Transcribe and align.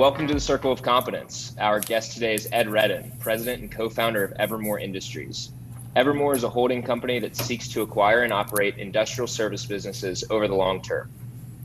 Welcome 0.00 0.26
to 0.28 0.32
the 0.32 0.40
Circle 0.40 0.72
of 0.72 0.80
Competence. 0.80 1.54
Our 1.58 1.78
guest 1.78 2.14
today 2.14 2.32
is 2.32 2.48
Ed 2.52 2.70
Redden, 2.70 3.12
president 3.18 3.60
and 3.60 3.70
co 3.70 3.90
founder 3.90 4.24
of 4.24 4.32
Evermore 4.38 4.78
Industries. 4.78 5.52
Evermore 5.94 6.34
is 6.34 6.42
a 6.42 6.48
holding 6.48 6.82
company 6.82 7.18
that 7.18 7.36
seeks 7.36 7.68
to 7.68 7.82
acquire 7.82 8.22
and 8.22 8.32
operate 8.32 8.78
industrial 8.78 9.26
service 9.26 9.66
businesses 9.66 10.24
over 10.30 10.48
the 10.48 10.54
long 10.54 10.80
term. 10.80 11.10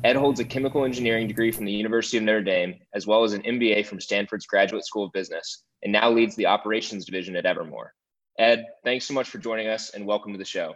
Ed 0.03 0.17
holds 0.17 0.41
a 0.41 0.43
chemical 0.43 0.83
engineering 0.83 1.29
degree 1.29 1.49
from 1.49 1.63
the 1.63 1.71
University 1.71 2.17
of 2.17 2.23
Notre 2.23 2.43
Dame, 2.43 2.75
as 2.93 3.07
well 3.07 3.23
as 3.23 3.31
an 3.31 3.41
MBA 3.43 3.85
from 3.85 4.01
Stanford's 4.01 4.45
Graduate 4.45 4.85
School 4.85 5.05
of 5.05 5.13
Business, 5.13 5.63
and 5.83 5.93
now 5.93 6.11
leads 6.11 6.35
the 6.35 6.47
operations 6.47 7.05
division 7.05 7.37
at 7.37 7.45
Evermore. 7.45 7.93
Ed, 8.37 8.65
thanks 8.83 9.07
so 9.07 9.13
much 9.13 9.29
for 9.29 9.37
joining 9.37 9.69
us 9.69 9.91
and 9.91 10.05
welcome 10.05 10.33
to 10.33 10.37
the 10.37 10.43
show. 10.43 10.75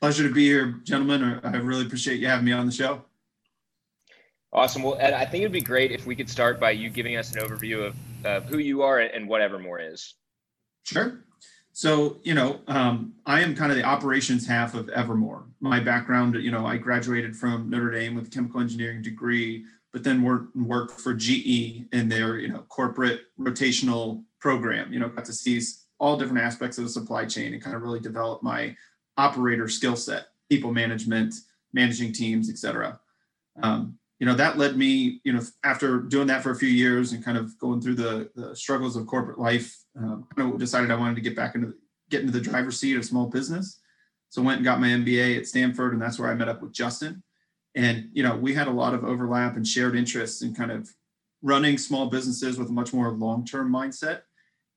Pleasure 0.00 0.22
to 0.22 0.32
be 0.32 0.44
here, 0.44 0.78
gentlemen. 0.84 1.40
I 1.42 1.56
really 1.56 1.84
appreciate 1.84 2.20
you 2.20 2.28
having 2.28 2.44
me 2.44 2.52
on 2.52 2.64
the 2.64 2.70
show. 2.70 3.02
Awesome. 4.52 4.82
Well, 4.82 4.96
Ed, 4.98 5.12
I 5.12 5.24
think 5.24 5.42
it'd 5.42 5.52
be 5.52 5.60
great 5.60 5.92
if 5.92 6.06
we 6.06 6.16
could 6.16 6.30
start 6.30 6.58
by 6.58 6.70
you 6.70 6.88
giving 6.88 7.16
us 7.16 7.34
an 7.34 7.42
overview 7.42 7.86
of, 7.86 7.96
of 8.24 8.44
who 8.46 8.58
you 8.58 8.82
are 8.82 8.98
and 8.98 9.28
what 9.28 9.42
Evermore 9.42 9.78
is. 9.78 10.14
Sure. 10.84 11.24
So, 11.72 12.18
you 12.24 12.34
know, 12.34 12.60
um, 12.66 13.14
I 13.26 13.40
am 13.40 13.54
kind 13.54 13.70
of 13.70 13.76
the 13.76 13.84
operations 13.84 14.46
half 14.46 14.74
of 14.74 14.88
Evermore. 14.88 15.46
My 15.60 15.78
background, 15.78 16.34
you 16.34 16.50
know, 16.50 16.66
I 16.66 16.76
graduated 16.76 17.36
from 17.36 17.70
Notre 17.70 17.90
Dame 17.90 18.14
with 18.14 18.26
a 18.26 18.30
chemical 18.30 18.60
engineering 18.60 19.02
degree, 19.02 19.64
but 19.92 20.02
then 20.02 20.22
worked 20.22 20.56
worked 20.56 20.98
for 20.98 21.14
GE 21.14 21.84
in 21.92 22.08
their, 22.08 22.38
you 22.38 22.48
know, 22.48 22.64
corporate 22.68 23.26
rotational 23.38 24.24
program. 24.40 24.92
You 24.92 24.98
know, 24.98 25.08
got 25.08 25.26
to 25.26 25.32
see 25.32 25.60
all 26.00 26.16
different 26.16 26.42
aspects 26.42 26.78
of 26.78 26.84
the 26.84 26.90
supply 26.90 27.26
chain 27.26 27.52
and 27.52 27.62
kind 27.62 27.76
of 27.76 27.82
really 27.82 28.00
develop 28.00 28.42
my 28.42 28.74
operator 29.16 29.68
skill 29.68 29.94
set, 29.94 30.28
people 30.48 30.72
management, 30.72 31.34
managing 31.72 32.12
teams, 32.12 32.50
et 32.50 32.58
cetera. 32.58 32.98
Um, 33.62 33.98
you 34.18 34.26
know 34.26 34.34
that 34.34 34.58
led 34.58 34.76
me 34.76 35.20
you 35.24 35.32
know 35.32 35.40
after 35.64 36.00
doing 36.00 36.26
that 36.26 36.42
for 36.42 36.50
a 36.50 36.56
few 36.56 36.68
years 36.68 37.12
and 37.12 37.24
kind 37.24 37.38
of 37.38 37.56
going 37.58 37.80
through 37.80 37.94
the, 37.94 38.30
the 38.34 38.54
struggles 38.54 38.96
of 38.96 39.06
corporate 39.06 39.38
life 39.38 39.76
um, 39.98 40.26
kind 40.34 40.52
of 40.52 40.58
decided 40.58 40.90
i 40.90 40.96
wanted 40.96 41.14
to 41.14 41.20
get 41.20 41.36
back 41.36 41.54
into 41.54 41.74
get 42.10 42.20
into 42.20 42.32
the 42.32 42.40
driver's 42.40 42.80
seat 42.80 42.96
of 42.96 43.04
small 43.04 43.26
business. 43.26 43.80
So 44.30 44.42
went 44.42 44.58
and 44.58 44.64
got 44.64 44.80
my 44.80 44.88
mba 44.88 45.38
at 45.38 45.46
stanford 45.46 45.92
and 45.92 46.02
that's 46.02 46.18
where 46.18 46.30
i 46.30 46.34
met 46.34 46.48
up 46.48 46.62
with 46.62 46.72
justin. 46.72 47.22
And 47.74 48.08
you 48.12 48.22
know 48.22 48.36
we 48.36 48.54
had 48.54 48.68
a 48.68 48.72
lot 48.72 48.94
of 48.94 49.04
overlap 49.04 49.56
and 49.56 49.66
shared 49.66 49.96
interests 49.96 50.42
in 50.42 50.54
kind 50.54 50.70
of 50.70 50.88
running 51.42 51.78
small 51.78 52.06
businesses 52.06 52.58
with 52.58 52.68
a 52.68 52.72
much 52.72 52.92
more 52.92 53.12
long-term 53.12 53.72
mindset. 53.72 54.22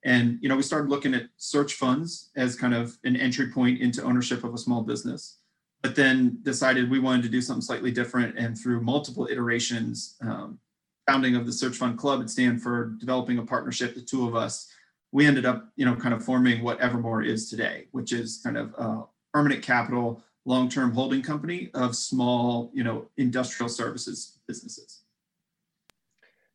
And 0.06 0.38
you 0.42 0.50
know 0.50 0.56
we 0.56 0.64
started 0.64 0.90
looking 0.90 1.14
at 1.14 1.28
search 1.38 1.74
funds 1.74 2.30
as 2.36 2.56
kind 2.56 2.74
of 2.74 2.98
an 3.04 3.16
entry 3.16 3.52
point 3.52 3.82
into 3.82 4.04
ownership 4.04 4.44
of 4.44 4.54
a 4.54 4.58
small 4.58 4.84
business 4.84 5.41
but 5.82 5.96
then 5.96 6.38
decided 6.44 6.90
we 6.90 7.00
wanted 7.00 7.24
to 7.24 7.30
do 7.30 7.42
something 7.42 7.62
slightly 7.62 7.92
different. 7.92 8.38
And 8.38 8.58
through 8.58 8.82
multiple 8.82 9.28
iterations, 9.28 10.16
um, 10.22 10.60
founding 11.08 11.36
of 11.36 11.46
the 11.46 11.54
Search 11.54 11.76
Fund 11.76 11.98
Club 11.98 12.22
at 12.22 12.30
Stanford, 12.30 13.00
developing 13.00 13.40
a 13.40 13.46
partnership, 13.46 13.96
the 13.96 14.02
two 14.02 14.28
of 14.28 14.36
us, 14.36 14.72
we 15.12 15.26
ended 15.26 15.46
up, 15.46 15.68
you 15.76 15.86
know, 15.86 15.96
kind 15.96 16.14
of 16.14 16.24
forming 16.24 16.64
what 16.64 16.80
Evermore 16.80 17.24
is 17.24 17.50
today, 17.50 17.88
which 17.92 18.14
is 18.14 18.40
kind 18.44 18.58
of 18.58 18.74
a 18.78 19.04
permanent 19.34 19.64
capital, 19.64 20.24
long-term 20.46 20.92
holding 20.92 21.22
company 21.22 21.70
of 21.74 21.96
small, 21.96 22.72
you 22.74 22.84
know, 22.84 23.08
industrial 23.18 23.70
services 23.70 24.38
businesses. 24.48 25.02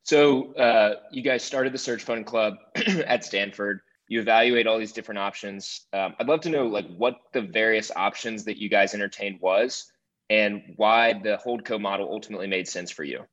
So 0.05 0.55
uh, 0.55 1.01
you 1.11 1.21
guys 1.21 1.43
started 1.43 1.75
the 1.75 1.79
Search 1.79 2.05
Fund 2.05 2.27
Club 2.27 2.59
at 3.07 3.25
Stanford 3.25 3.81
you 4.09 4.21
evaluate 4.21 4.67
all 4.67 4.79
these 4.79 4.93
different 4.93 5.19
options. 5.19 5.87
Um, 5.93 6.15
I'd 6.19 6.29
love 6.29 6.41
to 6.43 6.51
know 6.51 6.67
like 6.67 6.87
what 6.97 7.21
the 7.33 7.43
various 7.43 7.91
options 7.95 8.45
that 8.45 8.57
you 8.57 8.69
guys 8.69 8.95
entertained 8.95 9.41
was 9.41 9.91
and 10.31 10.63
why 10.77 11.21
the 11.23 11.37
hold 11.37 11.65
holdco 11.65 11.81
model 11.81 12.09
ultimately 12.11 12.47
made 12.47 12.69
sense 12.69 12.91
for 12.91 13.05
you. 13.05 13.25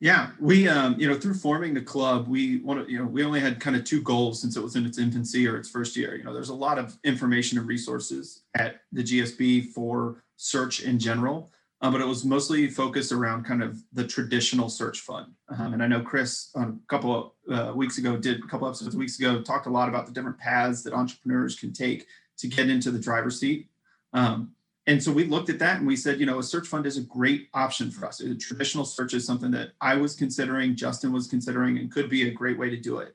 Yeah, 0.00 0.30
we 0.40 0.66
um, 0.66 0.96
you 0.98 1.08
know 1.08 1.16
through 1.16 1.34
forming 1.34 1.74
the 1.74 1.80
club, 1.80 2.26
we 2.26 2.58
want 2.58 2.84
to 2.84 2.92
you 2.92 2.98
know 2.98 3.04
we 3.04 3.22
only 3.22 3.38
had 3.38 3.60
kind 3.60 3.76
of 3.76 3.84
two 3.84 4.02
goals 4.02 4.40
since 4.40 4.56
it 4.56 4.60
was 4.60 4.74
in 4.74 4.84
its 4.84 4.98
infancy 4.98 5.46
or 5.46 5.56
its 5.56 5.70
first 5.70 5.96
year. 5.96 6.16
You 6.16 6.24
know, 6.24 6.34
there's 6.34 6.48
a 6.48 6.54
lot 6.54 6.76
of 6.76 6.98
information 7.04 7.56
and 7.56 7.68
resources 7.68 8.42
at 8.56 8.80
the 8.90 9.04
GSB 9.04 9.68
for 9.68 10.24
search 10.36 10.82
in 10.82 10.98
general, 10.98 11.52
um, 11.82 11.92
but 11.92 12.00
it 12.00 12.06
was 12.06 12.24
mostly 12.24 12.68
focused 12.68 13.10
around 13.10 13.44
kind 13.44 13.62
of 13.62 13.82
the 13.92 14.06
traditional 14.06 14.68
search 14.68 15.00
fund. 15.00 15.32
Um, 15.48 15.74
and 15.74 15.82
I 15.82 15.88
know 15.88 16.00
Chris 16.00 16.50
a 16.54 16.72
couple 16.86 17.34
of 17.48 17.52
uh, 17.52 17.74
weeks 17.74 17.98
ago 17.98 18.16
did 18.16 18.42
a 18.42 18.46
couple 18.46 18.68
episodes 18.68 18.96
weeks 18.96 19.18
ago 19.18 19.42
talked 19.42 19.66
a 19.66 19.70
lot 19.70 19.88
about 19.88 20.06
the 20.06 20.12
different 20.12 20.38
paths 20.38 20.82
that 20.84 20.94
entrepreneurs 20.94 21.56
can 21.56 21.72
take 21.72 22.06
to 22.38 22.46
get 22.46 22.70
into 22.70 22.90
the 22.92 23.00
driver's 23.00 23.38
seat. 23.40 23.68
Um, 24.12 24.52
and 24.86 25.02
so 25.02 25.12
we 25.12 25.24
looked 25.24 25.48
at 25.48 25.58
that 25.60 25.78
and 25.78 25.86
we 25.86 25.96
said, 25.96 26.18
you 26.18 26.26
know, 26.26 26.38
a 26.38 26.42
search 26.42 26.66
fund 26.66 26.86
is 26.86 26.96
a 26.96 27.02
great 27.02 27.48
option 27.54 27.90
for 27.90 28.06
us. 28.06 28.20
A 28.20 28.34
traditional 28.34 28.84
search 28.84 29.14
is 29.14 29.24
something 29.24 29.50
that 29.52 29.72
I 29.80 29.94
was 29.96 30.14
considering, 30.16 30.74
Justin 30.74 31.12
was 31.12 31.28
considering, 31.28 31.78
and 31.78 31.90
could 31.90 32.08
be 32.08 32.28
a 32.28 32.32
great 32.32 32.58
way 32.58 32.68
to 32.70 32.76
do 32.76 32.98
it. 32.98 33.14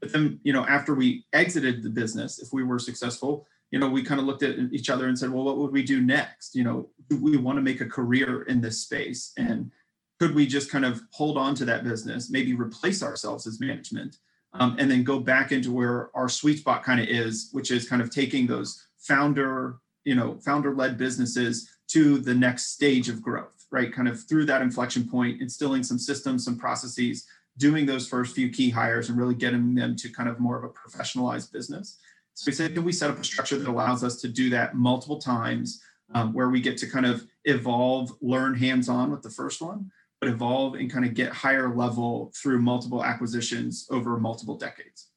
But 0.00 0.12
then, 0.12 0.38
you 0.44 0.52
know, 0.52 0.66
after 0.66 0.94
we 0.94 1.24
exited 1.32 1.82
the 1.82 1.90
business, 1.90 2.38
if 2.38 2.52
we 2.52 2.62
were 2.62 2.78
successful, 2.78 3.46
you 3.70 3.78
know, 3.78 3.88
we 3.88 4.02
kind 4.02 4.20
of 4.20 4.26
looked 4.26 4.42
at 4.42 4.56
each 4.72 4.88
other 4.90 5.08
and 5.08 5.18
said, 5.18 5.30
well, 5.30 5.44
what 5.44 5.58
would 5.58 5.72
we 5.72 5.82
do 5.82 6.00
next? 6.00 6.54
You 6.54 6.64
know, 6.64 6.88
do 7.08 7.20
we 7.20 7.36
want 7.36 7.56
to 7.58 7.62
make 7.62 7.80
a 7.80 7.86
career 7.86 8.42
in 8.42 8.60
this 8.60 8.80
space? 8.80 9.32
And 9.36 9.70
could 10.18 10.34
we 10.34 10.46
just 10.46 10.70
kind 10.70 10.84
of 10.84 11.00
hold 11.12 11.36
on 11.36 11.54
to 11.56 11.64
that 11.66 11.84
business, 11.84 12.30
maybe 12.30 12.54
replace 12.54 13.02
ourselves 13.02 13.46
as 13.46 13.60
management, 13.60 14.16
um, 14.54 14.76
and 14.78 14.90
then 14.90 15.04
go 15.04 15.20
back 15.20 15.52
into 15.52 15.70
where 15.70 16.10
our 16.16 16.28
sweet 16.28 16.58
spot 16.58 16.82
kind 16.82 17.00
of 17.00 17.08
is, 17.08 17.50
which 17.52 17.70
is 17.70 17.88
kind 17.88 18.02
of 18.02 18.10
taking 18.10 18.46
those 18.46 18.86
founder, 18.98 19.76
you 20.04 20.14
know, 20.14 20.38
founder-led 20.44 20.96
businesses 20.96 21.68
to 21.88 22.18
the 22.18 22.34
next 22.34 22.72
stage 22.72 23.08
of 23.08 23.22
growth, 23.22 23.66
right? 23.70 23.92
Kind 23.92 24.08
of 24.08 24.26
through 24.28 24.46
that 24.46 24.62
inflection 24.62 25.08
point, 25.08 25.40
instilling 25.40 25.82
some 25.82 25.98
systems, 25.98 26.44
some 26.44 26.58
processes, 26.58 27.26
doing 27.58 27.86
those 27.86 28.08
first 28.08 28.34
few 28.34 28.48
key 28.48 28.70
hires 28.70 29.08
and 29.08 29.18
really 29.18 29.34
getting 29.34 29.74
them 29.74 29.96
to 29.96 30.08
kind 30.08 30.28
of 30.28 30.40
more 30.40 30.56
of 30.56 30.64
a 30.64 30.68
professionalized 30.68 31.52
business. 31.52 31.98
So 32.38 32.50
we 32.50 32.52
said, 32.52 32.72
can 32.72 32.84
we 32.84 32.92
set 32.92 33.10
up 33.10 33.18
a 33.18 33.24
structure 33.24 33.58
that 33.58 33.66
allows 33.66 34.04
us 34.04 34.20
to 34.20 34.28
do 34.28 34.48
that 34.50 34.76
multiple 34.76 35.18
times, 35.18 35.82
um, 36.14 36.32
where 36.32 36.50
we 36.50 36.60
get 36.60 36.78
to 36.78 36.86
kind 36.86 37.04
of 37.04 37.26
evolve, 37.46 38.12
learn 38.20 38.54
hands-on 38.54 39.10
with 39.10 39.22
the 39.22 39.30
first 39.30 39.60
one, 39.60 39.90
but 40.20 40.30
evolve 40.30 40.76
and 40.76 40.88
kind 40.88 41.04
of 41.04 41.14
get 41.14 41.32
higher 41.32 41.74
level 41.74 42.32
through 42.40 42.62
multiple 42.62 43.04
acquisitions 43.04 43.88
over 43.90 44.20
multiple 44.20 44.56
decades. 44.56 45.08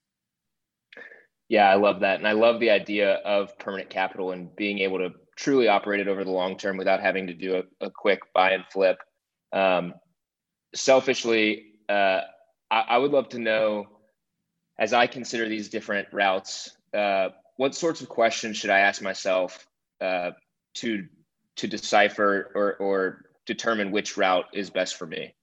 Yeah, 1.47 1.69
I 1.69 1.75
love 1.75 1.99
that. 1.99 2.17
And 2.17 2.27
I 2.27 2.31
love 2.31 2.59
the 2.59 2.71
idea 2.71 3.17
of 3.17 3.55
permanent 3.59 3.91
capital 3.91 4.31
and 4.31 4.55
being 4.55 4.79
able 4.79 4.97
to 4.97 5.11
truly 5.35 5.67
operate 5.67 5.99
it 5.99 6.07
over 6.07 6.23
the 6.23 6.31
long 6.31 6.57
term 6.57 6.75
without 6.75 7.01
having 7.01 7.27
to 7.27 7.35
do 7.35 7.57
a, 7.57 7.85
a 7.85 7.91
quick 7.91 8.21
buy 8.33 8.53
and 8.53 8.65
flip. 8.73 8.97
Um, 9.53 9.93
selfishly, 10.73 11.73
uh, 11.87 12.21
I, 12.71 12.79
I, 12.89 12.97
would 12.97 13.11
love 13.11 13.29
to 13.29 13.39
know, 13.39 13.85
as 14.79 14.91
I 14.91 15.05
consider 15.05 15.47
these 15.47 15.69
different 15.69 16.07
routes, 16.11 16.71
uh, 16.93 17.29
what 17.57 17.75
sorts 17.75 18.01
of 18.01 18.09
questions 18.09 18.57
should 18.57 18.69
I 18.69 18.79
ask 18.79 19.01
myself 19.01 19.67
uh, 19.99 20.31
to 20.75 21.07
to 21.57 21.67
decipher 21.67 22.51
or 22.55 22.75
or 22.75 23.25
determine 23.45 23.91
which 23.91 24.17
route 24.17 24.45
is 24.53 24.69
best 24.69 24.95
for 24.95 25.05
me? 25.05 25.33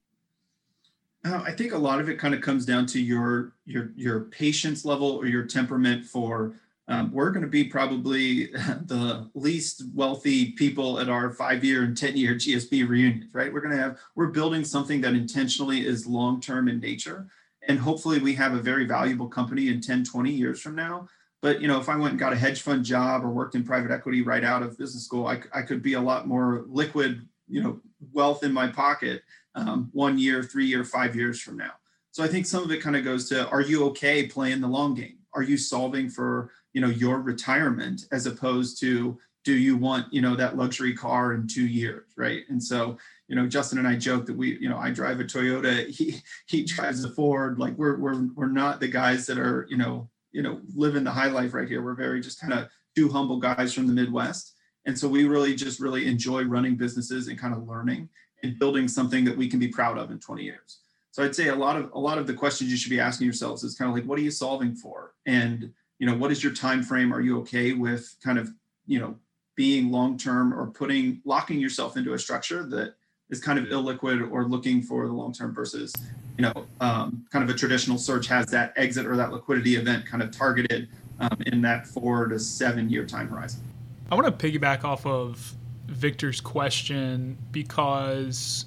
Uh, 1.24 1.42
I 1.44 1.52
think 1.52 1.72
a 1.72 1.78
lot 1.78 2.00
of 2.00 2.08
it 2.08 2.18
kind 2.18 2.34
of 2.34 2.40
comes 2.40 2.64
down 2.64 2.86
to 2.86 3.00
your 3.00 3.52
your 3.66 3.92
your 3.96 4.20
patience 4.22 4.84
level 4.84 5.12
or 5.12 5.26
your 5.26 5.44
temperament 5.44 6.06
for. 6.06 6.54
Um, 6.90 7.12
we're 7.12 7.32
going 7.32 7.42
to 7.42 7.50
be 7.50 7.64
probably 7.64 8.46
the 8.86 9.28
least 9.34 9.82
wealthy 9.94 10.52
people 10.52 11.00
at 11.00 11.10
our 11.10 11.30
five-year 11.30 11.82
and 11.84 11.94
ten-year 11.94 12.34
GSB 12.34 12.88
reunions, 12.88 13.26
right? 13.34 13.52
We're 13.52 13.60
going 13.60 13.76
to 13.76 13.82
have 13.82 13.98
we're 14.14 14.28
building 14.28 14.64
something 14.64 15.02
that 15.02 15.12
intentionally 15.12 15.84
is 15.84 16.06
long-term 16.06 16.66
in 16.66 16.80
nature, 16.80 17.28
and 17.68 17.78
hopefully 17.78 18.20
we 18.20 18.34
have 18.34 18.54
a 18.54 18.62
very 18.62 18.86
valuable 18.86 19.28
company 19.28 19.68
in 19.68 19.82
10, 19.82 20.04
20 20.04 20.30
years 20.30 20.60
from 20.60 20.74
now 20.74 21.08
but 21.40 21.60
you 21.60 21.68
know, 21.68 21.80
if 21.80 21.88
I 21.88 21.96
went 21.96 22.10
and 22.10 22.18
got 22.18 22.32
a 22.32 22.36
hedge 22.36 22.62
fund 22.62 22.84
job 22.84 23.24
or 23.24 23.30
worked 23.30 23.54
in 23.54 23.64
private 23.64 23.90
equity 23.90 24.22
right 24.22 24.44
out 24.44 24.62
of 24.62 24.78
business 24.78 25.04
school, 25.04 25.26
I, 25.26 25.40
I 25.54 25.62
could 25.62 25.82
be 25.82 25.94
a 25.94 26.00
lot 26.00 26.26
more 26.26 26.64
liquid, 26.68 27.26
you 27.48 27.62
know, 27.62 27.80
wealth 28.12 28.42
in 28.42 28.52
my 28.52 28.68
pocket 28.68 29.22
um, 29.54 29.90
one 29.92 30.18
year, 30.18 30.42
three 30.42 30.66
year, 30.66 30.84
five 30.84 31.14
years 31.14 31.40
from 31.40 31.56
now. 31.56 31.72
So 32.10 32.24
I 32.24 32.28
think 32.28 32.46
some 32.46 32.64
of 32.64 32.72
it 32.72 32.82
kind 32.82 32.96
of 32.96 33.04
goes 33.04 33.28
to: 33.28 33.48
Are 33.48 33.60
you 33.60 33.84
okay 33.86 34.26
playing 34.26 34.60
the 34.60 34.68
long 34.68 34.94
game? 34.94 35.18
Are 35.34 35.42
you 35.42 35.56
solving 35.56 36.08
for 36.08 36.50
you 36.72 36.80
know 36.80 36.88
your 36.88 37.20
retirement 37.20 38.06
as 38.12 38.26
opposed 38.26 38.80
to 38.80 39.18
do 39.44 39.54
you 39.54 39.76
want 39.76 40.12
you 40.12 40.20
know 40.20 40.34
that 40.34 40.56
luxury 40.56 40.94
car 40.94 41.34
in 41.34 41.46
two 41.46 41.66
years, 41.66 42.06
right? 42.16 42.42
And 42.48 42.62
so 42.62 42.98
you 43.28 43.36
know, 43.36 43.46
Justin 43.46 43.78
and 43.78 43.86
I 43.86 43.94
joke 43.94 44.24
that 44.26 44.36
we, 44.36 44.58
you 44.58 44.70
know, 44.70 44.78
I 44.78 44.90
drive 44.90 45.20
a 45.20 45.24
Toyota, 45.24 45.86
he 45.88 46.20
he 46.46 46.64
drives 46.64 47.04
a 47.04 47.10
Ford. 47.10 47.58
Like 47.58 47.76
we're 47.76 47.98
we're 47.98 48.26
we're 48.34 48.46
not 48.46 48.80
the 48.80 48.88
guys 48.88 49.26
that 49.26 49.38
are, 49.38 49.66
you 49.70 49.76
know, 49.76 50.08
you 50.32 50.42
know, 50.42 50.60
living 50.74 51.04
the 51.04 51.10
high 51.10 51.28
life 51.28 51.54
right 51.54 51.68
here. 51.68 51.82
We're 51.82 51.94
very 51.94 52.20
just 52.20 52.40
kind 52.40 52.52
of 52.52 52.68
two 52.96 53.08
humble 53.08 53.38
guys 53.38 53.72
from 53.72 53.86
the 53.86 53.92
Midwest. 53.92 54.54
And 54.86 54.98
so 54.98 55.08
we 55.08 55.24
really 55.24 55.54
just 55.54 55.80
really 55.80 56.06
enjoy 56.06 56.44
running 56.44 56.76
businesses 56.76 57.28
and 57.28 57.38
kind 57.38 57.54
of 57.54 57.66
learning 57.66 58.08
and 58.42 58.58
building 58.58 58.88
something 58.88 59.24
that 59.24 59.36
we 59.36 59.48
can 59.48 59.58
be 59.58 59.68
proud 59.68 59.98
of 59.98 60.10
in 60.10 60.18
20 60.18 60.42
years. 60.42 60.80
So 61.10 61.24
I'd 61.24 61.34
say 61.34 61.48
a 61.48 61.54
lot 61.54 61.76
of 61.76 61.90
a 61.94 61.98
lot 61.98 62.18
of 62.18 62.26
the 62.26 62.34
questions 62.34 62.70
you 62.70 62.76
should 62.76 62.90
be 62.90 63.00
asking 63.00 63.24
yourselves 63.24 63.64
is 63.64 63.74
kind 63.74 63.88
of 63.90 63.96
like, 63.96 64.04
what 64.04 64.18
are 64.18 64.22
you 64.22 64.30
solving 64.30 64.74
for? 64.74 65.14
And 65.26 65.72
you 65.98 66.06
know, 66.06 66.14
what 66.14 66.30
is 66.30 66.42
your 66.42 66.54
time 66.54 66.82
frame? 66.82 67.12
Are 67.12 67.20
you 67.20 67.40
okay 67.40 67.72
with 67.72 68.14
kind 68.22 68.38
of, 68.38 68.48
you 68.86 69.00
know, 69.00 69.16
being 69.56 69.90
long 69.90 70.16
term 70.16 70.54
or 70.54 70.68
putting 70.68 71.20
locking 71.24 71.58
yourself 71.58 71.96
into 71.96 72.14
a 72.14 72.18
structure 72.18 72.64
that 72.66 72.94
is 73.30 73.40
kind 73.40 73.58
of 73.58 73.66
illiquid 73.66 74.30
or 74.30 74.44
looking 74.44 74.82
for 74.82 75.06
the 75.06 75.12
long 75.12 75.32
term 75.32 75.54
versus, 75.54 75.92
you 76.36 76.42
know, 76.42 76.66
um, 76.80 77.26
kind 77.30 77.48
of 77.48 77.54
a 77.54 77.58
traditional 77.58 77.98
search 77.98 78.26
has 78.26 78.46
that 78.46 78.72
exit 78.76 79.06
or 79.06 79.16
that 79.16 79.32
liquidity 79.32 79.76
event 79.76 80.06
kind 80.06 80.22
of 80.22 80.30
targeted 80.30 80.88
um, 81.20 81.36
in 81.46 81.60
that 81.62 81.86
four 81.86 82.26
to 82.26 82.38
seven 82.38 82.88
year 82.88 83.04
time 83.04 83.28
horizon. 83.28 83.62
I 84.10 84.14
want 84.14 84.26
to 84.38 84.50
piggyback 84.50 84.84
off 84.84 85.04
of 85.04 85.54
Victor's 85.86 86.40
question 86.40 87.36
because, 87.52 88.64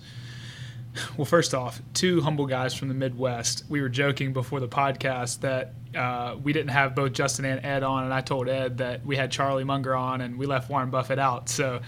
well, 1.17 1.25
first 1.25 1.53
off, 1.53 1.81
two 1.93 2.21
humble 2.21 2.45
guys 2.45 2.73
from 2.73 2.87
the 2.89 2.93
Midwest. 2.93 3.63
We 3.69 3.81
were 3.81 3.89
joking 3.89 4.33
before 4.33 4.59
the 4.59 4.67
podcast 4.67 5.39
that 5.41 5.73
uh, 5.95 6.35
we 6.41 6.53
didn't 6.53 6.69
have 6.69 6.95
both 6.95 7.13
Justin 7.13 7.45
and 7.45 7.65
Ed 7.65 7.83
on, 7.83 8.03
and 8.03 8.13
I 8.13 8.21
told 8.21 8.47
Ed 8.49 8.77
that 8.77 9.05
we 9.05 9.15
had 9.15 9.31
Charlie 9.31 9.63
Munger 9.63 9.95
on 9.95 10.21
and 10.21 10.37
we 10.37 10.45
left 10.45 10.69
Warren 10.69 10.89
Buffett 10.89 11.19
out. 11.19 11.49
So 11.49 11.81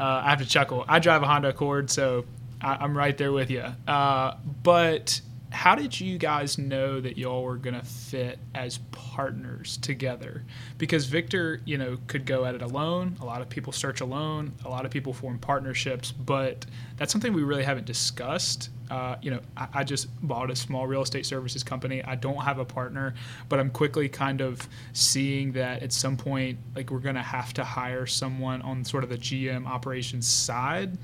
uh, 0.00 0.22
I 0.24 0.30
have 0.30 0.38
to 0.38 0.46
chuckle. 0.46 0.84
I 0.88 0.98
drive 0.98 1.22
a 1.22 1.26
Honda 1.26 1.50
Accord, 1.50 1.90
so 1.90 2.24
I, 2.60 2.84
am 2.84 2.96
right 2.96 3.16
there 3.16 3.32
with 3.32 3.50
you. 3.50 3.64
Uh, 3.86 4.34
but 4.62 5.20
how 5.50 5.74
did 5.74 5.98
you 6.00 6.16
guys 6.16 6.58
know 6.58 7.00
that 7.00 7.18
y'all 7.18 7.42
were 7.42 7.56
going 7.56 7.74
to 7.74 7.84
fit 7.84 8.38
as 8.54 8.78
partners 8.92 9.78
together? 9.78 10.44
Because 10.78 11.06
Victor, 11.06 11.60
you 11.64 11.76
know, 11.76 11.98
could 12.06 12.24
go 12.24 12.44
at 12.44 12.54
it 12.54 12.62
alone. 12.62 13.16
A 13.20 13.24
lot 13.24 13.42
of 13.42 13.48
people 13.48 13.72
search 13.72 14.00
alone. 14.00 14.52
A 14.64 14.68
lot 14.68 14.84
of 14.84 14.92
people 14.92 15.12
form 15.12 15.38
partnerships, 15.38 16.12
but 16.12 16.66
that's 16.96 17.10
something 17.10 17.32
we 17.32 17.42
really 17.42 17.64
haven't 17.64 17.86
discussed. 17.86 18.70
Uh, 18.90 19.16
you 19.22 19.30
know, 19.30 19.40
I, 19.56 19.68
I, 19.74 19.84
just 19.84 20.08
bought 20.26 20.50
a 20.50 20.56
small 20.56 20.88
real 20.88 21.02
estate 21.02 21.24
services 21.24 21.62
company. 21.62 22.02
I 22.02 22.16
don't 22.16 22.42
have 22.42 22.58
a 22.58 22.64
partner, 22.64 23.14
but 23.48 23.60
I'm 23.60 23.70
quickly 23.70 24.08
kind 24.08 24.40
of 24.40 24.68
seeing 24.94 25.52
that 25.52 25.84
at 25.84 25.92
some 25.92 26.16
point, 26.16 26.58
like 26.74 26.90
we're 26.90 26.98
going 26.98 27.14
to 27.14 27.22
have 27.22 27.52
to 27.54 27.64
hire 27.64 28.04
someone 28.06 28.62
on 28.62 28.84
sort 28.84 29.04
of 29.04 29.10
the 29.10 29.18
GM 29.18 29.64
operations 29.66 30.26
side. 30.26 30.98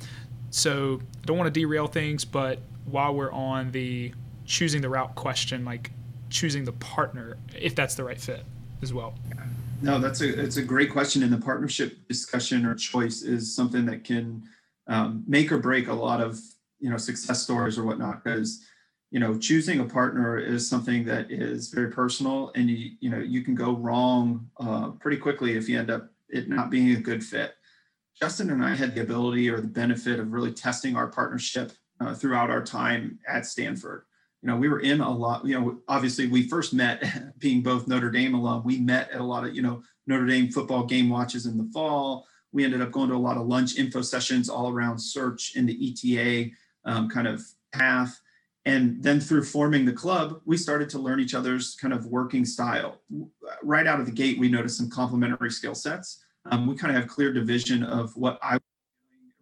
So 0.51 1.01
I 1.23 1.27
don't 1.27 1.39
want 1.39 1.53
to 1.53 1.61
derail 1.61 1.87
things, 1.87 2.25
but 2.25 2.59
while 2.87 3.15
we're 3.15 3.33
on 3.33 3.71
the 3.71 4.13
choosing 4.47 4.81
the 4.81 4.89
route 4.89 5.15
question, 5.15 5.65
like 5.65 5.91
choosing 6.31 6.65
the 6.65 6.73
partner, 6.73 7.37
if 7.55 7.75
that's 7.75 7.95
the 7.95 8.05
right 8.05 8.21
fit 8.21 8.45
as 8.83 8.93
well? 8.93 9.15
No, 9.83 9.99
that's 9.99 10.21
a 10.23 10.41
it's 10.41 10.57
a 10.57 10.63
great 10.63 10.91
question, 10.91 11.23
and 11.23 11.33
the 11.33 11.39
partnership 11.39 12.09
discussion 12.09 12.65
or 12.65 12.75
choice 12.75 13.23
is 13.23 13.55
something 13.55 13.85
that 13.87 14.05
can 14.05 14.43
um, 14.87 15.25
make 15.27 15.53
or 15.53 15.59
break 15.59 15.89
a 15.89 15.93
lot 15.93 16.21
of 16.21 16.41
you 16.81 16.91
know 16.91 16.97
success 16.97 17.43
stories 17.43 17.77
or 17.79 17.85
whatnot. 17.85 18.25
Because 18.25 18.65
you 19.11 19.21
know 19.21 19.39
choosing 19.39 19.81
a 19.81 19.85
partner 19.85 20.39
is 20.39 20.69
something 20.69 21.05
that 21.05 21.31
is 21.31 21.69
very 21.69 21.91
personal, 21.91 22.53
and 22.55 22.71
you 22.71 22.93
you 23.01 23.11
know 23.11 23.19
you 23.19 23.43
can 23.43 23.55
go 23.55 23.77
wrong 23.77 24.49
uh, 24.59 24.91
pretty 24.93 25.19
quickly 25.19 25.57
if 25.57 25.69
you 25.69 25.79
end 25.79 25.91
up 25.91 26.11
it 26.29 26.49
not 26.49 26.71
being 26.71 26.97
a 26.97 27.01
good 27.01 27.23
fit. 27.23 27.55
Justin 28.19 28.51
and 28.51 28.65
I 28.65 28.75
had 28.75 28.95
the 28.95 29.03
ability 29.03 29.51
or 29.51 29.61
the 29.61 29.67
benefit 29.67 30.19
of 30.19 30.33
really 30.33 30.53
testing 30.53 30.97
our 30.97 31.07
partnership 31.07 31.73
uh, 32.01 32.15
throughout 32.15 32.49
our 32.49 32.65
time 32.65 33.19
at 33.29 33.45
Stanford 33.45 34.05
you 34.47 34.53
know, 34.53 34.59
we 34.59 34.69
were 34.69 34.79
in 34.79 35.01
a 35.01 35.11
lot, 35.11 35.45
you 35.45 35.59
know, 35.59 35.79
obviously 35.89 36.29
we 36.29 36.49
first 36.49 36.73
met 36.73 37.03
being 37.41 37.63
both 37.63 37.89
Notre 37.89 38.13
Dame 38.13 38.33
alum. 38.33 38.63
We 38.65 38.79
met 38.79 39.11
at 39.11 39.21
a 39.21 39.25
lot 39.25 39.45
of, 39.45 39.57
you 39.57 39.61
know, 39.61 39.83
Notre 40.07 40.25
Dame 40.25 40.53
football 40.53 40.85
game 40.85 41.09
watches 41.09 41.47
in 41.47 41.59
the 41.59 41.69
fall. 41.75 42.29
We 42.53 42.65
ended 42.65 42.81
up 42.81 42.93
going 42.93 43.09
to 43.09 43.17
a 43.17 43.19
lot 43.19 43.39
of 43.39 43.49
lunch 43.49 43.77
info 43.77 44.03
sessions 44.03 44.49
all 44.49 44.71
around 44.71 45.01
search 45.01 45.57
in 45.57 45.67
the 45.67 45.77
ETA 45.91 46.53
um, 46.85 47.09
kind 47.09 47.27
of 47.27 47.43
path. 47.73 48.21
And 48.67 49.03
then 49.03 49.19
through 49.19 49.43
forming 49.43 49.85
the 49.85 49.93
club, 49.93 50.41
we 50.45 50.57
started 50.57 50.89
to 50.91 51.01
learn 51.01 51.19
each 51.19 51.35
other's 51.35 51.75
kind 51.75 51.93
of 51.93 52.07
working 52.07 52.45
style. 52.45 53.01
Right 53.65 53.89
out 53.89 53.99
of 53.99 54.07
the 54.07 54.13
gate, 54.13 54.39
we 54.39 54.49
noticed 54.49 54.79
some 54.79 54.89
complementary 54.89 55.51
skill 55.51 55.75
sets. 55.75 56.25
Um, 56.53 56.69
we 56.69 56.77
kind 56.77 56.95
of 56.95 57.03
have 57.03 57.11
clear 57.11 57.33
division 57.33 57.83
of 57.83 58.17
what 58.17 58.39
I 58.41 58.53
was 58.53 58.63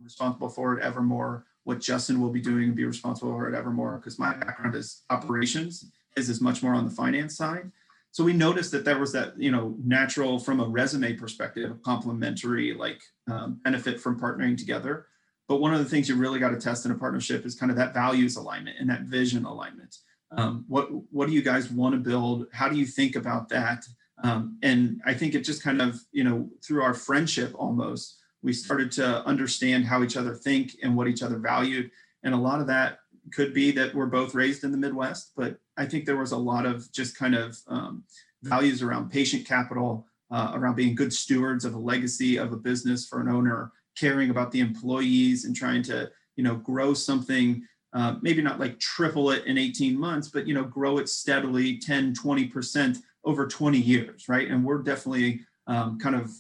responsible 0.03 0.49
for 0.49 0.81
at 0.81 0.83
Evermore, 0.83 1.45
what 1.65 1.81
Justin 1.81 2.21
will 2.21 2.31
be 2.31 2.41
doing 2.41 2.65
and 2.65 2.77
be 2.77 2.85
responsible 2.85 3.33
for 3.33 3.49
at 3.49 3.55
Evermore 3.55 3.97
because 3.97 4.19
my 4.19 4.35
background 4.35 4.75
is 4.75 5.03
operations. 5.11 5.91
His 6.17 6.29
is 6.29 6.41
much 6.41 6.63
more 6.63 6.75
on 6.75 6.85
the 6.85 6.95
finance 6.95 7.37
side. 7.37 7.71
So 8.13 8.23
we 8.23 8.33
noticed 8.33 8.71
that 8.71 8.85
there 8.85 9.01
was 9.01 9.13
that, 9.13 9.37
you 9.37 9.51
know, 9.51 9.75
natural 9.83 10.39
from 10.39 10.61
a 10.61 10.69
resume 10.69 11.15
perspective, 11.15 11.83
complementary 11.83 12.73
like 12.73 13.03
um, 13.29 13.61
benefit 13.65 14.01
from 14.01 14.21
partnering 14.21 14.57
together. 14.57 15.07
But 15.49 15.61
one 15.61 15.75
of 15.75 15.81
the 15.81 15.85
things 15.85 16.09
you 16.09 16.15
really 16.15 16.39
got 16.39 16.51
to 16.51 16.57
test 16.57 16.87
in 16.87 16.93
a 16.93 16.95
partnership 16.95 17.45
is 17.45 17.57
kind 17.57 17.73
of 17.73 17.77
that 17.77 17.93
values 17.93 18.37
alignment 18.37 18.77
and 18.79 18.89
that 18.89 19.03
vision 19.03 19.45
alignment. 19.45 19.97
Um, 20.31 20.65
what 20.69 20.89
what 21.13 21.27
do 21.27 21.35
you 21.35 21.43
guys 21.43 21.71
want 21.71 21.95
to 21.95 21.99
build? 21.99 22.47
How 22.53 22.69
do 22.69 22.77
you 22.77 22.87
think 22.87 23.17
about 23.17 23.49
that? 23.49 23.85
Um, 24.23 24.59
and 24.63 25.01
I 25.05 25.15
think 25.15 25.35
it 25.35 25.41
just 25.41 25.63
kind 25.63 25.83
of, 25.83 26.01
you 26.13 26.25
know, 26.25 26.49
through 26.65 26.83
our 26.83 26.95
friendship 26.95 27.53
almost, 27.57 28.21
we 28.45 28.53
started 28.53 28.93
to 28.93 29.25
understand 29.27 29.85
how 29.85 30.03
each 30.03 30.17
other 30.17 30.35
think 30.35 30.77
and 30.83 30.97
what 30.97 31.09
each 31.09 31.23
other 31.23 31.39
valued. 31.39 31.91
And 32.23 32.35
a 32.35 32.39
lot 32.39 32.61
of 32.61 32.67
that 32.69 32.99
could 33.33 33.55
be 33.55 33.71
that 33.73 33.95
we're 33.95 34.07
both 34.07 34.35
raised 34.35 34.65
in 34.65 34.71
the 34.71 34.77
midwest 34.77 35.33
but 35.37 35.59
i 35.77 35.85
think 35.87 36.05
there 36.05 36.17
was 36.17 36.33
a 36.33 36.37
lot 36.37 36.67
of 36.67 36.91
just 36.93 37.17
kind 37.17 37.35
of 37.35 37.57
um, 37.69 38.05
values 38.43 38.83
around 38.83 39.11
patient 39.11 39.47
capital 39.47 40.07
uh, 40.31 40.53
around 40.55 40.75
being 40.75 40.95
good 40.95 41.13
stewards 41.13 41.65
of 41.65 41.75
a 41.75 41.79
legacy 41.79 42.37
of 42.37 42.53
a 42.53 42.57
business 42.57 43.07
for 43.07 43.21
an 43.21 43.29
owner 43.29 43.73
caring 43.97 44.31
about 44.31 44.51
the 44.51 44.61
employees 44.61 45.45
and 45.45 45.57
trying 45.57 45.83
to 45.83 46.11
you 46.37 46.45
know 46.45 46.57
grow 46.57 46.93
something 46.93 47.63
uh, 47.93 48.17
maybe 48.23 48.43
not 48.43 48.59
like 48.59 48.79
triple 48.81 49.31
it 49.31 49.45
in 49.47 49.57
18 49.57 49.99
months 49.99 50.29
but 50.29 50.47
you 50.47 50.55
know 50.55 50.65
grow 50.65 50.99
it 50.99 51.09
steadily 51.09 51.79
10 51.79 52.15
20% 52.15 52.99
over 53.25 53.47
20 53.47 53.79
years 53.79 54.29
right? 54.29 54.49
And 54.49 54.65
we're 54.65 54.83
definitely 54.83 55.41
um, 55.67 55.99
kind 55.99 56.15
of 56.15 56.31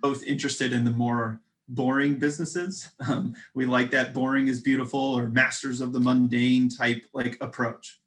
both 0.00 0.22
interested 0.24 0.72
in 0.72 0.84
the 0.84 0.90
more 0.90 1.40
boring 1.68 2.16
businesses. 2.18 2.90
Um, 3.06 3.34
we 3.54 3.66
like 3.66 3.90
that 3.90 4.14
boring 4.14 4.48
is 4.48 4.62
beautiful 4.62 5.00
or 5.00 5.28
masters 5.28 5.82
of 5.82 5.92
the 5.92 6.00
mundane 6.00 6.70
type 6.70 7.04
like 7.12 7.36
approach. 7.42 8.00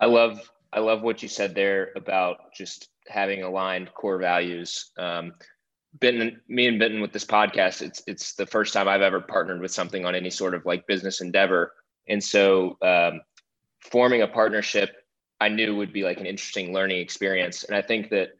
I 0.00 0.06
love 0.06 0.50
I 0.72 0.80
love 0.80 1.02
what 1.02 1.22
you 1.22 1.28
said 1.28 1.54
there 1.54 1.92
about 1.94 2.52
just 2.52 2.88
having 3.06 3.42
aligned 3.42 3.94
core 3.94 4.18
values. 4.18 4.90
Um, 4.98 5.32
Benton, 5.94 6.40
me 6.48 6.66
and 6.66 6.78
Benton 6.78 7.00
with 7.00 7.12
this 7.12 7.24
podcast, 7.24 7.80
it's 7.80 8.02
it's 8.06 8.34
the 8.34 8.46
first 8.46 8.74
time 8.74 8.88
I've 8.88 9.02
ever 9.02 9.20
partnered 9.20 9.60
with 9.60 9.70
something 9.70 10.04
on 10.04 10.14
any 10.14 10.30
sort 10.30 10.54
of 10.54 10.66
like 10.66 10.86
business 10.86 11.20
endeavor, 11.20 11.72
and 12.08 12.22
so 12.22 12.76
um, 12.82 13.20
forming 13.90 14.22
a 14.22 14.28
partnership 14.28 14.90
I 15.40 15.48
knew 15.48 15.76
would 15.76 15.92
be 15.92 16.02
like 16.02 16.18
an 16.18 16.26
interesting 16.26 16.72
learning 16.72 17.00
experience. 17.00 17.64
And 17.64 17.76
I 17.76 17.82
think 17.82 18.10
that 18.10 18.30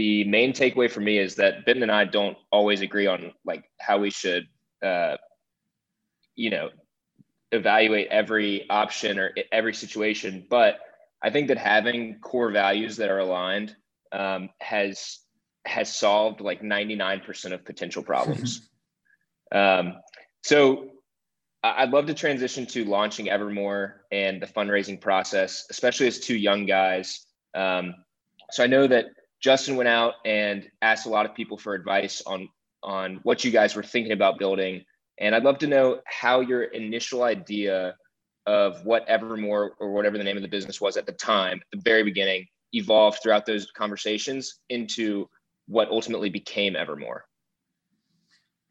the 0.00 0.24
main 0.24 0.54
takeaway 0.54 0.90
for 0.90 1.00
me 1.00 1.18
is 1.18 1.34
that 1.34 1.66
Ben 1.66 1.82
and 1.82 1.92
I 1.92 2.06
don't 2.06 2.38
always 2.50 2.80
agree 2.80 3.06
on 3.06 3.34
like 3.44 3.64
how 3.78 3.98
we 3.98 4.08
should, 4.08 4.48
uh, 4.82 5.18
you 6.36 6.48
know, 6.48 6.70
evaluate 7.52 8.08
every 8.08 8.64
option 8.70 9.18
or 9.18 9.34
every 9.52 9.74
situation. 9.74 10.46
But 10.48 10.78
I 11.22 11.28
think 11.28 11.48
that 11.48 11.58
having 11.58 12.18
core 12.20 12.50
values 12.50 12.96
that 12.96 13.10
are 13.10 13.18
aligned 13.18 13.76
um, 14.10 14.48
has 14.62 15.18
has 15.66 15.94
solved 15.94 16.40
like 16.40 16.62
99% 16.62 17.52
of 17.52 17.62
potential 17.66 18.02
problems. 18.02 18.70
um, 19.52 19.96
so 20.42 20.92
I'd 21.62 21.90
love 21.90 22.06
to 22.06 22.14
transition 22.14 22.64
to 22.68 22.86
launching 22.86 23.28
Evermore 23.28 24.06
and 24.10 24.40
the 24.40 24.46
fundraising 24.46 24.98
process, 24.98 25.66
especially 25.68 26.06
as 26.06 26.20
two 26.20 26.38
young 26.38 26.64
guys. 26.64 27.26
Um, 27.54 27.96
so 28.50 28.64
I 28.64 28.66
know 28.66 28.86
that 28.86 29.04
Justin 29.40 29.76
went 29.76 29.88
out 29.88 30.14
and 30.24 30.68
asked 30.82 31.06
a 31.06 31.08
lot 31.08 31.26
of 31.26 31.34
people 31.34 31.56
for 31.56 31.74
advice 31.74 32.22
on 32.26 32.48
on 32.82 33.20
what 33.22 33.44
you 33.44 33.50
guys 33.50 33.74
were 33.74 33.82
thinking 33.82 34.12
about 34.12 34.38
building. 34.38 34.84
And 35.18 35.34
I'd 35.34 35.44
love 35.44 35.58
to 35.58 35.66
know 35.66 36.00
how 36.06 36.40
your 36.40 36.64
initial 36.64 37.22
idea 37.22 37.94
of 38.46 38.84
what 38.84 39.06
Evermore 39.06 39.72
or 39.78 39.92
whatever 39.92 40.16
the 40.16 40.24
name 40.24 40.36
of 40.36 40.42
the 40.42 40.48
business 40.48 40.80
was 40.80 40.96
at 40.96 41.06
the 41.06 41.12
time, 41.12 41.58
at 41.58 41.78
the 41.78 41.82
very 41.84 42.02
beginning, 42.02 42.46
evolved 42.72 43.18
throughout 43.22 43.46
those 43.46 43.70
conversations 43.76 44.60
into 44.70 45.28
what 45.66 45.90
ultimately 45.90 46.30
became 46.30 46.74
Evermore. 46.74 47.26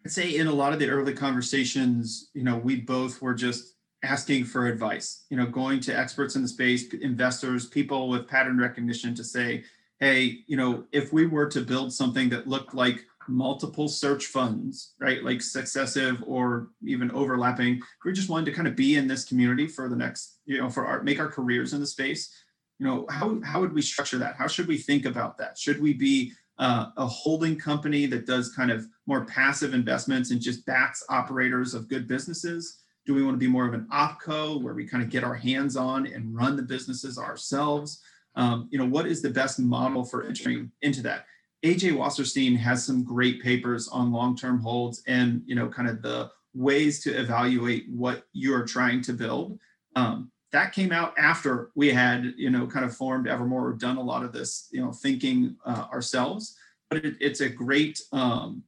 I'd 0.05 0.11
say 0.11 0.35
in 0.35 0.47
a 0.47 0.51
lot 0.51 0.73
of 0.73 0.79
the 0.79 0.89
early 0.89 1.13
conversations, 1.13 2.29
you 2.33 2.43
know, 2.43 2.57
we 2.57 2.77
both 2.77 3.21
were 3.21 3.33
just 3.33 3.75
asking 4.03 4.45
for 4.45 4.67
advice, 4.67 5.25
you 5.29 5.37
know, 5.37 5.45
going 5.45 5.81
to 5.81 5.97
experts 5.97 6.35
in 6.35 6.41
the 6.41 6.47
space, 6.47 6.91
investors, 6.93 7.67
people 7.67 8.09
with 8.09 8.27
pattern 8.27 8.57
recognition 8.57 9.13
to 9.13 9.23
say, 9.23 9.63
hey, 9.99 10.39
you 10.47 10.55
know, 10.55 10.85
if 10.91 11.11
we 11.11 11.25
were 11.25 11.47
to 11.47 11.61
build 11.61 11.93
something 11.93 12.29
that 12.29 12.47
looked 12.47 12.73
like 12.73 13.05
multiple 13.27 13.87
search 13.87 14.27
funds, 14.27 14.93
right, 14.99 15.23
like 15.23 15.41
successive 15.41 16.23
or 16.25 16.69
even 16.85 17.11
overlapping, 17.11 17.81
we 18.03 18.13
just 18.13 18.29
wanted 18.29 18.45
to 18.45 18.51
kind 18.51 18.67
of 18.67 18.75
be 18.75 18.95
in 18.95 19.07
this 19.07 19.25
community 19.25 19.67
for 19.67 19.89
the 19.89 19.95
next, 19.95 20.39
you 20.45 20.57
know, 20.57 20.69
for 20.69 20.85
our 20.85 21.03
make 21.03 21.19
our 21.19 21.27
careers 21.27 21.73
in 21.73 21.79
the 21.79 21.87
space. 21.87 22.33
You 22.79 22.87
know, 22.87 23.05
how 23.09 23.39
how 23.43 23.59
would 23.59 23.73
we 23.73 23.81
structure 23.81 24.17
that? 24.19 24.35
How 24.35 24.47
should 24.47 24.67
we 24.67 24.77
think 24.77 25.05
about 25.05 25.37
that? 25.37 25.57
Should 25.57 25.81
we 25.81 25.93
be 25.93 26.31
uh, 26.57 26.87
a 26.97 27.05
holding 27.05 27.57
company 27.57 28.05
that 28.05 28.25
does 28.25 28.53
kind 28.53 28.71
of 28.71 28.87
more 29.05 29.25
passive 29.25 29.73
investments 29.73 30.31
and 30.31 30.41
just 30.41 30.65
backs 30.65 31.03
operators 31.09 31.73
of 31.73 31.89
good 31.89 32.07
businesses? 32.07 32.79
Do 33.05 33.13
we 33.13 33.23
want 33.23 33.35
to 33.35 33.39
be 33.39 33.47
more 33.47 33.65
of 33.65 33.73
an 33.73 33.87
opco 33.91 34.61
where 34.61 34.73
we 34.73 34.87
kind 34.87 35.03
of 35.03 35.09
get 35.09 35.23
our 35.23 35.33
hands 35.35 35.75
on 35.75 36.05
and 36.07 36.35
run 36.35 36.55
the 36.55 36.61
businesses 36.61 37.17
ourselves? 37.17 38.01
Um, 38.39 38.69
you 38.71 38.79
know, 38.79 38.85
what 38.85 39.05
is 39.05 39.21
the 39.21 39.29
best 39.29 39.59
model 39.59 40.05
for 40.05 40.23
entering 40.23 40.71
into 40.81 41.01
that? 41.01 41.25
AJ 41.65 41.91
Wasserstein 41.91 42.57
has 42.57 42.85
some 42.85 43.03
great 43.03 43.43
papers 43.43 43.89
on 43.89 44.13
long-term 44.13 44.61
holds 44.61 45.03
and, 45.07 45.41
you 45.45 45.55
know, 45.55 45.67
kind 45.67 45.89
of 45.89 46.01
the 46.01 46.31
ways 46.53 47.03
to 47.03 47.11
evaluate 47.11 47.89
what 47.89 48.23
you're 48.31 48.65
trying 48.65 49.01
to 49.01 49.13
build. 49.13 49.59
Um, 49.97 50.31
that 50.53 50.71
came 50.71 50.93
out 50.93 51.13
after 51.19 51.69
we 51.75 51.91
had, 51.91 52.33
you 52.37 52.49
know, 52.49 52.65
kind 52.65 52.85
of 52.85 52.95
formed 52.95 53.27
Evermore, 53.27 53.73
done 53.73 53.97
a 53.97 54.01
lot 54.01 54.23
of 54.23 54.31
this, 54.31 54.69
you 54.71 54.81
know, 54.81 54.93
thinking 54.93 55.57
uh, 55.65 55.87
ourselves. 55.91 56.55
But 56.89 57.03
it, 57.03 57.15
it's 57.19 57.41
a 57.41 57.49
great 57.49 58.01
um, 58.13 58.63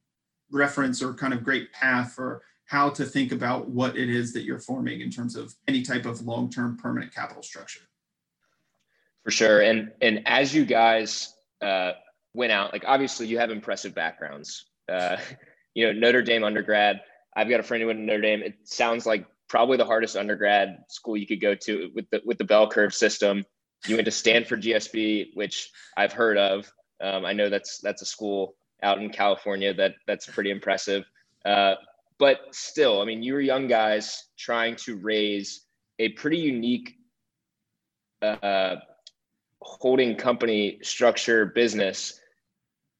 reference 0.50 1.02
or 1.02 1.14
kind 1.14 1.32
of 1.32 1.42
great 1.42 1.72
path 1.72 2.12
for 2.12 2.42
how 2.66 2.90
to 2.90 3.06
think 3.06 3.32
about 3.32 3.70
what 3.70 3.96
it 3.96 4.10
is 4.10 4.34
that 4.34 4.42
you're 4.42 4.58
forming 4.58 5.00
in 5.00 5.10
terms 5.10 5.34
of 5.34 5.54
any 5.66 5.80
type 5.80 6.04
of 6.04 6.20
long-term 6.20 6.76
permanent 6.76 7.12
capital 7.14 7.42
structure. 7.42 7.80
For 9.24 9.30
sure, 9.30 9.60
and 9.60 9.92
and 10.00 10.22
as 10.26 10.54
you 10.54 10.64
guys 10.64 11.34
uh, 11.60 11.92
went 12.34 12.52
out, 12.52 12.72
like 12.72 12.84
obviously 12.86 13.26
you 13.26 13.38
have 13.38 13.50
impressive 13.50 13.94
backgrounds. 13.94 14.64
Uh, 14.88 15.16
you 15.74 15.86
know, 15.86 15.92
Notre 15.92 16.22
Dame 16.22 16.44
undergrad. 16.44 17.00
I've 17.34 17.48
got 17.48 17.60
a 17.60 17.62
friend 17.62 17.80
who 17.80 17.86
went 17.86 18.00
to 18.00 18.04
Notre 18.04 18.20
Dame. 18.20 18.42
It 18.42 18.54
sounds 18.64 19.06
like 19.06 19.26
probably 19.48 19.76
the 19.76 19.84
hardest 19.84 20.16
undergrad 20.16 20.84
school 20.88 21.16
you 21.16 21.26
could 21.26 21.40
go 21.40 21.54
to 21.54 21.90
with 21.94 22.08
the 22.10 22.20
with 22.24 22.38
the 22.38 22.44
bell 22.44 22.68
curve 22.68 22.94
system. 22.94 23.44
You 23.86 23.96
went 23.96 24.06
to 24.06 24.10
Stanford 24.12 24.62
GSB, 24.62 25.34
which 25.34 25.70
I've 25.96 26.12
heard 26.12 26.38
of. 26.38 26.70
Um, 27.00 27.24
I 27.24 27.32
know 27.32 27.48
that's 27.48 27.78
that's 27.78 28.02
a 28.02 28.06
school 28.06 28.54
out 28.82 28.98
in 28.98 29.10
California 29.10 29.72
that 29.74 29.94
that's 30.06 30.26
pretty 30.26 30.50
impressive. 30.50 31.04
Uh, 31.44 31.74
but 32.18 32.40
still, 32.52 33.00
I 33.00 33.04
mean, 33.04 33.22
you 33.22 33.34
were 33.34 33.40
young 33.40 33.66
guys 33.66 34.24
trying 34.38 34.76
to 34.76 34.96
raise 34.96 35.62
a 35.98 36.10
pretty 36.10 36.38
unique 36.38 36.94
uh, 38.20 38.76
holding 39.64 40.16
company 40.16 40.78
structure 40.82 41.46
business. 41.46 42.20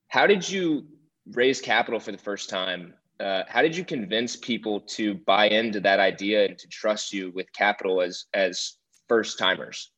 How 0.08 0.26
did 0.26 0.48
you 0.48 0.86
raise 1.32 1.60
capital 1.60 2.00
for 2.00 2.12
the 2.12 2.18
first 2.18 2.48
time? 2.48 2.94
Uh, 3.20 3.42
how 3.48 3.62
did 3.62 3.76
you 3.76 3.84
convince 3.84 4.36
people 4.36 4.80
to 4.80 5.14
buy 5.14 5.48
into 5.48 5.80
that 5.80 6.00
idea 6.00 6.46
and 6.46 6.58
to 6.58 6.68
trust 6.68 7.12
you 7.12 7.30
with 7.34 7.52
capital 7.52 8.00
as 8.00 8.26
as 8.34 8.78
first 9.08 9.38
timers? 9.38 9.92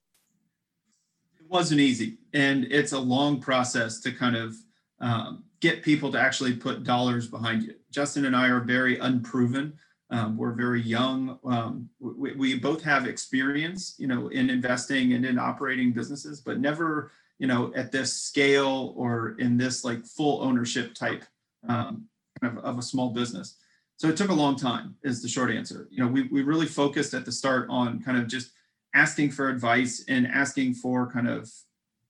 It 1.40 1.48
wasn't 1.48 1.80
easy, 1.80 2.18
and 2.32 2.64
it's 2.70 2.92
a 2.92 2.98
long 2.98 3.40
process 3.40 4.00
to 4.00 4.12
kind 4.12 4.36
of 4.36 4.54
um, 5.00 5.44
get 5.60 5.82
people 5.82 6.12
to 6.12 6.20
actually 6.20 6.54
put 6.54 6.84
dollars 6.84 7.28
behind 7.28 7.62
you. 7.62 7.74
Justin 7.90 8.26
and 8.26 8.36
I 8.36 8.48
are 8.48 8.60
very 8.60 8.98
unproven. 8.98 9.72
Um, 10.10 10.36
we're 10.36 10.52
very 10.52 10.82
young. 10.82 11.38
Um, 11.44 11.88
we, 11.98 12.32
we, 12.32 12.58
both 12.58 12.82
have 12.82 13.06
experience, 13.06 13.94
you 13.98 14.06
know, 14.06 14.28
in 14.28 14.50
investing 14.50 15.14
and 15.14 15.24
in 15.24 15.38
operating 15.38 15.92
businesses, 15.92 16.40
but 16.40 16.60
never, 16.60 17.10
you 17.38 17.46
know, 17.46 17.72
at 17.74 17.90
this 17.90 18.12
scale 18.12 18.92
or 18.96 19.36
in 19.38 19.56
this 19.56 19.82
like 19.82 20.04
full 20.04 20.42
ownership 20.42 20.94
type 20.94 21.24
um, 21.68 22.06
kind 22.40 22.58
of, 22.58 22.64
of 22.64 22.78
a 22.78 22.82
small 22.82 23.10
business. 23.10 23.56
So 23.96 24.08
it 24.08 24.16
took 24.16 24.30
a 24.30 24.34
long 24.34 24.56
time 24.56 24.96
is 25.02 25.22
the 25.22 25.28
short 25.28 25.50
answer. 25.50 25.88
You 25.90 26.04
know, 26.04 26.10
we, 26.10 26.22
we 26.24 26.42
really 26.42 26.66
focused 26.66 27.14
at 27.14 27.24
the 27.24 27.32
start 27.32 27.66
on 27.70 28.02
kind 28.02 28.18
of 28.18 28.26
just 28.26 28.52
asking 28.94 29.30
for 29.30 29.48
advice 29.48 30.04
and 30.08 30.26
asking 30.26 30.74
for 30.74 31.10
kind 31.10 31.28
of 31.28 31.50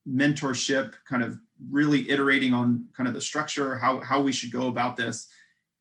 mentorship, 0.08 0.94
kind 1.08 1.22
of 1.22 1.38
really 1.70 2.10
iterating 2.10 2.52
on 2.52 2.86
kind 2.96 3.08
of 3.08 3.14
the 3.14 3.20
structure, 3.20 3.76
how, 3.76 4.00
how 4.00 4.20
we 4.20 4.32
should 4.32 4.50
go 4.50 4.68
about 4.68 4.96
this. 4.96 5.28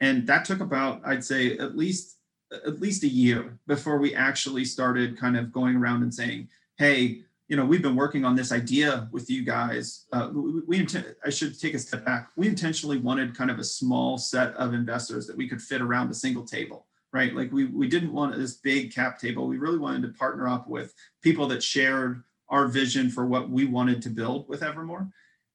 And 0.04 0.28
that 0.28 0.44
took 0.44 0.60
about, 0.60 1.00
I'd 1.06 1.24
say, 1.24 1.58
at 1.58 1.78
least 1.78 2.18
at 2.66 2.80
least 2.80 3.04
a 3.04 3.08
year 3.08 3.58
before 3.66 3.98
we 3.98 4.14
actually 4.14 4.66
started 4.66 5.18
kind 5.18 5.36
of 5.38 5.52
going 5.52 5.76
around 5.76 6.04
and 6.04 6.14
saying, 6.14 6.50
hey, 6.78 7.22
you 7.48 7.56
know, 7.56 7.66
we've 7.66 7.82
been 7.82 7.96
working 7.96 8.26
on 8.26 8.36
this 8.36 8.52
idea 8.52 9.08
with 9.12 9.30
you 9.30 9.44
guys. 9.44 10.06
Uh, 10.12 10.30
we, 10.34 10.62
we 10.68 10.88
I 11.26 11.30
should 11.30 11.58
take 11.58 11.74
a 11.74 11.80
step 11.80 12.06
back. 12.06 12.30
We 12.36 12.48
intentionally 12.48 12.98
wanted 12.98 13.36
kind 13.36 13.50
of 13.50 13.60
a 13.60 13.64
small 13.64 14.18
set 14.18 14.54
of 14.56 14.74
investors 14.74 15.26
that 15.28 15.38
we 15.38 15.48
could 15.48 15.62
fit 15.62 15.82
around 15.82 16.12
a 16.12 16.14
single 16.14 16.44
table, 16.44 16.86
right? 17.14 17.34
Like 17.34 17.52
we, 17.54 17.66
we 17.66 17.88
didn't 17.88 18.14
want 18.14 18.36
this 18.36 18.56
big 18.58 18.94
cap 18.94 19.20
table. 19.20 19.48
We 19.48 19.58
really 19.58 19.80
wanted 19.80 20.02
to 20.04 20.20
partner 20.20 20.50
up 20.50 20.68
with 20.68 20.94
people 21.22 21.48
that 21.48 21.64
shared 21.64 22.24
our 22.50 22.68
vision 22.68 23.10
for 23.10 23.26
what 23.26 23.50
we 23.50 23.66
wanted 23.66 24.02
to 24.04 24.10
build 24.10 24.50
with 24.50 24.64
Evermore. 24.64 25.08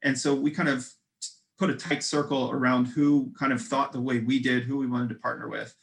And 0.03 0.19
so 0.19 0.35
we 0.35 0.51
kind 0.51 0.71
of 0.71 0.91
put 1.59 1.71
a 1.71 1.75
tight 1.75 2.03
circle 2.03 2.51
around 2.53 2.87
who 2.87 3.33
kind 3.39 3.53
of 3.53 3.61
thought 3.61 3.93
the 3.93 4.01
way 4.01 4.21
we 4.21 4.39
did, 4.39 4.63
who 4.63 4.79
we 4.79 4.87
wanted 4.87 5.09
to 5.09 5.17
partner 5.17 5.49
with, 5.49 5.75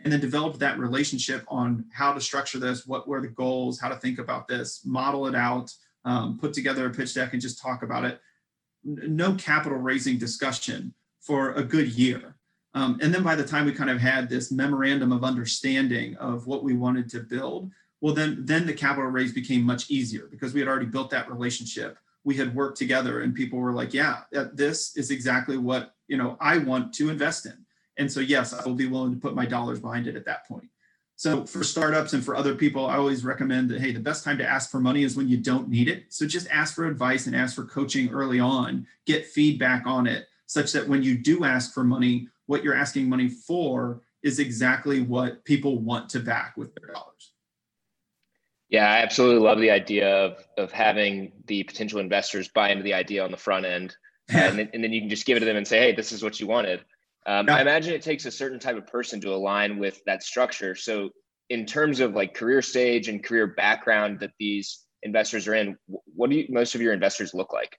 and 0.00 0.12
then 0.12 0.20
develop 0.20 0.58
that 0.58 0.78
relationship 0.78 1.44
on 1.48 1.84
how 1.92 2.12
to 2.12 2.20
structure 2.20 2.58
this, 2.58 2.86
what 2.86 3.08
were 3.08 3.20
the 3.20 3.28
goals, 3.28 3.80
how 3.80 3.88
to 3.88 3.96
think 3.96 4.18
about 4.18 4.46
this, 4.46 4.84
model 4.84 5.26
it 5.26 5.34
out, 5.34 5.72
um, 6.04 6.38
put 6.38 6.52
together 6.52 6.86
a 6.86 6.90
pitch 6.90 7.14
deck 7.14 7.32
and 7.32 7.42
just 7.42 7.60
talk 7.60 7.82
about 7.82 8.04
it. 8.04 8.20
No 8.84 9.34
capital 9.34 9.78
raising 9.78 10.18
discussion 10.18 10.94
for 11.20 11.52
a 11.52 11.64
good 11.64 11.88
year. 11.88 12.36
Um, 12.74 12.98
and 13.00 13.14
then 13.14 13.22
by 13.22 13.34
the 13.34 13.46
time 13.46 13.66
we 13.66 13.72
kind 13.72 13.90
of 13.90 13.98
had 13.98 14.28
this 14.28 14.52
memorandum 14.52 15.12
of 15.12 15.24
understanding 15.24 16.16
of 16.16 16.46
what 16.46 16.64
we 16.64 16.74
wanted 16.74 17.08
to 17.10 17.20
build, 17.20 17.70
well, 18.00 18.14
then, 18.14 18.44
then 18.44 18.66
the 18.66 18.72
capital 18.74 19.08
raise 19.08 19.32
became 19.32 19.62
much 19.62 19.90
easier 19.90 20.28
because 20.30 20.52
we 20.52 20.60
had 20.60 20.68
already 20.68 20.86
built 20.86 21.08
that 21.10 21.30
relationship. 21.30 21.96
We 22.24 22.36
had 22.36 22.54
worked 22.54 22.78
together 22.78 23.20
and 23.20 23.34
people 23.34 23.58
were 23.58 23.72
like, 23.72 23.94
yeah, 23.94 24.22
uh, 24.36 24.46
this 24.52 24.96
is 24.96 25.10
exactly 25.10 25.58
what, 25.58 25.94
you 26.08 26.16
know, 26.16 26.36
I 26.40 26.58
want 26.58 26.92
to 26.94 27.10
invest 27.10 27.46
in. 27.46 27.64
And 27.96 28.10
so, 28.10 28.20
yes, 28.20 28.52
I 28.52 28.64
will 28.66 28.74
be 28.74 28.86
willing 28.86 29.14
to 29.14 29.20
put 29.20 29.34
my 29.34 29.46
dollars 29.46 29.80
behind 29.80 30.06
it 30.06 30.16
at 30.16 30.24
that 30.24 30.46
point. 30.48 30.68
So 31.16 31.46
for 31.46 31.62
startups 31.62 32.12
and 32.12 32.24
for 32.24 32.34
other 32.34 32.56
people, 32.56 32.86
I 32.86 32.96
always 32.96 33.24
recommend 33.24 33.70
that, 33.70 33.80
hey, 33.80 33.92
the 33.92 34.00
best 34.00 34.24
time 34.24 34.36
to 34.38 34.48
ask 34.48 34.70
for 34.70 34.80
money 34.80 35.04
is 35.04 35.16
when 35.16 35.28
you 35.28 35.36
don't 35.36 35.68
need 35.68 35.88
it. 35.88 36.06
So 36.08 36.26
just 36.26 36.50
ask 36.50 36.74
for 36.74 36.86
advice 36.86 37.26
and 37.26 37.36
ask 37.36 37.54
for 37.54 37.64
coaching 37.64 38.10
early 38.10 38.40
on, 38.40 38.86
get 39.06 39.26
feedback 39.26 39.86
on 39.86 40.08
it, 40.08 40.26
such 40.46 40.72
that 40.72 40.88
when 40.88 41.04
you 41.04 41.16
do 41.16 41.44
ask 41.44 41.72
for 41.72 41.84
money, 41.84 42.28
what 42.46 42.64
you're 42.64 42.74
asking 42.74 43.08
money 43.08 43.28
for 43.28 44.00
is 44.24 44.40
exactly 44.40 45.02
what 45.02 45.44
people 45.44 45.78
want 45.78 46.08
to 46.10 46.20
back 46.20 46.56
with 46.56 46.74
their 46.74 46.92
dollars. 46.92 47.33
Yeah, 48.74 48.90
I 48.90 49.02
absolutely 49.02 49.38
love 49.38 49.60
the 49.60 49.70
idea 49.70 50.12
of 50.12 50.44
of 50.58 50.72
having 50.72 51.30
the 51.46 51.62
potential 51.62 52.00
investors 52.00 52.48
buy 52.48 52.70
into 52.70 52.82
the 52.82 52.92
idea 52.92 53.22
on 53.22 53.30
the 53.30 53.36
front 53.36 53.66
end, 53.66 53.94
and, 54.28 54.58
then, 54.58 54.68
and 54.74 54.82
then 54.82 54.92
you 54.92 55.00
can 55.00 55.08
just 55.08 55.26
give 55.26 55.36
it 55.36 55.40
to 55.40 55.46
them 55.46 55.56
and 55.56 55.64
say, 55.64 55.78
"Hey, 55.78 55.92
this 55.92 56.10
is 56.10 56.24
what 56.24 56.40
you 56.40 56.48
wanted." 56.48 56.80
Um, 57.24 57.46
yeah. 57.46 57.54
I 57.54 57.60
imagine 57.60 57.94
it 57.94 58.02
takes 58.02 58.26
a 58.26 58.32
certain 58.32 58.58
type 58.58 58.76
of 58.76 58.84
person 58.88 59.20
to 59.20 59.32
align 59.32 59.78
with 59.78 60.00
that 60.06 60.24
structure. 60.24 60.74
So, 60.74 61.10
in 61.50 61.66
terms 61.66 62.00
of 62.00 62.14
like 62.14 62.34
career 62.34 62.60
stage 62.62 63.06
and 63.06 63.22
career 63.22 63.46
background 63.46 64.18
that 64.18 64.32
these 64.40 64.80
investors 65.04 65.46
are 65.46 65.54
in, 65.54 65.78
what 65.86 66.28
do 66.30 66.34
you, 66.34 66.46
most 66.48 66.74
of 66.74 66.80
your 66.80 66.94
investors 66.94 67.32
look 67.32 67.52
like? 67.52 67.78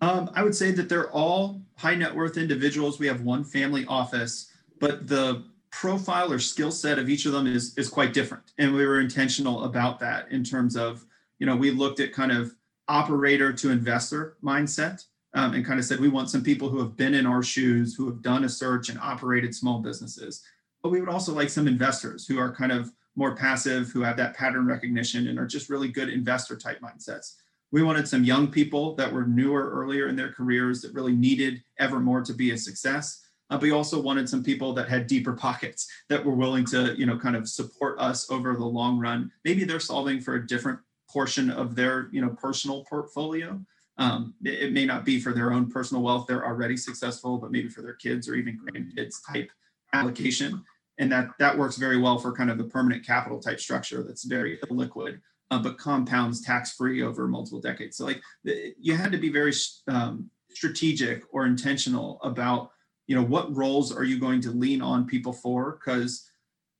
Um, 0.00 0.28
I 0.34 0.42
would 0.42 0.56
say 0.56 0.72
that 0.72 0.88
they're 0.88 1.12
all 1.12 1.62
high 1.76 1.94
net 1.94 2.12
worth 2.12 2.36
individuals. 2.36 2.98
We 2.98 3.06
have 3.06 3.20
one 3.20 3.44
family 3.44 3.86
office, 3.86 4.50
but 4.80 5.06
the 5.06 5.44
profile 5.72 6.30
or 6.30 6.38
skill 6.38 6.70
set 6.70 6.98
of 6.98 7.08
each 7.08 7.26
of 7.26 7.32
them 7.32 7.46
is 7.46 7.76
is 7.76 7.88
quite 7.88 8.12
different. 8.12 8.52
And 8.58 8.74
we 8.74 8.86
were 8.86 9.00
intentional 9.00 9.64
about 9.64 9.98
that 10.00 10.30
in 10.30 10.44
terms 10.44 10.76
of 10.76 11.04
you 11.38 11.46
know 11.46 11.56
we 11.56 11.72
looked 11.72 11.98
at 11.98 12.12
kind 12.12 12.30
of 12.30 12.54
operator 12.88 13.52
to 13.52 13.70
investor 13.70 14.36
mindset 14.44 15.04
um, 15.34 15.54
and 15.54 15.64
kind 15.64 15.80
of 15.80 15.86
said 15.86 15.98
we 15.98 16.08
want 16.08 16.30
some 16.30 16.44
people 16.44 16.68
who 16.68 16.78
have 16.78 16.96
been 16.96 17.14
in 17.14 17.26
our 17.26 17.42
shoes 17.42 17.94
who 17.94 18.06
have 18.06 18.22
done 18.22 18.44
a 18.44 18.48
search 18.48 18.90
and 18.90 18.98
operated 19.00 19.54
small 19.54 19.80
businesses. 19.80 20.44
But 20.82 20.90
we 20.90 21.00
would 21.00 21.08
also 21.08 21.32
like 21.32 21.48
some 21.48 21.66
investors 21.66 22.26
who 22.26 22.38
are 22.38 22.54
kind 22.54 22.70
of 22.70 22.92
more 23.16 23.34
passive 23.34 23.88
who 23.88 24.02
have 24.02 24.16
that 24.16 24.36
pattern 24.36 24.66
recognition 24.66 25.28
and 25.28 25.38
are 25.38 25.46
just 25.46 25.70
really 25.70 25.88
good 25.88 26.08
investor 26.08 26.56
type 26.56 26.80
mindsets. 26.80 27.36
We 27.70 27.82
wanted 27.82 28.06
some 28.06 28.24
young 28.24 28.48
people 28.48 28.94
that 28.96 29.10
were 29.10 29.24
newer 29.24 29.70
earlier 29.70 30.08
in 30.08 30.16
their 30.16 30.32
careers 30.32 30.82
that 30.82 30.92
really 30.92 31.14
needed 31.14 31.62
Evermore 31.78 32.22
to 32.22 32.34
be 32.34 32.50
a 32.50 32.58
success 32.58 33.21
uh, 33.52 33.56
but 33.56 33.62
we 33.62 33.70
also 33.70 34.00
wanted 34.00 34.26
some 34.26 34.42
people 34.42 34.72
that 34.72 34.88
had 34.88 35.06
deeper 35.06 35.34
pockets 35.34 35.86
that 36.08 36.24
were 36.24 36.34
willing 36.34 36.64
to, 36.64 36.94
you 36.98 37.04
know, 37.04 37.18
kind 37.18 37.36
of 37.36 37.46
support 37.46 38.00
us 38.00 38.30
over 38.30 38.54
the 38.54 38.64
long 38.64 38.98
run. 38.98 39.30
Maybe 39.44 39.64
they're 39.64 39.78
solving 39.78 40.22
for 40.22 40.36
a 40.36 40.46
different 40.46 40.78
portion 41.10 41.50
of 41.50 41.74
their, 41.76 42.08
you 42.12 42.22
know, 42.22 42.30
personal 42.30 42.82
portfolio. 42.84 43.60
Um, 43.98 44.32
it, 44.42 44.62
it, 44.62 44.72
may 44.72 44.86
not 44.86 45.04
be 45.04 45.20
for 45.20 45.34
their 45.34 45.52
own 45.52 45.70
personal 45.70 46.02
wealth; 46.02 46.24
they're 46.26 46.46
already 46.46 46.78
successful, 46.78 47.36
but 47.36 47.52
maybe 47.52 47.68
for 47.68 47.82
their 47.82 47.92
kids 47.92 48.26
or 48.26 48.36
even 48.36 48.58
grandkids 48.58 49.16
type 49.30 49.50
application. 49.92 50.64
And 50.96 51.12
that 51.12 51.28
that 51.38 51.56
works 51.56 51.76
very 51.76 51.98
well 51.98 52.18
for 52.18 52.32
kind 52.32 52.50
of 52.50 52.56
the 52.56 52.64
permanent 52.64 53.04
capital 53.04 53.38
type 53.38 53.60
structure 53.60 54.02
that's 54.02 54.24
very 54.24 54.58
liquid. 54.70 55.20
Uh, 55.50 55.58
but 55.58 55.76
compounds 55.76 56.40
tax 56.40 56.72
free 56.72 57.02
over 57.02 57.28
multiple 57.28 57.60
decades. 57.60 57.98
So 57.98 58.06
like 58.06 58.22
you 58.44 58.96
had 58.96 59.12
to 59.12 59.18
be 59.18 59.30
very 59.30 59.52
um, 59.88 60.30
strategic 60.48 61.24
or 61.30 61.44
intentional 61.44 62.18
about 62.22 62.70
you 63.12 63.18
know 63.18 63.24
what 63.24 63.54
roles 63.54 63.94
are 63.94 64.04
you 64.04 64.18
going 64.18 64.40
to 64.40 64.50
lean 64.50 64.80
on 64.80 65.06
people 65.06 65.34
for? 65.34 65.72
Because 65.72 66.30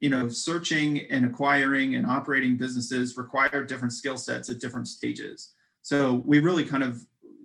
you 0.00 0.08
know 0.08 0.30
searching 0.30 1.00
and 1.10 1.26
acquiring 1.26 1.94
and 1.96 2.06
operating 2.06 2.56
businesses 2.56 3.18
require 3.18 3.62
different 3.62 3.92
skill 3.92 4.16
sets 4.16 4.48
at 4.48 4.58
different 4.58 4.88
stages. 4.88 5.52
So 5.82 6.22
we 6.24 6.40
really 6.40 6.64
kind 6.64 6.84
of 6.84 7.04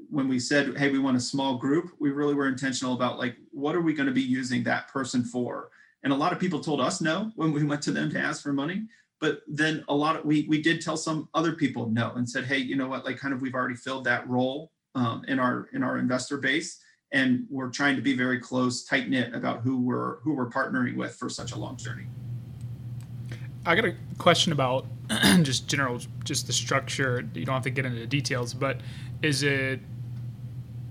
when 0.09 0.29
we 0.29 0.39
said 0.39 0.77
hey 0.77 0.89
we 0.89 0.99
want 0.99 1.17
a 1.17 1.19
small 1.19 1.57
group 1.57 1.91
we 1.99 2.11
really 2.11 2.33
were 2.33 2.47
intentional 2.47 2.93
about 2.93 3.19
like 3.19 3.35
what 3.51 3.75
are 3.75 3.81
we 3.81 3.93
going 3.93 4.07
to 4.07 4.13
be 4.13 4.21
using 4.21 4.63
that 4.63 4.87
person 4.87 5.21
for? 5.21 5.69
And 6.03 6.13
a 6.13 6.15
lot 6.15 6.31
of 6.31 6.39
people 6.39 6.61
told 6.61 6.79
us 6.79 7.01
no 7.01 7.29
when 7.35 7.51
we 7.51 7.65
went 7.65 7.81
to 7.81 7.91
them 7.91 8.09
to 8.11 8.17
ask 8.17 8.41
for 8.41 8.53
money 8.53 8.83
but 9.19 9.41
then 9.47 9.83
a 9.89 9.93
lot 9.93 10.15
of 10.15 10.23
we 10.23 10.45
we 10.47 10.61
did 10.61 10.79
tell 10.79 10.95
some 10.95 11.27
other 11.33 11.51
people 11.51 11.89
no 11.89 12.13
and 12.13 12.29
said 12.29 12.45
hey 12.45 12.59
you 12.59 12.77
know 12.77 12.87
what? 12.87 13.03
Like 13.03 13.17
kind 13.17 13.33
of 13.33 13.41
we've 13.41 13.53
already 13.53 13.75
filled 13.75 14.05
that 14.05 14.25
role 14.29 14.71
um, 14.95 15.25
in 15.27 15.39
our 15.39 15.67
in 15.73 15.83
our 15.83 15.97
investor 15.97 16.37
base 16.37 16.79
and 17.11 17.45
we're 17.49 17.69
trying 17.69 17.95
to 17.95 18.01
be 18.01 18.15
very 18.15 18.39
close, 18.39 18.83
tight 18.83 19.09
knit 19.09 19.33
about 19.33 19.61
who 19.61 19.79
we're 19.79 20.17
who 20.19 20.33
we're 20.33 20.49
partnering 20.49 20.95
with 20.95 21.15
for 21.15 21.29
such 21.29 21.53
a 21.53 21.57
long 21.57 21.77
journey. 21.77 22.05
I 23.65 23.75
got 23.75 23.85
a 23.85 23.95
question 24.17 24.51
about 24.51 24.85
just 25.43 25.67
general, 25.67 25.99
just 26.23 26.47
the 26.47 26.53
structure. 26.53 27.27
You 27.33 27.45
don't 27.45 27.53
have 27.53 27.63
to 27.63 27.69
get 27.69 27.85
into 27.85 27.99
the 27.99 28.07
details, 28.07 28.53
but 28.53 28.81
is 29.21 29.43
it 29.43 29.79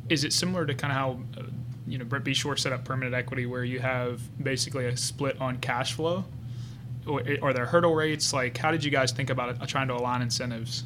is 0.08 0.24
it 0.24 0.32
similar 0.32 0.66
to 0.66 0.74
kind 0.74 0.92
of 0.92 0.96
how 0.96 1.40
uh, 1.40 1.46
you 1.86 1.98
know 1.98 2.04
Brent 2.04 2.24
Beshore 2.24 2.58
set 2.58 2.72
up 2.72 2.84
permanent 2.84 3.14
equity, 3.14 3.46
where 3.46 3.64
you 3.64 3.80
have 3.80 4.20
basically 4.42 4.86
a 4.86 4.96
split 4.96 5.40
on 5.40 5.58
cash 5.58 5.94
flow? 5.94 6.24
Or 7.06 7.22
are 7.40 7.52
there 7.52 7.66
hurdle 7.66 7.94
rates? 7.94 8.32
Like, 8.32 8.58
how 8.58 8.72
did 8.72 8.82
you 8.82 8.90
guys 8.90 9.12
think 9.12 9.30
about 9.30 9.50
it, 9.50 9.68
trying 9.68 9.86
to 9.88 9.94
align 9.94 10.22
incentives? 10.22 10.84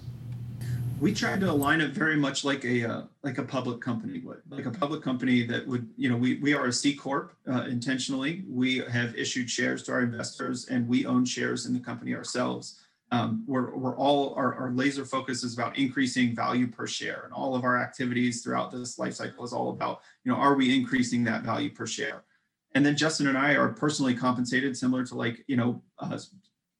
We 1.00 1.14
tried 1.14 1.40
to 1.40 1.50
align 1.50 1.80
it 1.80 1.92
very 1.92 2.16
much 2.16 2.44
like 2.44 2.64
a 2.64 2.84
uh, 2.84 3.02
like 3.22 3.38
a 3.38 3.42
public 3.42 3.80
company 3.80 4.20
would 4.20 4.42
like 4.50 4.66
a 4.66 4.70
public 4.70 5.02
company 5.02 5.44
that 5.46 5.66
would 5.66 5.88
you 5.96 6.10
know 6.10 6.16
we 6.16 6.36
we 6.36 6.52
are 6.54 6.66
a 6.66 6.72
c 6.72 6.94
corp 6.94 7.34
uh, 7.48 7.62
intentionally. 7.62 8.44
We 8.48 8.78
have 8.78 9.16
issued 9.16 9.50
shares 9.50 9.82
to 9.84 9.92
our 9.92 10.02
investors 10.02 10.68
and 10.68 10.86
we 10.86 11.06
own 11.06 11.24
shares 11.24 11.66
in 11.66 11.72
the 11.72 11.80
company 11.80 12.14
ourselves. 12.14 12.80
Um, 13.12 13.42
we're, 13.48 13.74
we're 13.74 13.96
all 13.96 14.34
our, 14.34 14.54
our 14.54 14.70
laser 14.70 15.04
focus 15.04 15.42
is 15.42 15.54
about 15.54 15.76
increasing 15.76 16.32
value 16.32 16.68
per 16.68 16.86
share 16.86 17.22
and 17.24 17.32
all 17.32 17.56
of 17.56 17.64
our 17.64 17.76
activities 17.76 18.40
throughout 18.40 18.70
this 18.70 19.00
life 19.00 19.14
cycle 19.14 19.44
is 19.44 19.52
all 19.52 19.70
about 19.70 20.02
you 20.24 20.30
know 20.30 20.38
are 20.38 20.54
we 20.54 20.76
increasing 20.76 21.24
that 21.24 21.42
value 21.42 21.70
per 21.70 21.86
share? 21.86 22.22
And 22.74 22.86
then 22.86 22.96
justin 22.96 23.26
and 23.26 23.36
i 23.38 23.54
are 23.54 23.68
personally 23.68 24.14
compensated 24.14 24.76
similar 24.76 25.04
to 25.06 25.16
like 25.16 25.44
you 25.48 25.56
know 25.56 25.82
uh, 25.98 26.18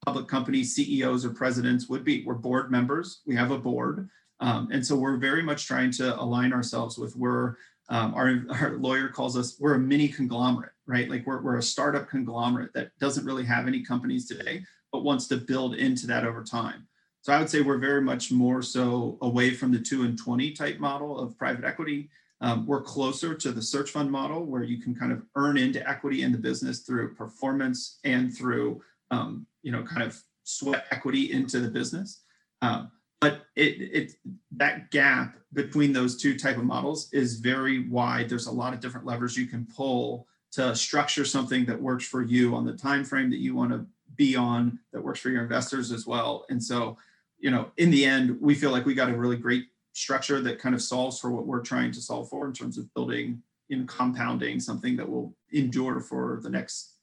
public 0.05 0.27
company 0.27 0.63
CEOs 0.63 1.25
or 1.25 1.29
presidents 1.29 1.87
would 1.87 2.03
be. 2.03 2.23
We're 2.25 2.35
board 2.35 2.71
members. 2.71 3.21
We 3.25 3.35
have 3.35 3.51
a 3.51 3.57
board. 3.57 4.09
Um, 4.39 4.69
and 4.71 4.85
so 4.85 4.95
we're 4.95 5.17
very 5.17 5.43
much 5.43 5.67
trying 5.67 5.91
to 5.91 6.19
align 6.19 6.53
ourselves 6.53 6.97
with 6.97 7.15
where 7.15 7.57
um, 7.89 8.13
our, 8.15 8.43
our 8.51 8.77
lawyer 8.77 9.09
calls 9.09 9.37
us, 9.37 9.57
we're 9.59 9.75
a 9.75 9.79
mini 9.79 10.07
conglomerate, 10.07 10.71
right? 10.87 11.09
Like 11.09 11.27
we're, 11.27 11.41
we're 11.41 11.57
a 11.57 11.63
startup 11.63 12.09
conglomerate 12.09 12.73
that 12.73 12.97
doesn't 12.99 13.25
really 13.25 13.45
have 13.45 13.67
any 13.67 13.83
companies 13.83 14.27
today, 14.27 14.63
but 14.91 15.03
wants 15.03 15.27
to 15.27 15.37
build 15.37 15.75
into 15.75 16.07
that 16.07 16.25
over 16.25 16.43
time. 16.43 16.87
So 17.21 17.31
I 17.31 17.37
would 17.37 17.49
say 17.49 17.61
we're 17.61 17.77
very 17.77 18.01
much 18.01 18.31
more 18.31 18.63
so 18.63 19.19
away 19.21 19.51
from 19.51 19.71
the 19.71 19.79
two 19.79 20.03
and 20.03 20.17
20 20.17 20.53
type 20.53 20.79
model 20.79 21.19
of 21.19 21.37
private 21.37 21.63
equity. 21.63 22.09
Um, 22.39 22.65
we're 22.65 22.81
closer 22.81 23.35
to 23.35 23.51
the 23.51 23.61
search 23.61 23.91
fund 23.91 24.09
model 24.09 24.43
where 24.43 24.63
you 24.63 24.81
can 24.81 24.95
kind 24.95 25.11
of 25.11 25.21
earn 25.35 25.59
into 25.59 25.87
equity 25.87 26.23
in 26.23 26.31
the 26.31 26.39
business 26.39 26.79
through 26.79 27.13
performance 27.13 27.99
and 28.03 28.35
through 28.35 28.81
um, 29.11 29.45
you 29.61 29.71
know, 29.71 29.83
kind 29.83 30.03
of 30.03 30.19
sweat 30.43 30.85
equity 30.91 31.31
into 31.31 31.59
the 31.59 31.69
business. 31.69 32.23
Um, 32.61 32.91
but 33.19 33.45
it, 33.55 33.81
it 33.93 34.11
that 34.57 34.89
gap 34.89 35.35
between 35.53 35.93
those 35.93 36.19
two 36.19 36.37
type 36.37 36.57
of 36.57 36.63
models 36.63 37.09
is 37.13 37.39
very 37.39 37.87
wide. 37.87 38.27
There's 38.27 38.47
a 38.47 38.51
lot 38.51 38.73
of 38.73 38.79
different 38.79 39.05
levers 39.05 39.37
you 39.37 39.45
can 39.45 39.67
pull 39.75 40.27
to 40.53 40.75
structure 40.75 41.23
something 41.23 41.65
that 41.65 41.79
works 41.79 42.05
for 42.05 42.23
you 42.23 42.55
on 42.55 42.65
the 42.65 42.73
time 42.73 43.05
frame 43.05 43.29
that 43.29 43.39
you 43.39 43.55
want 43.55 43.71
to 43.71 43.85
be 44.15 44.35
on, 44.35 44.79
that 44.91 45.01
works 45.01 45.19
for 45.19 45.29
your 45.29 45.43
investors 45.43 45.91
as 45.91 46.05
well. 46.05 46.45
And 46.49 46.61
so, 46.61 46.97
you 47.39 47.51
know, 47.51 47.71
in 47.77 47.89
the 47.91 48.03
end, 48.05 48.37
we 48.41 48.55
feel 48.55 48.71
like 48.71 48.85
we 48.85 48.93
got 48.93 49.09
a 49.09 49.17
really 49.17 49.37
great 49.37 49.67
structure 49.93 50.41
that 50.41 50.59
kind 50.59 50.75
of 50.75 50.81
solves 50.81 51.19
for 51.19 51.31
what 51.31 51.45
we're 51.45 51.61
trying 51.61 51.91
to 51.91 52.01
solve 52.01 52.29
for 52.29 52.47
in 52.47 52.53
terms 52.53 52.77
of 52.77 52.93
building 52.93 53.41
and 53.69 53.87
compounding 53.87 54.59
something 54.59 54.97
that 54.97 55.09
will 55.09 55.33
endure 55.53 56.01
for 56.01 56.39
the 56.43 56.49
next 56.49 56.97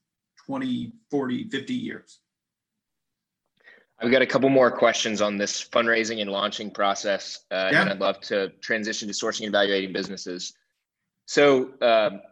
20, 0.48 0.92
40, 1.10 1.48
50 1.50 1.74
years. 1.74 2.20
I've 4.00 4.10
got 4.10 4.22
a 4.22 4.26
couple 4.26 4.48
more 4.48 4.70
questions 4.70 5.20
on 5.20 5.36
this 5.36 5.62
fundraising 5.62 6.22
and 6.22 6.30
launching 6.30 6.70
process, 6.70 7.40
uh, 7.50 7.68
yeah. 7.70 7.82
and 7.82 7.90
I'd 7.90 8.00
love 8.00 8.20
to 8.22 8.48
transition 8.62 9.08
to 9.08 9.14
sourcing 9.14 9.40
and 9.40 9.48
evaluating 9.48 9.92
businesses. 9.92 10.54
So 11.26 11.72
um, 11.82 12.22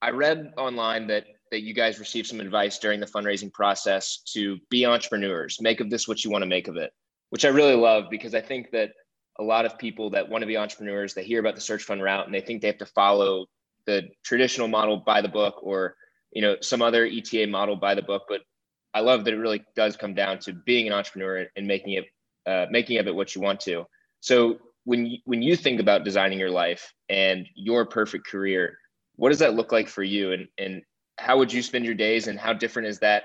I 0.00 0.10
read 0.10 0.52
online 0.56 1.08
that 1.08 1.26
that 1.50 1.62
you 1.62 1.74
guys 1.74 1.98
received 1.98 2.26
some 2.26 2.40
advice 2.40 2.78
during 2.78 2.98
the 2.98 3.06
fundraising 3.06 3.52
process 3.52 4.18
to 4.32 4.58
be 4.68 4.84
entrepreneurs, 4.84 5.60
make 5.60 5.80
of 5.80 5.90
this 5.90 6.08
what 6.08 6.24
you 6.24 6.30
want 6.30 6.42
to 6.42 6.46
make 6.46 6.66
of 6.66 6.76
it, 6.76 6.92
which 7.30 7.44
I 7.44 7.48
really 7.48 7.76
love 7.76 8.04
because 8.10 8.34
I 8.34 8.40
think 8.40 8.72
that 8.72 8.90
a 9.38 9.44
lot 9.44 9.64
of 9.64 9.78
people 9.78 10.10
that 10.10 10.28
want 10.28 10.42
to 10.42 10.46
be 10.46 10.56
entrepreneurs, 10.56 11.14
they 11.14 11.22
hear 11.22 11.40
about 11.40 11.54
the 11.54 11.60
search 11.60 11.84
fund 11.84 12.02
route 12.02 12.26
and 12.26 12.34
they 12.34 12.40
think 12.40 12.62
they 12.62 12.68
have 12.68 12.78
to 12.78 12.86
follow 12.86 13.46
the 13.86 14.08
traditional 14.24 14.66
model 14.66 14.96
by 14.96 15.20
the 15.20 15.28
book 15.28 15.60
or 15.62 15.94
you 16.32 16.42
know 16.42 16.56
some 16.60 16.82
other 16.82 17.06
ETA 17.06 17.46
model 17.46 17.76
by 17.76 17.94
the 17.94 18.02
book, 18.02 18.24
but 18.28 18.42
I 18.94 19.00
love 19.00 19.24
that 19.24 19.34
it 19.34 19.38
really 19.38 19.64
does 19.74 19.96
come 19.96 20.14
down 20.14 20.38
to 20.40 20.52
being 20.52 20.86
an 20.86 20.92
entrepreneur 20.92 21.46
and 21.54 21.66
making 21.66 21.92
it 21.92 22.04
uh, 22.46 22.66
making 22.70 22.98
of 22.98 23.06
it 23.06 23.14
what 23.14 23.34
you 23.34 23.40
want 23.40 23.60
to. 23.60 23.84
So 24.20 24.58
when 24.84 25.06
you, 25.06 25.18
when 25.24 25.42
you 25.42 25.56
think 25.56 25.80
about 25.80 26.04
designing 26.04 26.38
your 26.38 26.50
life 26.50 26.92
and 27.08 27.46
your 27.54 27.84
perfect 27.84 28.26
career, 28.26 28.78
what 29.16 29.30
does 29.30 29.40
that 29.40 29.54
look 29.54 29.72
like 29.72 29.88
for 29.88 30.02
you? 30.02 30.32
And 30.32 30.48
and 30.58 30.82
how 31.18 31.38
would 31.38 31.52
you 31.52 31.62
spend 31.62 31.84
your 31.84 31.94
days? 31.94 32.28
And 32.28 32.38
how 32.38 32.52
different 32.52 32.88
is 32.88 32.98
that 33.00 33.24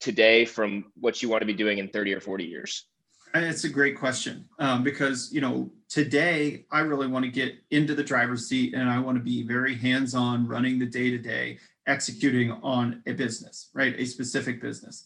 today 0.00 0.44
from 0.44 0.86
what 0.94 1.22
you 1.22 1.28
want 1.28 1.42
to 1.42 1.46
be 1.46 1.54
doing 1.54 1.78
in 1.78 1.88
30 1.88 2.14
or 2.14 2.20
40 2.20 2.44
years? 2.44 2.86
It's 3.34 3.64
a 3.64 3.68
great 3.68 3.98
question 3.98 4.46
um, 4.58 4.82
because 4.82 5.30
you 5.32 5.40
know 5.40 5.70
today 5.88 6.64
I 6.70 6.80
really 6.80 7.08
want 7.08 7.24
to 7.24 7.30
get 7.30 7.54
into 7.70 7.94
the 7.94 8.02
driver's 8.02 8.48
seat 8.48 8.74
and 8.74 8.88
I 8.88 8.98
want 9.00 9.18
to 9.18 9.22
be 9.22 9.42
very 9.42 9.74
hands-on, 9.74 10.46
running 10.46 10.78
the 10.78 10.86
day-to-day 10.86 11.58
executing 11.88 12.52
on 12.62 13.02
a 13.06 13.12
business, 13.12 13.70
right? 13.74 13.94
A 13.98 14.04
specific 14.04 14.60
business. 14.60 15.04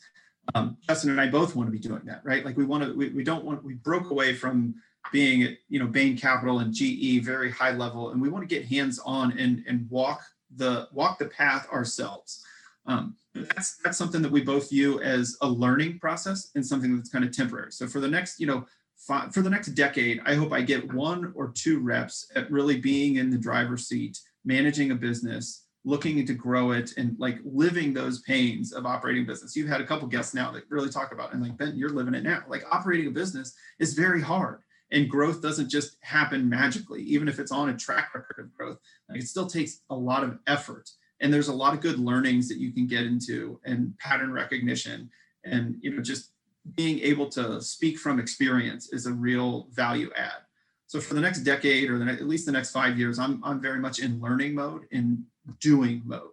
Um, 0.55 0.77
Justin 0.89 1.11
and 1.11 1.21
I 1.21 1.29
both 1.29 1.55
want 1.55 1.69
to 1.69 1.73
be 1.73 1.79
doing 1.79 2.03
that, 2.05 2.21
right? 2.25 2.45
Like 2.45 2.57
we 2.57 2.65
want 2.65 2.85
to, 2.85 2.93
we, 2.93 3.11
we 3.11 3.25
don't 3.25 3.45
want, 3.45 3.65
we 3.65 3.75
broke 3.75 4.11
away 4.11 4.35
from 4.35 4.75
being 5.13 5.45
at, 5.45 5.53
you 5.69 5.79
know, 5.79 5.87
Bain 5.87 6.19
Capital 6.19 6.59
and 6.59 6.75
GE, 6.75 7.25
very 7.25 7.51
high 7.51 7.71
level, 7.73 8.11
and 8.11 8.21
we 8.21 8.29
want 8.29 8.47
to 8.47 8.55
get 8.55 8.67
hands 8.67 8.99
on 9.05 9.39
and, 9.39 9.65
and 9.67 9.89
walk 9.89 10.23
the, 10.57 10.89
walk 10.93 11.19
the 11.19 11.27
path 11.27 11.69
ourselves. 11.71 12.45
Um, 12.87 13.15
that's, 13.35 13.77
that's 13.79 13.97
something 13.97 14.21
that 14.23 14.33
we 14.33 14.43
both 14.43 14.69
view 14.71 15.01
as 15.01 15.37
a 15.43 15.49
learning 15.49 16.01
process 16.01 16.51
and 16.57 16.67
something 16.67 16.97
that's 16.97 17.09
kind 17.09 17.25
of 17.25 17.35
temporary. 17.35 17.71
So 17.71 17.87
for 17.87 18.01
the 18.01 18.09
next, 18.09 18.41
you 18.41 18.47
know, 18.49 18.67
five, 18.97 19.33
for 19.33 19.43
the 19.43 19.51
next 19.51 19.69
decade, 19.69 20.21
I 20.27 20.35
hope 20.35 20.53
I 20.53 20.63
get 20.63 20.93
one 20.93 21.33
or 21.37 21.53
two 21.55 21.79
reps 21.81 22.31
at 22.35 22.51
really 22.51 22.81
being 22.81 23.17
in 23.17 23.31
the 23.31 23.39
driver's 23.39 23.87
seat, 23.87 24.19
managing 24.45 24.91
a 24.91 24.97
business, 24.97 25.62
looking 25.85 26.25
to 26.25 26.35
grow 26.35 26.71
it 26.71 26.93
and 26.97 27.17
like 27.19 27.39
living 27.45 27.93
those 27.93 28.21
pains 28.21 28.73
of 28.73 28.87
operating 28.87 29.27
business. 29.27 29.57
You've 29.57 29.69
had 29.69 29.81
a 29.81 29.87
couple 29.87 30.07
guests 30.07 30.35
now 30.35 30.53
that 30.53 30.65
really 30.69 30.89
talk 30.89 31.13
about 31.13 31.33
and 31.33 31.43
like 31.43 31.57
Ben, 31.57 31.77
you're 31.77 31.91
living 31.91 32.15
it 32.15 32.23
now. 32.23 32.43
Like 32.49 32.65
operating 32.71 33.09
a 33.09 33.11
business 33.11 33.55
is 33.79 33.95
very 33.95 34.21
hard. 34.21 34.61
And 34.93 35.09
growth 35.09 35.41
doesn't 35.41 35.71
just 35.71 35.97
happen 36.01 36.49
magically, 36.49 37.03
even 37.03 37.27
if 37.27 37.39
it's 37.39 37.51
on 37.51 37.71
a 37.71 37.77
track 37.77 38.15
record 38.15 38.39
of 38.39 38.55
growth. 38.55 38.79
Like 39.09 39.21
it 39.21 39.27
still 39.27 39.47
takes 39.47 39.81
a 39.91 39.95
lot 39.95 40.23
of 40.23 40.39
effort. 40.47 40.91
And 41.21 41.33
there's 41.33 41.49
a 41.49 41.55
lot 41.55 41.75
of 41.75 41.81
good 41.81 41.99
learnings 41.99 42.49
that 42.49 42.59
you 42.59 42.73
can 42.73 42.87
get 42.87 43.05
into 43.05 43.59
and 43.65 43.97
pattern 43.99 44.33
recognition 44.33 45.11
and 45.45 45.77
you 45.81 45.95
know 45.95 46.03
just 46.03 46.31
being 46.77 47.01
able 47.01 47.29
to 47.29 47.61
speak 47.61 47.99
from 47.99 48.21
experience 48.21 48.93
is 48.93 49.07
a 49.07 49.13
real 49.13 49.67
value 49.73 50.11
add. 50.17 50.43
So 50.87 51.01
for 51.01 51.15
the 51.15 51.21
next 51.21 51.41
decade 51.41 51.91
or 51.91 51.99
the, 51.99 52.05
at 52.05 52.29
least 52.29 52.47
the 52.47 52.53
next 52.53 52.71
five 52.71 52.99
years, 52.99 53.19
I'm, 53.19 53.43
I'm 53.43 53.61
very 53.61 53.81
much 53.81 53.99
in 53.99 54.21
learning 54.21 54.55
mode, 54.55 54.83
in 54.91 55.25
doing 55.61 56.03
mode. 56.05 56.31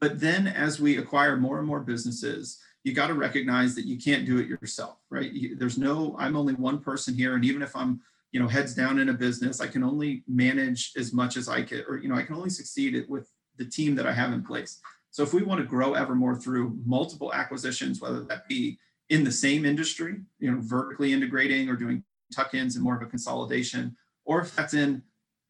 But 0.00 0.20
then 0.20 0.46
as 0.46 0.78
we 0.78 0.98
acquire 0.98 1.36
more 1.36 1.58
and 1.58 1.66
more 1.66 1.80
businesses, 1.80 2.58
you 2.84 2.92
got 2.92 3.08
to 3.08 3.14
recognize 3.14 3.74
that 3.74 3.86
you 3.86 3.98
can't 3.98 4.26
do 4.26 4.38
it 4.38 4.46
yourself, 4.46 4.98
right? 5.10 5.32
There's 5.58 5.78
no, 5.78 6.14
I'm 6.18 6.36
only 6.36 6.54
one 6.54 6.78
person 6.78 7.14
here. 7.14 7.34
And 7.34 7.44
even 7.44 7.62
if 7.62 7.74
I'm, 7.74 8.00
you 8.30 8.40
know, 8.40 8.46
heads 8.46 8.74
down 8.74 8.98
in 8.98 9.08
a 9.08 9.14
business, 9.14 9.60
I 9.60 9.66
can 9.66 9.82
only 9.82 10.22
manage 10.28 10.92
as 10.96 11.12
much 11.12 11.36
as 11.36 11.48
I 11.48 11.62
can, 11.62 11.84
or, 11.88 11.96
you 11.96 12.08
know, 12.08 12.14
I 12.14 12.22
can 12.22 12.36
only 12.36 12.50
succeed 12.50 13.04
with 13.08 13.28
the 13.56 13.64
team 13.64 13.94
that 13.96 14.06
I 14.06 14.12
have 14.12 14.32
in 14.32 14.44
place. 14.44 14.80
So 15.10 15.22
if 15.22 15.32
we 15.32 15.42
want 15.42 15.60
to 15.60 15.66
grow 15.66 15.94
Evermore 15.94 16.36
through 16.36 16.78
multiple 16.84 17.32
acquisitions, 17.32 18.00
whether 18.00 18.22
that 18.24 18.46
be 18.46 18.78
in 19.08 19.24
the 19.24 19.32
same 19.32 19.64
industry, 19.64 20.20
you 20.38 20.50
know, 20.50 20.58
vertically 20.60 21.12
integrating 21.12 21.68
or 21.70 21.76
doing 21.76 22.04
tuck-ins 22.34 22.74
and 22.74 22.84
more 22.84 22.96
of 22.96 23.02
a 23.02 23.06
consolidation, 23.06 23.96
or 24.24 24.42
if 24.42 24.54
that's 24.54 24.74
in 24.74 25.02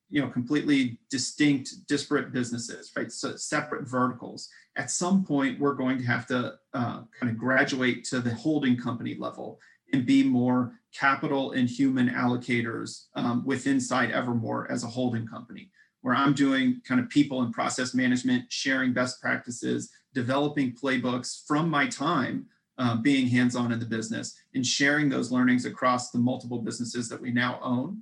you 0.08 0.20
know 0.20 0.28
completely 0.28 0.98
distinct 1.10 1.86
disparate 1.88 2.32
businesses 2.32 2.92
right? 2.96 3.10
So 3.10 3.36
separate 3.36 3.88
verticals. 3.88 4.48
At 4.76 4.90
some 4.90 5.24
point 5.24 5.58
we're 5.58 5.74
going 5.74 5.98
to 5.98 6.04
have 6.04 6.26
to 6.28 6.54
uh, 6.74 7.02
kind 7.18 7.30
of 7.30 7.36
graduate 7.36 8.04
to 8.04 8.20
the 8.20 8.34
holding 8.34 8.76
company 8.76 9.16
level 9.18 9.58
and 9.92 10.04
be 10.04 10.22
more 10.22 10.80
capital 10.92 11.52
and 11.52 11.68
human 11.68 12.08
allocators 12.08 13.06
um, 13.14 13.44
with 13.44 13.66
inside 13.66 14.10
evermore 14.10 14.70
as 14.70 14.84
a 14.84 14.88
holding 14.88 15.26
company 15.26 15.70
where 16.00 16.14
i'm 16.14 16.32
doing 16.32 16.80
kind 16.86 17.00
of 17.00 17.08
people 17.08 17.42
and 17.42 17.52
process 17.52 17.94
management 17.94 18.44
sharing 18.48 18.92
best 18.92 19.20
practices 19.20 19.90
developing 20.14 20.72
playbooks 20.72 21.46
from 21.46 21.68
my 21.68 21.86
time 21.86 22.46
uh, 22.78 22.96
being 22.96 23.26
hands-on 23.26 23.72
in 23.72 23.78
the 23.78 23.86
business 23.86 24.36
and 24.54 24.66
sharing 24.66 25.08
those 25.08 25.30
learnings 25.30 25.64
across 25.64 26.10
the 26.10 26.18
multiple 26.18 26.58
businesses 26.58 27.08
that 27.08 27.20
we 27.20 27.30
now 27.30 27.58
own 27.62 28.00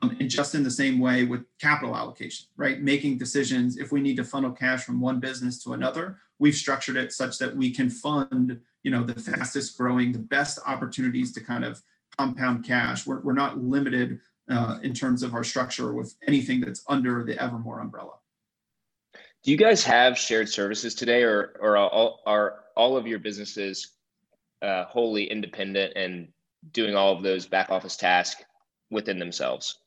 um, 0.00 0.16
and 0.20 0.30
just 0.30 0.54
in 0.54 0.62
the 0.62 0.70
same 0.70 0.98
way 0.98 1.24
with 1.24 1.44
capital 1.60 1.94
allocation, 1.94 2.46
right? 2.56 2.80
Making 2.80 3.18
decisions 3.18 3.76
if 3.76 3.92
we 3.92 4.00
need 4.00 4.16
to 4.16 4.24
funnel 4.24 4.52
cash 4.52 4.84
from 4.84 5.00
one 5.00 5.20
business 5.20 5.62
to 5.64 5.74
another, 5.74 6.18
we've 6.38 6.54
structured 6.54 6.96
it 6.96 7.12
such 7.12 7.38
that 7.38 7.54
we 7.54 7.70
can 7.70 7.90
fund, 7.90 8.58
you 8.82 8.90
know, 8.90 9.04
the 9.04 9.20
fastest 9.20 9.76
growing, 9.76 10.12
the 10.12 10.18
best 10.18 10.58
opportunities 10.66 11.32
to 11.32 11.40
kind 11.40 11.64
of 11.64 11.82
compound 12.16 12.64
cash. 12.64 13.06
We're, 13.06 13.20
we're 13.20 13.32
not 13.34 13.58
limited 13.58 14.20
uh, 14.50 14.78
in 14.82 14.94
terms 14.94 15.22
of 15.22 15.34
our 15.34 15.44
structure 15.44 15.92
with 15.92 16.14
anything 16.26 16.60
that's 16.60 16.82
under 16.88 17.22
the 17.22 17.40
Evermore 17.40 17.80
umbrella. 17.80 18.12
do 19.42 19.50
you 19.50 19.56
guys 19.56 19.84
have 19.84 20.16
shared 20.16 20.48
services 20.48 20.94
today, 20.94 21.22
or 21.22 21.54
or 21.60 21.76
all, 21.76 22.20
are 22.26 22.60
all 22.76 22.96
of 22.96 23.06
your 23.06 23.18
businesses 23.18 23.92
uh, 24.62 24.84
wholly 24.84 25.24
independent 25.24 25.92
and 25.96 26.28
doing 26.72 26.94
all 26.94 27.16
of 27.16 27.22
those 27.22 27.46
back 27.46 27.70
office 27.70 27.96
tasks 27.96 28.44
within 28.90 29.18
themselves? 29.18 29.78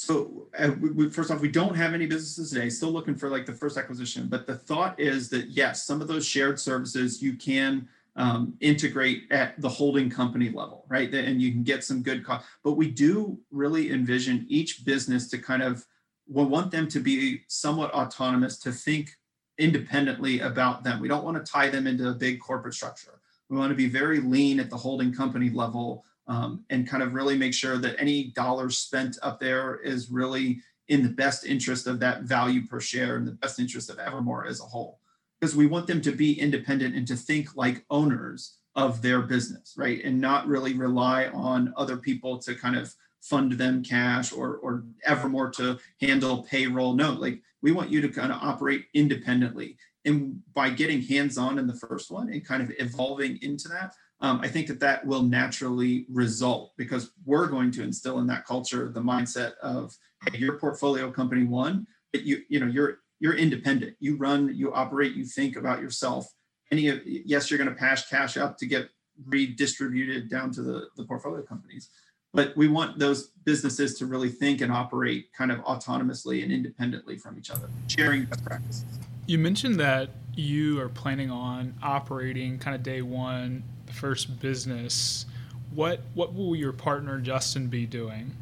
So 0.00 0.48
uh, 0.58 0.70
we, 0.80 0.90
we, 0.92 1.10
first 1.10 1.30
off, 1.30 1.42
we 1.42 1.50
don't 1.50 1.74
have 1.74 1.92
any 1.92 2.06
businesses 2.06 2.50
today. 2.50 2.70
Still 2.70 2.90
looking 2.90 3.14
for 3.14 3.28
like 3.28 3.44
the 3.44 3.52
first 3.52 3.76
acquisition, 3.76 4.28
but 4.28 4.46
the 4.46 4.56
thought 4.56 4.98
is 4.98 5.28
that 5.28 5.48
yes, 5.50 5.84
some 5.84 6.00
of 6.00 6.08
those 6.08 6.26
shared 6.26 6.58
services 6.58 7.20
you 7.20 7.34
can 7.34 7.86
um, 8.16 8.54
integrate 8.60 9.24
at 9.30 9.60
the 9.60 9.68
holding 9.68 10.08
company 10.08 10.48
level, 10.48 10.86
right? 10.88 11.12
And 11.12 11.42
you 11.42 11.52
can 11.52 11.62
get 11.62 11.84
some 11.84 12.02
good 12.02 12.24
cost. 12.24 12.46
But 12.64 12.72
we 12.72 12.90
do 12.90 13.38
really 13.50 13.92
envision 13.92 14.46
each 14.48 14.86
business 14.86 15.28
to 15.28 15.38
kind 15.38 15.62
of 15.62 15.86
we 16.26 16.44
want 16.44 16.70
them 16.70 16.88
to 16.88 17.00
be 17.00 17.42
somewhat 17.48 17.92
autonomous 17.92 18.56
to 18.60 18.72
think 18.72 19.16
independently 19.58 20.40
about 20.40 20.82
them. 20.82 21.00
We 21.00 21.08
don't 21.08 21.24
want 21.24 21.44
to 21.44 21.52
tie 21.52 21.68
them 21.68 21.86
into 21.86 22.08
a 22.08 22.14
big 22.14 22.40
corporate 22.40 22.74
structure. 22.74 23.20
We 23.50 23.58
want 23.58 23.70
to 23.70 23.76
be 23.76 23.88
very 23.88 24.20
lean 24.20 24.60
at 24.60 24.70
the 24.70 24.78
holding 24.78 25.12
company 25.12 25.50
level 25.50 26.06
um, 26.30 26.64
and 26.70 26.88
kind 26.88 27.02
of 27.02 27.12
really 27.12 27.36
make 27.36 27.52
sure 27.52 27.76
that 27.76 27.96
any 27.98 28.28
dollars 28.30 28.78
spent 28.78 29.18
up 29.20 29.40
there 29.40 29.80
is 29.80 30.10
really 30.10 30.62
in 30.86 31.02
the 31.02 31.08
best 31.08 31.44
interest 31.44 31.88
of 31.88 31.98
that 31.98 32.22
value 32.22 32.64
per 32.66 32.80
share 32.80 33.16
and 33.16 33.26
the 33.26 33.32
best 33.32 33.58
interest 33.58 33.90
of 33.90 33.98
Evermore 33.98 34.46
as 34.46 34.60
a 34.60 34.64
whole. 34.64 35.00
Because 35.40 35.56
we 35.56 35.66
want 35.66 35.88
them 35.88 36.00
to 36.02 36.12
be 36.12 36.38
independent 36.38 36.94
and 36.94 37.06
to 37.08 37.16
think 37.16 37.56
like 37.56 37.84
owners 37.90 38.58
of 38.76 39.02
their 39.02 39.22
business, 39.22 39.74
right? 39.76 40.04
And 40.04 40.20
not 40.20 40.46
really 40.46 40.74
rely 40.74 41.26
on 41.26 41.74
other 41.76 41.96
people 41.96 42.38
to 42.38 42.54
kind 42.54 42.76
of 42.76 42.94
fund 43.20 43.52
them 43.52 43.82
cash 43.82 44.32
or 44.32 44.56
or 44.58 44.84
Evermore 45.04 45.50
to 45.50 45.78
handle 46.00 46.44
payroll. 46.44 46.94
No, 46.94 47.12
like 47.12 47.42
we 47.60 47.72
want 47.72 47.90
you 47.90 48.00
to 48.02 48.08
kind 48.08 48.30
of 48.30 48.40
operate 48.40 48.84
independently. 48.94 49.76
And 50.04 50.40
by 50.54 50.70
getting 50.70 51.02
hands-on 51.02 51.58
in 51.58 51.66
the 51.66 51.74
first 51.74 52.10
one 52.10 52.32
and 52.32 52.46
kind 52.46 52.62
of 52.62 52.72
evolving 52.78 53.38
into 53.42 53.68
that, 53.68 53.94
um, 54.20 54.40
I 54.42 54.48
think 54.48 54.66
that 54.68 54.80
that 54.80 55.06
will 55.06 55.22
naturally 55.22 56.06
result 56.10 56.72
because 56.76 57.12
we're 57.24 57.46
going 57.46 57.70
to 57.72 57.82
instill 57.82 58.18
in 58.18 58.26
that 58.26 58.44
culture 58.44 58.88
the 58.88 59.00
mindset 59.00 59.56
of 59.62 59.96
hey, 60.30 60.38
your 60.38 60.58
portfolio 60.58 61.10
company 61.10 61.44
one, 61.44 61.86
but 62.12 62.22
you 62.22 62.42
you 62.48 62.60
know 62.60 62.66
you're 62.66 62.98
you're 63.18 63.36
independent. 63.36 63.96
You 64.00 64.16
run, 64.16 64.54
you 64.54 64.72
operate, 64.72 65.14
you 65.14 65.24
think 65.24 65.56
about 65.56 65.80
yourself. 65.80 66.26
Any 66.70 66.88
of 66.88 67.00
yes, 67.06 67.50
you're 67.50 67.58
going 67.58 67.70
to 67.70 67.76
pass 67.76 68.08
cash 68.08 68.36
up 68.36 68.58
to 68.58 68.66
get 68.66 68.90
redistributed 69.26 70.30
down 70.30 70.50
to 70.52 70.62
the, 70.62 70.88
the 70.96 71.04
portfolio 71.04 71.42
companies 71.42 71.90
but 72.32 72.56
we 72.56 72.68
want 72.68 72.98
those 72.98 73.28
businesses 73.44 73.98
to 73.98 74.06
really 74.06 74.28
think 74.28 74.60
and 74.60 74.70
operate 74.70 75.32
kind 75.32 75.50
of 75.50 75.58
autonomously 75.60 76.42
and 76.42 76.52
independently 76.52 77.18
from 77.18 77.36
each 77.38 77.50
other, 77.50 77.68
sharing 77.88 78.24
best 78.24 78.44
practices. 78.44 78.84
You 79.26 79.38
mentioned 79.38 79.76
that 79.80 80.10
you 80.34 80.80
are 80.80 80.88
planning 80.88 81.30
on 81.30 81.74
operating 81.82 82.58
kind 82.58 82.74
of 82.74 82.82
day 82.82 83.02
one, 83.02 83.64
the 83.90 83.96
first 83.96 84.40
business. 84.40 85.26
What 85.74 86.00
what 86.14 86.34
will 86.34 86.56
your 86.56 86.72
partner 86.72 87.20
Justin 87.20 87.68
be 87.68 87.86
doing? 87.86 88.32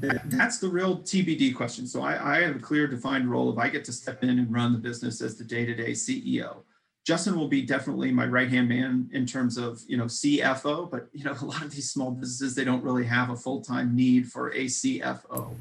That's 0.00 0.58
the 0.58 0.68
real 0.68 0.98
TBD 0.98 1.54
question. 1.54 1.86
So 1.86 2.02
I, 2.02 2.36
I 2.36 2.40
have 2.40 2.56
a 2.56 2.58
clear 2.58 2.86
defined 2.86 3.30
role 3.30 3.52
if 3.52 3.58
I 3.58 3.68
get 3.68 3.84
to 3.84 3.92
step 3.92 4.22
in 4.22 4.30
and 4.30 4.50
run 4.50 4.72
the 4.72 4.78
business 4.78 5.20
as 5.20 5.36
the 5.36 5.44
day-to-day 5.44 5.90
CEO. 5.90 6.62
Justin 7.06 7.36
will 7.36 7.48
be 7.48 7.60
definitely 7.60 8.10
my 8.10 8.24
right 8.24 8.48
hand 8.48 8.66
man 8.66 9.10
in 9.12 9.26
terms 9.26 9.58
of 9.58 9.82
you 9.86 9.96
know 9.96 10.04
CFO, 10.04 10.90
but 10.90 11.08
you 11.12 11.24
know 11.24 11.36
a 11.40 11.44
lot 11.44 11.62
of 11.62 11.70
these 11.70 11.90
small 11.90 12.10
businesses 12.10 12.54
they 12.54 12.64
don't 12.64 12.82
really 12.82 13.04
have 13.04 13.30
a 13.30 13.36
full 13.36 13.60
time 13.60 13.94
need 13.94 14.30
for 14.30 14.52
a 14.52 14.64
CFO. 14.66 15.54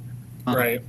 Um, 0.47 0.55
right. 0.55 0.81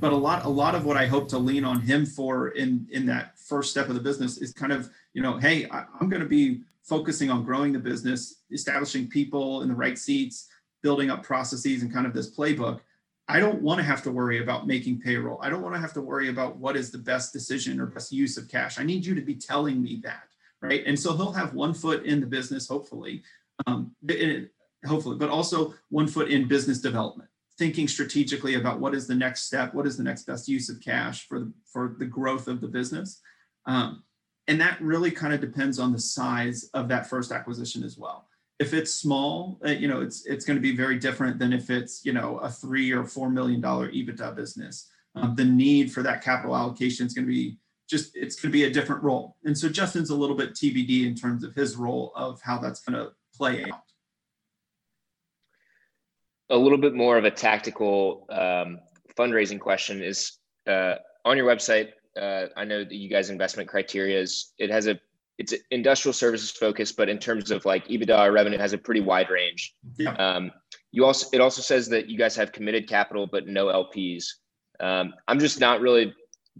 But 0.00 0.12
a 0.12 0.16
lot 0.16 0.44
a 0.44 0.48
lot 0.48 0.74
of 0.74 0.84
what 0.84 0.96
I 0.96 1.06
hope 1.06 1.28
to 1.28 1.38
lean 1.38 1.64
on 1.64 1.80
him 1.80 2.06
for 2.06 2.48
in 2.48 2.86
in 2.90 3.06
that 3.06 3.38
first 3.38 3.70
step 3.70 3.88
of 3.88 3.94
the 3.94 4.00
business 4.00 4.38
is 4.38 4.52
kind 4.52 4.72
of 4.72 4.90
you 5.14 5.22
know 5.22 5.38
hey 5.38 5.66
I, 5.70 5.84
I'm 6.00 6.08
going 6.08 6.22
to 6.22 6.28
be 6.28 6.62
focusing 6.86 7.30
on 7.30 7.44
growing 7.44 7.72
the 7.72 7.78
business, 7.78 8.42
establishing 8.52 9.08
people 9.08 9.62
in 9.62 9.68
the 9.68 9.74
right 9.74 9.98
seats, 9.98 10.48
building 10.82 11.10
up 11.10 11.22
processes 11.22 11.82
and 11.82 11.92
kind 11.92 12.06
of 12.06 12.14
this 12.14 12.34
playbook. 12.34 12.80
I 13.28 13.40
don't 13.40 13.60
want 13.60 13.78
to 13.78 13.84
have 13.84 14.02
to 14.04 14.12
worry 14.12 14.40
about 14.40 14.68
making 14.68 15.00
payroll. 15.00 15.40
I 15.42 15.50
don't 15.50 15.62
want 15.62 15.74
to 15.74 15.80
have 15.80 15.92
to 15.94 16.00
worry 16.00 16.28
about 16.28 16.58
what 16.58 16.76
is 16.76 16.92
the 16.92 16.98
best 16.98 17.32
decision 17.32 17.80
or 17.80 17.86
best 17.86 18.12
use 18.12 18.36
of 18.36 18.48
cash. 18.48 18.78
I 18.78 18.84
need 18.84 19.04
you 19.04 19.16
to 19.16 19.20
be 19.20 19.34
telling 19.34 19.82
me 19.82 20.00
that, 20.04 20.28
right? 20.62 20.84
And 20.86 20.98
so 20.98 21.16
he'll 21.16 21.32
have 21.32 21.54
one 21.54 21.74
foot 21.74 22.04
in 22.04 22.20
the 22.20 22.26
business, 22.26 22.68
hopefully, 22.68 23.24
um, 23.66 23.90
it, 24.06 24.52
hopefully, 24.86 25.16
but 25.16 25.28
also 25.28 25.74
one 25.88 26.06
foot 26.06 26.30
in 26.30 26.46
business 26.46 26.78
development, 26.78 27.28
thinking 27.58 27.88
strategically 27.88 28.54
about 28.54 28.78
what 28.78 28.94
is 28.94 29.08
the 29.08 29.14
next 29.14 29.42
step, 29.42 29.74
what 29.74 29.88
is 29.88 29.96
the 29.96 30.04
next 30.04 30.22
best 30.22 30.46
use 30.46 30.68
of 30.68 30.80
cash 30.80 31.26
for 31.26 31.40
the 31.40 31.52
for 31.64 31.96
the 31.98 32.06
growth 32.06 32.46
of 32.46 32.60
the 32.60 32.68
business, 32.68 33.20
um, 33.66 34.04
and 34.48 34.60
that 34.60 34.80
really 34.80 35.10
kind 35.10 35.34
of 35.34 35.40
depends 35.40 35.78
on 35.78 35.92
the 35.92 35.98
size 35.98 36.70
of 36.74 36.88
that 36.88 37.08
first 37.08 37.32
acquisition 37.32 37.82
as 37.82 37.98
well 37.98 38.26
if 38.58 38.72
it's 38.72 38.92
small, 38.92 39.58
uh, 39.64 39.70
you 39.70 39.88
know, 39.88 40.00
it's 40.00 40.24
it's 40.26 40.44
going 40.44 40.56
to 40.56 40.62
be 40.62 40.74
very 40.74 40.98
different 40.98 41.38
than 41.38 41.52
if 41.52 41.70
it's 41.70 42.04
you 42.04 42.12
know 42.12 42.38
a 42.38 42.48
three 42.48 42.90
or 42.90 43.04
four 43.04 43.28
million 43.30 43.60
dollar 43.60 43.90
EBITDA 43.90 44.34
business. 44.34 44.88
Um, 45.14 45.34
the 45.34 45.44
need 45.44 45.92
for 45.92 46.02
that 46.02 46.22
capital 46.22 46.56
allocation 46.56 47.06
is 47.06 47.14
going 47.14 47.26
to 47.26 47.32
be 47.32 47.58
just 47.88 48.16
it's 48.16 48.36
going 48.36 48.50
to 48.50 48.52
be 48.52 48.64
a 48.64 48.70
different 48.70 49.02
role. 49.02 49.36
And 49.44 49.56
so 49.56 49.68
Justin's 49.68 50.10
a 50.10 50.14
little 50.14 50.36
bit 50.36 50.54
TBD 50.54 51.06
in 51.06 51.14
terms 51.14 51.44
of 51.44 51.54
his 51.54 51.76
role 51.76 52.12
of 52.14 52.40
how 52.42 52.58
that's 52.58 52.80
going 52.80 53.02
to 53.02 53.12
play 53.34 53.64
out. 53.64 53.82
A 56.50 56.56
little 56.56 56.78
bit 56.78 56.94
more 56.94 57.18
of 57.18 57.24
a 57.24 57.30
tactical 57.30 58.26
um, 58.30 58.80
fundraising 59.18 59.58
question 59.58 60.02
is 60.02 60.38
uh, 60.66 60.94
on 61.24 61.36
your 61.36 61.46
website. 61.46 61.90
Uh, 62.16 62.46
I 62.56 62.64
know 62.64 62.84
that 62.84 62.92
you 62.92 63.08
guys 63.08 63.30
investment 63.30 63.68
criteria 63.68 64.20
is 64.20 64.52
it 64.58 64.70
has 64.70 64.86
a 64.86 64.98
it's 65.38 65.52
industrial 65.70 66.14
services 66.14 66.50
focused, 66.50 66.96
but 66.96 67.10
in 67.10 67.18
terms 67.18 67.50
of 67.50 67.64
like 67.66 67.86
EBITDA 67.88 68.32
revenue 68.32 68.58
has 68.58 68.72
a 68.72 68.78
pretty 68.78 69.02
wide 69.02 69.28
range. 69.28 69.74
Yeah. 69.98 70.14
Um, 70.14 70.50
you 70.92 71.04
also 71.04 71.28
it 71.32 71.40
also 71.40 71.60
says 71.60 71.88
that 71.90 72.08
you 72.08 72.16
guys 72.16 72.34
have 72.36 72.52
committed 72.52 72.88
capital 72.88 73.26
but 73.26 73.46
no 73.46 73.66
LPs. 73.66 74.24
Um, 74.80 75.14
I'm 75.28 75.38
just 75.38 75.60
not 75.60 75.80
really 75.80 76.14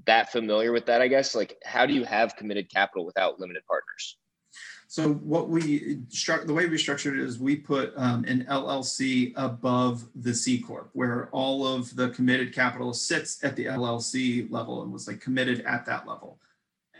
that 0.05 0.31
familiar 0.31 0.73
with 0.73 0.87
that. 0.87 1.01
I 1.01 1.09
guess 1.09 1.35
like 1.35 1.57
how 1.64 1.87
do 1.87 1.95
you 1.95 2.05
have 2.05 2.37
committed 2.37 2.71
capital 2.71 3.07
without 3.07 3.40
limited 3.40 3.62
partners? 3.66 4.19
So 4.88 5.14
what 5.14 5.49
we 5.49 6.01
the 6.45 6.55
way 6.55 6.66
we 6.66 6.79
structured 6.79 7.19
it 7.19 7.25
is 7.25 7.38
we 7.38 7.57
put 7.57 7.92
um, 7.97 8.25
an 8.25 8.47
LLC 8.49 9.33
above 9.37 10.05
the 10.14 10.33
C 10.35 10.61
corp, 10.61 10.90
where 10.92 11.29
all 11.33 11.66
of 11.66 11.95
the 11.97 12.11
committed 12.11 12.55
capital 12.55 12.92
sits 12.92 13.42
at 13.42 13.57
the 13.57 13.66
LLC 13.66 14.51
level 14.51 14.83
and 14.83 14.92
was 14.92 15.09
like 15.09 15.21
committed 15.21 15.62
at 15.62 15.87
that 15.87 16.07
level, 16.07 16.38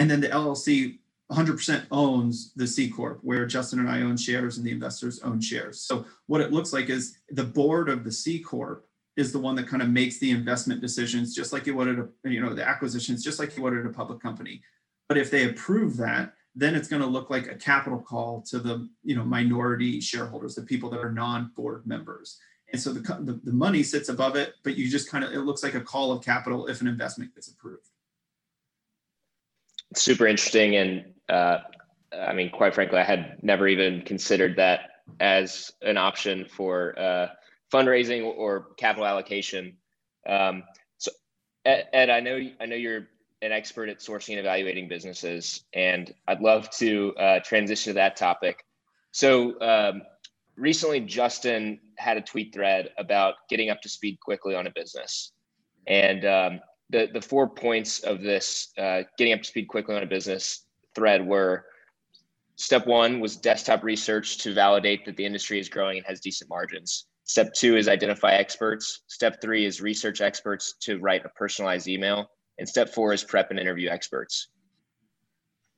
and 0.01 0.11
then 0.11 0.21
the 0.21 0.29
LLC 0.29 0.99
100% 1.31 1.87
owns 1.90 2.53
the 2.55 2.66
C 2.66 2.88
Corp, 2.88 3.19
where 3.23 3.47
Justin 3.47 3.81
and 3.81 3.88
I 3.88 4.03
own 4.03 4.16
shares 4.16 4.59
and 4.59 4.66
the 4.66 4.71
investors 4.71 5.21
own 5.21 5.40
shares. 5.40 5.81
So 5.81 6.07
what 6.27 6.40
it 6.40 6.53
looks 6.53 6.73
like 6.73 6.88
is 6.88 7.19
the 7.31 7.45
board 7.45 7.88
of 7.88 8.05
the 8.05 8.12
C 8.12 8.38
Corp 8.38 8.87
is 9.16 9.33
the 9.33 9.38
one 9.38 9.57
that 9.57 9.66
kind 9.66 9.83
of 9.83 9.88
makes 9.88 10.19
the 10.19 10.31
investment 10.31 10.81
decisions, 10.81 11.35
just 11.35 11.53
like 11.53 11.66
you 11.66 11.75
would 11.75 11.88
at 11.88 11.99
a, 11.99 12.09
you 12.31 12.40
know, 12.40 12.55
the 12.55 12.66
acquisitions, 12.66 13.25
just 13.25 13.40
like 13.40 13.57
you 13.57 13.62
would 13.62 13.77
at 13.77 13.87
a 13.87 13.90
public 13.90 14.21
company. 14.21 14.62
But 15.09 15.19
if 15.19 15.31
they 15.31 15.49
approve 15.49 15.97
that, 15.97 16.35
then 16.57 16.75
it's 16.75 16.88
going 16.88 17.03
to 17.03 17.09
look 17.09 17.31
like 17.31 17.47
a 17.49 17.55
capital 17.55 18.01
call 18.01 18.42
to 18.42 18.59
the, 18.59 18.88
you 19.05 19.14
know, 19.14 19.25
minority 19.25 20.01
shareholders, 20.01 20.55
the 20.55 20.62
people 20.62 20.90
that 20.90 21.01
are 21.01 21.12
non-board 21.12 21.87
members. 21.87 22.38
And 22.73 22.81
so 22.81 22.92
the, 22.92 23.01
the, 23.21 23.40
the 23.45 23.53
money 23.53 23.83
sits 23.83 24.09
above 24.09 24.35
it, 24.35 24.55
but 24.64 24.77
you 24.77 24.88
just 24.88 25.11
kind 25.11 25.23
of, 25.23 25.33
it 25.33 25.40
looks 25.40 25.62
like 25.62 25.75
a 25.75 25.81
call 25.81 26.11
of 26.11 26.25
capital 26.25 26.66
if 26.66 26.81
an 26.81 26.88
investment 26.88 27.35
gets 27.35 27.49
approved 27.49 27.88
super 29.95 30.27
interesting 30.27 30.77
and 30.77 31.05
uh, 31.29 31.59
I 32.12 32.33
mean, 32.33 32.51
quite 32.51 32.75
frankly, 32.75 32.99
I 32.99 33.03
had 33.03 33.42
never 33.42 33.66
even 33.66 34.03
considered 34.03 34.57
that 34.57 35.03
as 35.21 35.73
an 35.83 35.97
option 35.97 36.47
for 36.49 36.99
uh, 36.99 37.29
fundraising 37.73 38.25
or 38.25 38.69
capital 38.77 39.07
allocation. 39.07 39.77
Um, 40.27 40.62
so, 40.99 41.11
Ed, 41.64 41.88
Ed, 41.92 42.11
I 42.11 42.21
know 42.21 42.40
I 42.61 42.66
know 42.66 42.77
you're 42.77 43.09
an 43.42 43.53
expert 43.53 43.88
at 43.88 43.99
sourcing 43.99 44.31
and 44.31 44.40
evaluating 44.40 44.88
businesses, 44.88 45.64
and 45.75 46.12
I'd 46.27 46.40
love 46.40 46.70
to 46.79 47.14
uh, 47.16 47.40
transition 47.40 47.90
to 47.90 47.94
that 47.94 48.16
topic. 48.16 48.64
So, 49.12 49.61
um, 49.61 50.03
recently, 50.57 51.01
Justin 51.01 51.81
had 51.96 52.16
a 52.16 52.22
tweet 52.22 52.53
thread 52.53 52.90
about 52.99 53.35
getting 53.49 53.70
up 53.70 53.81
to 53.83 53.88
speed 53.88 54.18
quickly 54.20 54.55
on 54.55 54.66
a 54.66 54.70
business, 54.70 55.33
and 55.87 56.25
um, 56.25 56.61
the 56.90 57.09
the 57.12 57.20
four 57.20 57.49
points 57.49 58.01
of 58.01 58.22
this 58.22 58.72
uh, 58.79 59.03
getting 59.18 59.35
up 59.35 59.40
to 59.40 59.49
speed 59.49 59.66
quickly 59.68 59.96
on 59.96 60.03
a 60.03 60.07
business 60.07 60.64
thread 60.94 61.27
were 61.27 61.66
step 62.57 62.87
one 62.87 63.20
was 63.20 63.37
desktop 63.37 63.83
research 63.85 64.38
to 64.38 64.55
validate 64.55 65.05
that 65.05 65.16
the 65.16 65.25
industry 65.25 65.61
is 65.61 65.68
growing 65.68 65.99
and 65.99 66.07
has 66.07 66.20
decent 66.20 66.49
margins. 66.49 67.07
Step 67.25 67.53
two 67.53 67.77
is 67.77 67.88
identify 67.88 68.33
experts. 68.33 69.03
Step 69.09 69.42
three 69.42 69.66
is 69.66 69.81
research 69.81 70.20
experts 70.20 70.75
to 70.81 70.99
write 70.99 71.25
a 71.25 71.29
personalized 71.31 71.88
email. 71.88 72.31
And 72.59 72.69
step 72.69 72.90
four 72.90 73.12
is 73.12 73.25
prep 73.25 73.51
and 73.51 73.61
interview 73.61 73.88
experts. 73.88 74.49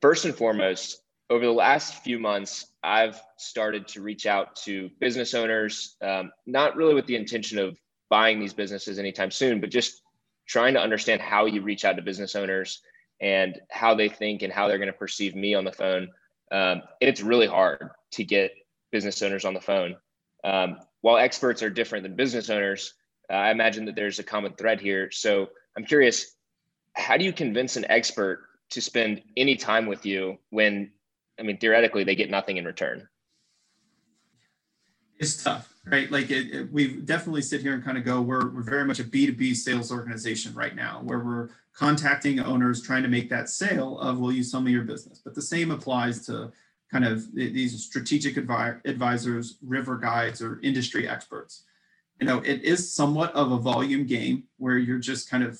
First 0.01 0.25
and 0.25 0.35
foremost, 0.35 1.01
over 1.29 1.45
the 1.45 1.51
last 1.51 2.03
few 2.03 2.17
months, 2.19 2.65
I've 2.83 3.21
started 3.37 3.87
to 3.89 4.01
reach 4.01 4.25
out 4.25 4.55
to 4.63 4.89
business 4.99 5.33
owners, 5.33 5.95
um, 6.01 6.31
not 6.47 6.75
really 6.75 6.95
with 6.95 7.05
the 7.05 7.15
intention 7.15 7.59
of 7.59 7.77
buying 8.09 8.39
these 8.39 8.53
businesses 8.53 8.97
anytime 8.97 9.29
soon, 9.29 9.61
but 9.61 9.69
just 9.69 10.01
trying 10.47 10.73
to 10.73 10.81
understand 10.81 11.21
how 11.21 11.45
you 11.45 11.61
reach 11.61 11.85
out 11.85 11.95
to 11.97 12.01
business 12.01 12.35
owners 12.35 12.81
and 13.21 13.59
how 13.69 13.93
they 13.93 14.09
think 14.09 14.41
and 14.41 14.51
how 14.51 14.67
they're 14.67 14.77
going 14.77 14.87
to 14.87 14.93
perceive 14.93 15.35
me 15.35 15.53
on 15.53 15.63
the 15.63 15.71
phone. 15.71 16.07
Um, 16.51 16.81
it's 16.99 17.21
really 17.21 17.45
hard 17.45 17.89
to 18.13 18.23
get 18.23 18.51
business 18.91 19.21
owners 19.21 19.45
on 19.45 19.53
the 19.53 19.61
phone. 19.61 19.95
Um, 20.43 20.77
while 21.01 21.17
experts 21.17 21.61
are 21.61 21.69
different 21.69 22.03
than 22.03 22.15
business 22.15 22.49
owners, 22.49 22.95
uh, 23.29 23.35
I 23.35 23.51
imagine 23.51 23.85
that 23.85 23.95
there's 23.95 24.17
a 24.17 24.23
common 24.23 24.53
thread 24.53 24.81
here. 24.81 25.11
So 25.11 25.49
I'm 25.77 25.85
curious, 25.85 26.35
how 26.93 27.17
do 27.17 27.25
you 27.25 27.33
convince 27.33 27.75
an 27.75 27.85
expert 27.89 28.45
to 28.71 28.81
spend 28.81 29.21
any 29.35 29.55
time 29.55 29.85
with 29.85 30.05
you 30.05 30.37
when, 30.49 30.91
I 31.39 31.43
mean, 31.43 31.57
theoretically, 31.57 32.03
they 32.03 32.15
get 32.15 32.29
nothing 32.29 32.57
in 32.57 32.65
return? 32.65 33.07
It's 35.19 35.43
tough, 35.43 35.73
right? 35.85 36.09
Like 36.09 36.29
it, 36.29 36.53
it, 36.53 36.71
we 36.71 36.95
definitely 37.01 37.41
sit 37.41 37.61
here 37.61 37.73
and 37.73 37.83
kind 37.83 37.97
of 37.97 38.05
go, 38.05 38.21
we're, 38.21 38.49
we're 38.49 38.61
very 38.61 38.85
much 38.85 38.99
a 38.99 39.03
B2B 39.03 39.55
sales 39.55 39.91
organization 39.91 40.53
right 40.53 40.75
now, 40.75 41.01
where 41.03 41.19
we're 41.19 41.49
contacting 41.73 42.39
owners 42.39 42.81
trying 42.81 43.03
to 43.03 43.09
make 43.09 43.29
that 43.29 43.49
sale 43.49 43.99
of, 43.99 44.19
will 44.19 44.31
you 44.31 44.43
sell 44.43 44.61
me 44.61 44.71
your 44.71 44.83
business? 44.83 45.21
But 45.23 45.35
the 45.35 45.41
same 45.41 45.71
applies 45.71 46.25
to 46.27 46.51
kind 46.91 47.05
of 47.05 47.33
these 47.33 47.83
strategic 47.83 48.35
advi- 48.35 48.83
advisors, 48.85 49.57
river 49.61 49.97
guides, 49.97 50.41
or 50.41 50.59
industry 50.61 51.07
experts. 51.07 51.63
You 52.19 52.27
know, 52.27 52.39
it 52.39 52.63
is 52.63 52.93
somewhat 52.93 53.33
of 53.33 53.51
a 53.51 53.57
volume 53.57 54.05
game 54.05 54.43
where 54.57 54.77
you're 54.77 54.99
just 54.99 55.29
kind 55.29 55.43
of 55.43 55.59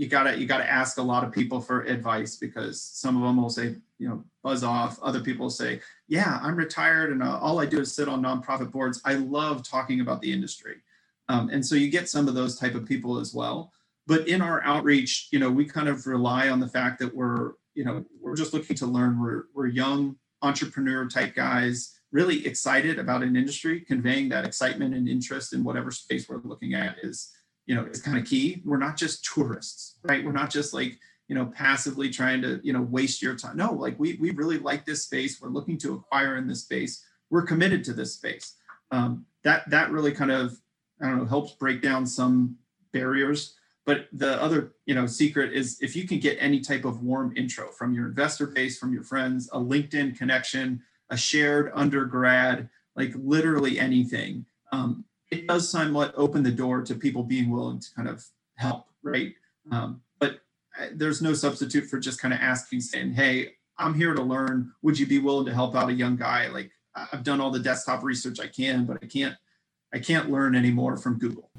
you 0.00 0.08
gotta 0.08 0.38
you 0.38 0.46
gotta 0.46 0.68
ask 0.68 0.96
a 0.96 1.02
lot 1.02 1.24
of 1.24 1.30
people 1.30 1.60
for 1.60 1.82
advice 1.82 2.34
because 2.34 2.80
some 2.80 3.18
of 3.18 3.22
them 3.22 3.36
will 3.36 3.50
say 3.50 3.74
you 3.98 4.08
know 4.08 4.24
buzz 4.42 4.64
off. 4.64 4.98
Other 5.02 5.20
people 5.20 5.50
say 5.50 5.80
yeah 6.08 6.40
i'm 6.42 6.56
retired 6.56 7.12
and 7.12 7.22
uh, 7.22 7.38
all 7.38 7.60
i 7.60 7.66
do 7.66 7.80
is 7.80 7.94
sit 7.94 8.08
on 8.08 8.22
nonprofit 8.22 8.70
boards. 8.72 9.02
I 9.04 9.14
love 9.14 9.62
talking 9.62 10.00
about 10.00 10.22
the 10.22 10.32
industry. 10.32 10.76
Um, 11.28 11.50
and 11.50 11.64
so 11.64 11.74
you 11.74 11.90
get 11.90 12.08
some 12.08 12.28
of 12.28 12.34
those 12.34 12.58
type 12.58 12.74
of 12.74 12.86
people 12.86 13.18
as 13.18 13.34
well. 13.34 13.72
But 14.06 14.26
in 14.26 14.40
our 14.40 14.64
outreach 14.64 15.28
you 15.32 15.38
know 15.38 15.50
we 15.50 15.66
kind 15.66 15.86
of 15.86 16.06
rely 16.06 16.48
on 16.48 16.60
the 16.60 16.68
fact 16.68 16.98
that 17.00 17.14
we're 17.14 17.52
you 17.74 17.84
know 17.84 18.02
we're 18.22 18.36
just 18.36 18.54
looking 18.54 18.76
to 18.76 18.86
learn. 18.86 19.20
We're, 19.20 19.44
we're 19.54 19.66
young 19.66 20.16
entrepreneur 20.40 21.08
type 21.08 21.34
guys 21.34 22.00
really 22.10 22.46
excited 22.46 22.98
about 22.98 23.22
an 23.22 23.36
industry. 23.36 23.82
Conveying 23.82 24.30
that 24.30 24.46
excitement 24.46 24.94
and 24.94 25.06
interest 25.06 25.52
in 25.52 25.62
whatever 25.62 25.90
space 25.90 26.26
we're 26.26 26.40
looking 26.42 26.72
at 26.72 26.96
is 27.02 27.32
you 27.70 27.76
know, 27.76 27.84
is 27.84 28.02
kind 28.02 28.18
of 28.18 28.24
key. 28.24 28.60
We're 28.64 28.78
not 28.78 28.96
just 28.96 29.24
tourists, 29.24 29.94
right? 30.02 30.24
We're 30.24 30.32
not 30.32 30.50
just 30.50 30.74
like, 30.74 30.98
you 31.28 31.36
know, 31.36 31.46
passively 31.46 32.10
trying 32.10 32.42
to, 32.42 32.58
you 32.64 32.72
know, 32.72 32.82
waste 32.82 33.22
your 33.22 33.36
time. 33.36 33.56
No, 33.56 33.74
like 33.74 33.96
we, 33.96 34.14
we 34.14 34.32
really 34.32 34.58
like 34.58 34.84
this 34.84 35.04
space. 35.04 35.40
We're 35.40 35.50
looking 35.50 35.78
to 35.78 35.94
acquire 35.94 36.36
in 36.36 36.48
this 36.48 36.62
space. 36.62 37.04
We're 37.30 37.46
committed 37.46 37.84
to 37.84 37.92
this 37.92 38.14
space. 38.14 38.56
Um, 38.90 39.24
that, 39.44 39.70
that 39.70 39.92
really 39.92 40.10
kind 40.10 40.32
of, 40.32 40.60
I 41.00 41.06
don't 41.06 41.18
know, 41.18 41.24
helps 41.26 41.52
break 41.52 41.80
down 41.80 42.06
some 42.06 42.56
barriers. 42.92 43.54
But 43.86 44.08
the 44.12 44.42
other, 44.42 44.72
you 44.86 44.96
know, 44.96 45.06
secret 45.06 45.52
is 45.52 45.78
if 45.80 45.94
you 45.94 46.08
can 46.08 46.18
get 46.18 46.38
any 46.40 46.58
type 46.58 46.84
of 46.84 47.04
warm 47.04 47.32
intro 47.36 47.70
from 47.70 47.94
your 47.94 48.06
investor 48.06 48.48
base, 48.48 48.80
from 48.80 48.92
your 48.92 49.04
friends, 49.04 49.48
a 49.52 49.60
LinkedIn 49.60 50.18
connection, 50.18 50.82
a 51.08 51.16
shared 51.16 51.70
undergrad, 51.72 52.68
like 52.96 53.12
literally 53.14 53.78
anything, 53.78 54.44
um, 54.72 55.04
it 55.30 55.46
does 55.46 55.68
somewhat 55.68 56.12
open 56.16 56.42
the 56.42 56.50
door 56.50 56.82
to 56.82 56.94
people 56.94 57.22
being 57.22 57.50
willing 57.50 57.78
to 57.78 57.88
kind 57.94 58.08
of 58.08 58.24
help, 58.56 58.86
right? 59.02 59.32
Um, 59.70 60.02
but 60.18 60.40
uh, 60.78 60.86
there's 60.94 61.22
no 61.22 61.34
substitute 61.34 61.86
for 61.86 61.98
just 61.98 62.20
kind 62.20 62.34
of 62.34 62.40
asking, 62.40 62.80
saying, 62.80 63.12
"Hey, 63.12 63.54
I'm 63.78 63.94
here 63.94 64.14
to 64.14 64.22
learn. 64.22 64.72
Would 64.82 64.98
you 64.98 65.06
be 65.06 65.18
willing 65.18 65.46
to 65.46 65.54
help 65.54 65.74
out 65.76 65.88
a 65.88 65.92
young 65.92 66.16
guy? 66.16 66.48
Like 66.48 66.70
I've 66.94 67.22
done 67.22 67.40
all 67.40 67.50
the 67.50 67.60
desktop 67.60 68.02
research 68.02 68.40
I 68.40 68.48
can, 68.48 68.84
but 68.84 68.98
I 69.02 69.06
can't, 69.06 69.36
I 69.94 69.98
can't 70.00 70.30
learn 70.30 70.54
anymore 70.54 70.96
from 70.96 71.18
Google." 71.18 71.50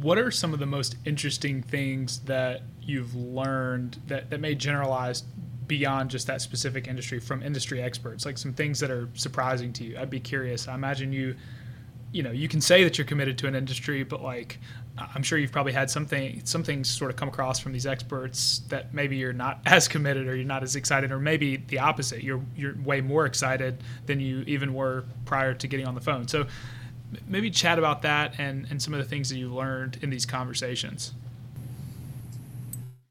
What 0.00 0.18
are 0.18 0.30
some 0.30 0.54
of 0.54 0.60
the 0.60 0.66
most 0.66 0.96
interesting 1.04 1.62
things 1.62 2.20
that 2.20 2.62
you've 2.80 3.14
learned 3.14 3.98
that, 4.06 4.30
that 4.30 4.40
may 4.40 4.54
generalize 4.54 5.24
beyond 5.66 6.10
just 6.10 6.26
that 6.26 6.40
specific 6.40 6.88
industry 6.88 7.20
from 7.20 7.44
industry 7.44 7.80
experts 7.80 8.26
like 8.26 8.36
some 8.36 8.52
things 8.52 8.80
that 8.80 8.90
are 8.90 9.08
surprising 9.14 9.72
to 9.72 9.84
you 9.84 9.96
i'd 9.98 10.10
be 10.10 10.18
curious 10.18 10.66
i 10.66 10.74
imagine 10.74 11.12
you 11.12 11.32
you 12.12 12.22
know 12.22 12.30
you 12.30 12.48
can 12.48 12.60
say 12.60 12.84
that 12.84 12.98
you're 12.98 13.06
committed 13.06 13.38
to 13.38 13.46
an 13.46 13.54
industry 13.54 14.02
but 14.02 14.22
like 14.22 14.58
i'm 15.14 15.22
sure 15.22 15.38
you've 15.38 15.52
probably 15.52 15.72
had 15.72 15.88
something 15.88 16.40
some 16.44 16.62
things 16.62 16.88
sort 16.88 17.10
of 17.10 17.16
come 17.16 17.28
across 17.28 17.58
from 17.58 17.72
these 17.72 17.86
experts 17.86 18.62
that 18.68 18.92
maybe 18.92 19.16
you're 19.16 19.32
not 19.32 19.60
as 19.66 19.88
committed 19.88 20.26
or 20.26 20.34
you're 20.34 20.44
not 20.44 20.62
as 20.62 20.76
excited 20.76 21.12
or 21.12 21.18
maybe 21.18 21.56
the 21.56 21.78
opposite 21.78 22.22
you're 22.22 22.42
you're 22.56 22.74
way 22.82 23.00
more 23.00 23.26
excited 23.26 23.82
than 24.06 24.20
you 24.20 24.42
even 24.46 24.74
were 24.74 25.04
prior 25.24 25.54
to 25.54 25.68
getting 25.68 25.86
on 25.86 25.94
the 25.94 26.00
phone. 26.00 26.26
So 26.28 26.46
maybe 27.26 27.50
chat 27.50 27.78
about 27.78 28.02
that 28.02 28.38
and 28.38 28.66
and 28.70 28.80
some 28.80 28.94
of 28.94 28.98
the 28.98 29.06
things 29.06 29.28
that 29.30 29.36
you've 29.36 29.52
learned 29.52 29.98
in 30.02 30.10
these 30.10 30.26
conversations. 30.26 31.12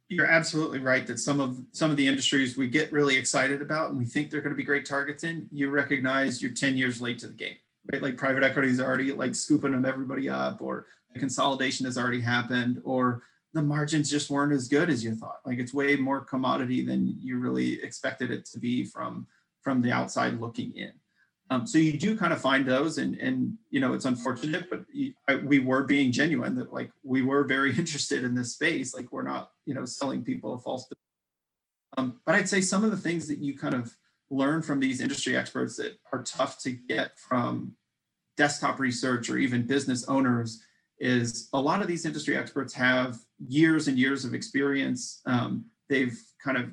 You're 0.10 0.26
absolutely 0.26 0.80
right 0.80 1.06
that 1.08 1.20
some 1.20 1.40
of 1.40 1.58
some 1.72 1.92
of 1.92 1.98
the 1.98 2.08
industries 2.08 2.58
we 2.58 2.68
get 2.68 2.92
really 2.92 3.16
excited 3.16 3.62
about 3.62 3.90
and 3.90 3.98
we 3.98 4.06
think 4.06 4.32
they're 4.32 4.42
going 4.42 4.54
to 4.54 4.58
be 4.58 4.64
great 4.64 4.86
targets 4.86 5.24
in 5.24 5.48
you 5.52 5.70
recognize 5.70 6.42
you're 6.42 6.52
10 6.52 6.78
years 6.78 7.00
late 7.00 7.20
to 7.20 7.28
the 7.28 7.34
game 7.34 7.58
right? 7.92 8.02
Like 8.02 8.18
private 8.18 8.44
equity 8.44 8.70
is 8.70 8.82
already 8.82 9.12
like 9.12 9.36
scooping 9.36 9.72
them 9.72 9.86
everybody 9.86 10.30
up, 10.30 10.62
or 10.62 10.88
consolidation 11.18 11.86
has 11.86 11.98
already 11.98 12.22
happened, 12.22 12.82
or 12.84 13.24
the 13.54 13.62
margins 13.62 14.10
just 14.10 14.30
weren't 14.30 14.54
as 14.54 14.68
good 14.68 14.89
as 14.89 15.04
you 15.04 15.15
thought. 15.15 15.39
Like 15.46 15.60
it's 15.60 15.74
way 15.74 15.96
more 15.96 16.22
commodity 16.22 16.86
than 16.86 17.15
you 17.20 17.39
really 17.39 17.82
expected 17.82 18.32
it 18.32 18.46
to 18.48 18.60
be 18.60 18.84
from 18.84 19.28
from 19.62 19.82
the 19.82 19.92
outside 19.92 20.39
looking 20.39 20.76
in. 20.76 20.94
Um, 21.52 21.65
so 21.65 21.80
you 21.80 21.98
do 21.98 22.15
kind 22.15 22.32
of 22.32 22.39
find 22.39 22.65
those, 22.65 23.00
and 23.00 23.15
and 23.15 23.58
you 23.72 23.80
know 23.80 23.94
it's 23.94 24.06
unfortunate, 24.06 24.70
but 24.70 24.86
I, 25.28 25.36
we 25.38 25.60
were 25.60 25.84
being 25.84 26.12
genuine 26.12 26.56
that 26.56 26.72
like 26.72 26.92
we 27.04 27.24
were 27.24 27.44
very 27.44 27.76
interested 27.78 28.24
in 28.24 28.36
this 28.36 28.54
space. 28.54 28.94
Like 28.94 29.12
we're 29.12 29.24
not 29.24 29.52
you 29.65 29.74
know 29.74 29.86
selling 29.86 30.24
people 30.24 30.54
a 30.54 30.60
false. 30.60 30.88
Um, 31.98 32.20
but 32.26 32.36
I'd 32.36 32.48
say 32.48 32.62
some 32.62 32.84
of 32.84 32.92
the 32.92 32.98
things 32.98 33.28
that 33.28 33.39
you 33.39 33.58
kind 33.58 33.74
of 33.74 33.96
learn 34.30 34.62
from 34.62 34.80
these 34.80 35.02
industry 35.02 35.36
experts 35.36 35.78
that 35.78 35.98
are 36.13 36.24
tough 36.24 36.60
to 36.60 36.72
get 36.72 37.18
from 37.18 37.74
desktop 38.38 38.80
research 38.80 39.30
or 39.30 39.38
even 39.38 39.65
business 39.65 40.08
owners 40.08 40.63
is 41.00 41.50
a 41.54 41.60
lot 41.60 41.82
of 41.82 41.88
these 41.88 42.06
industry 42.06 42.38
experts 42.38 42.74
have 42.74 43.18
years 43.48 43.88
and 43.88 43.98
years 43.98 44.26
of 44.26 44.34
experience. 44.34 45.22
Um, 45.26 45.65
they've 45.88 46.18
kind 46.44 46.58
of 46.58 46.72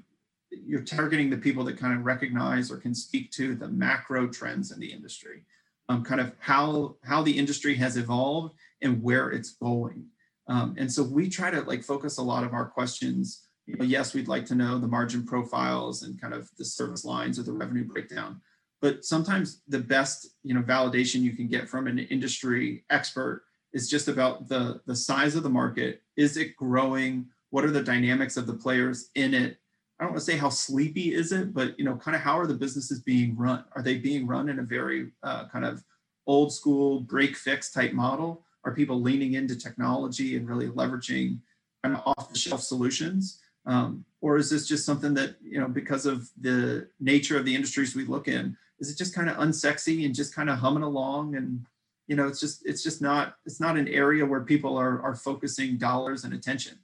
you're 0.50 0.82
targeting 0.82 1.28
the 1.28 1.36
people 1.36 1.64
that 1.64 1.78
kind 1.78 1.98
of 1.98 2.04
recognize 2.04 2.70
or 2.70 2.76
can 2.76 2.94
speak 2.94 3.30
to 3.32 3.54
the 3.54 3.68
macro 3.68 4.28
trends 4.28 4.72
in 4.72 4.80
the 4.80 4.90
industry, 4.90 5.42
um, 5.88 6.04
kind 6.04 6.20
of 6.20 6.32
how 6.38 6.96
how 7.04 7.22
the 7.22 7.36
industry 7.36 7.74
has 7.74 7.96
evolved 7.96 8.54
and 8.82 9.02
where 9.02 9.30
it's 9.30 9.52
going. 9.52 10.06
Um, 10.48 10.74
and 10.78 10.90
so 10.90 11.02
we 11.02 11.28
try 11.28 11.50
to 11.50 11.62
like 11.62 11.82
focus 11.82 12.18
a 12.18 12.22
lot 12.22 12.44
of 12.44 12.52
our 12.52 12.66
questions. 12.66 13.45
You 13.66 13.76
know, 13.76 13.84
yes, 13.84 14.14
we'd 14.14 14.28
like 14.28 14.46
to 14.46 14.54
know 14.54 14.78
the 14.78 14.86
margin 14.86 15.26
profiles 15.26 16.04
and 16.04 16.20
kind 16.20 16.32
of 16.32 16.48
the 16.56 16.64
service 16.64 17.04
lines 17.04 17.38
or 17.38 17.42
the 17.42 17.52
revenue 17.52 17.84
breakdown, 17.84 18.40
but 18.80 19.04
sometimes 19.04 19.62
the 19.66 19.80
best 19.80 20.28
you 20.44 20.54
know 20.54 20.62
validation 20.62 21.22
you 21.22 21.32
can 21.32 21.48
get 21.48 21.68
from 21.68 21.88
an 21.88 21.98
industry 21.98 22.84
expert 22.90 23.42
is 23.72 23.90
just 23.90 24.06
about 24.06 24.48
the 24.48 24.80
the 24.86 24.94
size 24.94 25.34
of 25.34 25.42
the 25.42 25.50
market. 25.50 26.02
Is 26.16 26.36
it 26.36 26.56
growing? 26.56 27.26
What 27.50 27.64
are 27.64 27.70
the 27.70 27.82
dynamics 27.82 28.36
of 28.36 28.46
the 28.46 28.54
players 28.54 29.10
in 29.16 29.34
it? 29.34 29.58
I 29.98 30.04
don't 30.04 30.12
want 30.12 30.24
to 30.24 30.30
say 30.30 30.36
how 30.36 30.50
sleepy 30.50 31.14
is 31.14 31.32
it 31.32 31.54
but 31.54 31.76
you 31.78 31.84
know 31.84 31.96
kind 31.96 32.14
of 32.14 32.20
how 32.20 32.38
are 32.38 32.46
the 32.46 32.54
businesses 32.54 33.00
being 33.00 33.36
run? 33.36 33.64
Are 33.74 33.82
they 33.82 33.98
being 33.98 34.28
run 34.28 34.48
in 34.48 34.60
a 34.60 34.62
very 34.62 35.10
uh, 35.24 35.48
kind 35.48 35.64
of 35.64 35.82
old 36.28 36.52
school 36.52 37.00
break 37.00 37.34
fix 37.34 37.72
type 37.72 37.92
model? 37.92 38.44
Are 38.64 38.74
people 38.74 39.00
leaning 39.00 39.34
into 39.34 39.56
technology 39.56 40.36
and 40.36 40.48
really 40.48 40.68
leveraging 40.68 41.40
kind 41.82 41.96
of 41.96 42.02
off 42.06 42.30
the 42.30 42.38
shelf 42.38 42.62
solutions 42.62 43.40
um, 43.66 44.04
or 44.20 44.38
is 44.38 44.50
this 44.50 44.66
just 44.66 44.86
something 44.86 45.14
that 45.14 45.36
you 45.42 45.60
know 45.60 45.68
because 45.68 46.06
of 46.06 46.28
the 46.40 46.88
nature 47.00 47.38
of 47.38 47.44
the 47.44 47.54
industries 47.54 47.94
we 47.94 48.04
look 48.04 48.28
in 48.28 48.56
is 48.78 48.90
it 48.90 48.98
just 48.98 49.14
kind 49.14 49.28
of 49.28 49.36
unsexy 49.36 50.04
and 50.04 50.14
just 50.14 50.34
kind 50.34 50.50
of 50.50 50.58
humming 50.58 50.82
along? 50.82 51.36
And 51.36 51.66
you 52.06 52.16
know 52.16 52.28
it's 52.28 52.40
just 52.40 52.66
it's 52.66 52.82
just 52.82 53.02
not 53.02 53.34
it's 53.44 53.60
not 53.60 53.76
an 53.76 53.88
area 53.88 54.24
where 54.24 54.42
people 54.42 54.76
are 54.76 55.02
are 55.02 55.16
focusing 55.16 55.76
dollars 55.78 56.24
and 56.24 56.34
attention. 56.34 56.78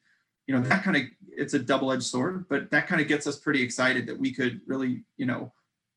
You 0.46 0.54
know 0.54 0.62
that 0.62 0.82
kind 0.82 0.96
of 0.96 1.02
it's 1.34 1.54
a 1.54 1.58
double-edged 1.58 2.02
sword 2.02 2.46
but 2.48 2.70
that 2.70 2.86
kind 2.86 3.00
of 3.00 3.08
gets 3.08 3.26
us 3.26 3.38
pretty 3.38 3.62
excited 3.62 4.06
that 4.06 4.18
we 4.18 4.34
could 4.34 4.60
really 4.66 5.04
you 5.16 5.26
know 5.26 5.52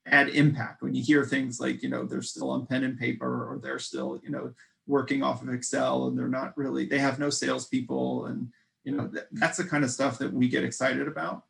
add 0.05 0.29
impact. 0.29 0.83
When 0.83 0.93
you 0.93 1.03
hear 1.03 1.25
things 1.25 1.59
like 1.59 1.81
you 1.81 1.89
know 1.89 2.05
they're 2.05 2.21
still 2.21 2.51
on 2.51 2.67
pen 2.67 2.83
and 2.83 2.97
paper 2.97 3.51
or 3.51 3.59
they're 3.59 3.79
still 3.79 4.19
you 4.23 4.29
know 4.29 4.53
working 4.87 5.23
off 5.23 5.41
of 5.41 5.49
excel 5.49 6.07
and 6.07 6.17
they're 6.17 6.27
not 6.27 6.55
really 6.55 6.85
they 6.85 6.99
have 6.99 7.17
no 7.17 7.31
salespeople 7.31 8.27
and 8.27 8.49
you 8.85 8.95
know 8.95 9.07
that, 9.07 9.27
that's 9.33 9.57
the 9.57 9.63
kind 9.63 9.83
of 9.83 9.91
stuff 9.91 10.17
that 10.17 10.31
we 10.31 10.47
get 10.47 10.63
excited 10.63 11.07
about 11.07 11.43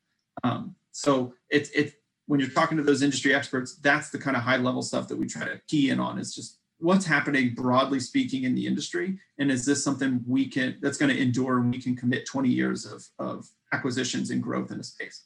um, 0.43 0.75
so 0.91 1.33
it's 1.49 1.69
it's 1.69 1.93
when 2.27 2.39
you're 2.39 2.49
talking 2.49 2.77
to 2.77 2.83
those 2.83 3.01
industry 3.01 3.33
experts, 3.33 3.75
that's 3.75 4.09
the 4.09 4.17
kind 4.17 4.35
of 4.35 4.43
high 4.43 4.57
level 4.57 4.81
stuff 4.81 5.07
that 5.07 5.17
we 5.17 5.27
try 5.27 5.45
to 5.45 5.61
key 5.67 5.89
in 5.89 5.99
on 5.99 6.17
is 6.17 6.33
just 6.33 6.59
what's 6.79 7.05
happening 7.05 7.53
broadly 7.53 7.99
speaking 7.99 8.43
in 8.43 8.55
the 8.55 8.65
industry. 8.65 9.17
And 9.37 9.51
is 9.51 9.65
this 9.65 9.83
something 9.83 10.23
we 10.27 10.47
can, 10.47 10.77
that's 10.81 10.97
going 10.97 11.13
to 11.13 11.21
endure 11.21 11.59
and 11.59 11.71
we 11.71 11.81
can 11.81 11.95
commit 11.95 12.25
20 12.25 12.49
years 12.49 12.85
of, 12.85 13.05
of 13.19 13.47
acquisitions 13.73 14.31
and 14.31 14.41
growth 14.41 14.71
in 14.71 14.79
a 14.79 14.83
space? 14.83 15.25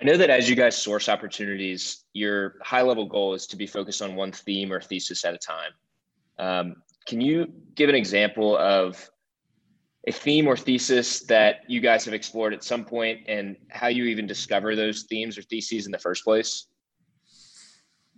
I 0.00 0.04
know 0.04 0.16
that 0.16 0.30
as 0.30 0.48
you 0.48 0.56
guys 0.56 0.76
source 0.76 1.08
opportunities, 1.08 2.04
your 2.12 2.56
high 2.62 2.82
level 2.82 3.06
goal 3.06 3.34
is 3.34 3.46
to 3.48 3.56
be 3.56 3.66
focused 3.66 4.00
on 4.00 4.14
one 4.16 4.32
theme 4.32 4.72
or 4.72 4.80
thesis 4.80 5.24
at 5.24 5.34
a 5.34 5.38
time. 5.38 5.72
Um, 6.38 6.76
can 7.06 7.20
you 7.20 7.52
give 7.74 7.88
an 7.88 7.94
example 7.94 8.56
of 8.56 9.10
a 10.06 10.12
theme 10.12 10.46
or 10.46 10.56
thesis 10.56 11.20
that 11.24 11.68
you 11.68 11.80
guys 11.80 12.04
have 12.04 12.14
explored 12.14 12.54
at 12.54 12.64
some 12.64 12.84
point 12.84 13.20
and 13.28 13.56
how 13.68 13.88
you 13.88 14.04
even 14.04 14.26
discover 14.26 14.74
those 14.74 15.02
themes 15.02 15.36
or 15.36 15.42
theses 15.42 15.86
in 15.86 15.92
the 15.92 15.98
first 15.98 16.24
place? 16.24 16.66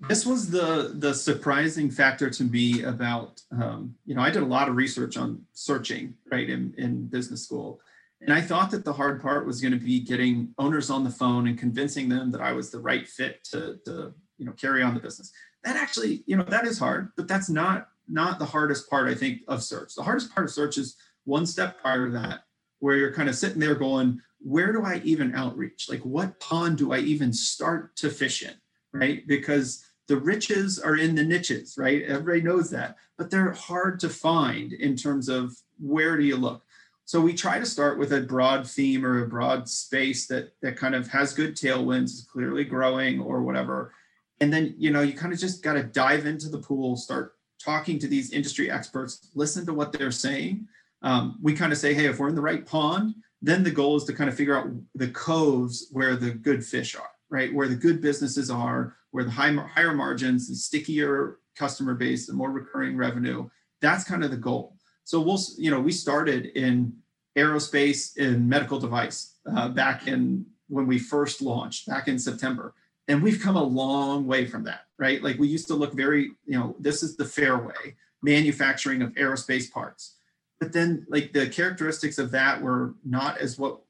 This 0.09 0.27
was 0.27 0.51
the 0.51 0.95
the 0.95 1.15
surprising 1.15 1.89
factor 1.89 2.29
to 2.29 2.45
me 2.45 2.83
about 2.83 3.41
um, 3.53 3.95
you 4.05 4.17
know 4.17 4.23
I 4.23 4.31
did 4.31 4.43
a 4.43 4.47
lot 4.47 4.69
of 4.69 4.75
research 4.75 5.17
on 5.17 5.43
searching 5.53 6.15
right 6.31 6.49
in, 6.51 6.75
in 6.77 7.07
business 7.07 7.45
school 7.45 7.81
and 8.23 8.33
I 8.33 8.41
thought 8.41 8.71
that 8.71 8.85
the 8.85 8.93
hard 8.93 9.21
part 9.21 9.47
was 9.47 9.61
going 9.61 9.73
to 9.73 9.85
be 9.85 9.99
getting 9.99 10.55
owners 10.59 10.91
on 10.91 11.03
the 11.03 11.11
phone 11.11 11.49
and 11.49 11.59
convincing 11.59 12.09
them 12.09 12.31
that 12.31 12.41
I 12.41 12.53
was 12.53 12.71
the 12.71 12.79
right 12.79 13.07
fit 13.07 13.43
to, 13.51 13.79
to 13.85 14.15
you 14.39 14.47
know 14.47 14.53
carry 14.53 14.83
on 14.83 14.95
the 14.95 15.01
business. 15.01 15.33
That 15.65 15.77
actually, 15.77 16.23
you 16.27 16.37
know, 16.37 16.45
that 16.45 16.67
is 16.67 16.79
hard, 16.79 17.11
but 17.17 17.27
that's 17.27 17.51
not 17.51 17.89
not 18.09 18.39
the 18.39 18.45
hardest 18.45 18.89
part, 18.89 19.09
I 19.09 19.15
think, 19.15 19.41
of 19.49 19.63
search. 19.63 19.95
The 19.95 20.03
hardest 20.03 20.33
part 20.33 20.47
of 20.47 20.53
search 20.53 20.79
is 20.79 20.97
one 21.25 21.47
step 21.47 21.81
prior 21.81 22.07
to 22.07 22.13
that, 22.13 22.45
where 22.81 22.97
you're 22.97 23.15
kind 23.15 23.29
of 23.29 23.37
sitting 23.37 23.61
there 23.61 23.75
going, 23.75 24.21
where 24.41 24.73
do 24.73 24.85
I 24.85 25.01
even 25.05 25.35
outreach? 25.35 25.89
Like 25.89 26.01
what 26.01 26.39
pond 26.41 26.79
do 26.79 26.93
I 26.93 26.99
even 26.99 27.33
start 27.33 27.95
to 27.97 28.11
fish 28.11 28.43
in? 28.43 28.55
Right. 28.93 29.27
Because 29.27 29.85
the 30.09 30.17
riches 30.17 30.79
are 30.79 30.97
in 30.97 31.15
the 31.15 31.25
niches, 31.25 31.77
right? 31.79 32.03
Everybody 32.03 32.43
knows 32.43 32.71
that, 32.71 32.97
but 33.17 33.31
they're 33.31 33.53
hard 33.53 34.01
to 34.01 34.09
find 34.09 34.73
in 34.73 34.97
terms 34.97 35.29
of 35.29 35.57
where 35.81 36.17
do 36.17 36.25
you 36.25 36.37
look? 36.37 36.65
So 37.05 37.21
we 37.21 37.35
try 37.35 37.59
to 37.59 37.67
start 37.67 37.99
with 37.99 38.13
a 38.13 38.21
broad 38.21 38.69
theme 38.69 39.05
or 39.05 39.23
a 39.23 39.29
broad 39.29 39.69
space 39.69 40.27
that 40.27 40.53
that 40.63 40.77
kind 40.77 40.95
of 40.95 41.09
has 41.09 41.35
good 41.35 41.57
tailwinds, 41.57 42.05
is 42.05 42.29
clearly 42.31 42.65
growing 42.65 43.21
or 43.21 43.43
whatever. 43.43 43.93
And 44.41 44.53
then 44.53 44.75
you 44.77 44.91
know 44.91 45.03
you 45.03 45.13
kind 45.13 45.33
of 45.33 45.39
just 45.39 45.63
got 45.63 45.75
to 45.75 45.83
dive 45.83 46.27
into 46.27 46.49
the 46.49 46.59
pool, 46.59 46.97
start 46.97 47.35
talking 47.63 47.99
to 48.01 48.09
these 48.09 48.33
industry 48.33 48.71
experts, 48.71 49.31
listen 49.35 49.65
to 49.67 49.75
what 49.75 49.93
they're 49.93 50.11
saying. 50.11 50.67
Um, 51.03 51.39
we 51.43 51.55
kind 51.55 51.73
of 51.73 51.79
say, 51.79 51.95
hey, 51.95 52.07
if 52.07 52.19
we're 52.19 52.29
in 52.29 52.35
the 52.35 52.41
right 52.41 52.65
pond, 52.65 53.15
then 53.41 53.65
the 53.65 53.71
goal 53.71 53.97
is 53.97 54.05
to 54.05 54.13
kind 54.13 54.31
of 54.31 54.37
figure 54.37 54.57
out 54.57 54.69
the 54.95 55.09
coves 55.09 55.89
where 55.91 56.17
the 56.17 56.31
good 56.31 56.65
fish 56.65 56.95
are, 56.95 57.11
right? 57.29 57.53
Where 57.53 57.69
the 57.69 57.75
good 57.75 58.01
businesses 58.01 58.51
are, 58.51 58.97
where 59.11 59.25
the 59.25 59.31
high, 59.31 59.53
higher 59.53 59.95
margins, 59.95 60.49
the 60.49 60.55
stickier 60.55 61.39
customer 61.57 61.95
base, 61.95 62.27
the 62.27 62.33
more 62.33 62.51
recurring 62.51 62.97
revenue. 62.97 63.49
That's 63.81 64.05
kind 64.05 64.25
of 64.25 64.31
the 64.31 64.37
goal. 64.37 64.77
So 65.05 65.21
we'll, 65.21 65.41
you 65.59 65.71
know, 65.71 65.81
we 65.81 65.93
started 65.93 66.47
in 66.47 66.95
aerospace 67.37 68.17
and 68.17 68.49
medical 68.49 68.79
device 68.79 69.35
uh, 69.55 69.69
back 69.69 70.07
in 70.07 70.47
when 70.69 70.87
we 70.87 70.99
first 70.99 71.43
launched 71.43 71.87
back 71.87 72.09
in 72.09 72.19
September. 72.19 72.75
And 73.09 73.23
we've 73.23 73.41
come 73.41 73.57
a 73.57 73.63
long 73.63 74.27
way 74.27 74.47
from 74.47 74.63
that, 74.65 74.87
right? 74.99 75.23
Like 75.23 75.39
we 75.39 75.49
used 75.49 75.67
to 75.67 75.75
look 75.75 75.93
very, 75.93 76.31
you 76.47 76.59
know, 76.59 76.77
this 76.79 77.03
is 77.03 77.17
the 77.17 77.25
fairway 77.25 77.97
manufacturing 78.23 79.03
of 79.03 79.13
aerospace 79.15 79.71
parts. 79.71 80.17
But 80.63 80.73
then, 80.73 81.05
like 81.09 81.33
the 81.33 81.49
characteristics 81.49 82.19
of 82.19 82.31
that 82.31 82.63
were 82.63 82.95
not 83.05 83.39
as 83.39 83.59
what 83.59 83.81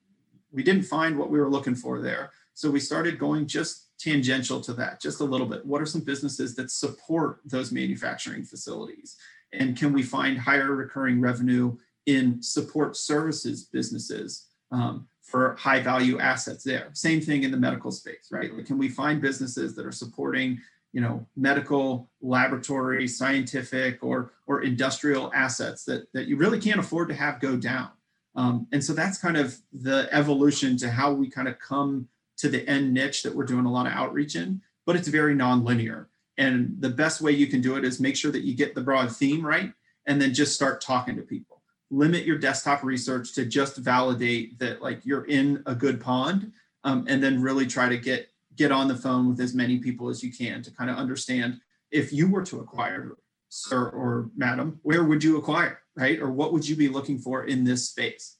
we 0.52 0.62
didn't 0.62 0.84
find 0.84 1.18
what 1.18 1.28
we 1.28 1.38
were 1.38 1.50
looking 1.50 1.74
for 1.74 2.00
there. 2.00 2.30
So 2.54 2.70
we 2.70 2.80
started 2.80 3.18
going 3.18 3.46
just 3.46 3.90
tangential 3.98 4.58
to 4.62 4.72
that, 4.72 4.98
just 4.98 5.20
a 5.20 5.24
little 5.24 5.46
bit. 5.46 5.66
What 5.66 5.82
are 5.82 5.86
some 5.86 6.00
businesses 6.00 6.54
that 6.54 6.70
support 6.70 7.40
those 7.44 7.72
manufacturing 7.72 8.42
facilities? 8.42 9.18
And 9.52 9.76
can 9.76 9.92
we 9.92 10.02
find 10.02 10.38
higher 10.38 10.72
recurring 10.74 11.20
revenue 11.20 11.76
in 12.06 12.42
support 12.42 12.96
services 12.96 13.64
businesses 13.64 14.46
um, 14.70 15.06
for 15.20 15.56
high 15.56 15.80
value 15.80 16.20
assets 16.20 16.64
there? 16.64 16.88
Same 16.94 17.20
thing 17.20 17.42
in 17.42 17.50
the 17.50 17.58
medical 17.58 17.90
space, 17.90 18.28
right? 18.32 18.50
Like, 18.50 18.64
can 18.64 18.78
we 18.78 18.88
find 18.88 19.20
businesses 19.20 19.74
that 19.74 19.84
are 19.84 19.92
supporting 19.92 20.58
you 20.92 21.00
know 21.00 21.26
medical 21.36 22.10
laboratory 22.20 23.08
scientific 23.08 24.02
or 24.02 24.32
or 24.46 24.62
industrial 24.62 25.32
assets 25.34 25.84
that 25.84 26.12
that 26.12 26.26
you 26.26 26.36
really 26.36 26.60
can't 26.60 26.80
afford 26.80 27.08
to 27.08 27.14
have 27.14 27.40
go 27.40 27.56
down 27.56 27.90
um, 28.34 28.66
and 28.72 28.82
so 28.82 28.92
that's 28.92 29.18
kind 29.18 29.36
of 29.36 29.56
the 29.72 30.08
evolution 30.12 30.76
to 30.76 30.90
how 30.90 31.12
we 31.12 31.28
kind 31.28 31.48
of 31.48 31.58
come 31.58 32.08
to 32.36 32.48
the 32.48 32.66
end 32.68 32.92
niche 32.92 33.22
that 33.22 33.34
we're 33.34 33.44
doing 33.44 33.66
a 33.66 33.72
lot 33.72 33.86
of 33.86 33.92
outreach 33.92 34.36
in 34.36 34.60
but 34.86 34.96
it's 34.96 35.08
very 35.08 35.34
nonlinear 35.34 36.06
and 36.38 36.76
the 36.80 36.88
best 36.88 37.20
way 37.20 37.30
you 37.30 37.46
can 37.46 37.60
do 37.60 37.76
it 37.76 37.84
is 37.84 38.00
make 38.00 38.16
sure 38.16 38.32
that 38.32 38.42
you 38.42 38.54
get 38.54 38.74
the 38.74 38.80
broad 38.80 39.14
theme 39.14 39.44
right 39.44 39.72
and 40.06 40.20
then 40.20 40.34
just 40.34 40.54
start 40.54 40.80
talking 40.80 41.16
to 41.16 41.22
people. 41.22 41.62
Limit 41.90 42.24
your 42.24 42.38
desktop 42.38 42.82
research 42.82 43.34
to 43.34 43.44
just 43.44 43.76
validate 43.76 44.58
that 44.58 44.80
like 44.80 45.04
you're 45.04 45.26
in 45.26 45.62
a 45.66 45.74
good 45.74 46.00
pond 46.00 46.52
um, 46.84 47.04
and 47.08 47.22
then 47.22 47.42
really 47.42 47.66
try 47.66 47.88
to 47.88 47.98
get 47.98 48.31
get 48.56 48.72
on 48.72 48.88
the 48.88 48.96
phone 48.96 49.28
with 49.28 49.40
as 49.40 49.54
many 49.54 49.78
people 49.78 50.08
as 50.08 50.22
you 50.22 50.32
can 50.32 50.62
to 50.62 50.70
kind 50.70 50.90
of 50.90 50.96
understand 50.96 51.58
if 51.90 52.12
you 52.12 52.30
were 52.30 52.44
to 52.44 52.60
acquire 52.60 53.12
sir 53.48 53.88
or 53.90 54.30
madam 54.36 54.78
where 54.82 55.04
would 55.04 55.22
you 55.22 55.36
acquire 55.36 55.80
right 55.96 56.20
or 56.20 56.30
what 56.30 56.52
would 56.52 56.66
you 56.66 56.76
be 56.76 56.88
looking 56.88 57.18
for 57.18 57.44
in 57.44 57.64
this 57.64 57.88
space 57.88 58.38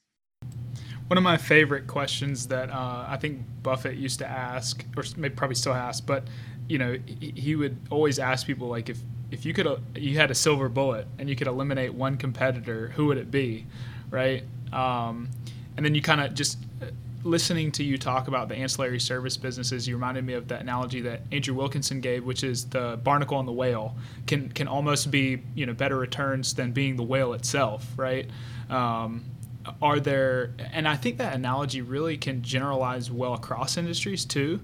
one 1.13 1.19
of 1.19 1.25
my 1.25 1.37
favorite 1.37 1.87
questions 1.87 2.47
that 2.47 2.71
uh, 2.71 3.05
I 3.07 3.19
think 3.19 3.43
Buffett 3.63 3.97
used 3.97 4.21
to 4.21 4.27
ask, 4.27 4.83
or 4.97 5.05
maybe 5.19 5.35
probably 5.35 5.57
still 5.57 5.75
asks, 5.75 6.01
but 6.01 6.27
you 6.69 6.79
know, 6.79 6.97
he, 7.05 7.55
would 7.55 7.77
always 7.91 8.19
ask 8.19 8.47
people 8.47 8.69
like, 8.69 8.89
if 8.89 8.99
if 9.31 9.45
you 9.45 9.53
could, 9.53 9.67
uh, 9.67 9.77
you 9.95 10.17
had 10.17 10.31
a 10.31 10.35
silver 10.35 10.71
bullet 10.71 11.07
and 11.19 11.29
you 11.29 11.37
could 11.37 11.49
eliminate 11.49 11.93
one 11.93 12.17
competitor, 12.17 12.89
who 12.97 13.07
would 13.07 13.19
it 13.19 13.31
be, 13.31 13.67
right? 14.11 14.45
Um, 14.73 15.29
and 15.77 15.85
then 15.85 15.95
you 15.95 16.01
kind 16.01 16.23
of 16.23 16.33
just 16.33 16.59
listening 17.25 17.71
to 17.73 17.85
you 17.85 17.99
talk 17.99 18.29
about 18.29 18.49
the 18.49 18.57
ancillary 18.57 19.01
service 19.01 19.37
businesses, 19.37 19.87
you 19.87 19.95
reminded 19.95 20.25
me 20.25 20.35
of 20.35 20.49
the 20.49 20.59
analogy 20.59 21.01
that 21.03 21.23
Andrew 21.31 21.55
Wilkinson 21.55 22.01
gave, 22.01 22.25
which 22.25 22.43
is 22.43 22.67
the 22.67 22.99
barnacle 23.03 23.39
and 23.39 23.47
the 23.47 23.53
whale 23.53 23.97
can 24.27 24.49
can 24.49 24.69
almost 24.69 25.11
be 25.11 25.43
you 25.55 25.67
know 25.67 25.75
better 25.75 25.97
returns 25.97 26.55
than 26.55 26.73
being 26.73 26.97
the 26.97 27.03
whale 27.03 27.33
itself, 27.33 27.87
right? 27.97 28.29
Um, 28.71 29.25
are 29.81 30.01
there, 30.01 30.55
and 30.73 30.89
I 30.89 30.97
think 30.97 31.19
that 31.19 31.35
analogy 31.35 31.83
really 31.83 32.17
can 32.17 32.43
generalize 32.43 33.11
well 33.11 33.35
across 33.35 33.77
industries 33.77 34.25
too. 34.25 34.61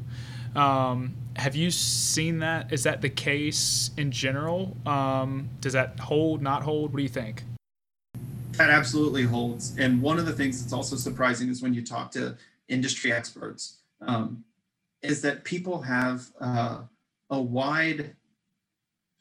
Um, 0.56 1.14
have 1.36 1.54
you 1.54 1.70
seen 1.70 2.40
that? 2.40 2.72
Is 2.72 2.82
that 2.82 3.00
the 3.00 3.08
case 3.08 3.90
in 3.96 4.10
general? 4.10 4.76
Um, 4.86 5.50
does 5.60 5.74
that 5.74 6.00
hold, 6.00 6.42
not 6.42 6.62
hold? 6.62 6.92
What 6.92 6.96
do 6.96 7.02
you 7.02 7.08
think? 7.08 7.44
That 8.52 8.70
absolutely 8.70 9.22
holds. 9.22 9.76
And 9.78 10.02
one 10.02 10.18
of 10.18 10.26
the 10.26 10.32
things 10.32 10.60
that's 10.60 10.72
also 10.72 10.96
surprising 10.96 11.48
is 11.48 11.62
when 11.62 11.74
you 11.74 11.82
talk 11.84 12.10
to 12.12 12.36
industry 12.68 13.12
experts, 13.12 13.80
um, 14.00 14.44
is 15.02 15.22
that 15.22 15.44
people 15.44 15.80
have 15.82 16.26
uh, 16.40 16.82
a 17.30 17.40
wide 17.40 18.16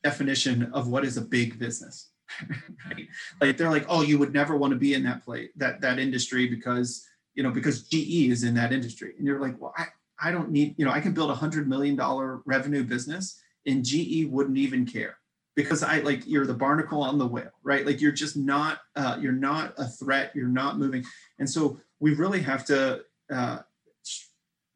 definition 0.03 0.71
of 0.73 0.87
what 0.87 1.05
is 1.05 1.17
a 1.17 1.21
big 1.21 1.59
business. 1.59 2.09
right? 2.89 3.07
Like 3.39 3.57
they're 3.57 3.69
like, 3.69 3.85
oh, 3.87 4.01
you 4.01 4.19
would 4.19 4.33
never 4.33 4.57
want 4.57 4.71
to 4.71 4.79
be 4.79 4.93
in 4.93 5.03
that 5.03 5.23
place, 5.23 5.49
that 5.55 5.79
that 5.81 5.97
industry 5.97 6.47
because 6.47 7.07
you 7.35 7.43
know 7.43 7.51
because 7.51 7.83
GE 7.87 8.29
is 8.29 8.43
in 8.43 8.53
that 8.55 8.73
industry, 8.73 9.13
and 9.17 9.25
you're 9.25 9.39
like, 9.39 9.55
well, 9.61 9.73
I, 9.77 9.85
I 10.21 10.31
don't 10.31 10.51
need, 10.51 10.75
you 10.77 10.85
know, 10.85 10.91
I 10.91 10.99
can 10.99 11.13
build 11.13 11.29
a 11.29 11.35
hundred 11.35 11.67
million 11.67 11.95
dollar 11.95 12.41
revenue 12.45 12.83
business 12.83 13.39
and 13.65 13.83
GE 13.83 14.25
wouldn't 14.29 14.57
even 14.57 14.85
care 14.85 15.17
because 15.55 15.83
I 15.83 15.99
like 15.99 16.25
you're 16.25 16.45
the 16.45 16.53
barnacle 16.53 17.01
on 17.03 17.17
the 17.17 17.27
whale, 17.27 17.51
right? 17.63 17.85
Like 17.85 18.01
you're 18.01 18.11
just 18.11 18.37
not, 18.37 18.79
uh, 18.95 19.17
you're 19.19 19.31
not 19.31 19.73
a 19.77 19.87
threat, 19.87 20.31
you're 20.35 20.47
not 20.47 20.79
moving. 20.79 21.03
And 21.39 21.49
so 21.49 21.79
we 21.99 22.13
really 22.15 22.41
have 22.41 22.65
to 22.65 23.01
uh, 23.31 23.59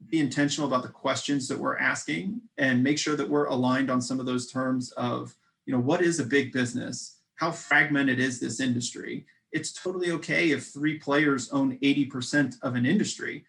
be 0.09 0.19
intentional 0.19 0.67
about 0.67 0.83
the 0.83 0.89
questions 0.89 1.47
that 1.47 1.57
we're 1.57 1.77
asking 1.77 2.41
and 2.57 2.83
make 2.83 2.97
sure 2.97 3.15
that 3.15 3.29
we're 3.29 3.45
aligned 3.45 3.91
on 3.91 4.01
some 4.01 4.19
of 4.19 4.25
those 4.25 4.51
terms 4.51 4.91
of, 4.93 5.35
you 5.65 5.73
know, 5.73 5.79
what 5.79 6.01
is 6.01 6.19
a 6.19 6.25
big 6.25 6.51
business? 6.51 7.19
How 7.35 7.51
fragmented 7.51 8.19
is 8.19 8.39
this 8.39 8.59
industry? 8.59 9.25
It's 9.51 9.73
totally 9.73 10.11
okay 10.11 10.51
if 10.51 10.67
three 10.67 10.97
players 10.97 11.49
own 11.51 11.77
80% 11.79 12.55
of 12.61 12.75
an 12.75 12.85
industry 12.85 13.45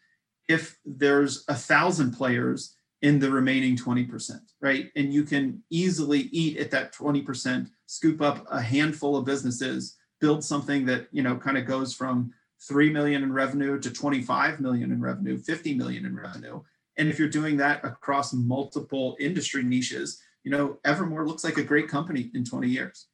if 0.49 0.79
there's 0.85 1.45
a 1.49 1.55
thousand 1.55 2.13
players 2.13 2.77
in 3.03 3.19
the 3.19 3.31
remaining 3.31 3.77
20%, 3.77 4.39
right? 4.61 4.91
And 4.95 5.13
you 5.13 5.25
can 5.25 5.63
easily 5.71 6.21
eat 6.31 6.59
at 6.59 6.71
that 6.71 6.95
20%, 6.95 7.69
scoop 7.87 8.21
up 8.21 8.47
a 8.51 8.61
handful 8.61 9.17
of 9.17 9.25
businesses, 9.25 9.97
build 10.21 10.45
something 10.45 10.85
that, 10.87 11.09
you 11.11 11.23
know, 11.23 11.37
kind 11.37 11.59
of 11.59 11.67
goes 11.67 11.95
from 11.95 12.33
3 12.69 12.91
million 12.91 13.23
in 13.23 13.33
revenue 13.33 13.79
to 13.81 13.91
25 13.91 14.61
million 14.61 14.93
in 14.93 15.01
revenue, 15.01 15.39
50 15.39 15.75
million 15.75 16.07
in 16.07 16.17
revenue. 16.17 16.61
And 16.97 17.09
if 17.09 17.19
you're 17.19 17.29
doing 17.29 17.57
that 17.57 17.85
across 17.85 18.33
multiple 18.33 19.17
industry 19.19 19.63
niches, 19.63 20.23
you 20.45 20.51
know, 20.51 20.79
Evermore 20.85 21.27
looks 21.27 21.45
like 21.45 21.57
a 21.57 21.63
great 21.63 21.89
company 21.89 22.31
in 22.35 22.45
20 22.45 22.69
years. 22.69 23.07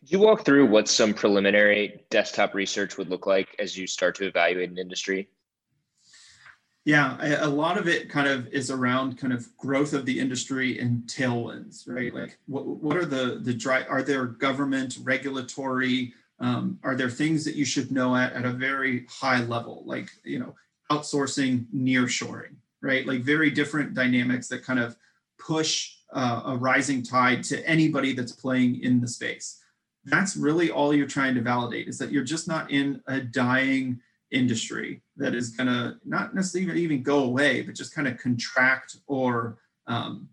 Could 0.00 0.10
you 0.10 0.18
walk 0.18 0.44
through 0.44 0.66
what 0.66 0.88
some 0.88 1.14
preliminary 1.14 2.04
desktop 2.10 2.54
research 2.54 2.96
would 2.98 3.08
look 3.08 3.26
like 3.26 3.54
as 3.58 3.76
you 3.76 3.86
start 3.86 4.14
to 4.16 4.26
evaluate 4.26 4.70
an 4.70 4.78
industry? 4.78 5.28
Yeah, 6.84 7.44
a 7.44 7.48
lot 7.48 7.78
of 7.78 7.88
it 7.88 8.08
kind 8.08 8.28
of 8.28 8.46
is 8.48 8.70
around 8.70 9.18
kind 9.18 9.32
of 9.32 9.56
growth 9.56 9.92
of 9.92 10.06
the 10.06 10.20
industry 10.20 10.78
and 10.78 11.02
tailwinds, 11.08 11.82
right? 11.88 12.14
Like, 12.14 12.38
what, 12.46 12.64
what 12.64 12.96
are 12.96 13.04
the 13.04 13.40
the 13.42 13.52
dry? 13.52 13.82
Are 13.82 14.02
there 14.02 14.24
government 14.24 14.96
regulatory? 15.02 16.14
Um, 16.38 16.78
are 16.82 16.94
there 16.94 17.10
things 17.10 17.44
that 17.44 17.54
you 17.54 17.64
should 17.64 17.90
know 17.90 18.14
at 18.14 18.34
at 18.34 18.44
a 18.44 18.52
very 18.52 19.06
high 19.08 19.42
level, 19.42 19.82
like 19.86 20.10
you 20.24 20.38
know, 20.38 20.54
outsourcing, 20.90 21.66
nearshoring, 21.74 22.54
right? 22.82 23.06
Like 23.06 23.22
very 23.22 23.50
different 23.50 23.94
dynamics 23.94 24.48
that 24.48 24.62
kind 24.62 24.78
of 24.78 24.96
push 25.38 25.96
uh, 26.12 26.42
a 26.46 26.56
rising 26.56 27.02
tide 27.02 27.42
to 27.44 27.66
anybody 27.66 28.12
that's 28.12 28.32
playing 28.32 28.82
in 28.82 29.00
the 29.00 29.08
space. 29.08 29.60
that's 30.04 30.36
really 30.36 30.70
all 30.70 30.94
you're 30.94 31.04
trying 31.04 31.34
to 31.34 31.40
validate 31.40 31.88
is 31.88 31.98
that 31.98 32.12
you're 32.12 32.22
just 32.22 32.46
not 32.46 32.70
in 32.70 33.02
a 33.08 33.20
dying 33.20 34.00
industry 34.30 35.02
that 35.16 35.34
is 35.34 35.50
going 35.50 35.66
to 35.66 35.96
not 36.04 36.32
necessarily 36.32 36.80
even 36.80 37.02
go 37.02 37.24
away, 37.24 37.60
but 37.62 37.74
just 37.74 37.92
kind 37.92 38.06
of 38.06 38.16
contract 38.18 38.98
or 39.08 39.58
um, 39.88 40.28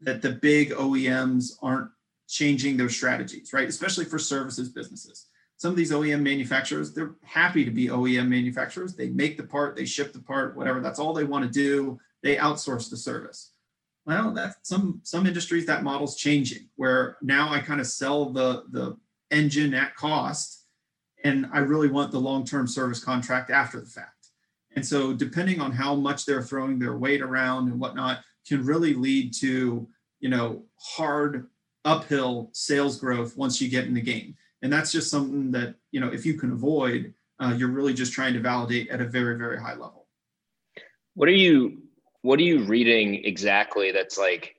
that 0.00 0.22
the 0.22 0.32
big 0.32 0.70
OEMs 0.70 1.52
aren't 1.62 1.90
changing 2.28 2.76
their 2.76 2.88
strategies, 2.88 3.52
right? 3.52 3.68
Especially 3.68 4.06
for 4.06 4.18
services 4.18 4.70
businesses. 4.70 5.26
Some 5.62 5.70
of 5.70 5.76
these 5.76 5.92
OEM 5.92 6.22
manufacturers, 6.22 6.92
they're 6.92 7.14
happy 7.22 7.64
to 7.64 7.70
be 7.70 7.86
OEM 7.86 8.26
manufacturers. 8.26 8.96
They 8.96 9.10
make 9.10 9.36
the 9.36 9.44
part, 9.44 9.76
they 9.76 9.84
ship 9.84 10.12
the 10.12 10.18
part, 10.18 10.56
whatever. 10.56 10.80
That's 10.80 10.98
all 10.98 11.14
they 11.14 11.22
want 11.22 11.44
to 11.44 11.50
do. 11.52 12.00
They 12.24 12.34
outsource 12.34 12.90
the 12.90 12.96
service. 12.96 13.52
Well, 14.04 14.32
that 14.32 14.56
some 14.66 14.98
some 15.04 15.24
industries 15.24 15.64
that 15.66 15.84
model's 15.84 16.16
changing 16.16 16.68
where 16.74 17.16
now 17.22 17.52
I 17.52 17.60
kind 17.60 17.80
of 17.80 17.86
sell 17.86 18.30
the 18.30 18.64
the 18.72 18.96
engine 19.30 19.72
at 19.72 19.94
cost 19.94 20.64
and 21.22 21.46
I 21.52 21.60
really 21.60 21.88
want 21.88 22.10
the 22.10 22.18
long-term 22.18 22.66
service 22.66 22.98
contract 22.98 23.52
after 23.52 23.78
the 23.78 23.86
fact. 23.86 24.30
And 24.74 24.84
so 24.84 25.12
depending 25.12 25.60
on 25.60 25.70
how 25.70 25.94
much 25.94 26.26
they're 26.26 26.42
throwing 26.42 26.80
their 26.80 26.96
weight 26.96 27.22
around 27.22 27.68
and 27.68 27.78
whatnot 27.78 28.18
can 28.48 28.66
really 28.66 28.94
lead 28.94 29.32
to, 29.34 29.86
you 30.18 30.28
know, 30.28 30.64
hard 30.80 31.46
uphill 31.84 32.50
sales 32.52 32.98
growth 32.98 33.36
once 33.36 33.60
you 33.60 33.68
get 33.68 33.84
in 33.84 33.94
the 33.94 34.00
game. 34.00 34.34
And 34.62 34.72
that's 34.72 34.92
just 34.92 35.10
something 35.10 35.50
that, 35.52 35.74
you 35.90 36.00
know, 36.00 36.08
if 36.08 36.24
you 36.24 36.34
can 36.34 36.52
avoid, 36.52 37.12
uh, 37.40 37.54
you're 37.56 37.68
really 37.68 37.92
just 37.92 38.12
trying 38.12 38.34
to 38.34 38.40
validate 38.40 38.88
at 38.90 39.00
a 39.00 39.04
very, 39.04 39.36
very 39.36 39.60
high 39.60 39.74
level. 39.74 40.06
What 41.14 41.28
are 41.28 41.32
you 41.32 41.82
what 42.22 42.38
are 42.38 42.44
you 42.44 42.64
reading 42.64 43.24
exactly 43.24 43.90
that's 43.90 44.16
like 44.16 44.54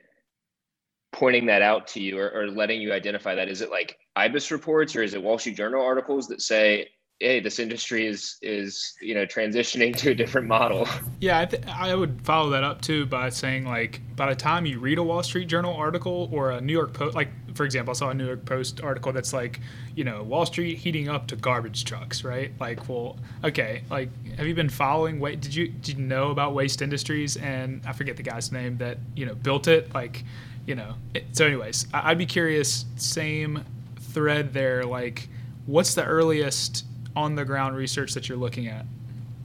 pointing 1.14 1.46
that 1.46 1.62
out 1.62 1.88
to 1.88 2.02
you 2.02 2.20
or, 2.20 2.30
or 2.30 2.48
letting 2.50 2.82
you 2.82 2.92
identify 2.92 3.36
that? 3.36 3.48
Is 3.48 3.62
it 3.62 3.70
like 3.70 3.98
IBIS 4.18 4.52
reports 4.52 4.96
or 4.96 5.04
is 5.04 5.14
it 5.14 5.24
Wall 5.24 5.38
Street 5.38 5.56
Journal 5.56 5.82
articles 5.82 6.28
that 6.28 6.42
say, 6.42 6.90
hey, 7.24 7.40
this 7.40 7.58
industry 7.58 8.06
is 8.06 8.38
is 8.42 8.94
you 9.02 9.16
know 9.16 9.26
transitioning 9.26 9.96
to 9.96 10.12
a 10.12 10.16
different 10.16 10.48
model. 10.48 10.88
Yeah, 11.20 11.40
I, 11.40 11.46
th- 11.46 11.64
I 11.68 11.96
would 11.96 12.22
follow 12.26 12.50
that 12.50 12.66
up 12.66 12.82
too 12.82 13.06
by 13.06 13.30
saying 13.30 13.64
like 13.64 14.02
by 14.18 14.28
the 14.28 14.36
time 14.36 14.66
you 14.66 14.80
read 14.80 14.98
a 14.98 15.04
Wall 15.04 15.24
Street 15.24 15.48
Journal 15.48 15.74
article 15.74 16.30
or 16.34 16.52
a 16.52 16.60
New 16.60 16.74
York 16.74 16.92
Post, 16.92 17.16
like 17.16 17.30
for 17.56 17.64
example, 17.64 17.92
I 17.92 17.94
saw 17.94 18.10
a 18.10 18.14
New 18.14 18.26
York 18.26 18.44
Post 18.44 18.82
article 18.82 19.14
that's 19.14 19.32
like 19.32 19.62
you 19.96 20.04
know 20.04 20.22
Wall 20.24 20.46
Street 20.46 20.78
heating 20.78 21.08
up 21.08 21.28
to 21.28 21.38
garbage 21.38 21.86
trucks, 21.86 22.26
right? 22.26 22.52
Like, 22.60 22.90
well, 22.90 23.18
okay, 23.44 23.84
like 23.90 24.10
have 24.36 24.46
you 24.46 24.54
been 24.54 24.70
following? 24.70 25.20
Wait, 25.22 25.40
did 25.40 25.56
you 25.56 25.70
did 25.70 25.98
you 25.98 26.04
know 26.04 26.32
about 26.32 26.54
Waste 26.54 26.82
Industries 26.82 27.38
and 27.38 27.82
I 27.88 27.94
forget 27.94 28.18
the 28.18 28.24
guy's 28.24 28.52
name 28.52 28.78
that 28.80 28.98
you 29.16 29.26
know 29.26 29.36
built 29.36 29.70
it? 29.70 29.94
Like, 29.94 30.26
you 30.66 30.76
know. 30.76 30.96
It, 31.14 31.24
so, 31.32 31.46
anyways, 31.46 31.88
I'd 31.94 32.18
be 32.18 32.26
curious. 32.26 32.84
Same 32.98 33.64
thread 34.00 34.54
there, 34.54 34.84
like. 34.84 35.30
What's 35.66 35.96
the 35.96 36.04
earliest 36.04 36.84
on 37.16 37.36
the 37.36 37.46
ground 37.46 37.76
research 37.76 38.14
that 38.14 38.28
you're 38.30 38.38
looking 38.38 38.68
at? 38.68 38.86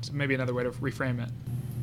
So 0.01 0.12
maybe 0.12 0.35
another 0.35 0.55
way 0.55 0.62
to 0.62 0.71
reframe 0.71 1.23
it. 1.23 1.31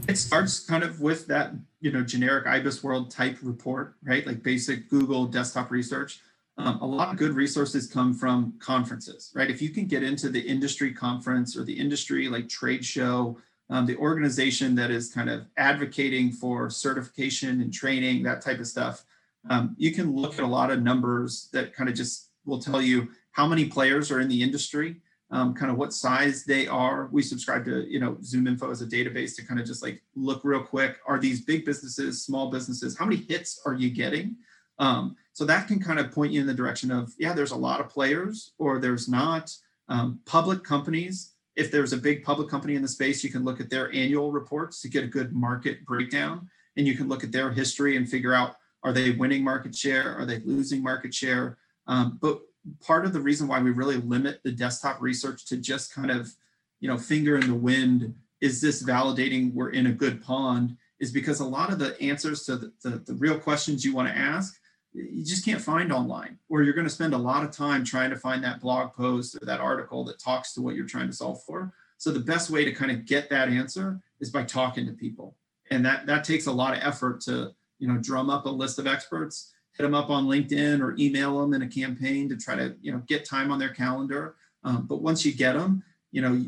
It 0.07 0.17
starts 0.17 0.59
kind 0.59 0.83
of 0.83 1.01
with 1.01 1.27
that, 1.27 1.53
you 1.81 1.91
know, 1.91 2.03
generic 2.03 2.45
IBIS 2.45 2.83
world 2.83 3.09
type 3.11 3.37
report, 3.41 3.95
right? 4.03 4.25
Like 4.25 4.43
basic 4.43 4.89
Google 4.89 5.25
desktop 5.25 5.71
research. 5.71 6.19
Um, 6.57 6.79
a 6.79 6.85
lot 6.85 7.11
of 7.11 7.17
good 7.17 7.33
resources 7.33 7.87
come 7.87 8.13
from 8.13 8.53
conferences, 8.59 9.31
right? 9.35 9.49
If 9.49 9.61
you 9.61 9.69
can 9.69 9.87
get 9.87 10.03
into 10.03 10.29
the 10.29 10.39
industry 10.39 10.93
conference 10.93 11.57
or 11.57 11.63
the 11.63 11.77
industry 11.77 12.29
like 12.29 12.47
trade 12.47 12.85
show, 12.85 13.37
um, 13.69 13.85
the 13.85 13.97
organization 13.97 14.75
that 14.75 14.91
is 14.91 15.11
kind 15.11 15.29
of 15.29 15.47
advocating 15.57 16.31
for 16.31 16.69
certification 16.69 17.61
and 17.61 17.73
training, 17.73 18.23
that 18.23 18.41
type 18.41 18.59
of 18.59 18.67
stuff, 18.67 19.03
um, 19.49 19.75
you 19.77 19.91
can 19.91 20.15
look 20.15 20.35
at 20.35 20.43
a 20.43 20.47
lot 20.47 20.71
of 20.71 20.81
numbers 20.81 21.49
that 21.51 21.73
kind 21.73 21.89
of 21.89 21.95
just 21.95 22.29
will 22.45 22.59
tell 22.59 22.81
you 22.81 23.09
how 23.31 23.47
many 23.47 23.65
players 23.65 24.11
are 24.11 24.21
in 24.21 24.29
the 24.29 24.41
industry, 24.41 24.97
um, 25.31 25.53
kind 25.53 25.71
of 25.71 25.77
what 25.77 25.93
size 25.93 26.45
they 26.45 26.67
are. 26.67 27.09
We 27.11 27.21
subscribe 27.21 27.65
to, 27.65 27.85
you 27.89 27.99
know, 27.99 28.13
ZoomInfo 28.21 28.71
as 28.71 28.81
a 28.81 28.85
database 28.85 29.35
to 29.35 29.45
kind 29.45 29.59
of 29.59 29.65
just 29.65 29.81
like 29.81 30.01
look 30.15 30.41
real 30.43 30.61
quick. 30.61 30.97
Are 31.07 31.19
these 31.19 31.41
big 31.41 31.65
businesses, 31.65 32.23
small 32.23 32.51
businesses? 32.51 32.97
How 32.97 33.05
many 33.05 33.25
hits 33.27 33.61
are 33.65 33.73
you 33.73 33.89
getting? 33.89 34.35
Um, 34.77 35.15
so 35.33 35.45
that 35.45 35.67
can 35.67 35.79
kind 35.79 35.99
of 35.99 36.11
point 36.11 36.31
you 36.31 36.41
in 36.41 36.47
the 36.47 36.53
direction 36.53 36.91
of, 36.91 37.13
yeah, 37.17 37.33
there's 37.33 37.51
a 37.51 37.57
lot 37.57 37.79
of 37.79 37.89
players 37.89 38.53
or 38.57 38.79
there's 38.79 39.07
not. 39.07 39.53
Um, 39.89 40.19
public 40.25 40.63
companies, 40.63 41.33
if 41.55 41.71
there's 41.71 41.93
a 41.93 41.97
big 41.97 42.23
public 42.23 42.49
company 42.49 42.75
in 42.75 42.81
the 42.81 42.87
space, 42.87 43.23
you 43.23 43.31
can 43.31 43.43
look 43.43 43.59
at 43.59 43.69
their 43.69 43.93
annual 43.93 44.31
reports 44.31 44.81
to 44.81 44.89
get 44.89 45.03
a 45.03 45.07
good 45.07 45.33
market 45.33 45.85
breakdown. 45.85 46.49
And 46.77 46.85
you 46.85 46.95
can 46.95 47.07
look 47.07 47.23
at 47.23 47.31
their 47.31 47.51
history 47.51 47.95
and 47.97 48.07
figure 48.07 48.33
out, 48.33 48.57
are 48.83 48.91
they 48.91 49.11
winning 49.11 49.43
market 49.43 49.75
share? 49.75 50.15
Are 50.15 50.25
they 50.25 50.39
losing 50.39 50.83
market 50.83 51.13
share? 51.13 51.57
Um, 51.87 52.19
but 52.21 52.41
part 52.85 53.05
of 53.05 53.13
the 53.13 53.19
reason 53.19 53.47
why 53.47 53.61
we 53.61 53.71
really 53.71 53.97
limit 53.97 54.41
the 54.43 54.51
desktop 54.51 55.01
research 55.01 55.45
to 55.47 55.57
just 55.57 55.93
kind 55.93 56.11
of, 56.11 56.33
you 56.79 56.87
know, 56.87 56.97
finger 56.97 57.37
in 57.37 57.47
the 57.47 57.55
wind, 57.55 58.13
is 58.41 58.61
this 58.61 58.83
validating 58.83 59.53
we're 59.53 59.69
in 59.69 59.87
a 59.87 59.91
good 59.91 60.21
pond, 60.21 60.77
is 60.99 61.11
because 61.11 61.39
a 61.39 61.45
lot 61.45 61.71
of 61.71 61.79
the 61.79 61.99
answers 62.01 62.43
to 62.43 62.57
the, 62.57 62.73
the, 62.83 62.89
the 63.05 63.13
real 63.15 63.39
questions 63.39 63.83
you 63.83 63.93
want 63.93 64.07
to 64.07 64.17
ask, 64.17 64.59
you 64.93 65.25
just 65.25 65.43
can't 65.43 65.61
find 65.61 65.91
online, 65.91 66.37
or 66.49 66.63
you're 66.63 66.73
going 66.73 66.87
to 66.87 66.93
spend 66.93 67.13
a 67.13 67.17
lot 67.17 67.43
of 67.43 67.51
time 67.51 67.83
trying 67.83 68.09
to 68.09 68.15
find 68.15 68.43
that 68.43 68.61
blog 68.61 68.93
post 68.93 69.35
or 69.35 69.45
that 69.45 69.59
article 69.59 70.05
that 70.05 70.19
talks 70.19 70.53
to 70.53 70.61
what 70.61 70.75
you're 70.75 70.85
trying 70.85 71.07
to 71.07 71.13
solve 71.13 71.43
for. 71.43 71.73
So 71.97 72.11
the 72.11 72.19
best 72.19 72.49
way 72.49 72.63
to 72.63 72.71
kind 72.71 72.91
of 72.91 73.05
get 73.05 73.29
that 73.29 73.49
answer 73.49 73.99
is 74.19 74.29
by 74.29 74.43
talking 74.43 74.85
to 74.85 74.93
people. 74.93 75.35
And 75.71 75.85
that 75.85 76.05
that 76.05 76.23
takes 76.23 76.45
a 76.45 76.51
lot 76.51 76.77
of 76.77 76.83
effort 76.83 77.21
to, 77.21 77.53
you 77.79 77.87
know, 77.87 77.97
drum 77.97 78.29
up 78.29 78.45
a 78.45 78.49
list 78.49 78.79
of 78.79 78.87
experts 78.87 79.53
hit 79.77 79.83
them 79.83 79.93
up 79.93 80.09
on 80.09 80.25
LinkedIn 80.25 80.81
or 80.81 80.95
email 80.97 81.39
them 81.39 81.53
in 81.53 81.61
a 81.61 81.67
campaign 81.67 82.29
to 82.29 82.37
try 82.37 82.55
to 82.55 82.75
you 82.81 82.91
know 82.91 83.01
get 83.07 83.25
time 83.25 83.51
on 83.51 83.59
their 83.59 83.73
calendar. 83.73 84.35
Um, 84.63 84.85
but 84.87 85.01
once 85.01 85.25
you 85.25 85.33
get 85.33 85.53
them, 85.53 85.83
you 86.11 86.21
know 86.21 86.43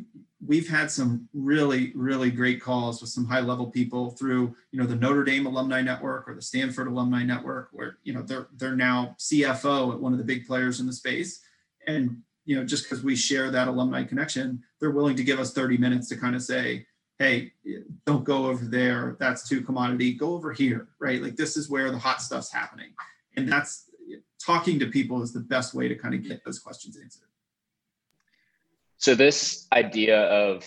we've 0.45 0.69
had 0.69 0.89
some 0.89 1.27
really 1.33 1.91
really 1.95 2.29
great 2.29 2.61
calls 2.61 3.01
with 3.01 3.09
some 3.09 3.25
high 3.25 3.39
level 3.39 3.67
people 3.67 4.11
through 4.11 4.55
you 4.71 4.79
know 4.79 4.85
the 4.85 4.95
Notre 4.95 5.23
Dame 5.23 5.45
alumni 5.45 5.81
network 5.81 6.27
or 6.27 6.35
the 6.35 6.41
Stanford 6.41 6.87
alumni 6.87 7.23
network 7.23 7.69
where 7.71 7.97
you 8.03 8.13
know 8.13 8.21
they're 8.21 8.47
they're 8.55 8.75
now 8.75 9.15
CFO 9.19 9.93
at 9.93 9.99
one 9.99 10.13
of 10.13 10.19
the 10.19 10.25
big 10.25 10.45
players 10.45 10.79
in 10.79 10.87
the 10.87 10.93
space. 10.93 11.41
And 11.87 12.21
you 12.45 12.55
know 12.55 12.63
just 12.63 12.83
because 12.83 13.03
we 13.03 13.15
share 13.15 13.51
that 13.51 13.67
alumni 13.67 14.03
connection 14.03 14.63
they're 14.79 14.91
willing 14.91 15.17
to 15.17 15.23
give 15.23 15.39
us 15.39 15.53
30 15.53 15.77
minutes 15.77 16.07
to 16.09 16.15
kind 16.15 16.35
of 16.35 16.41
say 16.41 16.85
hey 17.19 17.51
don't 18.05 18.23
go 18.23 18.45
over 18.45 18.63
there. 18.63 19.17
That's 19.19 19.49
too 19.49 19.61
commodity. 19.61 20.13
Go 20.13 20.33
over 20.33 20.53
here 20.53 20.87
right? 20.99 21.21
Like 21.21 21.35
this 21.35 21.57
is 21.57 21.69
where 21.69 21.91
the 21.91 21.97
hot 21.97 22.21
stuff's 22.21 22.51
happening 22.51 22.93
and 23.37 23.49
that's 23.49 23.89
talking 24.43 24.79
to 24.79 24.87
people 24.87 25.21
is 25.21 25.31
the 25.31 25.39
best 25.39 25.73
way 25.73 25.87
to 25.87 25.95
kind 25.95 26.13
of 26.13 26.23
get 26.23 26.43
those 26.43 26.59
questions 26.59 26.97
answered. 27.01 27.27
So 28.97 29.15
this 29.15 29.67
idea 29.71 30.23
of 30.23 30.65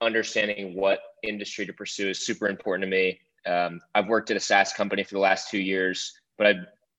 understanding 0.00 0.74
what 0.74 1.00
industry 1.22 1.66
to 1.66 1.72
pursue 1.72 2.10
is 2.10 2.24
super 2.24 2.48
important 2.48 2.84
to 2.84 2.90
me. 2.90 3.20
Um, 3.44 3.80
i've 3.96 4.06
worked 4.06 4.30
at 4.30 4.36
a 4.36 4.40
saas 4.40 4.72
company 4.72 5.02
for 5.02 5.14
the 5.14 5.20
last 5.20 5.50
two 5.50 5.58
years 5.58 6.12
but 6.38 6.46
i 6.46 6.52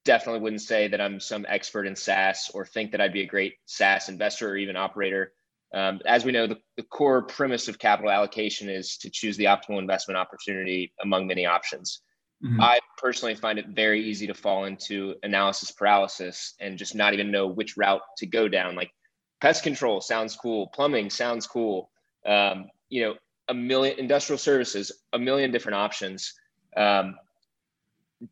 definitely 0.04 0.42
wouldn't 0.42 0.62
say 0.62 0.90
that 0.90 1.00
i'm 1.00 1.18
some 1.18 1.46
expert 1.48 1.88
in 1.88 1.96
saas 1.96 2.52
or 2.54 2.66
think 2.66 2.92
that 2.92 3.00
i'd 3.00 3.14
be 3.14 3.22
a 3.22 3.26
great 3.26 3.54
saas 3.66 4.10
investor 4.10 4.50
or 4.50 4.58
even 4.58 4.76
operator. 4.76 5.32
Um, 5.74 6.02
as 6.06 6.24
we 6.24 6.32
know, 6.32 6.46
the, 6.46 6.58
the, 6.78 6.84
core 6.84 7.24
premise 7.24 7.68
of 7.68 7.80
capital 7.80 8.12
allocation 8.12 8.70
is 8.70 8.96
to 8.98 9.10
choose 9.10 9.38
the 9.38 9.46
optimal 9.46 9.80
investment 9.80 10.20
opportunity 10.20 10.94
among 11.02 11.26
many 11.26 11.48
options. 11.48 12.02
Mm-hmm. 12.44 12.62
I 12.62 12.80
personally 12.98 13.36
find 13.36 13.58
it 13.58 13.68
very 13.70 14.04
easy 14.04 14.28
to 14.28 14.34
fall 14.34 14.66
into 14.66 15.16
analysis 15.24 15.72
paralysis 15.72 16.56
and 16.60 16.78
just 16.78 16.94
not 16.94 17.14
even 17.14 17.32
know 17.32 17.48
which 17.48 17.78
route 17.78 18.02
to 18.18 18.26
go 18.26 18.48
down. 18.48 18.76
Like 18.76 18.92
pest 19.40 19.64
control 19.64 20.02
sounds 20.02 20.36
cool, 20.36 20.68
plumbing 20.68 21.10
sounds 21.10 21.48
cool. 21.48 21.90
Um, 22.26 22.66
you 22.90 23.04
know, 23.04 23.16
a 23.48 23.54
million 23.54 23.98
industrial 23.98 24.38
services, 24.38 24.92
a 25.14 25.20
million 25.20 25.52
different 25.52 25.76
options. 25.76 26.34
Um, 26.76 27.16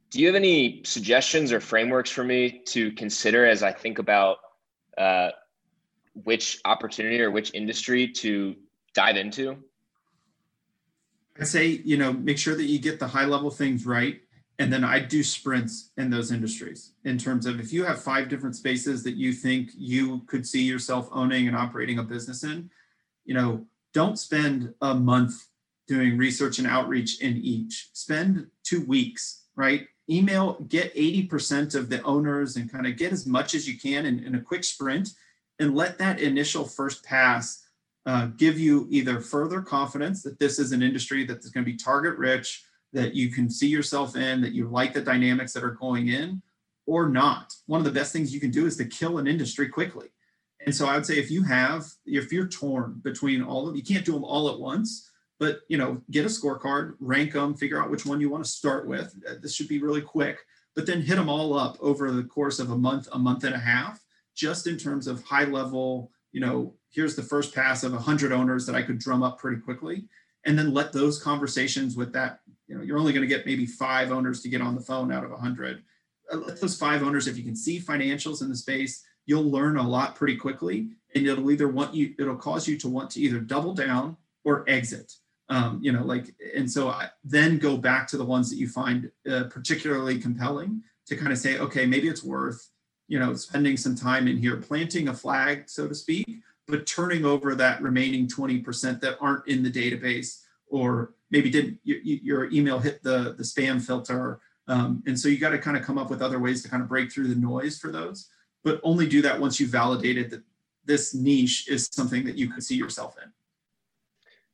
do 0.09 0.19
you 0.19 0.27
have 0.27 0.35
any 0.35 0.81
suggestions 0.85 1.51
or 1.51 1.59
frameworks 1.59 2.09
for 2.09 2.23
me 2.23 2.61
to 2.67 2.91
consider 2.93 3.45
as 3.45 3.63
I 3.63 3.71
think 3.71 3.99
about 3.99 4.37
uh, 4.97 5.29
which 6.13 6.59
opportunity 6.65 7.21
or 7.21 7.31
which 7.31 7.53
industry 7.53 8.07
to 8.09 8.55
dive 8.93 9.17
into? 9.17 9.57
I'd 11.39 11.47
say, 11.47 11.81
you 11.85 11.97
know, 11.97 12.13
make 12.13 12.37
sure 12.37 12.55
that 12.55 12.65
you 12.65 12.79
get 12.79 12.99
the 12.99 13.07
high 13.07 13.25
level 13.25 13.49
things 13.49 13.85
right. 13.85 14.21
And 14.59 14.71
then 14.71 14.83
I 14.83 14.99
do 14.99 15.23
sprints 15.23 15.91
in 15.97 16.09
those 16.09 16.31
industries 16.31 16.93
in 17.03 17.17
terms 17.17 17.45
of 17.45 17.59
if 17.59 17.73
you 17.73 17.83
have 17.83 18.01
five 18.01 18.29
different 18.29 18.55
spaces 18.55 19.03
that 19.03 19.15
you 19.15 19.33
think 19.33 19.71
you 19.75 20.19
could 20.27 20.45
see 20.45 20.61
yourself 20.61 21.09
owning 21.11 21.47
and 21.47 21.57
operating 21.57 21.97
a 21.97 22.03
business 22.03 22.43
in, 22.43 22.69
you 23.25 23.33
know, 23.33 23.65
don't 23.93 24.19
spend 24.19 24.73
a 24.81 24.93
month 24.93 25.47
doing 25.87 26.17
research 26.17 26.59
and 26.59 26.67
outreach 26.67 27.21
in 27.21 27.37
each. 27.37 27.89
Spend 27.93 28.47
two 28.63 28.85
weeks, 28.85 29.45
right? 29.55 29.87
Email, 30.09 30.53
get 30.67 30.93
80% 30.95 31.73
of 31.75 31.89
the 31.89 32.01
owners 32.03 32.55
and 32.55 32.71
kind 32.71 32.85
of 32.85 32.97
get 32.97 33.11
as 33.11 33.25
much 33.25 33.55
as 33.55 33.67
you 33.67 33.79
can 33.79 34.05
in, 34.05 34.23
in 34.23 34.35
a 34.35 34.41
quick 34.41 34.63
sprint 34.63 35.09
and 35.59 35.75
let 35.75 35.97
that 35.97 36.19
initial 36.19 36.65
first 36.65 37.03
pass 37.03 37.63
uh, 38.05 38.27
give 38.37 38.59
you 38.59 38.87
either 38.89 39.19
further 39.19 39.61
confidence 39.61 40.23
that 40.23 40.39
this 40.39 40.59
is 40.59 40.71
an 40.71 40.81
industry 40.81 41.25
that 41.25 41.39
is 41.39 41.49
going 41.49 41.65
to 41.65 41.71
be 41.71 41.77
target 41.77 42.17
rich, 42.17 42.63
that 42.93 43.13
you 43.13 43.29
can 43.29 43.49
see 43.49 43.67
yourself 43.67 44.15
in, 44.15 44.41
that 44.41 44.53
you 44.53 44.67
like 44.67 44.93
the 44.93 45.01
dynamics 45.01 45.53
that 45.53 45.63
are 45.63 45.71
going 45.71 46.09
in, 46.09 46.41
or 46.85 47.07
not. 47.07 47.53
One 47.67 47.79
of 47.79 47.85
the 47.85 47.91
best 47.91 48.11
things 48.11 48.33
you 48.33 48.39
can 48.39 48.51
do 48.51 48.65
is 48.65 48.75
to 48.77 48.85
kill 48.85 49.17
an 49.17 49.27
industry 49.27 49.69
quickly. 49.69 50.07
And 50.65 50.75
so 50.75 50.87
I 50.87 50.95
would 50.95 51.05
say 51.05 51.17
if 51.17 51.31
you 51.31 51.43
have, 51.43 51.85
if 52.05 52.31
you're 52.31 52.47
torn 52.47 52.99
between 53.03 53.41
all 53.41 53.67
of, 53.67 53.75
you 53.75 53.83
can't 53.83 54.05
do 54.05 54.13
them 54.13 54.23
all 54.23 54.49
at 54.49 54.59
once, 54.59 55.09
but 55.39 55.61
you 55.69 55.77
know, 55.77 56.01
get 56.11 56.25
a 56.25 56.29
scorecard, 56.29 56.95
rank 56.99 57.33
them, 57.33 57.55
figure 57.55 57.81
out 57.81 57.89
which 57.89 58.05
one 58.05 58.21
you 58.21 58.29
want 58.29 58.43
to 58.43 58.49
start 58.49 58.87
with. 58.87 59.15
Uh, 59.27 59.35
this 59.41 59.55
should 59.55 59.67
be 59.67 59.81
really 59.81 60.01
quick, 60.01 60.39
but 60.75 60.85
then 60.85 61.01
hit 61.01 61.15
them 61.15 61.29
all 61.29 61.57
up 61.57 61.77
over 61.81 62.11
the 62.11 62.23
course 62.23 62.59
of 62.59 62.71
a 62.71 62.77
month, 62.77 63.07
a 63.13 63.19
month 63.19 63.43
and 63.43 63.55
a 63.55 63.59
half, 63.59 64.03
just 64.35 64.67
in 64.67 64.77
terms 64.77 65.07
of 65.07 65.23
high 65.23 65.45
level, 65.45 66.11
you 66.31 66.41
know, 66.41 66.73
here's 66.89 67.15
the 67.15 67.23
first 67.23 67.53
pass 67.53 67.83
of 67.83 67.93
100 67.93 68.31
owners 68.31 68.65
that 68.65 68.75
I 68.75 68.81
could 68.81 68.99
drum 68.99 69.23
up 69.23 69.39
pretty 69.39 69.61
quickly. 69.61 70.05
And 70.45 70.57
then 70.57 70.73
let 70.73 70.91
those 70.91 71.21
conversations 71.21 71.95
with 71.95 72.13
that, 72.13 72.39
you 72.67 72.75
know, 72.75 72.83
you're 72.83 72.97
only 72.97 73.13
going 73.13 73.27
to 73.27 73.33
get 73.33 73.45
maybe 73.45 73.65
five 73.65 74.11
owners 74.11 74.41
to 74.41 74.49
get 74.49 74.61
on 74.61 74.75
the 74.75 74.81
phone 74.81 75.11
out 75.11 75.23
of 75.23 75.31
100. 75.31 75.83
Uh, 76.31 76.37
let 76.37 76.59
those 76.59 76.77
five 76.77 77.03
owners, 77.03 77.27
if 77.27 77.37
you 77.37 77.43
can 77.43 77.55
see 77.55 77.79
financials 77.79 78.41
in 78.41 78.49
the 78.49 78.55
space, 78.55 79.03
you'll 79.25 79.49
learn 79.49 79.77
a 79.77 79.87
lot 79.87 80.15
pretty 80.15 80.35
quickly. 80.35 80.89
And 81.15 81.27
it'll 81.27 81.51
either 81.51 81.67
want 81.67 81.93
you, 81.93 82.15
it'll 82.17 82.37
cause 82.37 82.67
you 82.67 82.77
to 82.77 82.89
want 82.89 83.11
to 83.11 83.21
either 83.21 83.39
double 83.39 83.73
down 83.73 84.17
or 84.43 84.65
exit. 84.67 85.13
Um, 85.49 85.79
you 85.83 85.91
know, 85.91 86.03
like, 86.03 86.33
and 86.55 86.71
so 86.71 86.87
I 86.87 87.09
then 87.25 87.57
go 87.57 87.75
back 87.75 88.07
to 88.07 88.17
the 88.17 88.23
ones 88.23 88.49
that 88.49 88.55
you 88.55 88.69
find 88.69 89.11
uh, 89.29 89.43
particularly 89.49 90.17
compelling 90.17 90.81
to 91.07 91.17
kind 91.17 91.31
of 91.31 91.37
say, 91.37 91.59
okay, 91.59 91.85
maybe 91.85 92.07
it's 92.07 92.23
worth, 92.23 92.69
you 93.11 93.19
know, 93.19 93.33
spending 93.33 93.75
some 93.77 93.95
time 93.95 94.27
in 94.27 94.37
here, 94.37 94.57
planting 94.57 95.09
a 95.09 95.13
flag, 95.13 95.69
so 95.69 95.87
to 95.87 95.93
speak, 95.93 96.41
but 96.67 96.85
turning 96.85 97.25
over 97.25 97.55
that 97.55 97.81
remaining 97.81 98.27
20% 98.27 99.01
that 99.01 99.17
aren't 99.19 99.47
in 99.47 99.61
the 99.63 99.71
database 99.71 100.43
or 100.67 101.13
maybe 101.29 101.49
didn't 101.49 101.77
your, 101.83 101.99
your 102.01 102.51
email 102.51 102.79
hit 102.79 103.03
the 103.03 103.35
the 103.37 103.43
spam 103.43 103.81
filter. 103.81 104.39
Um, 104.67 105.03
and 105.05 105.19
so 105.19 105.27
you 105.27 105.37
got 105.37 105.49
to 105.49 105.57
kind 105.57 105.75
of 105.75 105.83
come 105.83 105.97
up 105.97 106.09
with 106.09 106.21
other 106.21 106.39
ways 106.39 106.63
to 106.63 106.69
kind 106.69 106.81
of 106.81 106.87
break 106.87 107.11
through 107.11 107.27
the 107.27 107.35
noise 107.35 107.77
for 107.77 107.91
those 107.91 108.29
but 108.63 108.79
only 108.83 109.07
do 109.07 109.21
that 109.21 109.39
once 109.39 109.59
you've 109.59 109.69
validated 109.69 110.29
that 110.31 110.43
this 110.85 111.13
niche 111.13 111.67
is 111.67 111.89
something 111.91 112.23
that 112.25 112.37
you 112.37 112.49
could 112.49 112.63
see 112.63 112.75
yourself 112.75 113.15
in. 113.23 113.31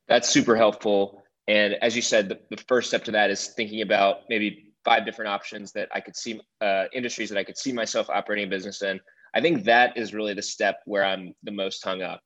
That's 0.08 0.30
super 0.30 0.56
helpful. 0.56 1.24
And 1.48 1.76
as 1.76 1.96
you 1.96 2.02
said 2.02 2.30
the, 2.30 2.40
the 2.50 2.58
first 2.68 2.90
step 2.90 3.04
to 3.06 3.12
that 3.12 3.30
is 3.30 3.48
thinking 3.48 3.82
about 3.82 4.22
maybe 4.30 4.67
five 4.86 5.06
different 5.06 5.30
options 5.30 5.72
that 5.72 5.90
i 5.94 6.00
could 6.00 6.16
see 6.16 6.40
uh, 6.62 6.86
industries 6.94 7.30
that 7.30 7.38
i 7.38 7.44
could 7.44 7.58
see 7.58 7.74
myself 7.74 8.10
operating 8.10 8.46
a 8.46 8.50
business 8.50 8.82
in 8.82 9.00
I 9.34 9.42
think 9.42 9.66
that 9.66 9.98
is 9.98 10.16
really 10.16 10.34
the 10.34 10.42
step 10.42 10.80
where 10.86 11.06
I'm 11.06 11.34
the 11.44 11.52
most 11.52 11.84
hung 11.84 12.02
up. 12.02 12.22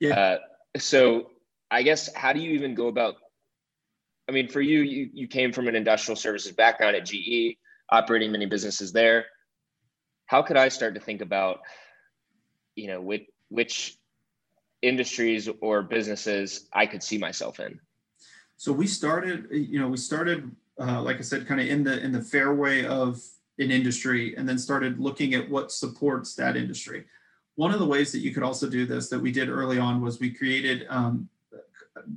Yeah. 0.00 0.18
Uh, 0.18 0.38
so 0.78 1.30
I 1.70 1.82
guess 1.82 2.12
how 2.14 2.32
do 2.32 2.40
you 2.40 2.50
even 2.54 2.74
go 2.74 2.88
about? 2.88 3.14
I 4.28 4.32
mean, 4.32 4.48
for 4.48 4.60
you, 4.60 4.80
you 4.80 5.08
you 5.12 5.28
came 5.28 5.52
from 5.52 5.68
an 5.68 5.76
industrial 5.76 6.16
services 6.16 6.52
background 6.52 6.96
at 6.96 7.06
GE, 7.06 7.56
operating 7.90 8.32
many 8.32 8.46
businesses 8.46 8.92
there. 8.92 9.26
How 10.26 10.42
could 10.42 10.56
I 10.56 10.68
start 10.68 10.94
to 10.94 11.00
think 11.00 11.20
about, 11.20 11.60
you 12.74 12.88
know, 12.88 13.00
which 13.00 13.26
which 13.48 13.96
industries 14.82 15.48
or 15.60 15.82
businesses 15.82 16.68
I 16.72 16.86
could 16.86 17.02
see 17.02 17.18
myself 17.18 17.60
in? 17.60 17.78
So 18.56 18.72
we 18.72 18.86
started, 18.88 19.46
you 19.50 19.78
know, 19.78 19.86
we 19.86 19.98
started, 19.98 20.50
uh, 20.80 21.02
like 21.02 21.18
I 21.18 21.22
said, 21.22 21.46
kind 21.46 21.60
of 21.60 21.66
in 21.66 21.84
the 21.84 22.02
in 22.02 22.12
the 22.12 22.22
fairway 22.22 22.84
of 22.84 23.20
an 23.58 23.70
industry 23.70 24.36
and 24.36 24.48
then 24.48 24.58
started 24.58 24.98
looking 24.98 25.34
at 25.34 25.48
what 25.48 25.72
supports 25.72 26.34
that 26.34 26.56
industry. 26.56 27.04
One 27.54 27.72
of 27.72 27.80
the 27.80 27.86
ways 27.86 28.12
that 28.12 28.18
you 28.18 28.34
could 28.34 28.42
also 28.42 28.68
do 28.68 28.84
this 28.84 29.08
that 29.08 29.18
we 29.18 29.32
did 29.32 29.48
early 29.48 29.78
on 29.78 30.02
was 30.02 30.20
we 30.20 30.30
created, 30.30 30.86
um, 30.90 31.28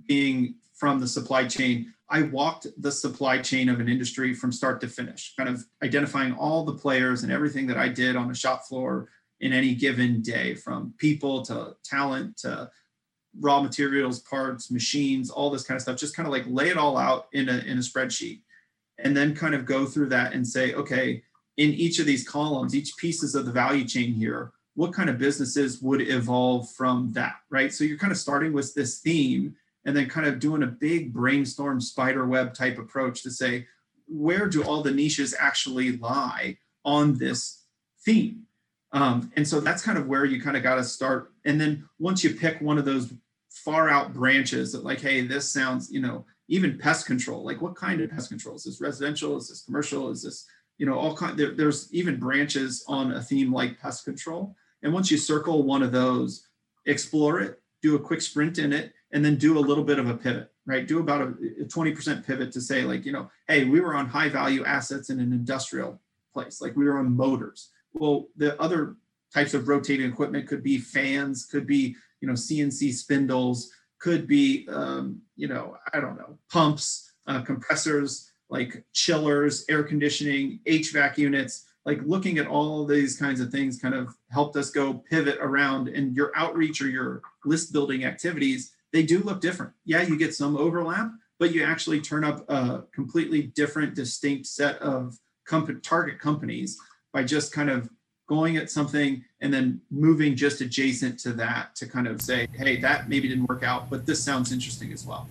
being 0.05 0.55
from 0.73 0.99
the 0.99 1.07
supply 1.07 1.47
chain, 1.47 1.93
I 2.09 2.23
walked 2.23 2.67
the 2.77 2.91
supply 2.91 3.37
chain 3.39 3.69
of 3.69 3.79
an 3.79 3.87
industry 3.87 4.33
from 4.33 4.51
start 4.51 4.81
to 4.81 4.87
finish, 4.87 5.33
kind 5.37 5.47
of 5.47 5.63
identifying 5.83 6.33
all 6.33 6.65
the 6.65 6.73
players 6.73 7.23
and 7.23 7.31
everything 7.31 7.67
that 7.67 7.77
I 7.77 7.87
did 7.87 8.15
on 8.15 8.31
a 8.31 8.35
shop 8.35 8.65
floor 8.65 9.09
in 9.39 9.53
any 9.53 9.75
given 9.75 10.21
day, 10.21 10.55
from 10.55 10.93
people 10.97 11.43
to 11.45 11.75
talent 11.83 12.37
to 12.39 12.69
raw 13.39 13.61
materials, 13.61 14.19
parts, 14.19 14.71
machines, 14.71 15.29
all 15.29 15.49
this 15.49 15.63
kind 15.63 15.77
of 15.77 15.81
stuff. 15.81 15.97
Just 15.97 16.15
kind 16.15 16.27
of 16.27 16.33
like 16.33 16.45
lay 16.47 16.69
it 16.69 16.77
all 16.77 16.97
out 16.97 17.27
in 17.31 17.47
a 17.47 17.59
in 17.59 17.77
a 17.77 17.81
spreadsheet, 17.81 18.41
and 19.03 19.15
then 19.15 19.35
kind 19.35 19.55
of 19.55 19.65
go 19.65 19.85
through 19.85 20.07
that 20.09 20.33
and 20.33 20.47
say, 20.47 20.73
okay, 20.73 21.23
in 21.57 21.73
each 21.73 21.99
of 21.99 22.05
these 22.05 22.27
columns, 22.27 22.75
each 22.75 22.95
pieces 22.97 23.35
of 23.35 23.45
the 23.45 23.51
value 23.51 23.85
chain 23.85 24.13
here, 24.13 24.51
what 24.75 24.93
kind 24.93 25.09
of 25.09 25.17
businesses 25.17 25.81
would 25.81 26.01
evolve 26.01 26.69
from 26.71 27.11
that, 27.13 27.35
right? 27.49 27.73
So 27.73 27.83
you're 27.83 27.97
kind 27.97 28.11
of 28.11 28.17
starting 28.17 28.53
with 28.53 28.73
this 28.73 28.99
theme 28.99 29.55
and 29.85 29.95
then 29.95 30.07
kind 30.07 30.27
of 30.27 30.39
doing 30.39 30.63
a 30.63 30.67
big 30.67 31.13
brainstorm 31.13 31.81
spider 31.81 32.25
web 32.25 32.53
type 32.53 32.77
approach 32.77 33.23
to 33.23 33.31
say, 33.31 33.67
where 34.07 34.47
do 34.47 34.63
all 34.63 34.81
the 34.81 34.91
niches 34.91 35.35
actually 35.37 35.97
lie 35.97 36.57
on 36.85 37.17
this 37.17 37.65
theme? 38.05 38.43
Um, 38.91 39.31
and 39.35 39.47
so 39.47 39.59
that's 39.59 39.83
kind 39.83 39.97
of 39.97 40.07
where 40.07 40.25
you 40.25 40.41
kind 40.41 40.57
of 40.57 40.63
got 40.63 40.75
to 40.75 40.83
start. 40.83 41.31
And 41.45 41.59
then 41.59 41.87
once 41.99 42.23
you 42.23 42.33
pick 42.33 42.59
one 42.61 42.77
of 42.77 42.85
those 42.85 43.13
far 43.49 43.89
out 43.89 44.13
branches 44.13 44.71
that 44.71 44.83
like, 44.83 45.01
hey, 45.01 45.21
this 45.21 45.51
sounds, 45.51 45.91
you 45.91 46.01
know, 46.01 46.25
even 46.49 46.77
pest 46.77 47.05
control, 47.05 47.45
like 47.45 47.61
what 47.61 47.75
kind 47.75 48.01
of 48.01 48.09
pest 48.09 48.29
control? 48.29 48.55
Is 48.55 48.65
this 48.65 48.81
residential? 48.81 49.37
Is 49.37 49.47
this 49.47 49.63
commercial? 49.63 50.09
Is 50.09 50.23
this 50.23 50.45
you 50.79 50.85
know, 50.85 50.97
all 50.97 51.15
kind 51.15 51.37
there, 51.37 51.51
there's 51.51 51.93
even 51.93 52.17
branches 52.17 52.83
on 52.87 53.11
a 53.11 53.21
theme 53.21 53.53
like 53.53 53.79
pest 53.79 54.05
control. 54.05 54.55
And 54.81 54.93
once 54.93 55.11
you 55.11 55.17
circle 55.17 55.63
one 55.63 55.83
of 55.83 55.91
those, 55.91 56.47
explore 56.85 57.41
it, 57.41 57.61
do 57.81 57.95
a 57.95 57.99
quick 57.99 58.21
sprint 58.21 58.57
in 58.57 58.73
it, 58.73 58.93
and 59.11 59.23
then 59.23 59.35
do 59.35 59.57
a 59.57 59.59
little 59.59 59.83
bit 59.83 59.99
of 59.99 60.09
a 60.09 60.15
pivot, 60.15 60.51
right? 60.65 60.87
Do 60.87 60.99
about 60.99 61.21
a, 61.21 61.25
a 61.61 61.65
20% 61.65 62.25
pivot 62.25 62.51
to 62.53 62.61
say, 62.61 62.83
like, 62.83 63.05
you 63.05 63.11
know, 63.11 63.29
hey, 63.47 63.65
we 63.65 63.81
were 63.81 63.93
on 63.93 64.07
high 64.07 64.29
value 64.29 64.63
assets 64.63 65.09
in 65.09 65.19
an 65.19 65.33
industrial 65.33 65.99
place, 66.33 66.61
like 66.61 66.77
we 66.77 66.85
were 66.85 66.97
on 66.97 67.15
motors. 67.15 67.71
Well, 67.93 68.27
the 68.37 68.59
other 68.61 68.95
types 69.33 69.53
of 69.53 69.67
rotating 69.67 70.09
equipment 70.09 70.47
could 70.47 70.63
be 70.63 70.77
fans, 70.77 71.45
could 71.45 71.67
be, 71.67 71.95
you 72.21 72.27
know, 72.27 72.35
CNC 72.35 72.93
spindles, 72.93 73.69
could 73.99 74.27
be, 74.27 74.67
um, 74.71 75.21
you 75.35 75.47
know, 75.47 75.77
I 75.93 75.99
don't 75.99 76.17
know, 76.17 76.37
pumps, 76.51 77.11
uh, 77.27 77.41
compressors, 77.41 78.31
like 78.49 78.83
chillers, 78.93 79.65
air 79.69 79.83
conditioning, 79.83 80.59
HVAC 80.65 81.17
units, 81.17 81.65
like 81.85 82.01
looking 82.05 82.37
at 82.37 82.47
all 82.47 82.85
these 82.85 83.17
kinds 83.17 83.39
of 83.39 83.51
things 83.51 83.79
kind 83.79 83.93
of 83.93 84.15
helped 84.31 84.55
us 84.55 84.69
go 84.69 84.93
pivot 84.93 85.37
around 85.41 85.87
and 85.87 86.15
your 86.15 86.31
outreach 86.35 86.81
or 86.81 86.87
your 86.87 87.21
list 87.45 87.71
building 87.71 88.05
activities, 88.05 88.71
they 88.91 89.03
do 89.03 89.19
look 89.19 89.41
different. 89.41 89.73
Yeah, 89.85 90.01
you 90.01 90.17
get 90.17 90.33
some 90.33 90.57
overlap, 90.57 91.11
but 91.37 91.53
you 91.53 91.63
actually 91.63 92.01
turn 92.01 92.23
up 92.23 92.49
a 92.49 92.83
completely 92.93 93.43
different, 93.43 93.95
distinct 93.95 94.47
set 94.47 94.77
of 94.79 95.17
comp- 95.47 95.83
target 95.83 96.19
companies 96.19 96.77
by 97.13 97.23
just 97.23 97.51
kind 97.51 97.69
of 97.69 97.89
going 98.29 98.57
at 98.57 98.69
something 98.69 99.25
and 99.41 99.51
then 99.51 99.81
moving 99.89 100.35
just 100.35 100.61
adjacent 100.61 101.19
to 101.19 101.33
that 101.33 101.75
to 101.75 101.87
kind 101.87 102.07
of 102.07 102.21
say, 102.21 102.47
hey, 102.53 102.77
that 102.77 103.09
maybe 103.09 103.27
didn't 103.27 103.47
work 103.49 103.63
out, 103.63 103.89
but 103.89 104.05
this 104.05 104.23
sounds 104.23 104.51
interesting 104.53 104.93
as 104.93 105.05
well. 105.05 105.27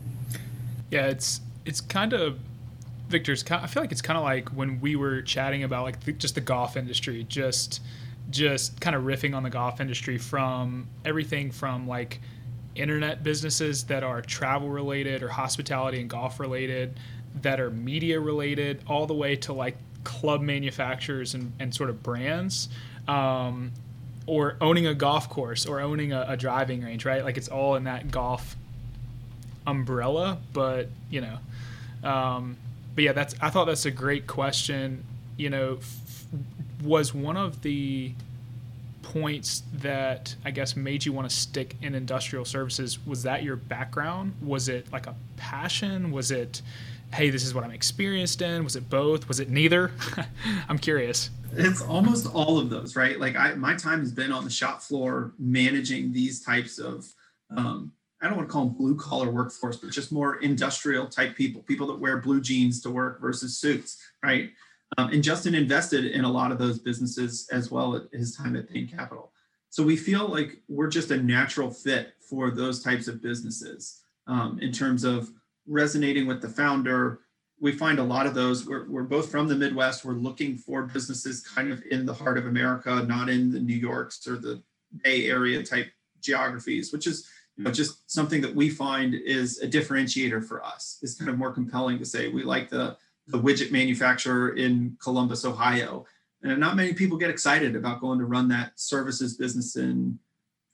Yeah, 0.91 1.07
it's 1.07 1.41
it's 1.65 1.81
kind 1.81 2.13
of 2.13 2.39
Victor's. 3.09 3.45
I 3.51 3.69
feel 3.69 3.83
like 3.83 3.93
it's 3.93 4.03
kind 4.03 4.19
of 4.19 4.25
like 4.25 4.49
when 4.49 4.81
we 4.81 4.97
were 4.97 5.23
chatting 5.23 5.63
about 5.63 5.85
like 5.85 6.01
the, 6.01 6.13
just 6.13 6.35
the 6.35 6.41
golf 6.41 6.77
industry, 6.77 7.25
just 7.29 7.81
just 8.31 8.81
kind 8.81 8.97
of 8.97 9.05
riffing 9.05 9.35
on 9.35 9.43
the 9.45 9.51
golf 9.51 9.81
industry 9.81 10.19
from 10.19 10.87
everything 11.05 11.51
from 11.51 11.87
like 11.87 12.21
internet 12.75 13.23
businesses 13.23 13.85
that 13.85 14.03
are 14.03 14.21
travel 14.21 14.69
related 14.69 15.23
or 15.23 15.29
hospitality 15.29 16.01
and 16.01 16.11
golf 16.11 16.41
related, 16.41 16.99
that 17.43 17.61
are 17.61 17.71
media 17.71 18.19
related, 18.19 18.83
all 18.89 19.07
the 19.07 19.15
way 19.15 19.37
to 19.37 19.53
like 19.53 19.77
club 20.05 20.41
manufacturers 20.41 21.35
and, 21.35 21.53
and 21.59 21.75
sort 21.75 21.91
of 21.91 22.03
brands. 22.03 22.69
Um, 23.09 23.73
or 24.27 24.57
owning 24.61 24.87
a 24.87 24.95
golf 24.95 25.31
course 25.31 25.65
or 25.65 25.81
owning 25.81 26.13
a, 26.13 26.27
a 26.29 26.37
driving 26.37 26.83
range, 26.83 27.07
right? 27.07 27.25
Like 27.25 27.39
it's 27.39 27.49
all 27.49 27.77
in 27.77 27.85
that 27.85 28.11
golf 28.11 28.57
umbrella, 29.67 30.39
but 30.53 30.89
you 31.11 31.23
know, 31.23 31.39
um, 32.09 32.59
but 32.95 33.05
yeah, 33.05 33.13
that's 33.13 33.35
I 33.41 33.49
thought 33.49 33.65
that's 33.65 33.87
a 33.87 33.91
great 33.91 34.27
question. 34.27 35.05
You 35.39 35.49
know, 35.49 35.79
f- 35.81 36.25
was 36.83 37.15
one 37.15 37.39
of 37.39 37.63
the 37.63 38.13
points 39.03 39.63
that 39.73 40.35
I 40.45 40.51
guess 40.51 40.77
made 40.77 41.07
you 41.07 41.13
want 41.15 41.31
to 41.31 41.35
stick 41.35 41.77
in 41.81 41.95
industrial 41.95 42.45
services 42.45 43.05
was 43.07 43.23
that 43.23 43.43
your 43.43 43.57
background? 43.57 44.35
Was 44.43 44.69
it 44.69 44.93
like 44.93 45.07
a 45.07 45.15
passion? 45.39 46.11
Was 46.13 46.31
it 46.31 46.61
hey, 47.13 47.31
this 47.31 47.45
is 47.45 47.55
what 47.55 47.65
I'm 47.65 47.71
experienced 47.71 48.43
in? 48.43 48.65
Was 48.65 48.77
it 48.77 48.89
both? 48.89 49.29
Was 49.29 49.41
it 49.41 49.49
neither? 49.51 49.93
I'm 50.69 50.79
curious. 50.79 51.31
It's 51.53 51.83
almost 51.83 52.27
all 52.27 52.59
of 52.59 52.71
those, 52.71 52.97
right? 52.97 53.19
Like 53.19 53.37
I 53.37 53.55
my 53.55 53.75
time 53.75 54.01
has 54.01 54.13
been 54.13 54.33
on 54.33 54.45
the 54.45 54.51
shop 54.51 54.83
floor 54.83 55.33
managing 55.39 56.13
these 56.13 56.45
types 56.45 56.79
of 56.79 57.07
um, 57.57 57.93
I 58.21 58.27
don't 58.27 58.37
want 58.37 58.49
to 58.49 58.53
call 58.53 58.67
them 58.67 58.75
blue 58.75 58.97
collar 58.97 59.31
workforce, 59.31 59.77
but 59.77 59.91
just 59.91 60.13
more 60.13 60.37
industrial 60.37 61.07
type 61.07 61.37
people, 61.37 61.63
people 61.63 61.87
that 61.87 61.99
wear 61.99 62.19
blue 62.19 62.41
jeans 62.41 62.83
to 62.83 62.91
work 62.91 63.21
versus 63.21 63.59
suits, 63.59 63.99
right? 64.23 64.51
Um, 64.97 65.11
and 65.13 65.23
Justin 65.23 65.55
invested 65.55 66.07
in 66.07 66.25
a 66.25 66.31
lot 66.31 66.51
of 66.51 66.59
those 66.59 66.79
businesses 66.79 67.49
as 67.53 67.71
well 67.71 67.95
at 67.95 68.03
his 68.13 68.35
time 68.35 68.57
at 68.57 68.69
Bain 68.69 68.89
Capital. 68.89 69.33
So 69.71 69.83
we 69.83 69.97
feel 69.97 70.27
like 70.27 70.61
we're 70.69 70.89
just 70.89 71.11
a 71.11 71.23
natural 71.23 71.71
fit 71.71 72.15
for 72.29 72.51
those 72.51 72.83
types 72.83 73.07
of 73.07 73.23
businesses 73.23 74.03
um, 74.27 74.59
in 74.61 74.73
terms 74.73 75.05
of 75.05 75.31
resonating 75.69 76.27
with 76.27 76.41
the 76.41 76.49
founder. 76.49 77.21
We 77.61 77.73
find 77.73 77.99
a 77.99 78.05
lot 78.05 78.27
of 78.27 78.35
those. 78.35 78.67
We're, 78.67 78.89
we're 78.89 79.03
both 79.03 79.31
from 79.31 79.49
the 79.49 79.57
Midwest. 79.57 80.05
We're 80.05 80.13
looking 80.13 80.57
for 80.57 80.83
businesses 80.85 81.41
kind 81.41 81.73
of 81.73 81.83
in 81.91 82.07
the 82.07 82.15
heart 82.15 82.39
of 82.39 82.47
America, 82.47 83.05
not 83.07 83.29
in 83.29 83.51
the 83.51 83.61
New 83.61 83.77
Yorks 83.77 84.27
or 84.27 84.37
the 84.37 84.63
Bay 85.03 85.27
Area 85.27 85.63
type 85.63 85.91
geographies, 86.21 86.93
which 86.93 87.07
is 87.07 87.29
you 87.57 87.65
know, 87.65 87.73
just 87.73 88.11
something 88.11 88.41
that 88.41 88.55
we 88.55 88.71
find 88.71 89.15
is 89.15 89.59
a 89.61 89.69
differentiator 89.69 90.45
for 90.45 90.65
us. 90.65 90.99
It's 91.03 91.15
kind 91.15 91.29
of 91.29 91.37
more 91.37 91.53
compelling 91.53 91.99
to 91.99 92.05
say 92.05 92.29
we 92.29 92.45
like 92.45 92.69
the 92.69 92.97
the 93.27 93.39
widget 93.39 93.71
manufacturer 93.71 94.51
in 94.57 94.97
Columbus, 95.03 95.45
Ohio, 95.45 96.07
and 96.43 96.59
not 96.59 96.77
many 96.77 96.95
people 96.95 97.19
get 97.19 97.29
excited 97.29 97.77
about 97.77 98.01
going 98.01 98.19
to 98.21 98.25
run 98.25 98.49
that 98.49 98.73
services 98.77 99.37
business 99.37 99.77
in 99.77 100.19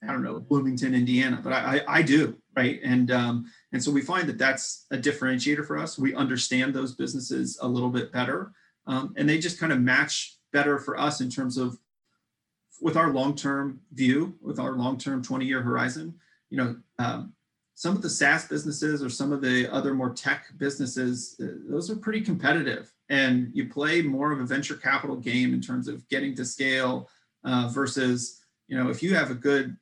I 0.06 0.12
don't 0.12 0.22
know 0.22 0.38
Bloomington, 0.38 0.94
Indiana, 0.94 1.40
but 1.42 1.54
I 1.54 1.78
I, 1.78 1.98
I 1.98 2.02
do 2.02 2.36
right, 2.54 2.78
and 2.84 3.10
um, 3.10 3.50
and 3.74 3.82
so 3.82 3.90
we 3.90 4.02
find 4.02 4.28
that 4.28 4.38
that's 4.38 4.86
a 4.92 4.96
differentiator 4.96 5.66
for 5.66 5.76
us. 5.76 5.98
We 5.98 6.14
understand 6.14 6.72
those 6.72 6.94
businesses 6.94 7.58
a 7.60 7.66
little 7.66 7.90
bit 7.90 8.12
better, 8.12 8.52
um, 8.86 9.12
and 9.16 9.28
they 9.28 9.36
just 9.36 9.58
kind 9.58 9.72
of 9.72 9.80
match 9.80 10.36
better 10.52 10.78
for 10.78 10.96
us 10.96 11.20
in 11.20 11.28
terms 11.28 11.58
of 11.58 11.76
with 12.80 12.96
our 12.96 13.12
long-term 13.12 13.80
view, 13.92 14.36
with 14.40 14.60
our 14.60 14.74
long-term 14.74 15.24
20-year 15.24 15.60
horizon. 15.60 16.14
You 16.50 16.58
know, 16.58 16.76
um, 17.00 17.32
some 17.74 17.96
of 17.96 18.02
the 18.02 18.10
SaaS 18.10 18.46
businesses 18.46 19.02
or 19.02 19.10
some 19.10 19.32
of 19.32 19.40
the 19.40 19.68
other 19.72 19.92
more 19.92 20.10
tech 20.10 20.46
businesses, 20.56 21.34
uh, 21.42 21.46
those 21.68 21.90
are 21.90 21.96
pretty 21.96 22.20
competitive, 22.20 22.92
and 23.08 23.50
you 23.54 23.68
play 23.68 24.02
more 24.02 24.30
of 24.30 24.38
a 24.38 24.44
venture 24.44 24.76
capital 24.76 25.16
game 25.16 25.52
in 25.52 25.60
terms 25.60 25.88
of 25.88 26.08
getting 26.08 26.36
to 26.36 26.44
scale 26.44 27.10
uh, 27.42 27.68
versus 27.74 28.40
you 28.68 28.78
know 28.78 28.88
if 28.88 29.02
you 29.02 29.16
have 29.16 29.32
a 29.32 29.34
good 29.34 29.76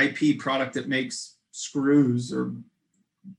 IP 0.00 0.38
product 0.38 0.74
that 0.74 0.86
makes 0.86 1.38
screws 1.50 2.32
or 2.32 2.52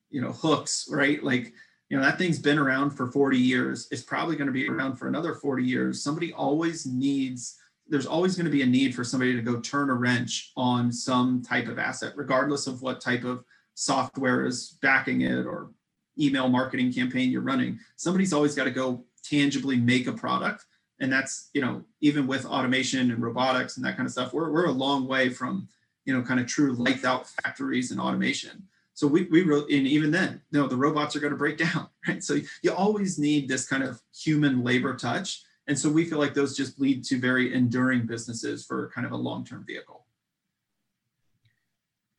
you 0.10 0.22
know 0.22 0.32
hooks, 0.32 0.88
right? 0.90 1.24
Like 1.24 1.54
you 1.90 1.98
know 1.98 2.04
that 2.04 2.18
thing's 2.18 2.40
been 2.40 2.60
around 2.60 2.92
for 2.92 3.12
40 3.12 3.38
years. 3.38 3.88
It's 3.92 4.02
probably 4.02 4.36
going 4.36 4.48
to 4.48 4.54
be 4.54 4.68
around 4.68 4.98
for 4.98 5.08
another 5.08 5.34
40 5.34 5.64
years. 5.64 6.04
Somebody 6.04 6.34
always 6.34 6.86
needs. 6.86 7.58
There's 7.88 8.06
always 8.06 8.36
going 8.36 8.46
to 8.46 8.52
be 8.52 8.62
a 8.62 8.68
need 8.68 8.94
for 8.94 9.04
somebody 9.04 9.36
to 9.36 9.42
go 9.42 9.60
turn 9.60 9.90
a 9.90 9.94
wrench 9.96 10.52
on 10.56 10.92
some 10.92 11.42
type 11.42 11.68
of 11.68 11.80
asset, 11.80 12.14
regardless 12.16 12.68
of 12.68 12.82
what 12.82 13.02
type 13.02 13.24
of 13.24 13.44
software 13.74 14.46
is 14.46 14.78
backing 14.82 15.22
it 15.22 15.46
or 15.46 15.72
email 16.20 16.50
marketing 16.50 16.94
campaign 16.94 17.32
you're 17.32 17.42
running. 17.42 17.80
Somebody's 17.96 18.34
always 18.34 18.54
got 18.54 18.66
to 18.66 18.72
go 18.72 19.06
tangibly 19.24 19.78
make 19.78 20.08
a 20.08 20.14
product 20.14 20.66
and 21.02 21.12
that's 21.12 21.50
you 21.54 21.62
know 21.62 21.84
even 22.02 22.26
with 22.26 22.46
automation 22.46 23.12
and 23.12 23.22
robotics 23.22 23.76
and 23.76 23.86
that 23.86 23.98
kind 23.98 24.08
of 24.08 24.12
stuff 24.12 24.34
we're, 24.34 24.50
we're 24.50 24.66
a 24.66 24.72
long 24.72 25.08
way 25.08 25.30
from 25.30 25.68
you 26.10 26.18
know, 26.18 26.24
kind 26.24 26.40
of 26.40 26.48
true 26.48 26.74
lights 26.74 27.06
out 27.06 27.28
factories 27.28 27.92
and 27.92 28.02
automation. 28.02 28.64
So 29.00 29.08
we, 29.08 29.30
we 29.32 29.44
wrote, 29.44 29.70
and 29.72 29.88
even 29.88 30.12
then, 30.12 30.42
know, 30.52 30.68
the 30.68 30.76
robots 30.76 31.16
are 31.16 31.22
going 31.22 31.32
to 31.32 31.38
break 31.38 31.58
down, 31.58 31.88
right? 32.10 32.22
So 32.22 32.38
you 32.62 32.74
always 32.74 33.18
need 33.18 33.48
this 33.48 33.66
kind 33.66 33.82
of 33.82 34.02
human 34.14 34.62
labor 34.62 34.94
touch. 34.94 35.42
And 35.68 35.80
so 35.80 35.90
we 35.90 36.04
feel 36.04 36.20
like 36.20 36.34
those 36.34 36.58
just 36.58 36.82
lead 36.82 37.06
to 37.06 37.18
very 37.18 37.54
enduring 37.54 38.06
businesses 38.06 38.66
for 38.66 38.92
kind 38.94 39.08
of 39.08 39.14
a 39.14 39.16
long-term 39.16 39.64
vehicle. 39.66 40.06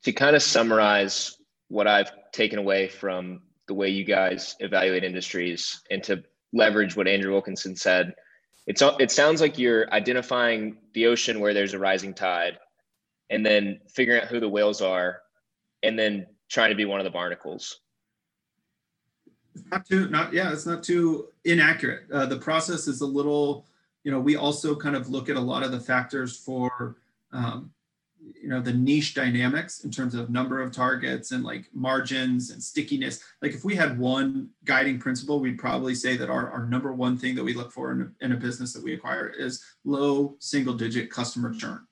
To 0.05 0.13
kind 0.13 0.35
of 0.35 0.43
summarize 0.43 1.37
what 1.69 1.87
I've 1.87 2.13
taken 2.33 2.59
away 2.59 2.89
from 2.89 3.43
the 3.69 3.75
way 3.75 3.91
you 3.91 4.05
guys 4.05 4.57
evaluate 4.61 5.05
industries 5.05 5.83
and 5.91 6.03
to 6.05 6.25
leverage 6.55 6.97
what 6.97 7.07
Andrew 7.07 7.33
Wilkinson 7.33 7.77
said, 7.77 8.15
it's 8.67 8.83
it 8.99 9.11
sounds 9.11 9.43
like 9.43 9.59
you're 9.59 9.93
identifying 9.93 10.79
the 10.95 11.09
ocean 11.09 11.41
where 11.41 11.53
there's 11.53 11.75
a 11.75 11.79
rising 11.79 12.15
tide 12.15 12.59
and 13.29 13.45
then 13.45 13.81
figuring 13.91 14.23
out 14.23 14.29
who 14.29 14.41
the 14.41 14.49
whales 14.49 14.81
are, 14.81 15.21
and 15.83 15.99
then 15.99 16.27
trying 16.51 16.71
to 16.71 16.77
be 16.77 16.85
one 16.85 17.01
of 17.01 17.05
the 17.05 17.11
barnacles. 17.11 17.81
Not 19.71 19.87
too, 19.87 20.09
not 20.11 20.33
yeah, 20.33 20.53
it's 20.53 20.67
not 20.67 20.83
too 20.83 21.29
inaccurate. 21.45 22.11
Uh, 22.13 22.27
the 22.27 22.39
process 22.39 22.87
is 22.87 23.01
a 23.01 23.07
little, 23.07 23.67
you 24.05 24.11
know, 24.11 24.21
we 24.21 24.37
also 24.37 24.77
kind 24.77 24.97
of 24.97 25.09
look 25.09 25.29
at 25.29 25.37
a 25.37 25.41
lot 25.41 25.63
of 25.63 25.73
the 25.73 25.81
factors 25.81 26.37
for, 26.37 26.97
um, 27.33 27.71
you 28.21 28.49
know, 28.49 28.61
the 28.61 28.73
niche 28.73 29.15
dynamics 29.15 29.85
in 29.85 29.91
terms 29.91 30.15
of 30.15 30.31
number 30.31 30.61
of 30.61 30.73
targets 30.73 31.33
and 31.33 31.43
like 31.43 31.67
margins 31.73 32.51
and 32.51 32.63
stickiness. 32.63 33.23
Like 33.43 33.53
if 33.53 33.65
we 33.65 33.75
had 33.75 33.99
one 33.99 34.51
guiding 34.65 34.99
principle, 34.99 35.41
we'd 35.41 35.59
probably 35.59 35.95
say 35.95 36.17
that 36.17 36.31
our, 36.31 36.51
our 36.51 36.67
number 36.67 36.93
one 36.93 37.17
thing 37.17 37.35
that 37.35 37.45
we 37.45 37.55
look 37.55 37.73
for 37.73 37.93
in 37.93 38.15
a, 38.21 38.25
in 38.25 38.33
a 38.33 38.37
business 38.37 38.73
that 38.73 38.83
we 38.83 38.95
acquire 38.95 39.29
is 39.29 39.65
low 39.85 40.37
single 40.39 40.75
digit 40.75 41.11
customer 41.11 41.53
churn 41.55 41.87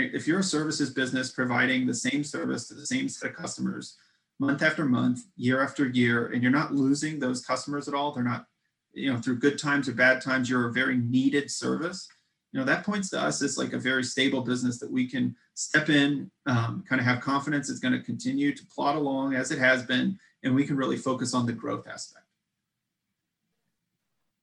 right? 0.00 0.14
If 0.14 0.26
you're 0.26 0.40
a 0.40 0.44
services 0.44 0.90
business 0.90 1.30
providing 1.30 1.86
the 1.86 1.94
same 1.94 2.24
service 2.24 2.68
to 2.68 2.74
the 2.74 2.86
same 2.86 3.08
set 3.08 3.30
of 3.30 3.36
customers 3.36 3.96
month 4.38 4.62
after 4.62 4.84
month, 4.84 5.24
year 5.36 5.62
after 5.62 5.88
year, 5.88 6.28
and 6.28 6.42
you're 6.42 6.52
not 6.52 6.74
losing 6.74 7.18
those 7.18 7.44
customers 7.44 7.88
at 7.88 7.94
all, 7.94 8.12
they're 8.12 8.24
not, 8.24 8.46
you 8.92 9.12
know, 9.12 9.18
through 9.20 9.38
good 9.38 9.58
times 9.58 9.88
or 9.88 9.92
bad 9.92 10.20
times, 10.22 10.48
you're 10.48 10.68
a 10.68 10.72
very 10.72 10.96
needed 10.96 11.50
service. 11.50 12.08
You 12.52 12.58
know, 12.58 12.66
that 12.66 12.84
points 12.84 13.10
to 13.10 13.20
us 13.20 13.42
as 13.42 13.58
like 13.58 13.74
a 13.74 13.78
very 13.78 14.02
stable 14.02 14.40
business 14.40 14.78
that 14.80 14.90
we 14.90 15.08
can 15.08 15.36
step 15.54 15.88
in, 15.88 16.30
um, 16.46 16.82
kind 16.88 17.00
of 17.00 17.06
have 17.06 17.20
confidence 17.20 17.70
it's 17.70 17.78
going 17.78 17.92
to 17.92 18.02
continue 18.02 18.54
to 18.54 18.66
plot 18.74 18.96
along 18.96 19.34
as 19.34 19.50
it 19.50 19.58
has 19.58 19.84
been, 19.84 20.18
and 20.42 20.54
we 20.54 20.66
can 20.66 20.76
really 20.76 20.96
focus 20.96 21.34
on 21.34 21.46
the 21.46 21.52
growth 21.52 21.86
aspect. 21.86 22.24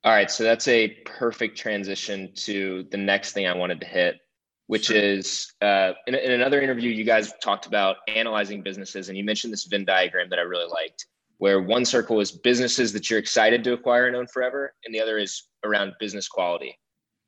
All 0.03 0.13
right, 0.13 0.31
so 0.31 0.43
that's 0.43 0.67
a 0.69 0.89
perfect 1.05 1.57
transition 1.57 2.31
to 2.35 2.85
the 2.91 2.97
next 2.97 3.33
thing 3.33 3.45
I 3.45 3.57
wanted 3.57 3.81
to 3.81 3.87
hit, 3.87 4.21
which 4.67 4.85
sure. 4.85 4.97
is 4.97 5.53
uh, 5.61 5.93
in, 6.05 6.15
in, 6.15 6.31
another 6.31 6.61
interview 6.61 6.91
you 6.91 7.03
guys 7.03 7.33
talked 7.41 7.65
about 7.65 7.97
analyzing 8.07 8.61
businesses 8.61 9.09
and 9.09 9.17
you 9.17 9.23
mentioned 9.23 9.51
this 9.51 9.65
venn 9.65 9.85
diagram 9.85 10.29
that 10.29 10.39
i 10.39 10.43
really 10.43 10.69
liked 10.71 11.07
where 11.39 11.61
one 11.61 11.85
circle 11.85 12.19
is 12.19 12.31
businesses 12.31 12.93
that 12.93 13.09
you're 13.09 13.19
excited 13.19 13.63
to 13.63 13.73
acquire 13.73 14.07
and 14.07 14.15
own 14.15 14.27
forever 14.27 14.73
and 14.85 14.93
the 14.93 15.01
other 15.01 15.17
is 15.17 15.47
around 15.63 15.93
business 15.99 16.27
quality 16.27 16.77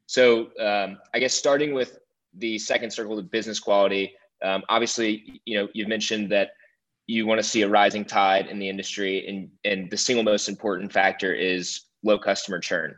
so 0.05 0.49
um, 0.59 0.97
i 1.13 1.19
guess 1.19 1.33
starting 1.33 1.73
with 1.73 1.97
the 2.35 2.59
second 2.59 2.91
circle 2.91 3.15
the 3.15 3.23
business 3.23 3.59
quality 3.59 4.13
um, 4.43 4.63
obviously 4.69 5.41
you 5.45 5.57
know 5.57 5.67
you've 5.73 5.87
mentioned 5.87 6.31
that 6.31 6.51
you 7.07 7.25
want 7.25 7.39
to 7.39 7.43
see 7.43 7.63
a 7.63 7.67
rising 7.67 8.05
tide 8.05 8.45
in 8.47 8.59
the 8.59 8.69
industry 8.69 9.27
and, 9.27 9.49
and 9.65 9.89
the 9.89 9.97
single 9.97 10.23
most 10.23 10.47
important 10.47 10.93
factor 10.93 11.33
is 11.33 11.85
low 12.03 12.19
customer 12.19 12.59
churn 12.59 12.95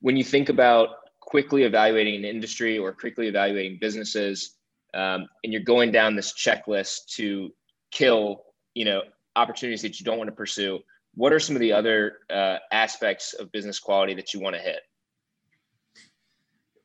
when 0.00 0.16
you 0.16 0.24
think 0.24 0.48
about 0.48 0.88
quickly 1.30 1.62
evaluating 1.62 2.16
an 2.16 2.24
industry 2.24 2.76
or 2.76 2.92
quickly 2.92 3.28
evaluating 3.28 3.78
businesses, 3.80 4.56
um, 4.94 5.28
and 5.44 5.52
you're 5.52 5.62
going 5.62 5.92
down 5.92 6.16
this 6.16 6.32
checklist 6.32 7.06
to 7.14 7.50
kill, 7.92 8.42
you 8.74 8.84
know, 8.84 9.02
opportunities 9.36 9.80
that 9.82 10.00
you 10.00 10.04
don't 10.04 10.18
want 10.18 10.26
to 10.26 10.34
pursue. 10.34 10.80
What 11.14 11.32
are 11.32 11.38
some 11.38 11.54
of 11.54 11.60
the 11.60 11.72
other 11.72 12.18
uh, 12.28 12.56
aspects 12.72 13.32
of 13.34 13.52
business 13.52 13.78
quality 13.78 14.12
that 14.14 14.34
you 14.34 14.40
want 14.40 14.56
to 14.56 14.60
hit? 14.60 14.80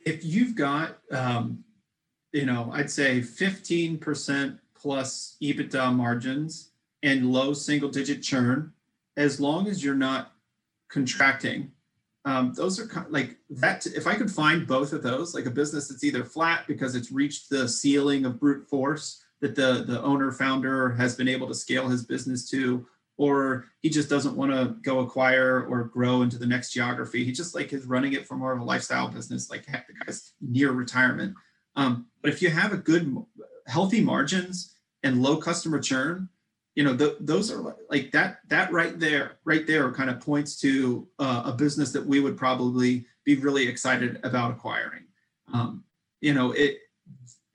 If 0.06 0.24
you've 0.24 0.56
got, 0.56 1.00
um, 1.12 1.64
you 2.32 2.46
know, 2.46 2.70
I'd 2.72 2.92
say 2.92 3.22
15% 3.22 4.60
plus 4.76 5.38
EBITDA 5.42 5.92
margins 5.92 6.70
and 7.02 7.32
low 7.32 7.54
single 7.54 7.90
digit 7.90 8.22
churn, 8.22 8.74
as 9.18 9.40
long 9.40 9.68
as 9.68 9.84
you're 9.84 9.96
not 9.96 10.34
contracting 10.90 11.72
um, 12.26 12.54
those 12.54 12.80
are 12.80 12.88
kind 12.88 13.06
of 13.06 13.14
like 13.14 13.38
that. 13.52 13.86
If 13.86 14.08
I 14.08 14.16
could 14.16 14.32
find 14.32 14.68
both 14.68 14.94
of 14.94 15.04
those, 15.04 15.36
like 15.36 15.46
a 15.46 15.52
business 15.52 15.88
that's 15.88 16.04
either 16.04 16.24
flat 16.24 16.66
because 16.68 16.96
it's 16.96 17.12
reached 17.12 17.50
the 17.50 17.70
ceiling 17.70 18.26
of 18.26 18.40
brute 18.40 18.68
force 18.68 19.24
that 19.42 19.56
the 19.56 19.84
the 19.88 20.02
owner 20.02 20.32
founder 20.32 20.90
has 20.94 21.16
been 21.16 21.28
able 21.28 21.48
to 21.48 21.54
scale 21.54 21.88
his 21.88 22.04
business 22.04 22.50
to, 22.50 22.86
or 23.18 23.68
he 23.82 23.90
just 23.90 24.10
doesn't 24.10 24.36
want 24.36 24.52
to 24.52 24.76
go 24.82 25.00
acquire 25.00 25.66
or 25.66 25.84
grow 25.84 26.24
into 26.24 26.40
the 26.40 26.48
next 26.48 26.72
geography. 26.72 27.24
He 27.24 27.32
just 27.32 27.54
like 27.54 27.72
is 27.74 27.86
running 27.86 28.14
it 28.14 28.28
for 28.28 28.36
more 28.36 28.54
of 28.54 28.60
a 28.60 28.66
lifestyle 28.66 29.08
business. 29.08 29.52
Like 29.52 29.66
heck, 29.68 29.86
the 29.88 29.94
guy's 29.94 30.34
near 30.42 30.72
retirement. 30.72 31.36
Um, 31.76 32.08
but 32.24 32.32
if 32.32 32.42
you 32.42 32.50
have 32.50 32.74
a 32.74 32.78
good, 32.78 33.16
healthy 33.68 34.02
margins 34.02 34.74
and 35.04 35.22
low 35.22 35.38
customer 35.38 35.80
churn, 35.80 36.30
you 36.76 36.84
know 36.84 36.94
the, 36.94 37.18
those 37.22 37.52
are 37.52 37.76
like 37.90 38.12
that 38.12 38.40
that 38.50 38.72
right 38.72 39.00
there 39.00 39.38
right 39.46 39.66
there 39.66 39.92
kind 39.92 40.10
of 40.10 40.20
points 40.20 40.60
to 40.60 41.08
uh, 41.20 41.44
a 41.46 41.54
business 41.54 41.92
that 41.92 42.06
we 42.06 42.20
would 42.20 42.38
probably 42.38 43.06
be 43.24 43.36
really 43.36 43.68
excited 43.68 44.20
about 44.24 44.52
acquiring. 44.52 45.06
Um, 45.54 45.84
you 46.22 46.34
know 46.34 46.52
it 46.52 46.80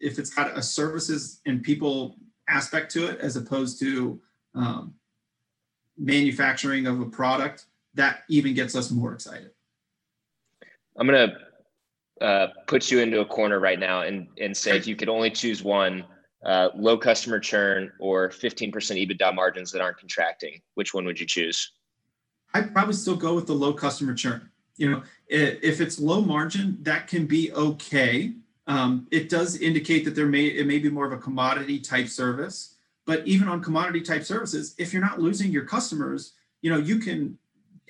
if 0.00 0.18
it's 0.18 0.30
got 0.30 0.56
a 0.56 0.62
services 0.62 1.40
and 1.46 1.62
people 1.62 2.16
aspect 2.48 2.90
to 2.92 3.06
it 3.06 3.20
as 3.20 3.36
opposed 3.36 3.78
to 3.80 4.20
um, 4.54 4.94
manufacturing 5.98 6.86
of 6.86 7.00
a 7.00 7.06
product 7.06 7.66
that 7.94 8.22
even 8.28 8.54
gets 8.54 8.74
us 8.74 8.90
more 8.90 9.12
excited. 9.12 9.50
I'm 10.96 11.06
going 11.06 11.30
to 11.30 12.24
uh, 12.24 12.48
put 12.66 12.90
you 12.90 13.00
into 13.00 13.20
a 13.20 13.24
corner 13.24 13.60
right 13.60 13.78
now 13.78 14.02
and, 14.02 14.28
and 14.38 14.56
say 14.56 14.76
if 14.76 14.86
you 14.86 14.96
could 14.96 15.08
only 15.08 15.30
choose 15.30 15.62
one 15.62 16.04
uh, 16.44 16.70
low 16.74 16.96
customer 16.96 17.38
churn 17.38 17.92
or 17.98 18.30
15% 18.30 18.72
EBITDA 18.72 19.34
margins 19.34 19.72
that 19.72 19.80
aren't 19.80 19.98
contracting? 19.98 20.60
Which 20.74 20.94
one 20.94 21.04
would 21.04 21.20
you 21.20 21.26
choose? 21.26 21.72
I'd 22.54 22.72
probably 22.72 22.94
still 22.94 23.16
go 23.16 23.34
with 23.34 23.46
the 23.46 23.54
low 23.54 23.72
customer 23.72 24.14
churn. 24.14 24.50
You 24.76 24.90
know, 24.90 25.02
if 25.28 25.80
it's 25.80 26.00
low 26.00 26.22
margin, 26.22 26.78
that 26.82 27.06
can 27.06 27.26
be 27.26 27.52
okay. 27.52 28.32
Um, 28.66 29.06
it 29.10 29.28
does 29.28 29.60
indicate 29.60 30.04
that 30.06 30.14
there 30.14 30.26
may 30.26 30.46
it 30.46 30.66
may 30.66 30.78
be 30.78 30.88
more 30.88 31.04
of 31.04 31.12
a 31.12 31.18
commodity 31.18 31.80
type 31.80 32.08
service. 32.08 32.76
But 33.04 33.26
even 33.26 33.48
on 33.48 33.62
commodity 33.62 34.02
type 34.02 34.24
services, 34.24 34.74
if 34.78 34.92
you're 34.92 35.02
not 35.02 35.20
losing 35.20 35.50
your 35.50 35.64
customers, 35.64 36.34
you 36.62 36.70
know, 36.70 36.78
you 36.78 36.98
can 36.98 37.36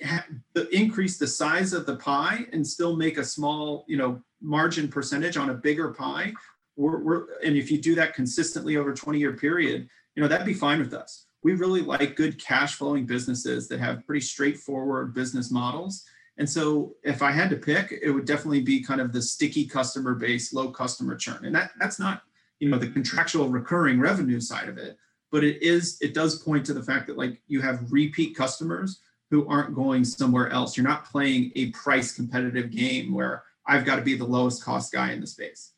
ha- 0.03 0.25
increase 0.71 1.17
the 1.17 1.27
size 1.27 1.73
of 1.73 1.85
the 1.85 1.95
pie 1.97 2.45
and 2.51 2.65
still 2.65 2.95
make 2.95 3.17
a 3.17 3.23
small, 3.23 3.85
you 3.87 3.97
know, 3.97 4.21
margin 4.41 4.87
percentage 4.87 5.37
on 5.37 5.51
a 5.51 5.53
bigger 5.53 5.89
pie 5.93 6.33
we're, 6.75 6.99
we're 7.03 7.39
and 7.43 7.55
if 7.55 7.71
you 7.71 7.79
do 7.79 7.95
that 7.95 8.13
consistently 8.13 8.77
over 8.77 8.91
a 8.91 8.95
20 8.95 9.19
year 9.19 9.33
period, 9.33 9.87
you 10.15 10.21
know, 10.21 10.27
that'd 10.27 10.45
be 10.45 10.53
fine 10.53 10.79
with 10.79 10.93
us. 10.93 11.25
We 11.43 11.53
really 11.53 11.81
like 11.81 12.15
good 12.15 12.41
cash 12.43 12.75
flowing 12.75 13.05
businesses 13.05 13.67
that 13.69 13.79
have 13.79 14.05
pretty 14.05 14.21
straightforward 14.21 15.13
business 15.13 15.51
models. 15.51 16.03
And 16.37 16.49
so 16.49 16.95
if 17.03 17.21
I 17.21 17.31
had 17.31 17.49
to 17.49 17.55
pick, 17.55 17.99
it 18.01 18.11
would 18.11 18.25
definitely 18.25 18.61
be 18.61 18.81
kind 18.81 19.01
of 19.01 19.11
the 19.11 19.21
sticky 19.21 19.65
customer 19.65 20.15
base, 20.15 20.53
low 20.53 20.71
customer 20.71 21.15
churn. 21.15 21.45
And 21.45 21.55
that 21.55 21.71
that's 21.79 21.99
not, 21.99 22.23
you 22.59 22.69
know, 22.69 22.77
the 22.77 22.89
contractual 22.89 23.49
recurring 23.49 23.99
revenue 23.99 24.39
side 24.39 24.69
of 24.69 24.77
it, 24.77 24.97
but 25.31 25.43
it 25.43 25.61
is, 25.61 25.97
it 26.01 26.13
does 26.13 26.41
point 26.43 26.65
to 26.67 26.73
the 26.73 26.83
fact 26.83 27.07
that 27.07 27.17
like 27.17 27.41
you 27.47 27.61
have 27.61 27.91
repeat 27.91 28.35
customers 28.35 29.01
who 29.29 29.47
aren't 29.47 29.73
going 29.73 30.03
somewhere 30.03 30.49
else. 30.49 30.75
You're 30.75 30.87
not 30.87 31.05
playing 31.05 31.51
a 31.55 31.71
price 31.71 32.13
competitive 32.13 32.69
game 32.69 33.13
where 33.13 33.43
I've 33.65 33.85
got 33.85 33.95
to 33.95 34.01
be 34.01 34.15
the 34.15 34.25
lowest 34.25 34.63
cost 34.63 34.91
guy 34.91 35.13
in 35.13 35.21
the 35.21 35.27
space. 35.27 35.71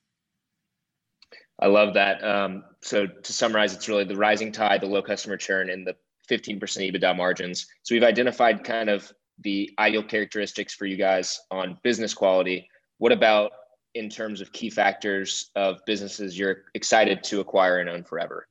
I 1.63 1.67
love 1.67 1.93
that. 1.93 2.21
Um, 2.25 2.65
so 2.81 3.07
to 3.07 3.33
summarize, 3.33 3.73
it's 3.73 3.87
really 3.87 4.03
the 4.03 4.17
rising 4.17 4.51
tide, 4.51 4.81
the 4.81 4.87
low 4.87 5.01
customer 5.01 5.37
churn, 5.37 5.69
and 5.69 5.87
the 5.87 5.95
15% 6.29 6.59
EBITDA 6.59 7.15
margins. 7.15 7.67
So 7.83 7.95
we've 7.95 8.03
identified 8.03 8.65
kind 8.65 8.89
of 8.89 9.09
the 9.39 9.71
ideal 9.79 10.03
characteristics 10.03 10.73
for 10.73 10.85
you 10.85 10.97
guys 10.97 11.39
on 11.51 11.77
business 11.81 12.13
quality. 12.13 12.69
What 12.97 13.13
about 13.13 13.51
in 13.93 14.09
terms 14.09 14.41
of 14.41 14.51
key 14.51 14.69
factors 14.69 15.51
of 15.55 15.79
businesses 15.85 16.37
you're 16.37 16.63
excited 16.73 17.23
to 17.23 17.39
acquire 17.39 17.79
and 17.79 17.89
own 17.89 18.03
forever? 18.03 18.49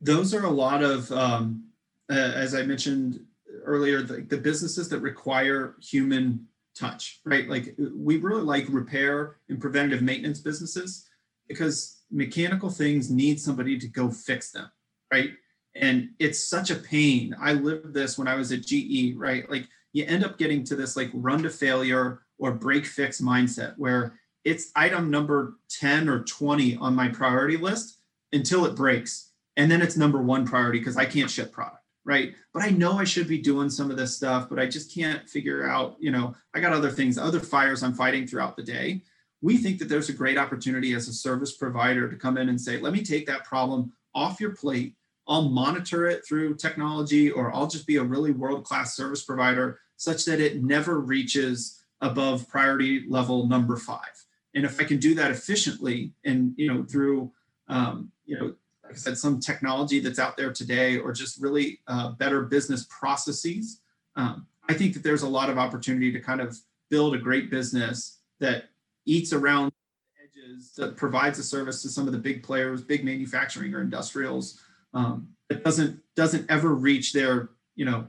Those 0.00 0.34
are 0.34 0.44
a 0.44 0.50
lot 0.50 0.82
of, 0.82 1.12
um, 1.12 1.62
uh, 2.10 2.14
as 2.14 2.56
I 2.56 2.62
mentioned 2.64 3.20
earlier, 3.62 4.02
the, 4.02 4.22
the 4.22 4.38
businesses 4.38 4.88
that 4.88 4.98
require 4.98 5.76
human 5.80 6.48
touch, 6.74 7.20
right? 7.24 7.48
Like 7.48 7.74
we 7.94 8.18
really 8.18 8.42
like 8.42 8.66
repair 8.68 9.36
and 9.48 9.60
preventative 9.60 10.02
maintenance 10.02 10.40
businesses 10.40 11.08
because 11.48 12.02
mechanical 12.10 12.70
things 12.70 13.10
need 13.10 13.40
somebody 13.40 13.78
to 13.78 13.88
go 13.88 14.10
fix 14.10 14.50
them, 14.50 14.70
right? 15.12 15.30
And 15.74 16.10
it's 16.18 16.48
such 16.48 16.70
a 16.70 16.76
pain. 16.76 17.34
I 17.40 17.52
lived 17.52 17.94
this 17.94 18.16
when 18.16 18.28
I 18.28 18.36
was 18.36 18.52
at 18.52 18.62
GE, 18.62 19.14
right? 19.16 19.48
Like 19.50 19.66
you 19.92 20.04
end 20.06 20.24
up 20.24 20.38
getting 20.38 20.64
to 20.64 20.76
this 20.76 20.96
like 20.96 21.10
run 21.12 21.42
to 21.42 21.50
failure 21.50 22.22
or 22.38 22.52
break 22.52 22.86
fix 22.86 23.20
mindset 23.20 23.74
where 23.76 24.18
it's 24.44 24.70
item 24.76 25.10
number 25.10 25.56
10 25.70 26.08
or 26.08 26.24
20 26.24 26.76
on 26.76 26.94
my 26.94 27.08
priority 27.08 27.56
list 27.56 28.00
until 28.32 28.66
it 28.66 28.76
breaks. 28.76 29.30
And 29.56 29.70
then 29.70 29.80
it's 29.80 29.96
number 29.96 30.20
one 30.20 30.46
priority 30.46 30.80
because 30.80 30.96
I 30.96 31.06
can't 31.06 31.30
ship 31.30 31.52
product 31.52 31.83
right? 32.04 32.34
But 32.52 32.62
I 32.62 32.70
know 32.70 32.98
I 32.98 33.04
should 33.04 33.28
be 33.28 33.38
doing 33.38 33.70
some 33.70 33.90
of 33.90 33.96
this 33.96 34.16
stuff, 34.16 34.48
but 34.48 34.58
I 34.58 34.66
just 34.66 34.94
can't 34.94 35.28
figure 35.28 35.68
out, 35.68 35.96
you 35.98 36.10
know, 36.10 36.34
I 36.54 36.60
got 36.60 36.72
other 36.72 36.90
things, 36.90 37.16
other 37.16 37.40
fires 37.40 37.82
I'm 37.82 37.94
fighting 37.94 38.26
throughout 38.26 38.56
the 38.56 38.62
day. 38.62 39.02
We 39.40 39.56
think 39.56 39.78
that 39.78 39.88
there's 39.88 40.08
a 40.08 40.14
great 40.14 40.38
opportunity 40.38 40.94
as 40.94 41.08
a 41.08 41.12
service 41.12 41.56
provider 41.56 42.08
to 42.08 42.16
come 42.16 42.38
in 42.38 42.48
and 42.48 42.60
say, 42.60 42.78
let 42.78 42.92
me 42.92 43.02
take 43.02 43.26
that 43.26 43.44
problem 43.44 43.92
off 44.14 44.40
your 44.40 44.54
plate. 44.54 44.94
I'll 45.26 45.48
monitor 45.48 46.06
it 46.06 46.26
through 46.26 46.56
technology, 46.56 47.30
or 47.30 47.54
I'll 47.54 47.66
just 47.66 47.86
be 47.86 47.96
a 47.96 48.02
really 48.02 48.32
world 48.32 48.64
class 48.64 48.94
service 48.94 49.24
provider 49.24 49.80
such 49.96 50.24
that 50.26 50.40
it 50.40 50.62
never 50.62 51.00
reaches 51.00 51.82
above 52.00 52.46
priority 52.48 53.04
level 53.08 53.46
number 53.46 53.76
five. 53.76 54.24
And 54.54 54.64
if 54.64 54.78
I 54.80 54.84
can 54.84 54.98
do 54.98 55.14
that 55.14 55.30
efficiently 55.30 56.12
and, 56.24 56.52
you 56.56 56.72
know, 56.72 56.84
through, 56.84 57.32
um, 57.68 58.12
you 58.26 58.38
know, 58.38 58.54
like 58.94 59.00
I 59.00 59.10
said, 59.10 59.18
some 59.18 59.40
technology 59.40 59.98
that's 59.98 60.20
out 60.20 60.36
there 60.36 60.52
today, 60.52 60.98
or 60.98 61.10
just 61.10 61.40
really 61.40 61.80
uh, 61.88 62.12
better 62.12 62.42
business 62.42 62.86
processes. 62.88 63.80
Um, 64.14 64.46
I 64.68 64.74
think 64.74 64.94
that 64.94 65.02
there's 65.02 65.22
a 65.22 65.28
lot 65.28 65.50
of 65.50 65.58
opportunity 65.58 66.12
to 66.12 66.20
kind 66.20 66.40
of 66.40 66.56
build 66.90 67.16
a 67.16 67.18
great 67.18 67.50
business 67.50 68.20
that 68.38 68.66
eats 69.04 69.32
around 69.32 69.72
the 69.72 70.42
edges, 70.42 70.74
that 70.76 70.96
provides 70.96 71.40
a 71.40 71.42
service 71.42 71.82
to 71.82 71.88
some 71.88 72.06
of 72.06 72.12
the 72.12 72.18
big 72.20 72.44
players, 72.44 72.82
big 72.82 73.04
manufacturing 73.04 73.74
or 73.74 73.80
industrials. 73.80 74.60
Um, 74.92 75.30
that 75.48 75.64
doesn't 75.64 76.00
doesn't 76.14 76.48
ever 76.48 76.72
reach 76.72 77.12
their 77.12 77.50
you 77.74 77.86
know 77.86 78.06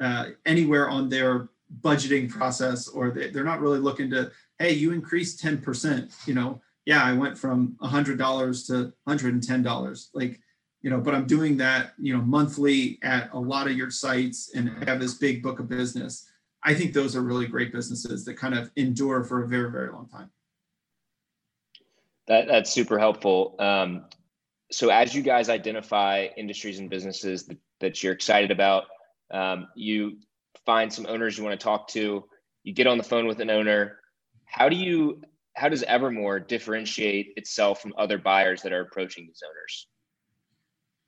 uh, 0.00 0.28
anywhere 0.46 0.88
on 0.88 1.10
their 1.10 1.50
budgeting 1.82 2.30
process, 2.30 2.88
or 2.88 3.10
they, 3.10 3.28
they're 3.28 3.44
not 3.44 3.60
really 3.60 3.80
looking 3.80 4.08
to 4.12 4.32
hey 4.58 4.72
you 4.72 4.92
increase 4.92 5.38
10%, 5.38 6.26
you 6.26 6.32
know 6.32 6.62
yeah, 6.84 7.04
I 7.04 7.12
went 7.12 7.38
from 7.38 7.76
$100 7.82 8.66
to 8.66 8.92
$110. 9.08 10.06
Like, 10.14 10.40
you 10.82 10.90
know, 10.90 11.00
but 11.00 11.14
I'm 11.14 11.26
doing 11.26 11.56
that, 11.58 11.92
you 11.98 12.16
know, 12.16 12.22
monthly 12.22 12.98
at 13.02 13.30
a 13.32 13.38
lot 13.38 13.68
of 13.68 13.76
your 13.76 13.90
sites 13.90 14.50
and 14.54 14.68
have 14.88 14.98
this 14.98 15.14
big 15.14 15.42
book 15.42 15.60
of 15.60 15.68
business. 15.68 16.28
I 16.64 16.74
think 16.74 16.92
those 16.92 17.14
are 17.14 17.22
really 17.22 17.46
great 17.46 17.72
businesses 17.72 18.24
that 18.24 18.34
kind 18.34 18.54
of 18.54 18.70
endure 18.76 19.22
for 19.24 19.44
a 19.44 19.48
very, 19.48 19.70
very 19.70 19.90
long 19.92 20.08
time. 20.08 20.30
That, 22.26 22.48
that's 22.48 22.72
super 22.72 22.98
helpful. 22.98 23.56
Um, 23.58 24.06
so 24.70 24.88
as 24.88 25.14
you 25.14 25.22
guys 25.22 25.48
identify 25.48 26.28
industries 26.36 26.78
and 26.78 26.88
businesses 26.90 27.44
that, 27.44 27.58
that 27.80 28.02
you're 28.02 28.12
excited 28.12 28.50
about, 28.50 28.84
um, 29.30 29.68
you 29.76 30.18
find 30.64 30.92
some 30.92 31.06
owners 31.06 31.36
you 31.36 31.44
want 31.44 31.58
to 31.58 31.62
talk 31.62 31.88
to, 31.88 32.24
you 32.64 32.72
get 32.72 32.86
on 32.86 32.98
the 32.98 33.04
phone 33.04 33.26
with 33.26 33.40
an 33.40 33.50
owner. 33.50 33.98
How 34.44 34.68
do 34.68 34.76
you 34.76 35.22
how 35.54 35.68
does 35.68 35.82
Evermore 35.82 36.40
differentiate 36.40 37.34
itself 37.36 37.80
from 37.80 37.94
other 37.98 38.18
buyers 38.18 38.62
that 38.62 38.72
are 38.72 38.80
approaching 38.80 39.26
these 39.26 39.42
owners? 39.46 39.86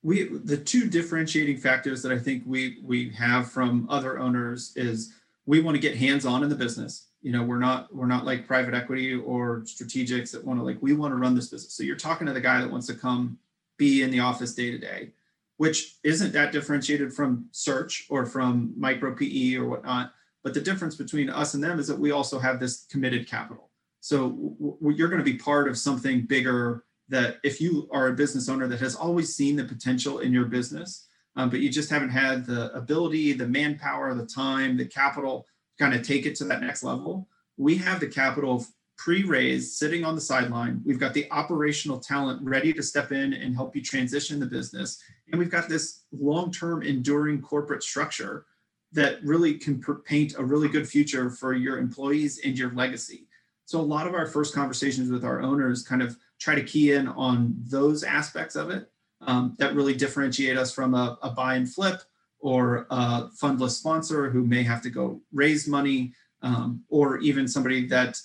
We 0.03 0.39
the 0.45 0.57
two 0.57 0.89
differentiating 0.91 1.59
factors 1.59 2.03
that 2.03 2.13
I 2.13 2.19
think 2.19 2.43
we 2.47 2.79
we 2.83 3.11
have 3.11 3.51
from 3.51 3.87
other 3.89 4.19
owners 4.19 4.73
is 4.77 5.15
we 5.47 5.61
want 5.61 5.77
to 5.77 5.81
get 5.81 5.97
hands 5.97 6.27
on 6.27 6.43
in 6.43 6.51
the 6.51 6.55
business. 6.55 7.09
You 7.23 7.33
know, 7.33 7.43
we're 7.43 7.59
not 7.59 7.95
we're 7.95 8.07
not 8.07 8.27
like 8.27 8.47
private 8.47 8.75
equity 8.75 9.15
or 9.15 9.61
strategics 9.63 10.31
that 10.33 10.45
want 10.45 10.59
to 10.61 10.65
like 10.65 10.77
we 10.83 10.93
want 10.93 11.13
to 11.13 11.17
run 11.17 11.35
this 11.35 11.49
business. 11.49 11.73
So 11.73 11.83
you're 11.83 11.97
talking 11.97 12.27
to 12.27 12.35
the 12.35 12.41
guy 12.41 12.61
that 12.61 12.71
wants 12.71 12.87
to 12.89 12.95
come 12.95 13.39
be 13.79 14.03
in 14.03 14.11
the 14.11 14.21
office 14.21 14.55
day 14.55 14.71
to 14.71 14.79
day, 14.79 15.11
which 15.57 15.97
isn't 16.05 16.33
that 16.33 16.53
differentiated 16.53 17.13
from 17.13 17.47
search 17.51 18.07
or 18.11 18.27
from 18.27 18.75
micro 18.77 19.15
PE 19.15 19.55
or 19.55 19.65
whatnot. 19.65 20.13
But 20.43 20.53
the 20.53 20.61
difference 20.61 20.97
between 20.97 21.31
us 21.31 21.55
and 21.55 21.65
them 21.65 21.79
is 21.79 21.87
that 21.89 21.99
we 21.99 22.11
also 22.11 22.39
have 22.39 22.61
this 22.61 22.85
committed 22.91 23.27
capital. 23.27 23.71
So 24.05 24.57
w- 24.61 24.95
you're 24.99 25.09
going 25.09 25.25
to 25.25 25.33
be 25.33 25.39
part 25.39 25.67
of 25.67 25.79
something 25.79 26.27
bigger 26.27 26.85
that 27.09 27.39
if 27.43 27.59
you 27.59 27.89
are 27.91 28.09
a 28.09 28.13
business 28.13 28.51
owner 28.51 28.69
that 28.69 28.81
has 28.81 28.95
always 28.95 29.35
seen 29.35 29.57
the 29.57 29.65
potential 29.65 30.19
in 30.19 30.31
your 30.31 30.45
business, 30.45 31.07
um, 31.37 31.49
but 31.49 31.61
you 31.61 31.71
just 31.71 31.89
haven't 31.89 32.11
had 32.11 32.45
the 32.45 32.71
ability, 32.75 33.33
the 33.33 33.49
manpower, 33.49 34.15
the 34.15 34.27
time, 34.27 34.77
the 34.77 34.85
capital 34.85 35.47
to 35.79 35.83
kind 35.83 35.95
of 35.95 36.07
take 36.07 36.27
it 36.27 36.37
to 36.37 36.45
that 36.45 36.61
next 36.61 36.83
level, 36.83 37.27
we 37.57 37.77
have 37.77 37.99
the 37.99 38.07
capital 38.07 38.67
pre-raised 38.99 39.73
sitting 39.73 40.05
on 40.05 40.15
the 40.15 40.21
sideline. 40.21 40.83
We've 40.85 41.01
got 41.01 41.15
the 41.15 41.27
operational 41.31 41.99
talent 41.99 42.43
ready 42.43 42.75
to 42.75 42.83
step 42.83 43.11
in 43.11 43.33
and 43.33 43.55
help 43.55 43.75
you 43.75 43.81
transition 43.81 44.39
the 44.39 44.45
business. 44.45 45.03
And 45.33 45.39
we've 45.39 45.51
got 45.51 45.67
this 45.67 46.03
long-term 46.13 46.83
enduring 46.83 47.41
corporate 47.41 47.83
structure 47.83 48.45
that 48.93 49.25
really 49.25 49.55
can 49.55 49.83
paint 50.05 50.35
a 50.37 50.45
really 50.45 50.69
good 50.69 50.87
future 50.87 51.31
for 51.31 51.55
your 51.55 51.79
employees 51.79 52.41
and 52.45 52.59
your 52.59 52.75
legacy. 52.75 53.29
So 53.67 53.81
a 53.81 53.83
lot 53.83 54.07
of 54.07 54.15
our 54.15 54.27
first 54.27 54.55
conversations 54.55 55.11
with 55.11 55.25
our 55.25 55.41
owners 55.41 55.83
kind 55.83 56.03
of 56.03 56.17
try 56.39 56.55
to 56.55 56.63
key 56.63 56.93
in 56.93 57.09
on 57.09 57.55
those 57.59 58.03
aspects 58.03 58.57
of 58.57 58.71
it 58.71 58.91
um, 59.23 59.55
that 59.59 59.75
really 59.75 59.95
differentiate 59.95 60.57
us 60.57 60.73
from 60.73 60.95
a, 60.95 61.19
a, 61.23 61.31
buy 61.31 61.55
and 61.55 61.73
flip 61.73 62.03
or 62.41 62.87
a 62.91 63.31
fundless 63.41 63.71
sponsor 63.71 64.29
who 64.29 64.45
may 64.45 64.63
have 64.63 64.83
to 64.83 64.91
go 64.91 65.21
raise 65.33 65.67
money 65.67 66.13
um, 66.43 66.83
or 66.91 67.19
even 67.19 67.49
somebody 67.49 67.87
that 67.87 68.21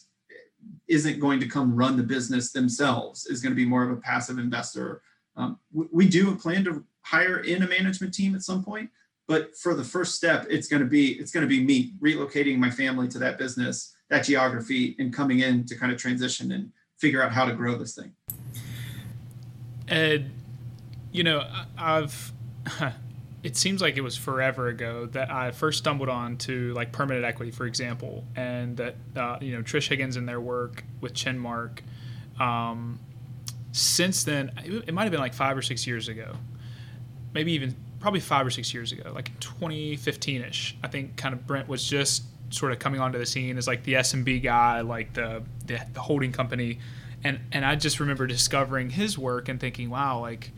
isn't 0.90 1.20
going 1.20 1.40
to 1.40 1.48
come 1.48 1.74
run 1.74 1.96
the 1.96 2.04
business 2.04 2.52
themselves 2.52 3.26
is 3.28 3.42
going 3.42 3.52
to 3.52 3.56
be 3.56 3.66
more 3.66 3.84
of 3.84 3.92
a 3.92 4.02
passive 4.02 4.40
investor. 4.40 5.02
Um, 5.38 5.58
we, 5.72 5.88
we 5.92 6.10
do 6.10 6.36
plan 6.36 6.66
to 6.66 6.84
hire 7.02 7.40
in 7.40 7.64
a 7.64 7.68
management 7.68 8.14
team 8.14 8.36
at 8.36 8.42
some 8.42 8.64
point, 8.64 8.90
but 9.28 9.56
for 9.56 9.74
the 9.74 9.84
first 9.84 10.16
step, 10.16 10.48
it's 10.50 10.68
going 10.68 10.82
to 10.82 10.90
be 10.90 11.14
it's 11.14 11.32
going 11.32 11.48
to 11.48 11.48
be 11.48 11.64
me 11.64 11.94
relocating 12.02 12.58
my 12.58 12.70
family 12.70 13.08
to 13.08 13.20
that 13.20 13.38
business 13.38 13.96
that 14.10 14.24
geography 14.24 14.95
and 14.99 15.14
coming 15.14 15.39
in 15.39 15.66
to 15.66 15.76
kind 15.76 15.91
of 15.91 15.97
transition 15.97 16.51
and 16.51 16.72
figure 16.97 17.22
out 17.22 17.32
how 17.32 17.45
to 17.45 17.53
grow 17.53 17.78
this 17.78 17.95
thing. 17.95 18.14
Ed, 19.88 20.32
you 21.12 21.24
know, 21.24 21.43
I've 21.78 22.32
it 23.43 23.55
seems 23.55 23.82
like 23.82 23.97
it 23.97 24.01
was 24.01 24.18
forever 24.18 24.68
ago 24.68 25.05
that 25.07 25.32
I 25.32 25.51
first 25.51 25.80
stumbled 25.80 26.10
on 26.10 26.38
to 26.38 26.74
like 26.74 26.91
permanent 26.91 27.26
equity, 27.26 27.51
for 27.51 27.66
example, 27.66 28.26
and 28.36 28.78
that 28.78 28.95
uh, 29.16 29.38
you 29.41 29.55
know 29.55 29.64
Trish 29.64 29.88
Higgins 29.88 30.18
and 30.18 30.28
their 30.28 30.41
work 30.41 30.84
with 31.01 31.14
Chenmark. 31.14 31.80
Um, 32.39 32.99
since 33.72 34.24
then, 34.24 34.51
it 34.66 34.93
might 34.93 35.03
have 35.03 35.12
been 35.12 35.22
like 35.22 35.34
five 35.34 35.57
or 35.57 35.62
six 35.62 35.86
years 35.88 36.07
ago, 36.07 36.36
maybe 37.34 37.51
even 37.53 37.76
probably 37.99 38.20
five 38.20 38.45
or 38.45 38.49
six 38.49 38.74
years 38.74 38.91
ago, 38.91 39.12
like 39.14 39.38
2015 39.39 40.41
ish. 40.41 40.78
I 40.84 40.88
think 40.88 41.16
kind 41.18 41.34
of 41.34 41.45
Brent 41.45 41.68
was 41.68 41.84
just 41.84 42.24
sort 42.50 42.72
of 42.72 42.80
coming 42.80 43.00
onto 43.00 43.18
the 43.18 43.26
scene 43.26 43.58
as 43.58 43.68
like 43.68 43.84
the 43.84 43.93
SMB 43.93 44.43
guy, 44.43 44.82
like 44.82 45.14
the, 45.14 45.43
the, 45.66 45.80
the 45.93 46.00
holding 46.02 46.32
company, 46.32 46.80
and 47.24 47.39
and 47.52 47.66
I 47.66 47.76
just 47.76 48.00
remember 48.00 48.28
discovering 48.28 48.89
his 48.89 49.18
work 49.18 49.50
and 49.50 49.60
thinking, 49.60 49.89
wow, 49.89 50.20
like 50.20 50.52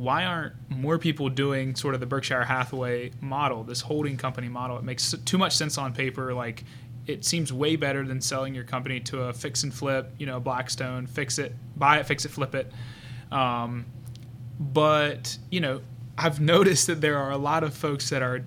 why 0.00 0.24
aren't 0.24 0.54
more 0.70 0.98
people 0.98 1.28
doing 1.28 1.74
sort 1.74 1.92
of 1.92 2.00
the 2.00 2.06
Berkshire 2.06 2.42
Hathaway 2.42 3.12
model, 3.20 3.64
this 3.64 3.82
holding 3.82 4.16
company 4.16 4.48
model? 4.48 4.78
It 4.78 4.82
makes 4.82 5.14
too 5.26 5.36
much 5.36 5.54
sense 5.54 5.76
on 5.76 5.92
paper. 5.92 6.32
Like 6.32 6.64
it 7.06 7.22
seems 7.22 7.52
way 7.52 7.76
better 7.76 8.02
than 8.06 8.18
selling 8.20 8.54
your 8.54 8.64
company 8.64 9.00
to 9.00 9.24
a 9.24 9.32
fix 9.34 9.62
and 9.62 9.74
flip, 9.74 10.10
you 10.18 10.24
know, 10.24 10.40
Blackstone, 10.40 11.06
fix 11.06 11.38
it, 11.38 11.54
buy 11.76 11.98
it, 11.98 12.06
fix 12.06 12.24
it, 12.24 12.30
flip 12.30 12.54
it. 12.54 12.72
Um, 13.30 13.84
but 14.58 15.36
you 15.50 15.60
know, 15.60 15.82
I've 16.16 16.40
noticed 16.54 16.86
that 16.86 17.02
there 17.02 17.18
are 17.18 17.30
a 17.30 17.38
lot 17.38 17.62
of 17.62 17.74
folks 17.74 18.08
that 18.08 18.22
are, 18.22 18.46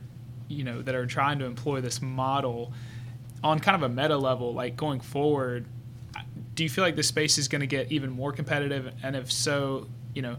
you 0.53 0.63
know, 0.63 0.81
that 0.81 0.95
are 0.95 1.05
trying 1.05 1.39
to 1.39 1.45
employ 1.45 1.81
this 1.81 2.01
model 2.01 2.71
on 3.43 3.59
kind 3.59 3.75
of 3.75 3.83
a 3.83 3.93
meta 3.93 4.17
level, 4.17 4.53
like 4.53 4.77
going 4.77 4.99
forward. 4.99 5.65
Do 6.55 6.63
you 6.63 6.69
feel 6.69 6.83
like 6.83 6.95
the 6.95 7.03
space 7.03 7.37
is 7.37 7.47
going 7.47 7.61
to 7.61 7.67
get 7.67 7.91
even 7.91 8.11
more 8.11 8.31
competitive? 8.31 8.93
And 9.03 9.15
if 9.15 9.31
so, 9.31 9.87
you 10.13 10.21
know, 10.21 10.37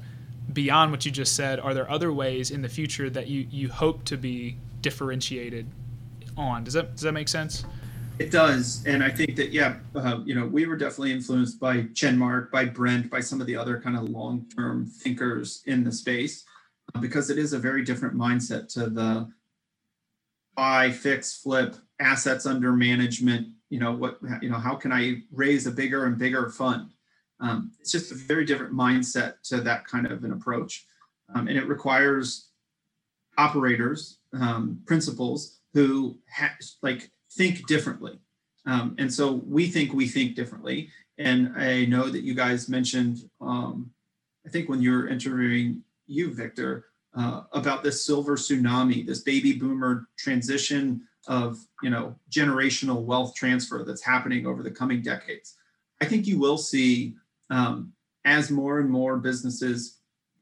beyond 0.52 0.90
what 0.90 1.04
you 1.04 1.10
just 1.10 1.34
said, 1.34 1.60
are 1.60 1.74
there 1.74 1.90
other 1.90 2.12
ways 2.12 2.50
in 2.50 2.62
the 2.62 2.68
future 2.68 3.10
that 3.10 3.26
you, 3.26 3.46
you 3.50 3.68
hope 3.68 4.04
to 4.04 4.16
be 4.16 4.56
differentiated 4.80 5.66
on? 6.36 6.64
Does 6.64 6.74
that 6.74 6.94
does 6.94 7.02
that 7.02 7.12
make 7.12 7.28
sense? 7.28 7.64
It 8.18 8.30
does, 8.30 8.84
and 8.86 9.02
I 9.02 9.10
think 9.10 9.34
that 9.36 9.50
yeah, 9.50 9.78
uh, 9.96 10.20
you 10.24 10.36
know, 10.36 10.46
we 10.46 10.66
were 10.66 10.76
definitely 10.76 11.10
influenced 11.10 11.58
by 11.58 11.82
Chenmark, 11.82 12.52
by 12.52 12.64
Brent, 12.64 13.10
by 13.10 13.18
some 13.18 13.40
of 13.40 13.48
the 13.48 13.56
other 13.56 13.80
kind 13.80 13.96
of 13.96 14.04
long-term 14.04 14.86
thinkers 14.86 15.64
in 15.66 15.82
the 15.82 15.90
space, 15.90 16.44
because 17.00 17.28
it 17.28 17.38
is 17.38 17.54
a 17.54 17.58
very 17.58 17.82
different 17.84 18.14
mindset 18.14 18.72
to 18.74 18.88
the 18.88 19.28
buy, 20.54 20.90
fix, 20.90 21.36
flip, 21.40 21.76
assets 22.00 22.46
under 22.46 22.72
management. 22.72 23.48
You 23.70 23.80
know 23.80 23.92
what? 23.92 24.18
You 24.40 24.50
know 24.50 24.58
how 24.58 24.74
can 24.74 24.92
I 24.92 25.22
raise 25.32 25.66
a 25.66 25.70
bigger 25.70 26.06
and 26.06 26.18
bigger 26.18 26.48
fund? 26.50 26.90
Um, 27.40 27.72
it's 27.80 27.90
just 27.90 28.12
a 28.12 28.14
very 28.14 28.44
different 28.44 28.72
mindset 28.72 29.34
to 29.44 29.60
that 29.62 29.86
kind 29.86 30.06
of 30.06 30.24
an 30.24 30.32
approach, 30.32 30.86
um, 31.34 31.48
and 31.48 31.58
it 31.58 31.66
requires 31.66 32.48
operators, 33.36 34.18
um, 34.32 34.80
principals 34.86 35.58
who 35.72 36.16
ha- 36.30 36.56
like 36.82 37.10
think 37.32 37.66
differently. 37.66 38.18
Um, 38.66 38.94
and 38.98 39.12
so 39.12 39.32
we 39.32 39.66
think 39.66 39.92
we 39.92 40.06
think 40.06 40.36
differently. 40.36 40.90
And 41.18 41.52
I 41.56 41.84
know 41.84 42.08
that 42.08 42.22
you 42.22 42.34
guys 42.34 42.68
mentioned, 42.68 43.28
um, 43.40 43.90
I 44.46 44.50
think 44.50 44.68
when 44.68 44.80
you 44.80 44.92
were 44.92 45.08
interviewing 45.08 45.82
you, 46.06 46.32
Victor, 46.32 46.86
uh, 47.16 47.42
about 47.52 47.82
this 47.82 48.04
silver 48.04 48.36
tsunami, 48.36 49.06
this 49.06 49.20
baby 49.20 49.52
boomer 49.52 50.08
transition 50.18 51.02
of 51.26 51.58
you 51.82 51.90
know 51.90 52.14
generational 52.30 53.02
wealth 53.02 53.34
transfer 53.34 53.84
that's 53.84 54.04
happening 54.04 54.46
over 54.46 54.62
the 54.62 54.70
coming 54.70 55.00
decades. 55.02 55.56
I 56.00 56.06
think 56.06 56.26
you 56.26 56.38
will 56.38 56.58
see 56.58 57.14
um, 57.50 57.92
as 58.24 58.50
more 58.50 58.80
and 58.80 58.90
more 58.90 59.16
businesses 59.16 59.98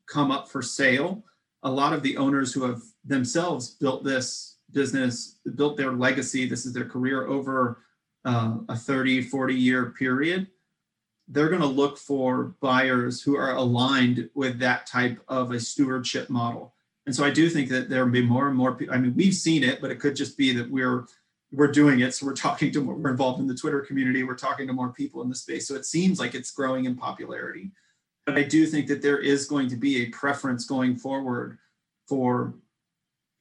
come 0.06 0.30
up 0.30 0.48
for 0.48 0.62
sale. 0.62 1.24
A 1.62 1.70
lot 1.70 1.92
of 1.92 2.02
the 2.02 2.16
owners 2.16 2.52
who 2.52 2.64
have 2.64 2.82
themselves 3.04 3.70
built 3.70 4.04
this 4.04 4.56
business, 4.72 5.38
built 5.54 5.76
their 5.76 5.92
legacy, 5.92 6.48
this 6.48 6.66
is 6.66 6.72
their 6.72 6.88
career 6.88 7.26
over 7.26 7.82
uh, 8.24 8.56
a 8.68 8.76
30, 8.76 9.22
40 9.22 9.54
year 9.54 9.90
period, 9.90 10.48
they're 11.32 11.48
going 11.48 11.62
to 11.62 11.66
look 11.66 11.98
for 11.98 12.54
buyers 12.60 13.22
who 13.22 13.36
are 13.36 13.52
aligned 13.52 14.28
with 14.34 14.58
that 14.58 14.86
type 14.86 15.18
of 15.28 15.50
a 15.50 15.58
stewardship 15.58 16.28
model. 16.28 16.74
And 17.06 17.16
so 17.16 17.24
I 17.24 17.30
do 17.30 17.48
think 17.48 17.68
that 17.70 17.88
there 17.88 18.04
will 18.04 18.12
be 18.12 18.24
more 18.24 18.48
and 18.48 18.56
more 18.56 18.74
people. 18.74 18.94
I 18.94 18.98
mean, 18.98 19.14
we've 19.16 19.34
seen 19.34 19.64
it, 19.64 19.80
but 19.80 19.90
it 19.90 19.98
could 19.98 20.14
just 20.14 20.36
be 20.36 20.52
that 20.52 20.70
we're 20.70 21.06
we're 21.54 21.70
doing 21.70 22.00
it. 22.00 22.14
So 22.14 22.24
we're 22.24 22.34
talking 22.34 22.72
to 22.72 22.82
more, 22.82 22.94
we're 22.94 23.10
involved 23.10 23.40
in 23.40 23.46
the 23.46 23.54
Twitter 23.54 23.80
community. 23.80 24.22
We're 24.22 24.34
talking 24.34 24.66
to 24.66 24.72
more 24.72 24.90
people 24.90 25.20
in 25.22 25.28
the 25.28 25.34
space. 25.34 25.68
So 25.68 25.74
it 25.74 25.84
seems 25.84 26.18
like 26.18 26.34
it's 26.34 26.50
growing 26.50 26.86
in 26.86 26.96
popularity. 26.96 27.72
But 28.24 28.38
I 28.38 28.42
do 28.42 28.66
think 28.66 28.86
that 28.86 29.02
there 29.02 29.18
is 29.18 29.46
going 29.46 29.68
to 29.68 29.76
be 29.76 30.02
a 30.02 30.10
preference 30.10 30.64
going 30.64 30.96
forward 30.96 31.58
for 32.08 32.54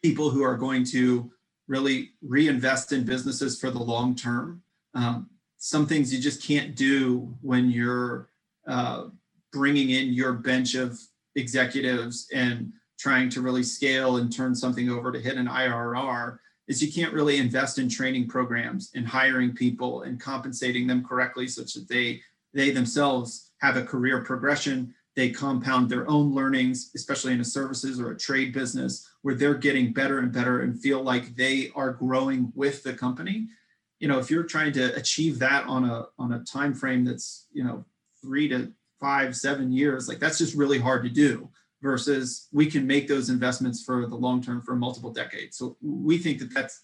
people 0.04 0.30
who 0.30 0.44
are 0.44 0.58
going 0.58 0.84
to 0.86 1.32
really 1.68 2.10
reinvest 2.22 2.92
in 2.92 3.06
businesses 3.06 3.60
for 3.60 3.72
the 3.72 3.80
long 3.80 4.16
term. 4.16 4.62
Um, 4.94 5.30
some 5.64 5.86
things 5.86 6.12
you 6.12 6.20
just 6.20 6.42
can't 6.42 6.76
do 6.76 7.32
when 7.42 7.70
you're 7.70 8.28
uh, 8.68 9.06
bringing 9.54 9.92
in 9.92 10.12
your 10.12 10.34
bench 10.34 10.74
of 10.74 11.00
executives 11.36 12.28
and 12.34 12.74
trying 12.98 13.30
to 13.30 13.42
really 13.42 13.62
scale 13.62 14.18
and 14.18 14.36
turn 14.36 14.56
something 14.56 14.90
over 14.90 15.12
to 15.12 15.20
hit 15.20 15.38
an 15.38 15.48
IRR 15.48 16.40
is 16.68 16.82
you 16.82 16.92
can't 16.92 17.14
really 17.14 17.38
invest 17.38 17.78
in 17.78 17.88
training 17.88 18.28
programs 18.28 18.90
and 18.96 19.08
hiring 19.08 19.54
people 19.54 20.02
and 20.02 20.20
compensating 20.20 20.88
them 20.88 21.06
correctly 21.06 21.48
such 21.48 21.76
that 21.76 21.88
they 21.88 22.20
they 22.56 22.72
themselves 22.72 23.52
have 23.60 23.78
a 23.78 23.86
career 23.86 24.24
progression 24.24 24.92
they 25.16 25.30
compound 25.30 25.90
their 25.90 26.10
own 26.10 26.34
learnings, 26.34 26.92
especially 26.96 27.34
in 27.34 27.42
a 27.42 27.46
services 27.46 28.00
or 28.00 28.12
a 28.12 28.18
trade 28.18 28.54
business, 28.54 29.10
where 29.24 29.36
they're 29.36 29.54
getting 29.54 29.92
better 29.92 30.20
and 30.20 30.32
better 30.32 30.62
and 30.62 30.80
feel 30.80 31.04
like 31.04 31.36
they 31.36 31.70
are 31.76 31.92
growing 31.92 32.52
with 32.56 32.82
the 32.84 32.94
company. 32.94 33.50
You 34.02 34.08
know, 34.08 34.20
if 34.20 34.30
you're 34.30 34.44
trying 34.44 34.74
to 34.74 34.94
achieve 34.96 35.40
that 35.40 35.66
on 35.66 35.86
a 35.86 36.08
on 36.20 36.34
a 36.34 36.44
time 36.44 36.74
frame 36.74 37.06
that's 37.06 37.48
you 37.54 37.64
know 37.64 37.86
three 38.22 38.50
to 38.50 38.72
five, 39.00 39.36
seven 39.36 39.72
years, 39.72 40.08
like 40.08 40.20
that's 40.20 40.38
just 40.38 40.56
really 40.56 40.80
hard 40.80 41.04
to 41.04 41.10
do. 41.10 41.50
Versus 41.82 42.48
we 42.52 42.68
can 42.68 42.86
make 42.86 43.08
those 43.08 43.30
investments 43.30 43.84
for 43.84 44.06
the 44.06 44.16
long 44.16 44.42
term 44.42 44.62
for 44.62 44.76
multiple 44.76 45.12
decades. 45.12 45.58
So 45.58 45.78
we 45.82 46.18
think 46.18 46.40
that 46.40 46.54
that's 46.54 46.82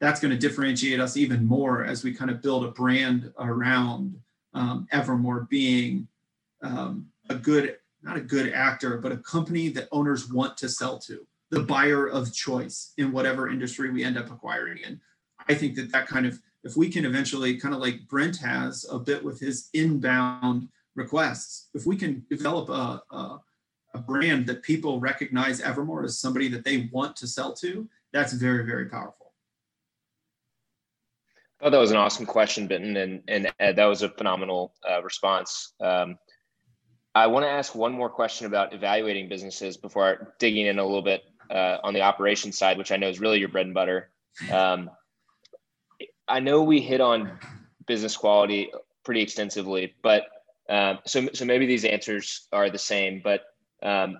that's 0.00 0.18
going 0.18 0.32
to 0.32 0.38
differentiate 0.38 0.98
us 0.98 1.16
even 1.16 1.44
more 1.44 1.84
as 1.84 2.02
we 2.02 2.14
kind 2.14 2.30
of 2.30 2.40
build 2.40 2.64
a 2.64 2.70
brand 2.70 3.32
around 3.38 4.18
um, 4.54 4.88
Evermore 4.90 5.46
being 5.50 6.08
um, 6.62 7.06
a 7.28 7.34
good, 7.34 7.76
not 8.02 8.16
a 8.16 8.20
good 8.20 8.52
actor, 8.52 8.96
but 8.98 9.12
a 9.12 9.18
company 9.18 9.68
that 9.68 9.88
owners 9.92 10.32
want 10.32 10.56
to 10.58 10.68
sell 10.68 10.98
to, 11.00 11.26
the 11.50 11.60
buyer 11.60 12.06
of 12.06 12.32
choice 12.32 12.92
in 12.96 13.12
whatever 13.12 13.50
industry 13.50 13.90
we 13.90 14.02
end 14.02 14.16
up 14.16 14.30
acquiring 14.30 14.78
in. 14.78 15.00
I 15.48 15.54
think 15.54 15.74
that 15.76 15.92
that 15.92 16.06
kind 16.06 16.26
of, 16.26 16.40
if 16.64 16.76
we 16.76 16.88
can 16.90 17.04
eventually, 17.04 17.56
kind 17.56 17.74
of 17.74 17.80
like 17.80 18.06
Brent 18.08 18.36
has 18.36 18.86
a 18.90 18.98
bit 18.98 19.24
with 19.24 19.40
his 19.40 19.68
inbound 19.72 20.68
requests, 20.94 21.68
if 21.74 21.86
we 21.86 21.96
can 21.96 22.24
develop 22.28 22.68
a, 22.68 23.02
a, 23.14 23.40
a 23.94 23.98
brand 23.98 24.46
that 24.46 24.62
people 24.62 25.00
recognize 25.00 25.60
Evermore 25.60 26.04
as 26.04 26.18
somebody 26.18 26.48
that 26.48 26.64
they 26.64 26.88
want 26.92 27.16
to 27.16 27.26
sell 27.26 27.52
to, 27.54 27.88
that's 28.12 28.32
very, 28.32 28.64
very 28.64 28.86
powerful. 28.86 29.32
Oh, 31.62 31.70
that 31.70 31.78
was 31.78 31.90
an 31.90 31.98
awesome 31.98 32.24
question, 32.24 32.66
Benton, 32.66 32.96
and 32.96 33.22
and 33.28 33.52
Ed, 33.60 33.76
that 33.76 33.84
was 33.84 34.02
a 34.02 34.08
phenomenal 34.08 34.72
uh, 34.88 35.02
response. 35.02 35.74
Um, 35.78 36.18
I 37.14 37.26
want 37.26 37.44
to 37.44 37.50
ask 37.50 37.74
one 37.74 37.92
more 37.92 38.08
question 38.08 38.46
about 38.46 38.72
evaluating 38.72 39.28
businesses 39.28 39.76
before 39.76 40.34
digging 40.38 40.66
in 40.66 40.78
a 40.78 40.84
little 40.84 41.02
bit 41.02 41.22
uh, 41.50 41.76
on 41.82 41.92
the 41.92 42.00
operations 42.00 42.56
side, 42.56 42.78
which 42.78 42.92
I 42.92 42.96
know 42.96 43.08
is 43.08 43.20
really 43.20 43.40
your 43.40 43.48
bread 43.48 43.66
and 43.66 43.74
butter. 43.74 44.10
Um, 44.50 44.90
I 46.30 46.40
know 46.40 46.62
we 46.62 46.80
hit 46.80 47.00
on 47.00 47.38
business 47.86 48.16
quality 48.16 48.70
pretty 49.04 49.20
extensively, 49.20 49.94
but 50.02 50.24
um, 50.68 50.98
so 51.04 51.28
so 51.34 51.44
maybe 51.44 51.66
these 51.66 51.84
answers 51.84 52.46
are 52.52 52.70
the 52.70 52.78
same. 52.78 53.20
But 53.22 53.42
um, 53.82 54.18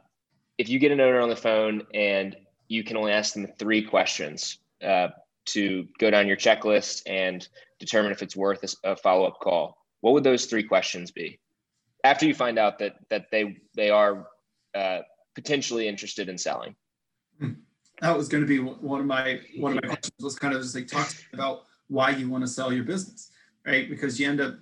if 0.59 0.69
you 0.69 0.79
get 0.79 0.93
an 0.93 1.01
owner 1.01 1.21
on 1.21 1.29
the 1.29 1.37
phone 1.37 1.83
and 1.95 2.37
you 2.69 2.85
can 2.85 2.97
only 2.97 3.13
ask 3.13 3.35
them 3.35 3.47
three 3.59 3.83
questions 3.83 4.59
uh, 4.85 5.09
to 5.47 5.87
go 5.99 6.11
down 6.11 6.27
your 6.27 6.37
checklist 6.37 7.03
and 7.07 7.49
determine 7.79 8.13
if 8.13 8.23
it's 8.23 8.37
worth 8.37 8.63
a, 8.85 8.91
a 8.91 8.97
follow 8.97 9.27
up 9.27 9.41
call, 9.41 9.79
what 10.01 10.13
would 10.13 10.25
those 10.25 10.47
three 10.47 10.63
questions 10.63 11.11
be? 11.11 11.41
after 12.05 12.27
you 12.27 12.35
find 12.35 12.59
out 12.59 12.79
that 12.79 12.97
that 13.09 13.27
they 13.31 13.57
they 13.75 13.91
are 13.91 14.27
uh, 14.75 15.01
potentially 15.35 15.89
interested 15.89 16.29
in 16.29 16.39
selling. 16.39 16.75
Hmm. 17.39 17.53
That 18.01 18.17
was 18.17 18.29
going 18.29 18.43
to 18.43 18.49
be 18.49 18.59
one 18.59 19.01
of 19.01 19.07
my 19.07 19.41
one 19.59 19.77
of 19.77 19.83
my 19.83 19.89
questions 19.89 20.15
was 20.21 20.39
kind 20.39 20.55
of 20.55 20.63
just 20.63 20.75
like 20.75 20.89
talk 20.89 21.13
about 21.33 21.65
why 21.91 22.11
you 22.11 22.31
want 22.31 22.45
to 22.45 22.49
sell 22.49 22.73
your 22.73 22.85
business, 22.85 23.31
right? 23.67 23.91
Because 23.91 24.19
you 24.19 24.29
end 24.29 24.41
up 24.41 24.55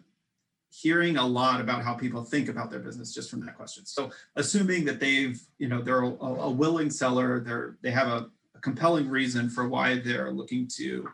hearing 0.71 1.17
a 1.17 1.27
lot 1.27 1.61
about 1.61 1.83
how 1.83 1.95
people 1.95 2.23
think 2.23 2.49
about 2.49 2.71
their 2.71 2.81
business 2.81 3.15
just 3.15 3.31
from 3.31 3.45
that 3.45 3.57
question. 3.57 3.87
So 3.87 4.11
assuming 4.37 4.85
that 4.87 5.01
they've, 5.01 5.41
you 5.59 5.69
know, 5.69 5.81
they're 5.81 6.03
a, 6.03 6.09
a 6.09 6.51
willing 6.51 6.91
seller, 6.91 7.41
they're 7.41 7.79
they 7.83 7.91
have 7.91 8.09
a, 8.09 8.29
a, 8.55 8.61
compelling 8.61 9.09
reason 9.09 9.49
for 9.49 9.69
why 9.69 9.99
they're 9.99 10.33
looking 10.33 10.69
to 10.77 11.09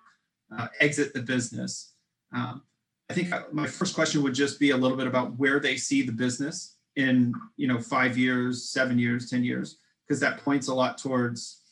uh, 0.56 0.68
exit 0.80 1.12
the 1.14 1.22
business. 1.22 1.94
Um, 2.34 2.62
I 3.10 3.14
think 3.14 3.32
my 3.52 3.66
first 3.66 3.94
question 3.94 4.22
would 4.22 4.34
just 4.34 4.58
be 4.58 4.70
a 4.70 4.76
little 4.76 4.96
bit 4.96 5.06
about 5.06 5.38
where 5.38 5.60
they 5.60 5.76
see 5.76 6.02
the 6.02 6.12
business 6.12 6.76
in, 6.96 7.34
you 7.56 7.68
know, 7.68 7.78
five 7.78 8.16
years, 8.16 8.70
seven 8.70 8.98
years, 8.98 9.28
10 9.28 9.44
years, 9.44 9.78
because 10.06 10.20
that 10.20 10.38
points 10.38 10.68
a 10.68 10.74
lot 10.74 10.96
towards, 10.96 11.63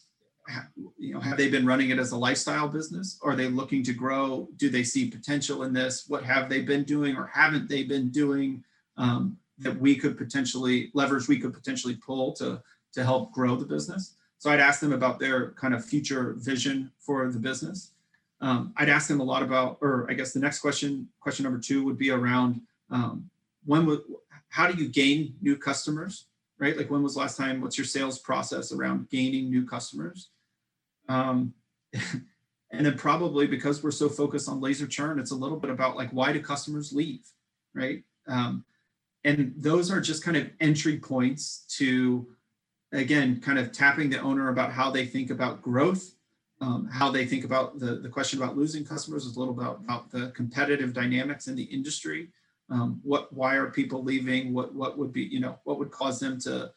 you 0.98 1.14
know, 1.14 1.20
have 1.20 1.36
they 1.36 1.48
been 1.48 1.66
running 1.66 1.90
it 1.90 1.98
as 1.98 2.12
a 2.12 2.16
lifestyle 2.16 2.68
business? 2.68 3.18
Are 3.22 3.36
they 3.36 3.48
looking 3.48 3.82
to 3.84 3.92
grow? 3.92 4.48
Do 4.56 4.68
they 4.68 4.82
see 4.82 5.10
potential 5.10 5.62
in 5.62 5.72
this? 5.72 6.06
What 6.08 6.24
have 6.24 6.48
they 6.48 6.62
been 6.62 6.84
doing 6.84 7.16
or 7.16 7.26
haven't 7.26 7.68
they 7.68 7.84
been 7.84 8.10
doing 8.10 8.64
um, 8.96 9.36
that 9.58 9.78
we 9.78 9.96
could 9.96 10.18
potentially 10.18 10.90
leverage? 10.94 11.28
we 11.28 11.38
could 11.38 11.52
potentially 11.52 11.96
pull 11.96 12.32
to 12.34 12.60
to 12.92 13.04
help 13.04 13.32
grow 13.32 13.56
the 13.56 13.64
business? 13.64 14.14
So 14.38 14.50
I'd 14.50 14.60
ask 14.60 14.80
them 14.80 14.92
about 14.92 15.20
their 15.20 15.52
kind 15.52 15.72
of 15.72 15.84
future 15.84 16.34
vision 16.38 16.90
for 16.98 17.30
the 17.30 17.38
business. 17.38 17.92
Um, 18.40 18.74
I'd 18.76 18.88
ask 18.88 19.06
them 19.06 19.20
a 19.20 19.24
lot 19.24 19.44
about, 19.44 19.78
or 19.80 20.04
I 20.10 20.14
guess 20.14 20.32
the 20.32 20.40
next 20.40 20.58
question, 20.58 21.08
question 21.20 21.44
number 21.44 21.60
two 21.60 21.84
would 21.84 21.96
be 21.96 22.10
around 22.10 22.60
um, 22.90 23.30
when 23.64 23.86
would, 23.86 24.00
how 24.48 24.66
do 24.66 24.82
you 24.82 24.88
gain 24.88 25.36
new 25.40 25.56
customers, 25.56 26.26
right? 26.62 26.76
Like 26.76 26.92
when 26.92 27.02
was 27.02 27.16
last 27.16 27.36
time, 27.36 27.60
what's 27.60 27.76
your 27.76 27.84
sales 27.84 28.20
process 28.20 28.70
around 28.70 29.10
gaining 29.10 29.50
new 29.50 29.66
customers? 29.66 30.30
Um, 31.08 31.54
and 31.92 32.86
then 32.86 32.96
probably 32.96 33.48
because 33.48 33.82
we're 33.82 33.90
so 33.90 34.08
focused 34.08 34.48
on 34.48 34.60
laser 34.60 34.86
churn, 34.86 35.18
it's 35.18 35.32
a 35.32 35.36
little 35.36 35.58
bit 35.58 35.70
about 35.70 35.96
like 35.96 36.10
why 36.10 36.32
do 36.32 36.40
customers 36.40 36.92
leave, 36.92 37.26
right? 37.74 38.04
Um, 38.28 38.64
and 39.24 39.52
those 39.56 39.90
are 39.90 40.00
just 40.00 40.22
kind 40.22 40.36
of 40.36 40.50
entry 40.60 41.00
points 41.00 41.64
to, 41.78 42.28
again, 42.92 43.40
kind 43.40 43.58
of 43.58 43.72
tapping 43.72 44.08
the 44.08 44.20
owner 44.20 44.48
about 44.48 44.72
how 44.72 44.88
they 44.88 45.04
think 45.04 45.30
about 45.30 45.62
growth, 45.62 46.14
um, 46.60 46.88
how 46.92 47.10
they 47.10 47.26
think 47.26 47.44
about 47.44 47.80
the, 47.80 47.96
the 47.96 48.08
question 48.08 48.40
about 48.40 48.56
losing 48.56 48.84
customers 48.84 49.26
is 49.26 49.34
a 49.34 49.38
little 49.40 49.54
about, 49.54 49.80
about 49.82 50.12
the 50.12 50.28
competitive 50.28 50.92
dynamics 50.92 51.48
in 51.48 51.56
the 51.56 51.64
industry. 51.64 52.28
Um, 52.72 53.00
what, 53.02 53.32
why 53.32 53.56
are 53.56 53.70
people 53.70 54.02
leaving? 54.02 54.54
What, 54.54 54.74
what 54.74 54.96
would 54.96 55.12
be, 55.12 55.24
you 55.24 55.40
know, 55.40 55.58
what 55.64 55.78
would 55.78 55.90
cause 55.90 56.18
them 56.18 56.40
to, 56.40 56.72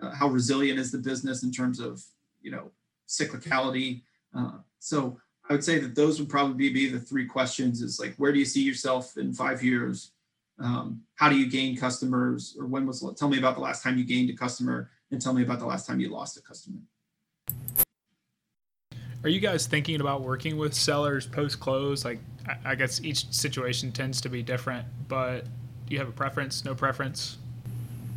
uh, 0.00 0.14
how 0.14 0.28
resilient 0.28 0.78
is 0.78 0.92
the 0.92 0.98
business 0.98 1.42
in 1.42 1.50
terms 1.50 1.80
of, 1.80 2.02
you 2.40 2.52
know, 2.52 2.70
cyclicality? 3.08 4.02
Uh, 4.32 4.58
so 4.78 5.18
I 5.48 5.52
would 5.52 5.64
say 5.64 5.80
that 5.80 5.96
those 5.96 6.20
would 6.20 6.28
probably 6.28 6.70
be 6.70 6.88
the 6.88 7.00
three 7.00 7.26
questions 7.26 7.82
is 7.82 7.98
like, 7.98 8.14
where 8.16 8.32
do 8.32 8.38
you 8.38 8.44
see 8.44 8.62
yourself 8.62 9.16
in 9.16 9.32
five 9.32 9.62
years? 9.62 10.12
Um, 10.60 11.02
how 11.16 11.28
do 11.28 11.36
you 11.36 11.50
gain 11.50 11.76
customers 11.76 12.56
or 12.58 12.66
when 12.66 12.86
was, 12.86 13.04
tell 13.18 13.28
me 13.28 13.38
about 13.38 13.56
the 13.56 13.60
last 13.60 13.82
time 13.82 13.98
you 13.98 14.04
gained 14.04 14.30
a 14.30 14.34
customer 14.34 14.90
and 15.10 15.20
tell 15.20 15.34
me 15.34 15.42
about 15.42 15.58
the 15.58 15.66
last 15.66 15.86
time 15.86 15.98
you 15.98 16.10
lost 16.10 16.36
a 16.36 16.42
customer. 16.42 16.78
Are 19.24 19.30
you 19.30 19.40
guys 19.40 19.66
thinking 19.66 20.02
about 20.02 20.20
working 20.20 20.58
with 20.58 20.74
sellers 20.74 21.26
post 21.26 21.58
close? 21.58 22.04
Like, 22.04 22.18
I 22.62 22.74
guess 22.74 23.02
each 23.02 23.32
situation 23.32 23.90
tends 23.90 24.20
to 24.20 24.28
be 24.28 24.42
different, 24.42 24.86
but 25.08 25.46
do 25.86 25.94
you 25.94 25.98
have 25.98 26.10
a 26.10 26.12
preference? 26.12 26.62
No 26.62 26.74
preference? 26.74 27.38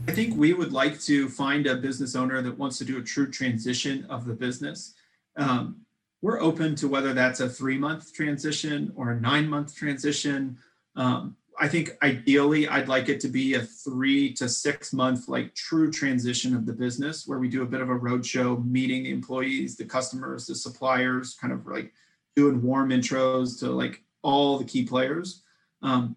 I 0.09 0.11
think 0.11 0.35
we 0.35 0.53
would 0.53 0.73
like 0.73 0.99
to 1.03 1.29
find 1.29 1.65
a 1.65 1.77
business 1.77 2.13
owner 2.13 2.41
that 2.41 2.57
wants 2.57 2.77
to 2.79 2.85
do 2.85 2.97
a 2.97 3.01
true 3.01 3.31
transition 3.31 4.05
of 4.09 4.25
the 4.25 4.33
business. 4.33 4.95
Um, 5.37 5.77
we're 6.21 6.41
open 6.41 6.75
to 6.75 6.89
whether 6.89 7.13
that's 7.13 7.39
a 7.39 7.47
three 7.47 7.77
month 7.77 8.13
transition 8.13 8.91
or 8.97 9.11
a 9.11 9.19
nine 9.21 9.47
month 9.47 9.77
transition. 9.77 10.57
Um, 10.97 11.37
I 11.59 11.67
think 11.67 11.97
ideally 12.03 12.67
I'd 12.67 12.87
like 12.87 13.09
it 13.09 13.19
to 13.21 13.27
be 13.27 13.55
a 13.55 13.61
three 13.61 14.31
to 14.33 14.47
six 14.47 14.93
month 14.93 15.27
like 15.27 15.55
true 15.55 15.91
transition 15.91 16.55
of 16.55 16.65
the 16.65 16.73
business 16.73 17.27
where 17.27 17.39
we 17.39 17.49
do 17.49 17.63
a 17.63 17.65
bit 17.65 17.81
of 17.81 17.89
a 17.89 17.97
roadshow, 17.97 18.63
meeting 18.63 19.03
the 19.03 19.11
employees, 19.11 19.75
the 19.75 19.85
customers, 19.85 20.45
the 20.45 20.55
suppliers, 20.55 21.33
kind 21.33 21.51
of 21.51 21.65
like 21.65 21.93
doing 22.35 22.61
warm 22.61 22.89
intros 22.89 23.59
to 23.59 23.71
like 23.71 24.03
all 24.21 24.59
the 24.59 24.65
key 24.65 24.83
players. 24.83 25.43
Um, 25.81 26.15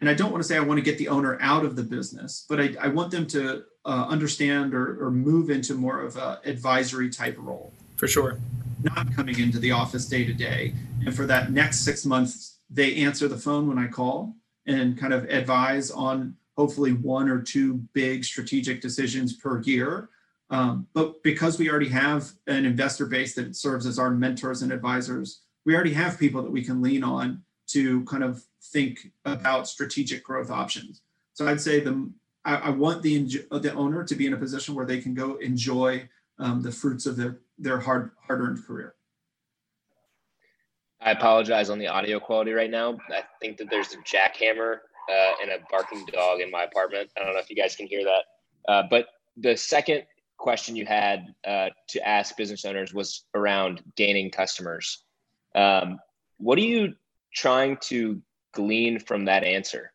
and 0.00 0.08
I 0.08 0.14
don't 0.14 0.30
want 0.30 0.42
to 0.42 0.48
say 0.48 0.56
I 0.56 0.60
want 0.60 0.78
to 0.78 0.84
get 0.84 0.98
the 0.98 1.08
owner 1.08 1.38
out 1.40 1.64
of 1.64 1.74
the 1.74 1.82
business, 1.82 2.46
but 2.48 2.60
I, 2.60 2.74
I 2.80 2.88
want 2.88 3.10
them 3.10 3.26
to 3.28 3.64
uh, 3.84 4.06
understand 4.08 4.74
or, 4.74 5.04
or 5.04 5.10
move 5.10 5.50
into 5.50 5.74
more 5.74 6.00
of 6.00 6.16
a 6.16 6.40
advisory 6.44 7.10
type 7.10 7.36
role. 7.38 7.72
For 7.96 8.06
sure. 8.06 8.38
Not 8.82 9.12
coming 9.14 9.38
into 9.38 9.58
the 9.58 9.72
office 9.72 10.06
day 10.06 10.24
to 10.24 10.32
day. 10.32 10.74
And 11.04 11.14
for 11.14 11.26
that 11.26 11.50
next 11.50 11.80
six 11.80 12.04
months, 12.04 12.58
they 12.70 12.96
answer 12.96 13.28
the 13.28 13.36
phone 13.36 13.68
when 13.68 13.78
I 13.78 13.88
call 13.88 14.34
and 14.66 14.98
kind 14.98 15.12
of 15.12 15.24
advise 15.24 15.90
on 15.90 16.36
hopefully 16.56 16.92
one 16.92 17.28
or 17.28 17.40
two 17.40 17.74
big 17.92 18.24
strategic 18.24 18.80
decisions 18.80 19.34
per 19.34 19.60
year. 19.62 20.08
Um, 20.50 20.86
but 20.94 21.22
because 21.22 21.58
we 21.58 21.70
already 21.70 21.88
have 21.88 22.30
an 22.46 22.64
investor 22.64 23.06
base 23.06 23.34
that 23.34 23.56
serves 23.56 23.86
as 23.86 23.98
our 23.98 24.10
mentors 24.10 24.62
and 24.62 24.72
advisors, 24.72 25.40
we 25.64 25.74
already 25.74 25.94
have 25.94 26.18
people 26.18 26.42
that 26.42 26.50
we 26.50 26.62
can 26.62 26.82
lean 26.82 27.02
on 27.02 27.42
to 27.68 28.04
kind 28.04 28.22
of 28.22 28.44
think 28.62 29.10
about 29.24 29.66
strategic 29.66 30.22
growth 30.22 30.50
options. 30.50 31.00
So 31.32 31.48
I'd 31.48 31.60
say 31.60 31.80
the 31.80 32.10
I, 32.44 32.56
I 32.56 32.70
want 32.70 33.02
the 33.02 33.26
the 33.50 33.72
owner 33.74 34.04
to 34.04 34.14
be 34.14 34.26
in 34.26 34.34
a 34.34 34.36
position 34.36 34.74
where 34.74 34.86
they 34.86 35.00
can 35.00 35.14
go 35.14 35.36
enjoy 35.36 36.08
um, 36.38 36.62
the 36.62 36.72
fruits 36.72 37.06
of 37.06 37.16
their 37.16 37.40
their 37.58 37.80
hard 37.80 38.10
hard 38.26 38.40
earned 38.40 38.64
career. 38.64 38.94
I 41.04 41.10
apologize 41.10 41.68
on 41.68 41.78
the 41.78 41.86
audio 41.86 42.18
quality 42.18 42.52
right 42.52 42.70
now. 42.70 42.96
I 43.10 43.22
think 43.38 43.58
that 43.58 43.68
there's 43.68 43.92
a 43.92 43.98
jackhammer 43.98 44.78
uh, 45.10 45.32
and 45.42 45.50
a 45.50 45.58
barking 45.70 46.04
dog 46.06 46.40
in 46.40 46.50
my 46.50 46.64
apartment. 46.64 47.10
I 47.16 47.22
don't 47.22 47.34
know 47.34 47.40
if 47.40 47.50
you 47.50 47.56
guys 47.56 47.76
can 47.76 47.86
hear 47.86 48.02
that. 48.04 48.72
Uh, 48.72 48.82
but 48.88 49.08
the 49.36 49.54
second 49.54 50.04
question 50.38 50.74
you 50.74 50.86
had 50.86 51.34
uh, 51.46 51.68
to 51.88 52.08
ask 52.08 52.34
business 52.38 52.64
owners 52.64 52.94
was 52.94 53.24
around 53.34 53.82
gaining 53.96 54.30
customers. 54.30 55.04
Um, 55.54 55.98
what 56.38 56.56
are 56.56 56.62
you 56.62 56.94
trying 57.34 57.76
to 57.82 58.22
glean 58.52 58.98
from 58.98 59.26
that 59.26 59.44
answer? 59.44 59.92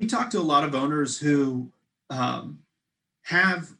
We 0.00 0.06
talk 0.06 0.30
to 0.30 0.38
a 0.38 0.40
lot 0.40 0.64
of 0.64 0.74
owners 0.74 1.18
who 1.18 1.70
um, 2.08 2.60
have 3.22 3.74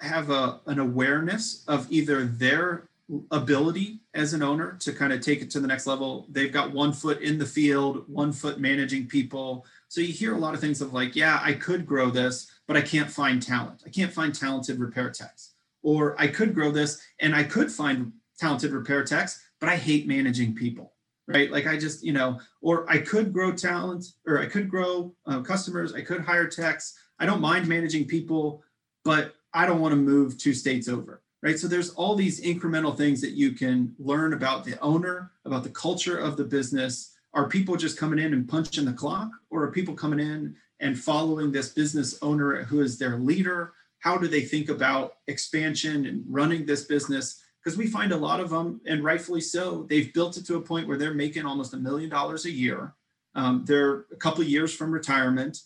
have 0.00 0.30
a, 0.30 0.60
an 0.66 0.78
awareness 0.78 1.64
of 1.66 1.90
either 1.90 2.24
their 2.24 2.87
ability 3.30 4.00
as 4.14 4.34
an 4.34 4.42
owner 4.42 4.76
to 4.80 4.92
kind 4.92 5.12
of 5.12 5.20
take 5.20 5.40
it 5.40 5.50
to 5.50 5.60
the 5.60 5.66
next 5.66 5.86
level. 5.86 6.26
They've 6.28 6.52
got 6.52 6.72
one 6.72 6.92
foot 6.92 7.22
in 7.22 7.38
the 7.38 7.46
field, 7.46 8.04
one 8.06 8.32
foot 8.32 8.60
managing 8.60 9.06
people. 9.06 9.64
So 9.88 10.00
you 10.00 10.12
hear 10.12 10.34
a 10.34 10.38
lot 10.38 10.54
of 10.54 10.60
things 10.60 10.82
of 10.82 10.92
like, 10.92 11.16
yeah, 11.16 11.40
I 11.42 11.54
could 11.54 11.86
grow 11.86 12.10
this, 12.10 12.50
but 12.66 12.76
I 12.76 12.82
can't 12.82 13.10
find 13.10 13.42
talent. 13.42 13.82
I 13.86 13.90
can't 13.90 14.12
find 14.12 14.34
talented 14.34 14.78
repair 14.78 15.10
techs. 15.10 15.54
Or 15.82 16.20
I 16.20 16.26
could 16.26 16.54
grow 16.54 16.70
this 16.70 17.00
and 17.20 17.34
I 17.34 17.44
could 17.44 17.72
find 17.72 18.12
talented 18.38 18.72
repair 18.72 19.04
techs, 19.04 19.40
but 19.58 19.68
I 19.68 19.76
hate 19.76 20.06
managing 20.06 20.54
people. 20.54 20.92
Right. 21.26 21.50
Like 21.50 21.66
I 21.66 21.78
just, 21.78 22.02
you 22.02 22.12
know, 22.12 22.40
or 22.62 22.90
I 22.90 22.98
could 22.98 23.34
grow 23.34 23.52
talent 23.52 24.06
or 24.26 24.40
I 24.40 24.46
could 24.46 24.68
grow 24.68 25.14
uh, 25.26 25.40
customers. 25.42 25.92
I 25.92 26.00
could 26.00 26.22
hire 26.22 26.46
techs. 26.46 26.98
I 27.18 27.26
don't 27.26 27.40
mind 27.40 27.68
managing 27.68 28.06
people, 28.06 28.62
but 29.04 29.34
I 29.52 29.66
don't 29.66 29.80
want 29.80 29.92
to 29.92 29.96
move 29.96 30.38
two 30.38 30.54
states 30.54 30.88
over 30.88 31.22
right? 31.42 31.58
So 31.58 31.68
there's 31.68 31.90
all 31.90 32.14
these 32.14 32.40
incremental 32.40 32.96
things 32.96 33.20
that 33.20 33.32
you 33.32 33.52
can 33.52 33.94
learn 33.98 34.32
about 34.32 34.64
the 34.64 34.78
owner, 34.80 35.32
about 35.44 35.62
the 35.62 35.70
culture 35.70 36.18
of 36.18 36.36
the 36.36 36.44
business. 36.44 37.14
Are 37.34 37.48
people 37.48 37.76
just 37.76 37.98
coming 37.98 38.18
in 38.18 38.32
and 38.32 38.48
punching 38.48 38.84
the 38.84 38.92
clock, 38.92 39.30
or 39.50 39.62
are 39.62 39.72
people 39.72 39.94
coming 39.94 40.20
in 40.20 40.56
and 40.80 40.98
following 40.98 41.52
this 41.52 41.70
business 41.70 42.18
owner 42.22 42.62
who 42.64 42.80
is 42.80 42.98
their 42.98 43.16
leader? 43.16 43.72
How 44.00 44.16
do 44.16 44.28
they 44.28 44.42
think 44.42 44.68
about 44.68 45.14
expansion 45.26 46.06
and 46.06 46.24
running 46.28 46.66
this 46.66 46.84
business? 46.84 47.42
Because 47.62 47.76
we 47.76 47.86
find 47.86 48.12
a 48.12 48.16
lot 48.16 48.40
of 48.40 48.50
them, 48.50 48.80
and 48.86 49.04
rightfully 49.04 49.40
so, 49.40 49.86
they've 49.88 50.12
built 50.14 50.36
it 50.36 50.46
to 50.46 50.56
a 50.56 50.60
point 50.60 50.88
where 50.88 50.96
they're 50.96 51.14
making 51.14 51.44
almost 51.44 51.74
a 51.74 51.76
million 51.76 52.08
dollars 52.08 52.44
a 52.44 52.50
year. 52.50 52.94
Um, 53.34 53.64
they're 53.66 54.06
a 54.12 54.16
couple 54.16 54.40
of 54.40 54.48
years 54.48 54.74
from 54.74 54.90
retirement, 54.90 55.58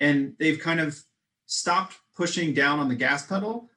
and 0.00 0.34
they've 0.38 0.58
kind 0.58 0.80
of 0.80 1.00
stopped 1.46 1.96
pushing 2.16 2.54
down 2.54 2.78
on 2.78 2.88
the 2.88 2.94
gas 2.94 3.26
pedal 3.26 3.69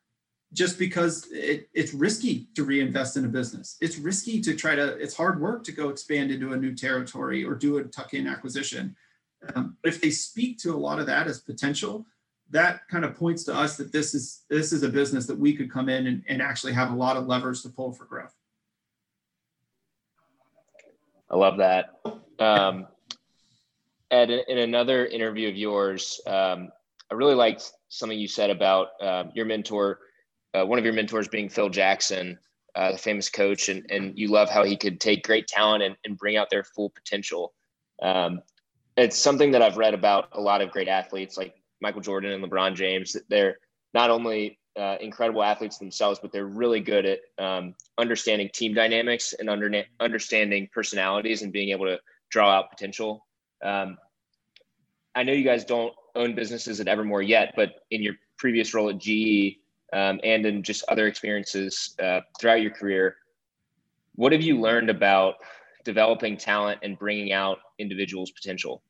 just 0.54 0.78
because 0.78 1.28
it, 1.32 1.68
it's 1.74 1.94
risky 1.94 2.48
to 2.56 2.64
reinvest 2.64 3.18
in 3.18 3.26
a 3.26 3.28
business. 3.28 3.78
It's 3.82 3.98
risky 3.98 4.40
to 4.42 4.56
try 4.56 4.76
to, 4.76 4.96
it's 4.98 5.16
hard 5.16 5.42
work 5.42 5.64
to 5.66 5.72
go 5.72 5.90
expand 5.90 6.32
into 6.32 6.54
a 6.54 6.58
new 6.58 6.76
territory 6.76 7.44
or 7.44 7.56
do 7.56 7.78
a 7.78 7.84
tuck 7.84 8.14
in 8.14 8.28
acquisition. 8.28 8.96
Um, 9.56 9.78
but 9.82 9.92
if 9.94 10.00
they 10.00 10.12
speak 10.12 10.60
to 10.60 10.74
a 10.74 10.78
lot 10.78 11.00
of 11.00 11.08
that 11.08 11.28
as 11.28 11.40
potential, 11.40 12.06
that 12.52 12.88
kind 12.88 13.04
of 13.04 13.16
points 13.16 13.44
to 13.46 13.54
us 13.54 13.78
that 13.78 13.92
this 13.92 14.14
is 14.14 14.44
this 14.48 14.72
is 14.72 14.84
a 14.84 14.90
business 14.90 15.26
that 15.26 15.38
we 15.38 15.56
could 15.56 15.72
come 15.72 15.90
in 15.90 16.06
and, 16.06 16.24
and 16.28 16.42
actually 16.42 16.74
have 16.74 16.92
a 16.92 16.96
lot 16.96 17.18
of 17.18 17.26
levers 17.26 17.64
to 17.64 17.70
pull 17.70 17.92
for 17.92 18.06
growth. 18.06 18.34
I 21.32 21.36
love 21.36 21.58
that. 21.58 22.00
Um, 22.38 22.88
Ed, 24.12 24.30
in 24.30 24.60
another 24.60 25.08
interview 25.08 25.50
of 25.50 25.56
yours, 25.56 26.22
um, 26.28 26.72
I 27.10 27.16
really 27.16 27.34
liked 27.34 27.72
something 27.90 28.20
you 28.20 28.28
said 28.28 28.52
about 28.52 28.90
um, 29.02 29.32
your 29.34 29.46
mentor 29.46 30.00
uh, 30.54 30.66
one 30.66 30.80
of 30.80 30.86
your 30.86 30.94
mentors 30.94 31.28
being 31.28 31.50
Phil 31.50 31.70
Jackson, 31.70 32.38
uh, 32.76 32.92
the 32.92 32.98
famous 32.98 33.30
coach, 33.30 33.70
and, 33.70 33.86
and 33.90 34.18
you 34.18 34.28
love 34.30 34.50
how 34.50 34.64
he 34.64 34.76
could 34.76 35.00
take 35.00 35.24
great 35.24 35.48
talent 35.48 35.84
and, 35.84 35.96
and 36.06 36.18
bring 36.18 36.38
out 36.38 36.50
their 36.50 36.64
full 36.64 36.90
potential. 36.90 37.54
Um, 38.02 38.42
it's 38.98 39.18
something 39.18 39.52
that 39.52 39.62
I've 39.62 39.78
read 39.78 39.94
about 39.94 40.30
a 40.34 40.42
lot 40.42 40.62
of 40.62 40.72
great 40.72 40.88
athletes 40.88 41.38
like 41.38 41.56
Michael 41.82 42.02
Jordan 42.02 42.32
and 42.32 42.44
LeBron 42.44 42.76
James. 42.76 43.18
They're 43.30 43.58
not 43.94 44.10
only 44.10 44.60
uh, 44.78 44.98
incredible 45.02 45.44
athletes 45.44 45.78
themselves, 45.78 46.20
but 46.20 46.32
they're 46.32 46.46
really 46.46 46.80
good 46.80 47.06
at 47.06 47.20
um, 47.38 47.76
understanding 47.98 48.50
team 48.54 48.74
dynamics 48.74 49.34
and 49.38 49.50
under, 49.50 49.84
understanding 50.00 50.68
personalities 50.74 51.42
and 51.42 51.52
being 51.52 51.70
able 51.70 51.86
to 51.86 52.00
draw 52.30 52.52
out 52.52 52.72
potential. 52.72 53.26
Um, 53.64 53.98
I 55.16 55.24
know 55.24 55.34
you 55.34 55.44
guys 55.44 55.64
don't 55.64 55.94
own 56.16 56.34
businesses 56.36 56.80
at 56.80 56.88
Evermore 56.88 57.22
yet, 57.22 57.54
but 57.56 57.74
in 57.92 58.02
your 58.02 58.16
previous 58.38 58.74
role 58.74 58.90
at 58.90 58.98
GE, 58.98 59.58
um, 59.94 60.20
and 60.24 60.46
in 60.46 60.64
just 60.64 60.84
other 60.90 61.08
experiences 61.08 61.96
uh, 62.02 62.22
throughout 62.40 62.62
your 62.62 62.72
career, 62.72 63.18
what 64.16 64.32
have 64.32 64.42
you 64.42 64.60
learned 64.60 64.90
about 64.90 65.36
developing 65.84 66.38
talent 66.38 66.80
and 66.84 66.98
bringing 66.98 67.32
out 67.32 67.60
individuals' 67.80 68.32
potential? 68.32 68.84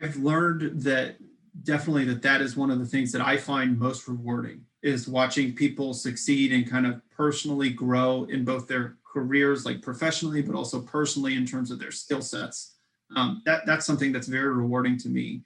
I've 0.00 0.16
learned 0.16 0.82
that 0.82 1.16
definitely 1.64 2.04
that 2.04 2.22
that 2.22 2.40
is 2.40 2.56
one 2.56 2.70
of 2.70 2.78
the 2.78 2.86
things 2.86 3.12
that 3.12 3.22
I 3.22 3.36
find 3.36 3.78
most 3.78 4.06
rewarding 4.06 4.64
is 4.82 5.08
watching 5.08 5.54
people 5.54 5.92
succeed 5.92 6.52
and 6.52 6.70
kind 6.70 6.86
of 6.86 7.00
personally 7.10 7.70
grow 7.70 8.24
in 8.30 8.44
both 8.44 8.68
their 8.68 8.96
careers, 9.04 9.66
like 9.66 9.82
professionally, 9.82 10.40
but 10.40 10.54
also 10.54 10.80
personally 10.80 11.34
in 11.34 11.44
terms 11.44 11.70
of 11.70 11.80
their 11.80 11.90
skill 11.90 12.22
sets. 12.22 12.76
Um, 13.16 13.42
that 13.44 13.66
that's 13.66 13.86
something 13.86 14.12
that's 14.12 14.28
very 14.28 14.54
rewarding 14.54 14.96
to 14.98 15.08
me. 15.08 15.42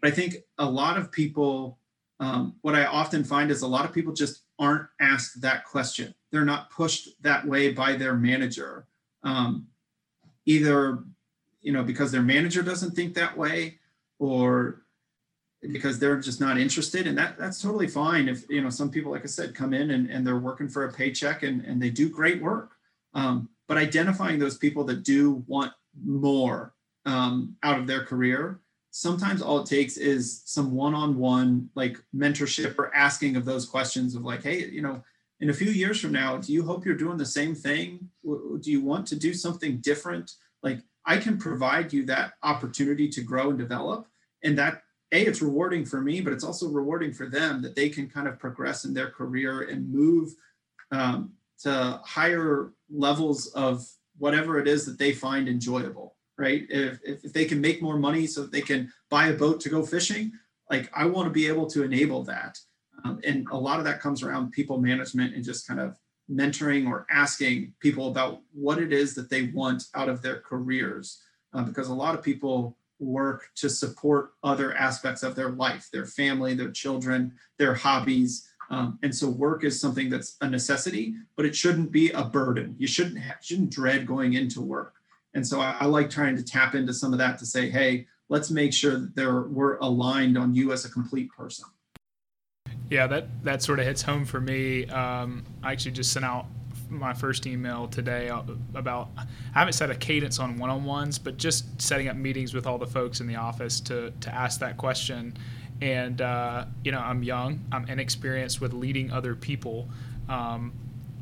But 0.00 0.12
I 0.12 0.14
think 0.14 0.36
a 0.58 0.64
lot 0.64 0.96
of 0.96 1.12
people 1.12 1.79
um, 2.20 2.54
what 2.60 2.74
I 2.76 2.84
often 2.84 3.24
find 3.24 3.50
is 3.50 3.62
a 3.62 3.66
lot 3.66 3.84
of 3.84 3.92
people 3.92 4.12
just 4.12 4.42
aren't 4.58 4.86
asked 5.00 5.40
that 5.40 5.64
question. 5.64 6.14
they're 6.30 6.44
not 6.44 6.70
pushed 6.70 7.08
that 7.22 7.46
way 7.46 7.72
by 7.72 7.96
their 7.96 8.14
manager 8.14 8.86
um, 9.22 9.66
either 10.46 11.04
you 11.60 11.72
know 11.72 11.82
because 11.82 12.12
their 12.12 12.22
manager 12.22 12.62
doesn't 12.62 12.92
think 12.92 13.14
that 13.14 13.36
way 13.36 13.78
or 14.18 14.82
because 15.72 15.98
they're 15.98 16.18
just 16.18 16.40
not 16.40 16.58
interested 16.58 17.06
and 17.06 17.18
that 17.18 17.38
that's 17.38 17.60
totally 17.60 17.86
fine 17.86 18.28
if 18.28 18.48
you 18.48 18.62
know 18.62 18.70
some 18.70 18.90
people 18.90 19.12
like 19.12 19.22
i 19.22 19.26
said 19.26 19.54
come 19.54 19.74
in 19.74 19.90
and, 19.90 20.08
and 20.10 20.26
they're 20.26 20.38
working 20.38 20.68
for 20.68 20.86
a 20.86 20.92
paycheck 20.92 21.42
and, 21.42 21.64
and 21.64 21.82
they 21.82 21.90
do 21.90 22.08
great 22.08 22.40
work 22.40 22.72
um, 23.14 23.48
but 23.68 23.76
identifying 23.76 24.38
those 24.38 24.56
people 24.56 24.84
that 24.84 25.02
do 25.02 25.44
want 25.46 25.72
more 26.04 26.74
um, 27.06 27.56
out 27.62 27.78
of 27.78 27.86
their 27.86 28.04
career 28.04 28.60
sometimes 28.90 29.40
all 29.40 29.60
it 29.60 29.66
takes 29.66 29.96
is 29.96 30.42
some 30.44 30.72
one-on-one 30.72 31.68
like 31.74 31.96
mentorship 32.14 32.76
or 32.78 32.94
asking 32.94 33.36
of 33.36 33.44
those 33.44 33.66
questions 33.66 34.14
of 34.14 34.22
like 34.22 34.42
hey 34.42 34.68
you 34.68 34.82
know 34.82 35.02
in 35.40 35.50
a 35.50 35.54
few 35.54 35.70
years 35.70 36.00
from 36.00 36.12
now 36.12 36.36
do 36.36 36.52
you 36.52 36.62
hope 36.62 36.84
you're 36.84 36.96
doing 36.96 37.16
the 37.16 37.24
same 37.24 37.54
thing? 37.54 38.08
Do 38.24 38.70
you 38.70 38.82
want 38.82 39.06
to 39.08 39.16
do 39.16 39.32
something 39.32 39.78
different? 39.78 40.32
Like 40.62 40.80
i 41.06 41.16
can 41.16 41.38
provide 41.38 41.92
you 41.92 42.04
that 42.06 42.32
opportunity 42.42 43.08
to 43.08 43.22
grow 43.22 43.50
and 43.50 43.58
develop 43.58 44.06
and 44.44 44.56
that 44.58 44.82
a 45.12 45.24
it's 45.24 45.42
rewarding 45.42 45.84
for 45.84 46.00
me 46.00 46.20
but 46.20 46.32
it's 46.32 46.44
also 46.44 46.68
rewarding 46.68 47.12
for 47.12 47.26
them 47.26 47.62
that 47.62 47.74
they 47.74 47.88
can 47.88 48.08
kind 48.08 48.28
of 48.28 48.38
progress 48.38 48.84
in 48.84 48.94
their 48.94 49.10
career 49.10 49.62
and 49.62 49.90
move 49.90 50.34
um, 50.92 51.32
to 51.58 52.00
higher 52.04 52.72
levels 52.90 53.48
of 53.48 53.86
whatever 54.18 54.58
it 54.58 54.68
is 54.68 54.84
that 54.86 54.98
they 54.98 55.12
find 55.12 55.48
enjoyable 55.48 56.16
right? 56.40 56.66
If, 56.70 56.98
if 57.04 57.32
they 57.32 57.44
can 57.44 57.60
make 57.60 57.82
more 57.82 57.98
money 57.98 58.26
so 58.26 58.42
that 58.42 58.52
they 58.52 58.62
can 58.62 58.92
buy 59.10 59.26
a 59.28 59.34
boat 59.34 59.60
to 59.60 59.68
go 59.68 59.84
fishing 59.84 60.32
like 60.70 60.88
i 60.94 61.04
want 61.04 61.26
to 61.26 61.32
be 61.32 61.48
able 61.48 61.66
to 61.66 61.82
enable 61.82 62.22
that. 62.24 62.58
Um, 63.04 63.20
and 63.24 63.46
a 63.50 63.56
lot 63.56 63.78
of 63.78 63.84
that 63.86 64.00
comes 64.00 64.22
around 64.22 64.52
people 64.52 64.80
management 64.80 65.34
and 65.34 65.44
just 65.44 65.66
kind 65.66 65.80
of 65.80 65.98
mentoring 66.30 66.86
or 66.86 67.06
asking 67.10 67.72
people 67.80 68.08
about 68.08 68.40
what 68.52 68.78
it 68.78 68.92
is 68.92 69.14
that 69.14 69.30
they 69.30 69.46
want 69.48 69.84
out 69.94 70.08
of 70.08 70.22
their 70.22 70.40
careers. 70.40 71.22
Uh, 71.52 71.62
because 71.62 71.88
a 71.88 71.94
lot 71.94 72.14
of 72.14 72.22
people 72.22 72.76
work 73.00 73.48
to 73.56 73.68
support 73.68 74.32
other 74.44 74.74
aspects 74.74 75.22
of 75.22 75.34
their 75.34 75.48
life 75.52 75.88
their 75.90 76.04
family 76.04 76.52
their 76.54 76.70
children 76.70 77.32
their 77.58 77.74
hobbies. 77.74 78.46
Um, 78.68 78.98
and 79.02 79.12
so 79.12 79.28
work 79.28 79.64
is 79.64 79.80
something 79.80 80.08
that's 80.10 80.36
a 80.42 80.48
necessity 80.48 81.14
but 81.34 81.46
it 81.46 81.56
shouldn't 81.56 81.90
be 81.90 82.10
a 82.10 82.22
burden. 82.22 82.76
You 82.78 82.86
shouldn't 82.86 83.18
have, 83.18 83.38
shouldn't 83.42 83.70
dread 83.70 84.06
going 84.06 84.34
into 84.34 84.60
work 84.60 84.99
and 85.34 85.46
so 85.46 85.60
I, 85.60 85.76
I 85.80 85.84
like 85.86 86.10
trying 86.10 86.36
to 86.36 86.42
tap 86.42 86.74
into 86.74 86.92
some 86.92 87.12
of 87.12 87.18
that 87.18 87.38
to 87.38 87.46
say 87.46 87.70
hey 87.70 88.06
let's 88.28 88.50
make 88.50 88.72
sure 88.72 89.10
that 89.14 89.48
we're 89.50 89.76
aligned 89.78 90.38
on 90.38 90.54
you 90.54 90.72
as 90.72 90.84
a 90.84 90.90
complete 90.90 91.30
person. 91.30 91.66
Yeah 92.88 93.06
that 93.08 93.44
that 93.44 93.62
sort 93.62 93.80
of 93.80 93.86
hits 93.86 94.02
home 94.02 94.24
for 94.24 94.40
me. 94.40 94.86
Um, 94.86 95.44
i 95.62 95.72
actually 95.72 95.92
just 95.92 96.12
sent 96.12 96.24
out 96.24 96.46
my 96.90 97.14
first 97.14 97.46
email 97.46 97.86
today 97.88 98.28
about 98.74 99.10
I 99.16 99.26
haven't 99.54 99.74
set 99.74 99.90
a 99.90 99.94
cadence 99.94 100.38
on 100.38 100.58
one-on-ones, 100.58 101.18
but 101.18 101.36
just 101.36 101.80
setting 101.80 102.08
up 102.08 102.16
meetings 102.16 102.52
with 102.52 102.66
all 102.66 102.78
the 102.78 102.86
folks 102.86 103.20
in 103.20 103.26
the 103.26 103.36
office 103.36 103.80
to 103.82 104.12
to 104.20 104.34
ask 104.34 104.60
that 104.60 104.76
question. 104.76 105.36
And 105.80 106.20
uh, 106.20 106.66
you 106.84 106.92
know, 106.92 107.00
I'm 107.00 107.22
young, 107.22 107.64
I'm 107.72 107.86
inexperienced 107.86 108.60
with 108.60 108.72
leading 108.72 109.10
other 109.10 109.34
people, 109.34 109.88
um, 110.28 110.72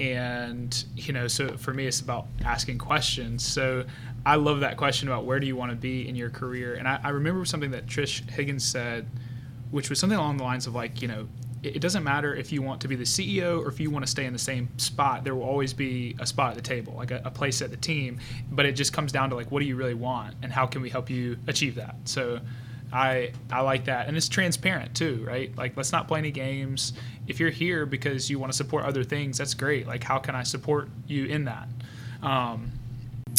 and 0.00 0.84
you 0.96 1.12
know, 1.12 1.28
so 1.28 1.56
for 1.56 1.74
me, 1.74 1.86
it's 1.86 2.00
about 2.00 2.26
asking 2.44 2.78
questions. 2.78 3.44
So 3.44 3.84
I 4.24 4.36
love 4.36 4.60
that 4.60 4.76
question 4.76 5.08
about 5.08 5.24
where 5.24 5.40
do 5.40 5.46
you 5.46 5.56
want 5.56 5.70
to 5.70 5.76
be 5.76 6.08
in 6.08 6.14
your 6.14 6.30
career. 6.30 6.74
And 6.74 6.86
I, 6.86 7.00
I 7.02 7.08
remember 7.10 7.44
something 7.44 7.70
that 7.72 7.86
Trish 7.86 8.28
Higgins 8.30 8.64
said, 8.64 9.08
which 9.70 9.90
was 9.90 9.98
something 9.98 10.18
along 10.18 10.36
the 10.36 10.44
lines 10.44 10.66
of 10.66 10.74
like, 10.74 11.02
you 11.02 11.08
know, 11.08 11.28
it 11.62 11.80
doesn't 11.80 12.04
matter 12.04 12.34
if 12.34 12.52
you 12.52 12.62
want 12.62 12.80
to 12.82 12.88
be 12.88 12.94
the 12.94 13.04
CEO 13.04 13.60
or 13.60 13.68
if 13.68 13.80
you 13.80 13.90
want 13.90 14.04
to 14.04 14.10
stay 14.10 14.26
in 14.26 14.32
the 14.32 14.38
same 14.38 14.68
spot. 14.78 15.24
There 15.24 15.34
will 15.34 15.42
always 15.42 15.72
be 15.72 16.16
a 16.20 16.26
spot 16.26 16.50
at 16.50 16.56
the 16.56 16.62
table, 16.62 16.94
like 16.94 17.10
a, 17.10 17.20
a, 17.24 17.30
place 17.30 17.62
at 17.62 17.70
the 17.70 17.76
team. 17.76 18.20
But 18.50 18.64
it 18.64 18.72
just 18.72 18.92
comes 18.92 19.10
down 19.10 19.30
to 19.30 19.36
like, 19.36 19.50
what 19.50 19.60
do 19.60 19.66
you 19.66 19.74
really 19.74 19.94
want, 19.94 20.36
and 20.42 20.52
how 20.52 20.66
can 20.66 20.82
we 20.82 20.90
help 20.90 21.10
you 21.10 21.36
achieve 21.48 21.74
that? 21.74 21.96
So, 22.04 22.40
I 22.92 23.32
I 23.50 23.60
like 23.60 23.84
that, 23.86 24.08
and 24.08 24.16
it's 24.16 24.28
transparent 24.28 24.94
too, 24.94 25.24
right? 25.26 25.56
Like, 25.56 25.76
let's 25.76 25.92
not 25.92 26.08
play 26.08 26.18
any 26.18 26.30
games. 26.30 26.94
If 27.26 27.38
you're 27.40 27.50
here 27.50 27.86
because 27.86 28.30
you 28.30 28.38
want 28.38 28.52
to 28.52 28.56
support 28.56 28.84
other 28.84 29.04
things, 29.04 29.38
that's 29.38 29.54
great. 29.54 29.86
Like, 29.86 30.02
how 30.02 30.18
can 30.18 30.34
I 30.34 30.42
support 30.42 30.88
you 31.06 31.26
in 31.26 31.44
that? 31.44 31.68
Um, 32.22 32.70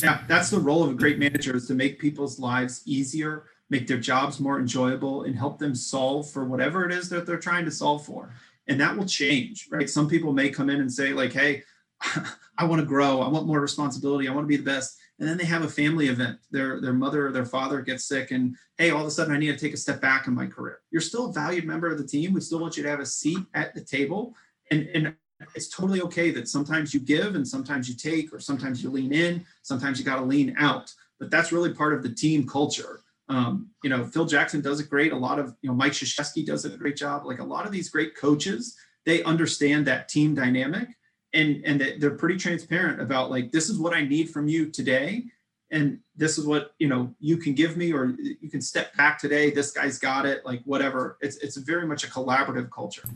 yeah, 0.04 0.22
that's 0.28 0.50
the 0.50 0.60
role 0.60 0.84
of 0.84 0.91
a 0.91 0.93
great 0.93 1.20
manager 1.20 1.56
is 1.56 1.68
to 1.68 1.74
make 1.74 2.00
people's 2.00 2.39
lives 2.39 2.82
easier 2.86 3.45
make 3.70 3.88
their 3.88 3.97
jobs 3.97 4.39
more 4.39 4.60
enjoyable 4.60 5.24
and 5.24 5.36
help 5.36 5.60
them 5.60 5.76
solve 5.76 6.30
for 6.30 6.45
whatever 6.45 6.86
it 6.86 6.91
is 6.91 7.10
that 7.10 7.26
they're 7.26 7.38
trying 7.38 7.66
to 7.66 7.72
solve 7.72 8.06
for 8.06 8.34
and 8.68 8.80
that 8.80 8.95
will 8.95 9.06
change 9.06 9.68
right 9.72 9.89
some 9.89 10.08
people 10.08 10.34
may 10.34 10.50
come 10.50 10.70
in 10.70 10.80
and 10.80 10.91
say 10.91 11.14
like 11.14 11.32
hey 11.32 11.64
i 12.58 12.64
want 12.64 12.80
to 12.80 12.86
grow 12.86 13.22
i 13.22 13.28
want 13.28 13.47
more 13.47 13.62
responsibility 13.62 14.28
i 14.28 14.32
want 14.32 14.43
to 14.43 14.47
be 14.47 14.58
the 14.58 14.64
best 14.64 14.97
and 15.20 15.28
then 15.28 15.38
they 15.38 15.45
have 15.45 15.63
a 15.63 15.70
family 15.70 16.07
event. 16.07 16.39
Their 16.49 16.80
their 16.80 16.93
mother 16.93 17.28
or 17.28 17.32
their 17.32 17.45
father 17.45 17.82
gets 17.82 18.05
sick 18.05 18.32
and 18.32 18.55
hey 18.78 18.91
all 18.91 19.01
of 19.01 19.07
a 19.07 19.11
sudden 19.11 19.34
i 19.34 19.38
need 19.38 19.51
to 19.51 19.57
take 19.57 19.74
a 19.74 19.78
step 19.78 20.01
back 20.01 20.28
in 20.28 20.34
my 20.34 20.47
career. 20.47 20.80
You're 20.91 21.01
still 21.01 21.30
a 21.30 21.34
valued 21.34 21.65
member 21.65 21.88
of 21.88 21.97
the 21.97 22.07
team. 22.07 22.34
We 22.34 22.41
still 22.41 22.59
want 22.59 22.78
you 22.78 22.84
to 22.84 22.89
have 22.89 23.01
a 23.01 23.05
seat 23.05 23.39
at 23.53 23.76
the 23.76 23.82
table. 23.82 24.36
And 24.72 24.88
and 24.93 25.13
it's 25.55 25.70
totally 25.70 26.01
okay 26.01 26.32
that 26.32 26.47
sometimes 26.47 26.93
you 26.93 26.99
give 26.99 27.36
and 27.36 27.47
sometimes 27.47 27.88
you 27.88 27.95
take 27.95 28.34
or 28.34 28.39
sometimes 28.39 28.84
you 28.84 28.89
lean 28.89 29.13
in 29.13 29.45
sometimes 29.61 29.99
you 29.99 30.05
got 30.05 30.17
to 30.17 30.26
lean 30.26 30.55
out. 30.57 30.93
But 31.20 31.32
that's 31.32 31.51
really 31.51 31.74
part 31.74 31.93
of 31.93 32.01
the 32.01 32.13
team 32.13 32.47
culture. 32.47 33.01
Um, 33.28 33.70
you 33.84 33.89
know, 33.89 34.05
Phil 34.05 34.26
Jackson 34.26 34.61
does 34.61 34.80
it 34.80 34.89
great. 34.89 35.11
A 35.11 35.17
lot 35.17 35.38
of, 35.38 35.53
you 35.61 35.70
know, 35.70 35.76
Mike 35.76 35.91
Krzyzewski 35.91 36.45
does 36.45 36.65
a 36.65 36.70
great 36.70 36.95
job. 36.95 37.26
Like 37.26 37.39
a 37.39 37.43
lot 37.43 37.65
of 37.65 37.72
these 37.72 37.89
great 37.89 38.15
coaches, 38.15 38.76
they 39.05 39.22
understand 39.24 39.86
that 39.86 40.09
team 40.09 40.34
dynamic 40.34 40.89
and 41.34 41.63
and 41.65 41.95
they're 41.99 42.11
pretty 42.11 42.38
transparent 42.38 43.01
about 43.01 43.30
like 43.30 43.51
this 43.51 43.69
is 43.69 43.77
what 43.77 43.93
I 43.93 44.01
need 44.01 44.30
from 44.30 44.47
you 44.47 44.69
today, 44.69 45.25
and 45.71 45.99
this 46.15 46.38
is 46.38 46.45
what 46.45 46.71
you 46.80 46.88
know 46.88 47.13
you 47.19 47.38
can 47.38 47.53
give 47.53 47.77
me, 47.77 47.93
or 47.93 48.15
you 48.19 48.49
can 48.49 48.61
step 48.61 48.95
back 48.95 49.19
today. 49.19 49.51
This 49.51 49.71
guy's 49.71 49.99
got 49.99 50.25
it, 50.25 50.45
like 50.45 50.61
whatever. 50.65 51.17
It's 51.21 51.38
it's 51.38 51.57
very 51.57 51.86
much 51.86 52.03
a 52.03 52.07
collaborative 52.07 52.71
culture. 52.71 53.07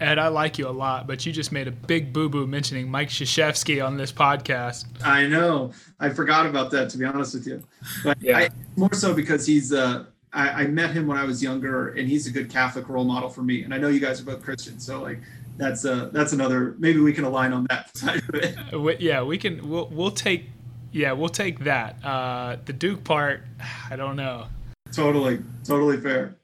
Ed, 0.00 0.18
I 0.18 0.28
like 0.28 0.58
you 0.58 0.66
a 0.66 0.70
lot, 0.70 1.06
but 1.06 1.26
you 1.26 1.32
just 1.32 1.52
made 1.52 1.68
a 1.68 1.70
big 1.70 2.12
boo 2.12 2.30
boo 2.30 2.46
mentioning 2.46 2.90
Mike 2.90 3.10
Krzyzewski 3.10 3.84
on 3.86 3.98
this 3.98 4.10
podcast. 4.10 4.86
I 5.04 5.26
know. 5.26 5.72
I 5.98 6.08
forgot 6.08 6.46
about 6.46 6.70
that, 6.70 6.88
to 6.90 6.98
be 6.98 7.04
honest 7.04 7.34
with 7.34 7.46
you. 7.46 7.62
But 8.02 8.16
yeah. 8.20 8.38
I, 8.38 8.48
more 8.76 8.94
so 8.94 9.12
because 9.12 9.46
he's, 9.46 9.74
uh, 9.74 10.04
I, 10.32 10.48
I, 10.48 10.66
met 10.68 10.92
him 10.92 11.06
when 11.06 11.18
I 11.18 11.24
was 11.24 11.42
younger, 11.42 11.90
and 11.90 12.08
he's 12.08 12.26
a 12.26 12.30
good 12.30 12.48
Catholic 12.48 12.88
role 12.88 13.04
model 13.04 13.28
for 13.28 13.42
me. 13.42 13.62
And 13.62 13.74
I 13.74 13.78
know 13.78 13.88
you 13.88 14.00
guys 14.00 14.22
are 14.22 14.24
both 14.24 14.42
Christians, 14.42 14.86
so 14.86 15.02
like 15.02 15.20
that's 15.60 15.84
uh 15.84 16.10
that's 16.12 16.32
another. 16.32 16.74
Maybe 16.78 17.00
we 17.00 17.12
can 17.12 17.24
align 17.24 17.52
on 17.52 17.66
that 17.70 17.96
side 17.96 18.22
of 18.28 18.34
it. 18.34 18.56
Uh, 18.72 18.96
yeah, 18.98 19.22
we 19.22 19.38
can. 19.38 19.68
We'll 19.68 19.88
we'll 19.88 20.10
take. 20.10 20.46
Yeah, 20.92 21.12
we'll 21.12 21.28
take 21.28 21.60
that. 21.60 22.04
Uh, 22.04 22.56
the 22.64 22.72
Duke 22.72 23.04
part, 23.04 23.44
I 23.90 23.96
don't 23.96 24.16
know. 24.16 24.46
Totally, 24.92 25.40
totally 25.64 25.98
fair. 25.98 26.36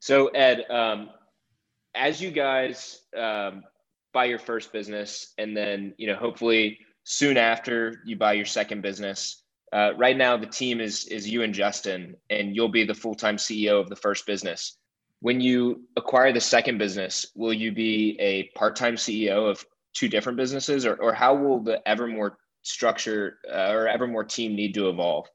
So 0.00 0.28
Ed, 0.28 0.64
um, 0.70 1.10
as 1.94 2.20
you 2.20 2.30
guys 2.30 3.00
um, 3.16 3.64
buy 4.12 4.26
your 4.26 4.38
first 4.38 4.72
business 4.72 5.32
and 5.38 5.56
then 5.56 5.94
you 5.98 6.06
know 6.06 6.16
hopefully 6.16 6.78
soon 7.04 7.36
after 7.36 8.00
you 8.04 8.16
buy 8.16 8.32
your 8.32 8.46
second 8.46 8.82
business 8.82 9.42
uh, 9.72 9.90
right 9.96 10.16
now 10.16 10.36
the 10.36 10.46
team 10.46 10.80
is 10.80 11.06
is 11.06 11.28
you 11.28 11.42
and 11.42 11.54
justin 11.54 12.16
and 12.30 12.54
you'll 12.54 12.70
be 12.70 12.84
the 12.84 12.94
full-time 12.94 13.36
ceo 13.36 13.80
of 13.80 13.88
the 13.88 13.96
first 13.96 14.26
business 14.26 14.76
when 15.20 15.40
you 15.40 15.82
acquire 15.96 16.32
the 16.32 16.40
second 16.40 16.78
business 16.78 17.26
will 17.34 17.52
you 17.52 17.72
be 17.72 18.16
a 18.20 18.44
part-time 18.56 18.94
ceo 18.94 19.50
of 19.50 19.64
two 19.94 20.08
different 20.08 20.36
businesses 20.36 20.86
or, 20.86 20.94
or 20.96 21.12
how 21.12 21.34
will 21.34 21.60
the 21.60 21.86
evermore 21.88 22.38
structure 22.62 23.38
uh, 23.50 23.70
or 23.70 23.88
evermore 23.88 24.24
team 24.24 24.54
need 24.54 24.74
to 24.74 24.88
evolve 24.88 25.26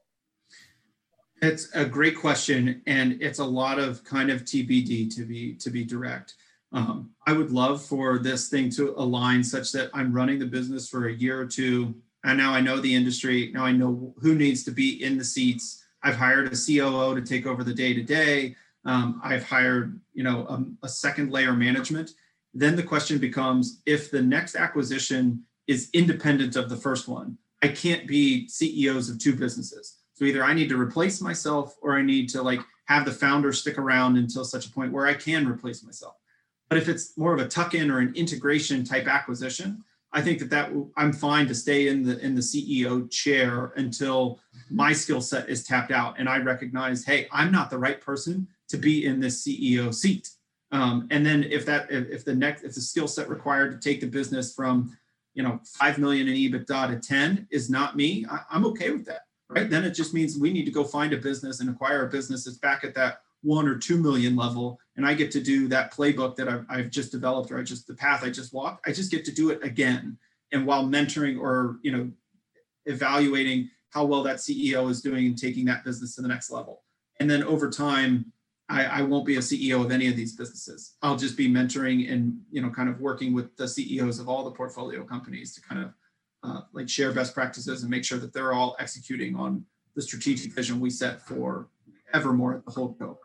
it's 1.42 1.70
a 1.76 1.84
great 1.84 2.18
question 2.18 2.82
and 2.88 3.22
it's 3.22 3.40
a 3.40 3.46
lot 3.46 3.80
of 3.80 4.04
kind 4.04 4.30
of 4.30 4.44
tbd 4.44 5.14
to 5.14 5.26
be 5.26 5.56
to 5.56 5.70
be 5.70 5.84
direct 5.84 6.36
um, 6.74 7.12
I 7.28 7.34
would 7.34 7.52
love 7.52 7.86
for 7.86 8.18
this 8.18 8.50
thing 8.50 8.70
to 8.72 8.96
align 8.98 9.44
such 9.44 9.72
that 9.74 9.92
I'm 9.94 10.12
running 10.12 10.40
the 10.40 10.48
business 10.48 10.90
for 10.90 11.08
a 11.08 11.14
year 11.14 11.40
or 11.40 11.46
two. 11.46 11.94
And 12.24 12.38
now 12.38 12.52
I 12.52 12.62
know 12.62 12.80
the 12.80 12.94
industry. 12.94 13.52
Now 13.54 13.64
I 13.66 13.72
know 13.72 14.14
who 14.18 14.34
needs 14.36 14.64
to 14.64 14.72
be 14.72 15.04
in 15.04 15.18
the 15.18 15.24
seats. 15.24 15.84
I've 16.02 16.16
hired 16.16 16.48
a 16.48 16.58
COO 16.58 17.16
to 17.16 17.22
take 17.22 17.46
over 17.46 17.64
the 17.64 17.74
day 17.74 17.94
to 17.94 18.02
day. 18.02 18.56
Um, 18.86 19.22
I've 19.24 19.44
hired, 19.44 20.00
you 20.14 20.24
know, 20.24 20.46
a, 20.48 20.86
a 20.86 20.90
second 20.90 21.32
layer 21.32 21.54
management. 21.54 22.12
Then 22.54 22.76
the 22.76 22.84
question 22.84 23.18
becomes 23.18 23.82
if 23.86 24.12
the 24.12 24.22
next 24.22 24.56
acquisition 24.56 25.44
is 25.68 25.90
independent 25.94 26.56
of 26.56 26.70
the 26.70 26.76
first 26.76 27.08
one, 27.08 27.38
I 27.62 27.70
can't 27.70 28.08
be 28.08 28.48
CEOs 28.50 29.10
of 29.10 29.20
two 29.20 29.36
businesses. 29.36 30.00
So 30.14 30.26
either 30.26 30.44
I 30.44 30.54
need 30.54 30.70
to 30.70 30.80
replace 30.80 31.22
myself 31.22 31.76
or 31.82 31.98
I 31.98 32.02
need 32.02 32.30
to 32.30 32.42
like 32.42 32.60
have 32.86 33.06
the 33.06 33.12
founder 33.12 33.54
stick 33.54 33.78
around 33.78 34.18
until 34.18 34.44
such 34.44 34.68
a 34.68 34.72
point 34.72 34.92
where 34.92 35.08
I 35.08 35.14
can 35.14 35.48
replace 35.48 35.84
myself. 35.84 36.16
But 36.70 36.78
if 36.78 36.90
it's 36.90 37.18
more 37.18 37.34
of 37.34 37.40
a 37.40 37.48
tuck-in 37.48 37.90
or 37.90 38.00
an 38.00 38.14
integration 38.16 38.84
type 38.84 39.08
acquisition, 39.08 39.84
I 40.12 40.22
think 40.22 40.40
that 40.40 40.50
that 40.52 40.72
I'm 40.96 41.12
fine 41.12 41.48
to 41.48 41.56
stay 41.56 41.88
in 41.88 42.04
the 42.04 42.20
in 42.20 42.36
the 42.36 42.42
CEO 42.42 43.10
chair 43.10 43.74
until 43.78 44.40
my 44.70 44.94
skill 44.94 45.22
set 45.22 45.50
is 45.50 45.64
tapped 45.64 45.92
out 45.92 46.20
and 46.20 46.30
I 46.30 46.38
recognize, 46.38 47.04
hey, 47.04 47.28
I'm 47.32 47.52
not 47.52 47.70
the 47.70 47.80
right 47.80 48.00
person 48.00 48.48
to 48.74 48.78
be 48.78 49.06
in 49.06 49.20
this 49.20 49.46
CEO 49.46 49.94
seat. 49.94 50.30
Um, 50.72 51.08
and 51.12 51.26
then 51.26 51.44
if 51.44 51.66
that 51.68 51.88
if, 51.90 52.26
the 52.26 52.34
next 52.34 52.64
if 52.64 52.74
the 52.74 52.82
skill 52.82 53.08
set 53.08 53.30
required 53.30 53.72
to 53.72 53.90
take 53.90 54.02
the 54.02 54.08
business 54.08 54.54
from 54.54 54.98
you 55.34 55.44
know, 55.44 55.60
5 55.64 55.98
million 55.98 56.28
in 56.28 56.36
EBITDA 56.36 56.90
to 56.90 57.08
10 57.08 57.48
is 57.52 57.70
not 57.70 57.96
me, 57.96 58.26
I, 58.30 58.40
I'm 58.52 58.66
okay 58.68 58.92
with 58.92 59.06
that. 59.06 59.22
Right. 59.50 59.70
Then 59.70 59.84
it 59.84 59.92
just 59.92 60.14
means 60.14 60.38
we 60.38 60.52
need 60.52 60.66
to 60.66 60.72
go 60.72 60.84
find 60.84 61.14
a 61.14 61.18
business 61.18 61.60
and 61.60 61.70
acquire 61.70 62.08
a 62.08 62.10
business 62.10 62.46
that's 62.46 62.58
back 62.58 62.84
at 62.84 62.96
that 62.96 63.22
one 63.44 63.68
or 63.68 63.78
two 63.78 63.98
million 63.98 64.36
level. 64.36 64.80
And 64.96 65.06
I 65.06 65.14
get 65.14 65.32
to 65.32 65.42
do 65.42 65.68
that 65.68 65.94
playbook 65.94 66.36
that 66.38 66.48
I've, 66.48 66.66
I've 66.70 66.90
just 66.90 67.12
developed 67.12 67.52
or 67.52 67.60
I 67.60 67.64
just 67.64 67.86
the 67.86 67.94
path 67.94 68.24
I 68.24 68.30
just 68.30 68.54
walked. 68.54 68.88
I 68.88 68.92
just 68.92 69.12
get 69.12 69.26
to 69.26 69.32
do 69.32 69.52
it 69.52 69.64
again. 69.64 70.18
And 70.54 70.66
while 70.66 70.86
mentoring 70.86 71.40
or, 71.40 71.78
you 71.84 71.92
know, 71.92 72.12
evaluating 72.86 73.70
how 73.92 74.06
well 74.06 74.24
that 74.24 74.38
CEO 74.38 74.90
is 74.90 75.02
doing 75.02 75.28
and 75.28 75.38
taking 75.38 75.66
that 75.66 75.84
business 75.84 76.16
to 76.16 76.22
the 76.22 76.28
next 76.28 76.50
level. 76.50 76.82
And 77.20 77.30
then 77.30 77.44
over 77.44 77.70
time, 77.70 78.32
I, 78.70 78.86
I, 78.86 79.02
won't 79.02 79.26
be 79.26 79.36
a 79.36 79.40
CEO 79.40 79.84
of 79.84 79.92
any 79.92 80.08
of 80.08 80.16
these 80.16 80.36
businesses. 80.36 80.96
I'll 81.02 81.18
just 81.18 81.36
be 81.36 81.50
mentoring 81.50 82.12
and 82.12 82.40
you 82.52 82.62
know 82.62 82.70
kind 82.70 82.90
of 82.90 83.00
working 83.00 83.34
with 83.34 83.56
the 83.58 83.68
CEOs 83.68 84.20
of 84.20 84.30
all 84.30 84.44
the 84.44 84.52
portfolio 84.52 85.04
companies 85.04 85.54
to 85.56 85.62
kind 85.62 85.84
of 85.84 85.94
uh, 86.44 86.62
like 86.72 86.90
share 86.90 87.12
best 87.12 87.34
practices 87.34 87.82
and 87.82 87.92
make 87.92 88.06
sure 88.06 88.18
that 88.20 88.34
they're 88.34 88.54
all 88.54 88.76
executing 88.80 89.36
on 89.36 89.66
the 89.96 90.02
strategic 90.02 90.54
vision 90.54 90.80
we 90.80 90.90
set 90.90 91.22
for 91.22 91.68
Evermore 92.14 92.56
at 92.56 92.66
the 92.66 92.72
holdco. 92.72 93.18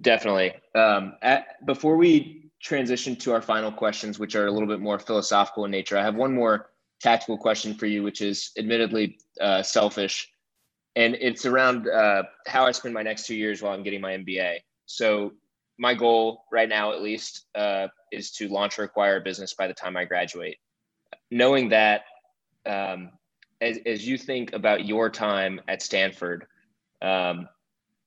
Definitely. 0.00 0.52
Um, 0.74 1.14
at, 1.22 1.64
before 1.66 1.96
we 1.96 2.50
transition 2.60 3.16
to 3.16 3.32
our 3.32 3.42
final 3.42 3.72
questions, 3.72 4.18
which 4.18 4.34
are 4.34 4.46
a 4.46 4.50
little 4.50 4.68
bit 4.68 4.80
more 4.80 4.98
philosophical 4.98 5.64
in 5.64 5.70
nature, 5.70 5.98
I 5.98 6.02
have 6.02 6.14
one 6.14 6.34
more 6.34 6.70
tactical 7.00 7.36
question 7.36 7.74
for 7.74 7.86
you, 7.86 8.02
which 8.02 8.20
is 8.20 8.50
admittedly 8.56 9.18
uh, 9.40 9.62
selfish 9.62 10.30
and 10.96 11.16
it's 11.20 11.46
around 11.46 11.88
uh, 11.88 12.24
how 12.46 12.66
I 12.66 12.72
spend 12.72 12.94
my 12.94 13.02
next 13.02 13.26
two 13.26 13.36
years 13.36 13.62
while 13.62 13.72
I'm 13.72 13.82
getting 13.82 14.00
my 14.00 14.12
MBA. 14.12 14.58
So 14.86 15.32
my 15.78 15.94
goal 15.94 16.44
right 16.50 16.68
now, 16.68 16.92
at 16.92 17.02
least, 17.02 17.46
uh, 17.54 17.88
is 18.10 18.32
to 18.32 18.48
launch 18.48 18.78
or 18.78 18.84
acquire 18.84 19.16
a 19.16 19.20
business 19.20 19.54
by 19.54 19.68
the 19.68 19.74
time 19.74 19.96
I 19.96 20.04
graduate. 20.04 20.56
Knowing 21.30 21.68
that, 21.68 22.02
um, 22.66 23.10
as, 23.60 23.78
as 23.86 24.06
you 24.06 24.18
think 24.18 24.52
about 24.52 24.86
your 24.86 25.08
time 25.10 25.60
at 25.68 25.82
Stanford, 25.82 26.46
um, 27.02 27.48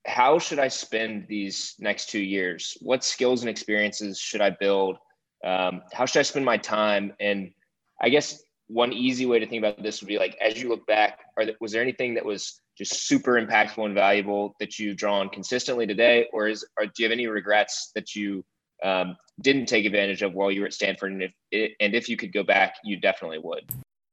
how 0.06 0.38
should 0.38 0.58
I 0.58 0.68
spend 0.68 1.26
these 1.28 1.76
next 1.78 2.10
two 2.10 2.20
years? 2.20 2.76
What 2.80 3.04
skills 3.04 3.42
and 3.42 3.50
experiences 3.50 4.18
should 4.18 4.40
I 4.40 4.50
build? 4.50 4.98
Um, 5.44 5.82
how 5.92 6.06
should 6.06 6.20
I 6.20 6.24
spend 6.24 6.44
my 6.44 6.56
time? 6.56 7.12
And 7.20 7.52
I 8.00 8.08
guess 8.08 8.42
one 8.66 8.92
easy 8.92 9.26
way 9.26 9.38
to 9.38 9.46
think 9.46 9.64
about 9.64 9.82
this 9.82 10.00
would 10.00 10.08
be 10.08 10.18
like, 10.18 10.36
as 10.40 10.60
you 10.60 10.68
look 10.68 10.86
back, 10.86 11.20
there, 11.36 11.54
was 11.60 11.72
there 11.72 11.82
anything 11.82 12.14
that 12.14 12.24
was 12.24 12.60
just 12.76 13.06
super 13.06 13.32
impactful 13.32 13.84
and 13.84 13.94
valuable 13.94 14.54
that 14.60 14.78
you 14.78 14.94
draw 14.94 15.20
on 15.20 15.28
consistently 15.28 15.86
today, 15.86 16.28
or 16.32 16.48
is 16.48 16.64
or 16.78 16.86
do 16.86 16.92
you 16.98 17.04
have 17.04 17.12
any 17.12 17.26
regrets 17.26 17.90
that 17.94 18.14
you 18.14 18.44
um, 18.82 19.16
didn't 19.40 19.66
take 19.66 19.84
advantage 19.84 20.22
of 20.22 20.34
while 20.34 20.50
you 20.50 20.60
were 20.60 20.66
at 20.66 20.72
Stanford? 20.72 21.12
And 21.12 21.22
if 21.22 21.32
and 21.80 21.94
if 21.94 22.08
you 22.08 22.16
could 22.16 22.32
go 22.32 22.42
back, 22.42 22.76
you 22.84 22.96
definitely 22.98 23.38
would. 23.38 23.64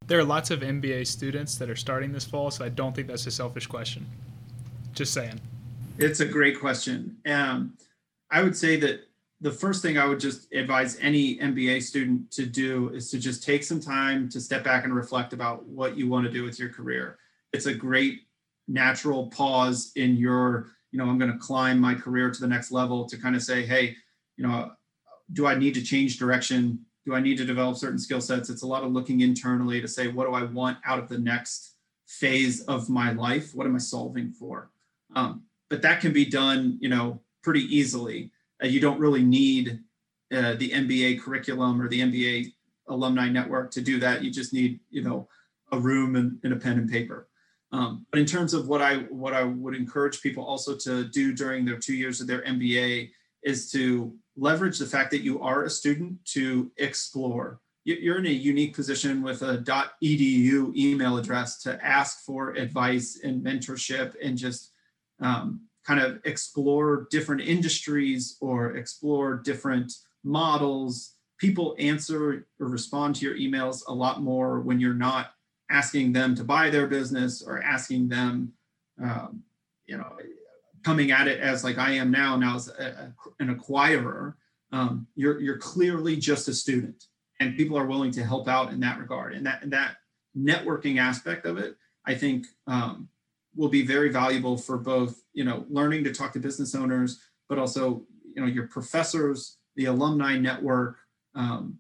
There 0.08 0.20
are 0.20 0.24
lots 0.24 0.50
of 0.50 0.62
MBA 0.62 1.06
students 1.06 1.56
that 1.58 1.70
are 1.70 1.76
starting 1.76 2.12
this 2.12 2.26
fall, 2.26 2.50
so 2.52 2.66
I 2.66 2.70
don't 2.70 2.96
think 2.96 3.08
that's 3.08 3.28
a 3.28 3.32
selfish 3.32 3.68
question. 3.68 4.06
Just 4.94 5.14
saying. 5.14 5.40
It's 6.00 6.20
a 6.20 6.26
great 6.26 6.60
question. 6.60 7.18
Um, 7.28 7.78
I 8.32 8.42
would 8.42 8.56
say 8.56 8.78
that 8.78 9.02
the 9.42 9.52
first 9.52 9.82
thing 9.82 9.98
I 9.98 10.06
would 10.06 10.20
just 10.20 10.52
advise 10.54 10.98
any 11.00 11.38
MBA 11.38 11.82
student 11.84 12.30
to 12.32 12.46
do 12.46 12.90
is 12.90 13.10
to 13.12 13.20
just 13.20 13.44
take 13.44 13.64
some 13.64 13.80
time 13.80 14.30
to 14.30 14.42
step 14.42 14.64
back 14.64 14.84
and 14.84 14.94
reflect 14.94 15.34
about 15.34 15.66
what 15.66 15.96
you 15.96 16.10
want 16.10 16.26
to 16.26 16.32
do 16.32 16.44
with 16.44 16.60
your 16.60 16.70
career. 16.70 17.18
It's 17.54 17.66
a 17.66 17.74
great 17.74 18.22
natural 18.70 19.28
pause 19.28 19.92
in 19.96 20.16
your, 20.16 20.68
you 20.92 21.00
know, 21.00 21.06
I'm 21.06 21.18
going 21.18 21.32
to 21.32 21.38
climb 21.38 21.80
my 21.80 21.96
career 21.96 22.30
to 22.30 22.40
the 22.40 22.48
next 22.48 22.72
level 22.72 23.06
to 23.06 23.18
kind 23.18 23.36
of 23.36 23.42
say, 23.42 23.66
hey, 23.66 23.96
you 24.38 24.48
know, 24.48 24.72
do 25.34 25.48
I 25.48 25.56
need 25.56 25.74
to 25.74 25.82
change 25.82 26.18
direction? 26.18 26.80
Do 27.06 27.16
I 27.16 27.20
need 27.20 27.38
to 27.38 27.46
develop 27.46 27.78
certain 27.78 28.00
skill 28.00 28.22
sets? 28.22 28.50
It's 28.50 28.62
a 28.62 28.68
lot 28.68 28.84
of 28.84 28.92
looking 28.92 29.22
internally 29.22 29.82
to 29.82 29.88
say, 29.88 30.08
what 30.08 30.28
do 30.28 30.34
I 30.34 30.44
want 30.44 30.78
out 30.86 31.00
of 31.00 31.10
the 31.10 31.18
next 31.18 31.76
phase 32.08 32.62
of 32.62 32.90
my 32.90 33.12
life? 33.12 33.54
What 33.54 33.68
am 33.68 33.76
I 33.76 33.80
solving 33.80 34.32
for? 34.32 34.70
Um, 35.16 35.44
but 35.70 35.82
that 35.82 36.02
can 36.02 36.14
be 36.14 36.26
done, 36.26 36.78
you 36.80 36.90
know, 36.90 37.22
pretty 37.44 37.64
easily. 37.76 38.32
Uh, 38.64 38.68
you 38.68 38.80
don't 38.80 39.00
really 39.00 39.24
need 39.24 39.80
uh, 40.34 40.54
the 40.56 40.70
MBA 40.70 41.22
curriculum 41.22 41.82
or 41.82 41.88
the 41.88 42.02
MBA 42.02 42.54
alumni 42.88 43.30
network 43.30 43.72
to 43.72 43.82
do 43.82 44.00
that. 44.00 44.24
You 44.24 44.32
just 44.32 44.54
need, 44.54 44.80
you 44.90 45.04
know, 45.04 45.28
a 45.72 45.80
room 45.80 46.16
and, 46.16 46.40
and 46.44 46.54
a 46.54 46.56
pen 46.56 46.78
and 46.78 46.90
paper. 46.90 47.29
Um, 47.72 48.06
but 48.12 48.20
in 48.20 48.26
terms 48.26 48.54
of 48.54 48.68
what 48.68 48.82
I 48.82 48.98
what 49.10 49.34
I 49.34 49.44
would 49.44 49.76
encourage 49.76 50.22
people 50.22 50.44
also 50.44 50.76
to 50.78 51.06
do 51.06 51.34
during 51.34 51.66
their 51.66 51.78
two 51.78 51.94
years 51.94 52.20
of 52.20 52.28
their 52.28 52.42
MBA 52.42 53.12
is 53.44 53.72
to 53.72 54.14
leverage 54.36 54.80
the 54.80 54.86
fact 54.86 55.12
that 55.12 55.22
you 55.22 55.42
are 55.42 55.64
a 55.64 55.70
student 55.70 56.24
to 56.34 56.72
explore. 56.78 57.60
You're 57.86 58.20
in 58.20 58.26
a 58.26 58.30
unique 58.30 58.76
position 58.76 59.22
with 59.22 59.42
a 59.42 59.60
.edu 60.04 60.76
email 60.76 61.18
address 61.18 61.62
to 61.64 61.84
ask 61.84 62.24
for 62.26 62.52
advice 62.52 63.22
and 63.24 63.44
mentorship 63.44 64.14
and 64.22 64.38
just 64.38 64.74
um, 65.22 65.62
kind 65.86 66.00
of 66.00 66.20
explore 66.26 67.08
different 67.10 67.42
industries 67.42 68.38
or 68.42 68.76
explore 68.76 69.38
different 69.38 69.92
models. 70.24 71.16
People 71.40 71.76
answer 71.80 72.46
or 72.60 72.68
respond 72.68 73.16
to 73.16 73.26
your 73.26 73.36
emails 73.36 73.82
a 73.88 73.94
lot 73.94 74.22
more 74.22 74.60
when 74.60 74.80
you're 74.80 74.94
not 74.94 75.32
asking 75.70 76.14
them 76.14 76.36
to 76.36 76.44
buy 76.44 76.70
their 76.70 76.88
business 76.88 77.42
or 77.42 77.62
asking 77.62 78.10
them, 78.10 78.54
um, 79.02 79.44
you 79.86 79.98
know, 79.98 80.18
coming 80.84 81.12
at 81.12 81.28
it 81.28 81.40
as 81.40 81.64
like 81.64 81.78
I 81.78 81.92
am 81.92 82.12
now, 82.12 82.36
now 82.36 82.56
as 82.56 82.70
a, 82.70 83.14
an 83.40 83.56
acquirer, 83.56 84.34
um, 84.72 85.08
you're, 85.16 85.40
you're 85.40 85.58
clearly 85.58 86.16
just 86.16 86.48
a 86.48 86.54
student 86.54 87.06
and 87.40 87.56
people 87.56 87.78
are 87.78 87.86
willing 87.86 88.12
to 88.12 88.24
help 88.24 88.48
out 88.48 88.72
in 88.72 88.80
that 88.82 89.00
regard. 89.00 89.34
And 89.34 89.46
that, 89.46 89.64
and 89.64 89.72
that 89.74 89.98
networking 90.38 91.00
aspect 91.00 91.46
of 91.46 91.58
it, 91.58 91.76
I 92.06 92.16
think 92.16 92.48
um, 92.68 93.10
will 93.56 93.70
be 93.70 93.86
very 93.86 94.10
valuable 94.10 94.58
for 94.58 94.78
both, 94.78 95.22
you 95.34 95.44
know, 95.44 95.66
learning 95.70 96.04
to 96.06 96.14
talk 96.14 96.34
to 96.34 96.40
business 96.40 96.76
owners, 96.76 97.20
but 97.48 97.58
also, 97.58 98.04
you 98.36 98.42
know, 98.42 98.48
your 98.48 98.68
professors, 98.68 99.58
the 99.76 99.86
alumni 99.86 100.38
network, 100.38 100.98
um, 101.36 101.78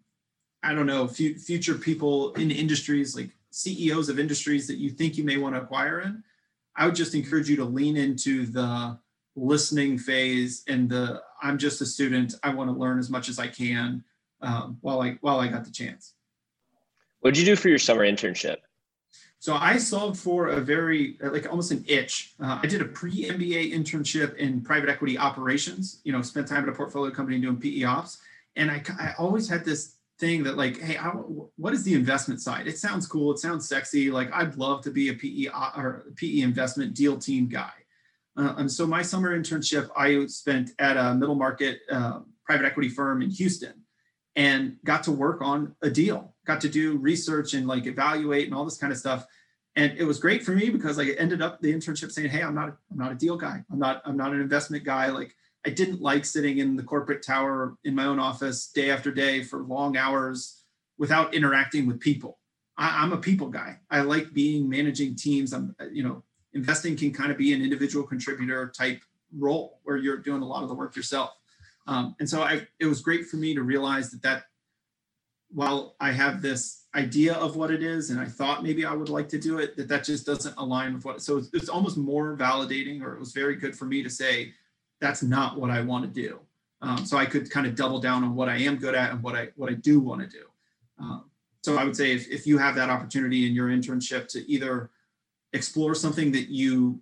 I 0.61 0.74
don't 0.74 0.86
know, 0.86 1.07
future 1.07 1.76
people 1.76 2.34
in 2.34 2.52
industries 2.52 3.16
like 3.16 3.30
CEOs 3.52 4.10
of 4.10 4.20
industries 4.20 4.68
that 4.68 4.78
you 4.78 4.90
think 4.90 5.18
you 5.18 5.24
may 5.24 5.38
want 5.38 5.56
to 5.56 5.62
acquire 5.62 6.02
in, 6.02 6.24
I 6.76 6.86
would 6.86 6.96
just 6.96 7.16
encourage 7.16 7.50
you 7.50 7.56
to 7.58 7.66
lean 7.66 7.98
into 7.98 8.46
the 8.46 8.98
listening 9.36 9.98
phase 9.98 10.64
and 10.68 10.90
the 10.90 11.22
I'm 11.42 11.58
just 11.58 11.82
a 11.82 11.86
student. 11.86 12.36
I 12.44 12.54
want 12.54 12.70
to 12.70 12.76
learn 12.76 13.00
as 13.00 13.10
much 13.10 13.30
as 13.30 13.40
I 13.40 13.48
can 13.48 14.04
um, 14.42 14.78
while 14.82 15.02
I 15.02 15.18
while 15.22 15.40
I 15.40 15.48
got 15.48 15.66
the 15.66 15.72
chance. 15.72 16.14
What 17.22 17.34
did 17.34 17.40
you 17.42 17.46
do 17.46 17.56
for 17.56 17.70
your 17.70 17.80
summer 17.80 18.06
internship? 18.06 18.58
So 19.40 19.56
I 19.56 19.78
solved 19.78 20.20
for 20.20 20.50
a 20.50 20.60
very 20.60 21.18
like 21.22 21.50
almost 21.50 21.72
an 21.72 21.84
itch. 21.88 22.34
Uh, 22.42 22.60
I 22.62 22.68
did 22.68 22.82
a 22.82 22.86
pre 22.86 23.26
MBA 23.26 23.74
internship 23.74 24.36
in 24.36 24.62
private 24.62 24.90
equity 24.90 25.18
operations. 25.18 26.02
You 26.04 26.12
know, 26.12 26.22
spent 26.22 26.48
time 26.48 26.64
at 26.64 26.70
a 26.70 26.74
portfolio 26.74 27.12
company 27.12 27.40
doing 27.40 27.58
PE 27.58 27.84
ops, 27.84 28.20
and 28.58 28.70
I 28.70 28.84
I 29.00 29.14
always 29.18 29.48
had 29.48 29.64
this 29.64 29.96
thing 30.20 30.44
that 30.44 30.58
like, 30.58 30.80
hey, 30.80 30.98
I, 30.98 31.10
what 31.10 31.74
is 31.74 31.84
the 31.84 31.94
investment 31.94 32.41
side? 32.41 32.68
It 32.68 32.78
sounds 32.78 33.08
cool. 33.08 33.32
It 33.32 33.40
sounds 33.40 33.68
sexy. 33.68 34.12
Like 34.12 34.32
I'd 34.34 34.56
love 34.56 34.82
to 34.84 34.91
be 34.91 35.10
a 35.10 35.14
PE 35.14 35.48
uh, 35.48 35.72
or 35.76 36.06
PE 36.16 36.41
investment 36.41 36.94
deal 36.94 37.18
team 37.18 37.48
guy. 37.48 37.72
Uh, 38.38 38.56
and 38.58 38.72
so 38.72 38.86
my 38.86 39.02
summer 39.02 39.38
internship 39.38 39.90
I 39.98 40.26
spent 40.28 40.72
at 40.80 40.98
a 40.98 41.14
middle 41.14 41.36
market 41.36 41.80
uh, 41.91 42.20
private 42.46 42.66
equity 42.66 42.90
firm 42.90 43.22
in 43.22 43.30
Houston, 43.30 43.74
and 44.36 44.78
got 44.86 45.04
to 45.04 45.12
work 45.12 45.41
on 45.41 45.76
a 45.82 45.90
deal. 45.90 46.34
Got 46.46 46.62
to 46.62 46.70
do 46.70 46.98
research 46.98 47.54
and 47.54 47.68
like 47.68 47.86
evaluate 47.86 48.46
and 48.46 48.56
all 48.56 48.66
this 48.66 48.78
kind 48.78 48.94
of 48.94 49.00
stuff. 49.00 49.26
And 49.76 49.98
it 49.98 50.04
was 50.04 50.20
great 50.20 50.44
for 50.44 50.52
me 50.52 50.70
because 50.70 51.00
I 51.00 51.10
ended 51.18 51.41
up 51.41 51.62
the 51.62 51.74
internship 51.74 52.12
saying, 52.12 52.30
"Hey, 52.30 52.41
I'm 52.41 52.56
not 52.56 52.78
I'm 52.91 52.98
not 52.98 53.12
a 53.12 53.16
deal 53.16 53.38
guy. 53.38 53.64
I'm 53.72 53.80
not 53.80 54.02
I'm 54.06 54.18
not 54.18 54.34
an 54.34 54.41
investment 54.41 54.84
guy. 54.84 55.08
Like 55.08 55.36
I 55.65 55.72
didn't 55.72 56.02
like 56.02 56.26
sitting 56.26 56.60
in 56.60 56.76
the 56.76 56.84
corporate 56.84 57.23
tower 57.23 57.76
in 57.84 57.94
my 57.94 58.06
own 58.06 58.19
office 58.19 58.72
day 58.72 58.91
after 58.91 59.11
day 59.11 59.44
for 59.44 59.64
long 59.64 59.98
hours 59.98 60.64
without 60.98 61.34
interacting 61.34 61.86
with 61.86 61.99
people. 61.99 62.40
I, 62.77 63.03
am 63.03 63.11
a 63.11 63.18
people 63.18 63.49
guy. 63.49 63.77
I 63.91 64.02
like 64.02 64.34
being 64.34 64.69
managing 64.69 65.15
teams. 65.15 65.52
I'm, 65.52 65.76
you 65.91 66.03
know, 66.03 66.23
investing 66.53 66.95
can 66.95 67.11
kind 67.11 67.31
of 67.31 67.38
be 67.38 67.53
an 67.53 67.61
individual 67.61 68.06
contributor 68.06 68.72
type 68.76 69.02
role 69.38 69.80
where 69.84 69.98
you're 69.98 70.18
doing 70.18 70.41
a 70.41 70.45
lot 70.45 70.64
of 70.64 70.69
the 70.69 70.76
work 70.76 70.95
yourself. 70.95 71.31
Um, 71.88 72.15
and 72.19 72.30
so 72.30 72.41
I, 72.41 72.68
it 72.80 72.86
was 72.86 73.02
great 73.02 73.26
for 73.26 73.38
me 73.38 73.53
to 73.56 73.64
realize 73.64 74.11
that 74.11 74.22
that 74.22 74.44
while 75.52 75.95
I 75.99 76.11
have 76.11 76.41
this 76.41 76.86
idea 76.95 77.34
of 77.34 77.56
what 77.56 77.72
it 77.72 77.84
is, 77.84 78.11
and 78.11 78.19
I 78.19 78.26
thought 78.26 78.64
maybe 78.64 78.86
I 78.86 78.94
would 78.94 79.10
like 79.10 79.27
to 79.30 79.40
do 79.40 79.57
it, 79.57 79.76
that 79.77 79.88
that 79.88 80.03
just 80.03 80.26
doesn't 80.26 80.56
align 80.57 80.94
with 80.94 81.06
what. 81.06 81.22
So 81.22 81.38
it's, 81.38 81.49
it's 81.53 81.69
almost 81.69 81.98
more 81.98 82.38
validating, 82.38 83.02
or 83.02 83.14
it 83.14 83.19
was 83.19 83.34
very 83.34 83.56
good 83.56 83.76
for 83.76 83.86
me 83.86 84.03
to 84.03 84.10
say, 84.10 84.53
that's 85.02 85.24
not 85.24 85.60
what 85.60 85.70
I 85.70 85.82
want 85.82 86.04
to 86.06 86.22
do. 86.22 86.40
Um, 86.82 87.06
so 87.06 87.18
I 87.18 87.26
could 87.26 87.50
kind 87.50 87.68
of 87.68 87.76
double 87.76 88.00
down 88.00 88.24
on 88.24 88.36
what 88.36 88.48
I 88.50 88.58
am 88.58 88.78
good 88.78 88.96
at 88.96 89.12
and 89.12 89.22
what 89.22 89.36
I 89.36 89.50
what 89.56 89.70
I 89.70 89.74
do 89.74 90.00
want 90.00 90.22
to 90.22 90.28
do. 90.28 90.46
Um, 91.00 91.30
so 91.62 91.78
I 91.78 91.84
would 91.84 91.96
say 91.96 92.14
if, 92.14 92.30
if 92.30 92.48
you 92.48 92.58
have 92.58 92.76
that 92.76 92.90
opportunity 92.90 93.48
in 93.48 93.54
your 93.54 93.68
internship 93.70 94.28
to 94.30 94.50
either 94.50 94.90
explore 95.54 95.96
something 95.96 96.32
that 96.32 96.50
you 96.50 97.02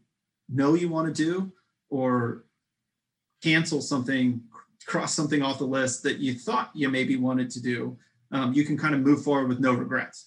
know 0.50 0.74
you 0.74 0.90
want 0.90 1.14
to 1.14 1.24
do 1.24 1.52
or 1.90 2.46
cancel 3.44 3.82
something, 3.82 4.42
cross 4.86 5.14
something 5.14 5.42
off 5.42 5.60
the 5.60 5.66
list 5.66 6.02
that 6.04 6.18
you 6.18 6.34
thought 6.34 6.72
you 6.74 6.90
maybe 6.90 7.18
wanted 7.18 7.50
to 7.52 7.62
do, 7.62 7.98
um, 8.32 8.54
you 8.54 8.66
can 8.66 8.78
kind 8.78 8.96
of 8.96 9.02
move 9.02 9.24
forward 9.24 9.48
with 9.48 9.60
no 9.60 9.74
regrets. 9.74 10.27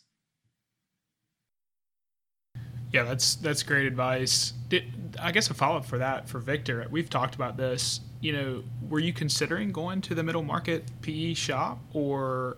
Yeah, 2.93 3.05
that's 3.05 3.37
that's 3.37 3.63
great 3.63 3.87
advice. 3.87 4.53
Did, 4.69 4.85
I 5.21 5.31
guess 5.33 5.49
a 5.51 5.55
follow 5.55 5.77
up 5.77 5.85
for 5.85 5.99
that 5.99 6.29
for 6.29 6.39
Victor. 6.39 6.85
We've 6.91 7.09
talked 7.09 7.35
about 7.35 7.57
this. 7.57 8.01
You 8.21 8.33
know, 8.33 8.65
were 8.89 8.99
you 8.99 9.13
considering 9.13 9.73
going 9.73 10.01
to 10.03 10.15
the 10.15 10.23
middle 10.23 10.43
market 10.43 10.85
PE 11.03 11.35
shop, 11.35 11.79
or 11.93 12.57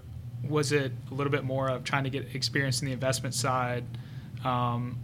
was 0.49 0.73
it 0.73 0.93
a 1.11 1.15
little 1.15 1.31
bit 1.31 1.45
more 1.45 1.69
of 1.69 1.85
trying 1.85 2.05
to 2.05 2.11
get 2.11 2.35
experience 2.35 2.81
in 2.81 2.87
the 2.87 2.93
investment 2.93 3.35
side 3.35 3.85
um, 4.45 4.99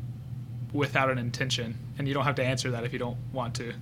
without 0.72 1.10
an 1.10 1.18
intention? 1.18 1.76
And 1.98 2.09
you 2.09 2.14
don't 2.14 2.24
have 2.24 2.36
to 2.36 2.44
answer 2.44 2.70
that 2.70 2.84
if 2.84 2.92
you 2.92 2.98
don't 2.98 3.18
want 3.32 3.55
to. 3.56 3.74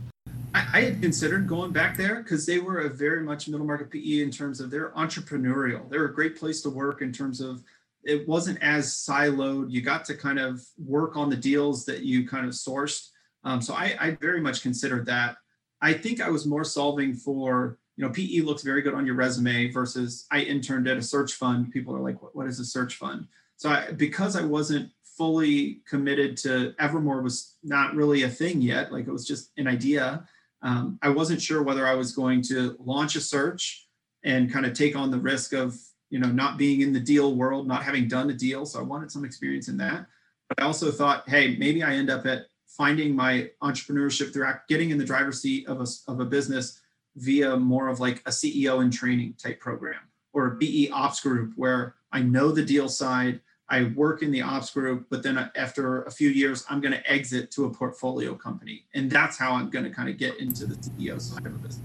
I, 0.53 0.67
I 0.73 0.81
had 0.83 1.01
considered 1.01 1.47
going 1.47 1.73
back 1.73 1.97
there 1.97 2.17
because 2.23 2.45
they 2.45 2.59
were 2.59 2.81
a 2.81 2.89
very 2.89 3.23
much 3.23 3.49
middle 3.49 3.67
market 3.67 3.91
PE 3.91 4.21
in 4.21 4.31
terms 4.31 4.61
of 4.61 4.71
they're 4.71 4.91
entrepreneurial. 4.91 5.89
They're 5.89 6.07
a 6.07 6.13
great 6.13 6.37
place 6.37 6.61
to 6.63 6.71
work 6.71 7.03
in 7.03 7.13
terms 7.13 7.41
of 7.41 7.63
it 8.07 8.27
wasn't 8.29 8.63
as 8.63 8.87
siloed. 8.93 9.71
You 9.71 9.83
got 9.83 10.05
to 10.07 10.15
kind 10.15 10.39
of 10.39 10.63
work 10.79 11.17
on 11.17 11.29
the 11.29 11.37
deals 11.37 11.85
that 11.87 12.03
you 12.03 12.27
kind 12.27 12.47
of 12.47 12.53
sourced. 12.53 13.09
Um, 13.45 13.61
so 13.61 13.75
I, 13.75 13.97
I 14.01 14.11
very 14.21 14.41
much 14.41 14.63
considered 14.63 15.07
that. 15.07 15.37
I 15.83 15.93
think 15.93 16.21
I 16.21 16.31
was 16.31 16.47
more 16.47 16.65
solving 16.65 17.15
for, 17.15 17.79
you 17.97 18.05
know, 18.05 18.13
PE 18.13 18.41
looks 18.41 18.63
very 18.63 18.83
good 18.83 18.95
on 18.95 19.07
your 19.07 19.15
resume 19.15 19.71
versus 19.71 20.27
I 20.31 20.41
interned 20.41 20.89
at 20.89 20.97
a 20.97 21.03
search 21.03 21.35
fund. 21.35 21.71
People 21.73 21.95
are 21.95 22.01
like, 22.01 22.23
what, 22.23 22.35
what 22.35 22.47
is 22.47 22.61
a 22.61 22.65
search 22.65 22.95
fund? 22.95 23.27
So 23.57 23.71
I, 23.71 23.93
because 23.93 24.37
I 24.37 24.45
wasn't 24.45 24.91
fully 25.17 25.81
committed 25.89 26.37
to 26.37 26.75
Evermore 26.79 27.23
was 27.23 27.57
not 27.63 27.95
really 27.95 28.25
a 28.25 28.29
thing 28.29 28.61
yet. 28.61 28.93
Like 28.93 29.07
it 29.07 29.13
was 29.13 29.27
just 29.27 29.51
an 29.57 29.67
idea. 29.67 30.27
Um, 30.63 30.99
I 31.03 31.09
wasn't 31.09 31.41
sure 31.41 31.63
whether 31.63 31.87
I 31.87 31.95
was 31.95 32.13
going 32.13 32.43
to 32.43 32.77
launch 32.79 33.17
a 33.17 33.21
search 33.21 33.87
and 34.25 34.53
kind 34.53 34.67
of 34.67 34.73
take 34.73 34.97
on 34.97 35.11
the 35.11 35.19
risk 35.19 35.53
of 35.53 35.79
you 36.11 36.19
know, 36.19 36.31
not 36.31 36.59
being 36.59 36.81
in 36.81 36.93
the 36.93 37.01
deal 37.01 37.35
world, 37.35 37.67
not 37.67 37.83
having 37.83 38.09
done 38.09 38.31
a 38.31 38.35
deal. 38.35 38.65
So 38.67 38.79
I 38.79 38.83
wanted 38.83 39.11
some 39.11 39.25
experience 39.25 39.69
in 39.69 39.77
that. 39.79 40.07
But 40.49 40.63
I 40.63 40.67
also 40.67 40.91
thought, 40.91 41.29
hey, 41.29 41.57
maybe 41.57 41.83
I 41.83 41.95
end 41.95 42.11
up 42.11 42.27
at 42.27 42.47
finding 42.67 43.15
my 43.15 43.51
entrepreneurship 43.63 44.33
through 44.33 44.47
getting 44.69 44.91
in 44.91 44.99
the 44.99 45.05
driver's 45.05 45.41
seat 45.41 45.67
of 45.67 45.81
a, 45.81 45.87
of 46.11 46.21
a 46.21 46.25
business 46.25 46.81
via 47.17 47.57
more 47.57 47.89
of 47.89 48.01
like 48.01 48.21
a 48.27 48.31
CEO 48.31 48.83
and 48.83 48.93
training 48.93 49.35
type 49.43 49.59
program 49.59 50.01
or 50.33 50.49
a 50.49 50.57
PE 50.57 50.91
ops 50.91 51.21
group 51.21 51.53
where 51.57 51.95
I 52.13 52.21
know 52.21 52.53
the 52.53 52.65
deal 52.65 52.89
side, 52.89 53.41
I 53.69 53.85
work 53.97 54.23
in 54.23 54.31
the 54.31 54.43
ops 54.43 54.71
group, 54.71 55.07
but 55.11 55.23
then 55.23 55.51
after 55.57 56.03
a 56.03 56.11
few 56.11 56.29
years, 56.29 56.65
I'm 56.69 56.81
going 56.81 56.93
to 56.93 57.11
exit 57.11 57.51
to 57.53 57.65
a 57.65 57.71
portfolio 57.71 58.35
company. 58.35 58.85
And 58.95 59.11
that's 59.11 59.39
how 59.39 59.53
I'm 59.53 59.71
going 59.71 59.87
to 59.87 59.91
kind 59.91 60.09
of 60.09 60.19
get 60.19 60.39
into 60.39 60.67
the 60.67 60.75
CEO 60.75 61.21
side 61.21 61.47
of 61.47 61.55
a 61.55 61.59
business. 61.59 61.85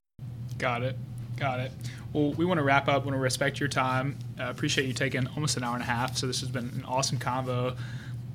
Got 0.57 0.83
it. 0.83 0.97
Got 1.37 1.61
it. 1.61 1.71
Well, 2.13 2.33
we 2.33 2.43
want 2.43 2.57
to 2.57 2.63
wrap 2.63 2.89
up. 2.89 3.03
We 3.03 3.07
want 3.07 3.17
to 3.17 3.21
respect 3.21 3.59
your 3.59 3.69
time. 3.69 4.17
Uh, 4.39 4.49
appreciate 4.49 4.85
you 4.85 4.93
taking 4.93 5.27
almost 5.27 5.55
an 5.55 5.63
hour 5.63 5.75
and 5.75 5.83
a 5.83 5.85
half. 5.85 6.17
So 6.17 6.27
this 6.27 6.41
has 6.41 6.49
been 6.49 6.65
an 6.65 6.83
awesome 6.85 7.17
convo. 7.17 7.77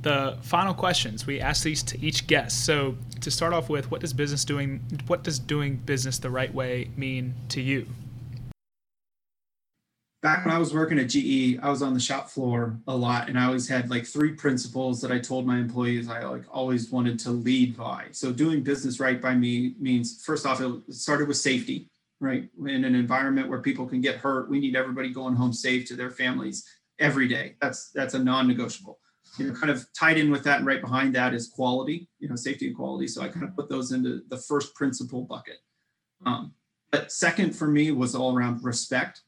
The 0.00 0.38
final 0.42 0.72
questions 0.72 1.26
we 1.26 1.40
ask 1.40 1.62
these 1.62 1.82
to 1.84 2.00
each 2.00 2.26
guest. 2.26 2.64
So 2.64 2.96
to 3.20 3.30
start 3.30 3.52
off 3.52 3.68
with, 3.68 3.90
what 3.90 4.00
does 4.00 4.12
business 4.12 4.44
doing? 4.44 4.80
What 5.08 5.24
does 5.24 5.38
doing 5.38 5.76
business 5.76 6.18
the 6.18 6.30
right 6.30 6.52
way 6.54 6.90
mean 6.96 7.34
to 7.50 7.60
you? 7.60 7.86
Back 10.22 10.44
when 10.44 10.54
I 10.54 10.58
was 10.58 10.72
working 10.72 10.98
at 10.98 11.08
GE, 11.08 11.58
I 11.62 11.68
was 11.68 11.82
on 11.82 11.92
the 11.92 12.00
shop 12.00 12.30
floor 12.30 12.78
a 12.88 12.96
lot, 12.96 13.28
and 13.28 13.38
I 13.38 13.44
always 13.44 13.68
had 13.68 13.90
like 13.90 14.06
three 14.06 14.32
principles 14.32 15.00
that 15.02 15.12
I 15.12 15.18
told 15.18 15.46
my 15.46 15.58
employees 15.58 16.08
I 16.08 16.24
like 16.24 16.44
always 16.50 16.90
wanted 16.90 17.18
to 17.20 17.30
lead 17.30 17.76
by. 17.76 18.06
So 18.12 18.32
doing 18.32 18.62
business 18.62 18.98
right 18.98 19.20
by 19.20 19.34
me 19.34 19.74
means 19.78 20.24
first 20.24 20.46
off, 20.46 20.60
it 20.60 20.72
started 20.90 21.28
with 21.28 21.36
safety 21.36 21.90
right? 22.20 22.48
In 22.66 22.84
an 22.84 22.94
environment 22.94 23.48
where 23.48 23.60
people 23.60 23.86
can 23.86 24.00
get 24.00 24.16
hurt, 24.16 24.50
we 24.50 24.60
need 24.60 24.76
everybody 24.76 25.10
going 25.10 25.34
home 25.34 25.52
safe 25.52 25.86
to 25.88 25.96
their 25.96 26.10
families 26.10 26.66
every 26.98 27.28
day. 27.28 27.56
That's 27.60 27.90
that's 27.90 28.14
a 28.14 28.18
non-negotiable. 28.18 28.98
You 29.38 29.48
know, 29.48 29.54
kind 29.54 29.70
of 29.70 29.86
tied 29.92 30.18
in 30.18 30.30
with 30.30 30.44
that 30.44 30.58
and 30.58 30.66
right 30.66 30.80
behind 30.80 31.14
that 31.14 31.34
is 31.34 31.48
quality, 31.48 32.08
you 32.20 32.28
know, 32.28 32.36
safety 32.36 32.68
and 32.68 32.76
quality. 32.76 33.06
So 33.06 33.22
I 33.22 33.28
kind 33.28 33.44
of 33.44 33.54
put 33.54 33.68
those 33.68 33.92
into 33.92 34.22
the 34.28 34.38
first 34.38 34.74
principle 34.74 35.22
bucket. 35.22 35.58
Um, 36.24 36.54
but 36.90 37.12
second 37.12 37.54
for 37.54 37.66
me 37.66 37.90
was 37.90 38.14
all 38.14 38.36
around 38.36 38.64
respect. 38.64 39.22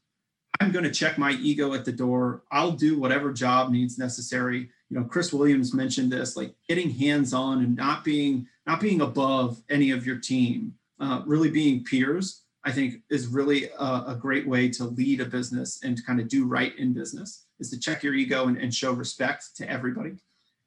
I'm 0.59 0.71
going 0.71 0.85
to 0.85 0.91
check 0.91 1.17
my 1.17 1.31
ego 1.33 1.73
at 1.73 1.85
the 1.85 1.91
door. 1.91 2.43
I'll 2.51 2.71
do 2.71 2.99
whatever 2.99 3.31
job 3.31 3.71
needs 3.71 3.99
necessary. 3.99 4.69
You 4.89 4.99
know, 4.99 5.03
Chris 5.03 5.31
Williams 5.31 5.73
mentioned 5.75 6.11
this, 6.11 6.35
like 6.35 6.55
getting 6.67 6.89
hands-on 6.89 7.59
and 7.63 7.75
not 7.75 8.03
being 8.03 8.47
not 8.65 8.81
being 8.81 9.01
above 9.01 9.61
any 9.69 9.91
of 9.91 10.07
your 10.07 10.17
team, 10.17 10.73
uh, 10.99 11.21
really 11.25 11.51
being 11.51 11.83
peers 11.83 12.43
I 12.65 12.71
think 12.71 12.95
is 13.09 13.27
really 13.27 13.69
a, 13.79 14.03
a, 14.07 14.17
great 14.19 14.47
way 14.47 14.69
to 14.69 14.83
lead 14.83 15.21
a 15.21 15.25
business 15.25 15.79
and 15.83 15.95
to 15.95 16.03
kind 16.03 16.19
of 16.19 16.27
do 16.27 16.45
right 16.45 16.77
in 16.77 16.93
business 16.93 17.45
is 17.59 17.69
to 17.69 17.79
check 17.79 18.03
your 18.03 18.13
ego 18.13 18.47
and, 18.47 18.57
and 18.57 18.73
show 18.73 18.91
respect 18.91 19.55
to 19.55 19.69
everybody. 19.69 20.11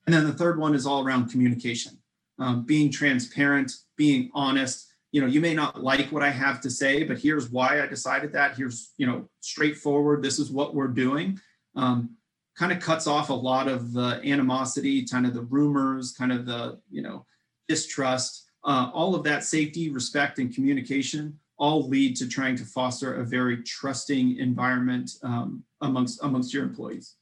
And 0.07 0.15
then 0.15 0.25
the 0.25 0.33
third 0.33 0.59
one 0.59 0.75
is 0.75 0.87
all 0.87 1.05
around 1.05 1.31
communication, 1.31 1.99
um, 2.39 2.65
being 2.65 2.91
transparent, 2.91 3.73
being 3.97 4.31
honest. 4.35 4.89
You 5.13 5.21
know, 5.21 5.27
you 5.27 5.41
may 5.41 5.55
not 5.55 5.83
like 5.83 6.11
what 6.11 6.23
I 6.23 6.31
have 6.31 6.61
to 6.63 6.71
say, 6.71 7.05
but 7.05 7.19
here's 7.19 7.51
why 7.51 7.83
I 7.83 7.87
decided 7.87 8.33
that. 8.33 8.57
Here's, 8.57 8.93
you 8.97 9.07
know, 9.07 9.29
straightforward. 9.41 10.23
This 10.23 10.39
is 10.39 10.51
what 10.51 10.75
we're 10.75 10.89
doing. 10.89 11.39
Um, 11.77 12.17
kind 12.57 12.73
of 12.73 12.81
cuts 12.81 13.07
off 13.07 13.29
a 13.29 13.35
lot 13.35 13.69
of 13.69 13.93
the 13.93 14.21
animosity, 14.25 15.07
kind 15.07 15.27
of 15.27 15.35
the 15.35 15.43
rumors, 15.43 16.13
kind 16.13 16.33
of 16.33 16.47
the, 16.47 16.81
you 16.91 17.03
know, 17.03 17.27
distrust, 17.69 18.51
uh, 18.65 18.91
all 18.93 19.15
of 19.15 19.25
that 19.25 19.45
safety, 19.45 19.91
respect, 19.91 20.39
and 20.39 20.55
communication 20.55 21.39
all 21.63 21.89
lead 21.89 22.17
to 22.17 22.29
trying 22.29 22.57
to 22.57 22.65
foster 22.65 23.21
a 23.21 23.25
very 23.25 23.63
trusting 23.63 24.37
environment 24.39 25.09
um, 25.23 25.63
amongst 25.81 26.21
amongst 26.25 26.53
your 26.53 26.65
employees. 26.65 27.15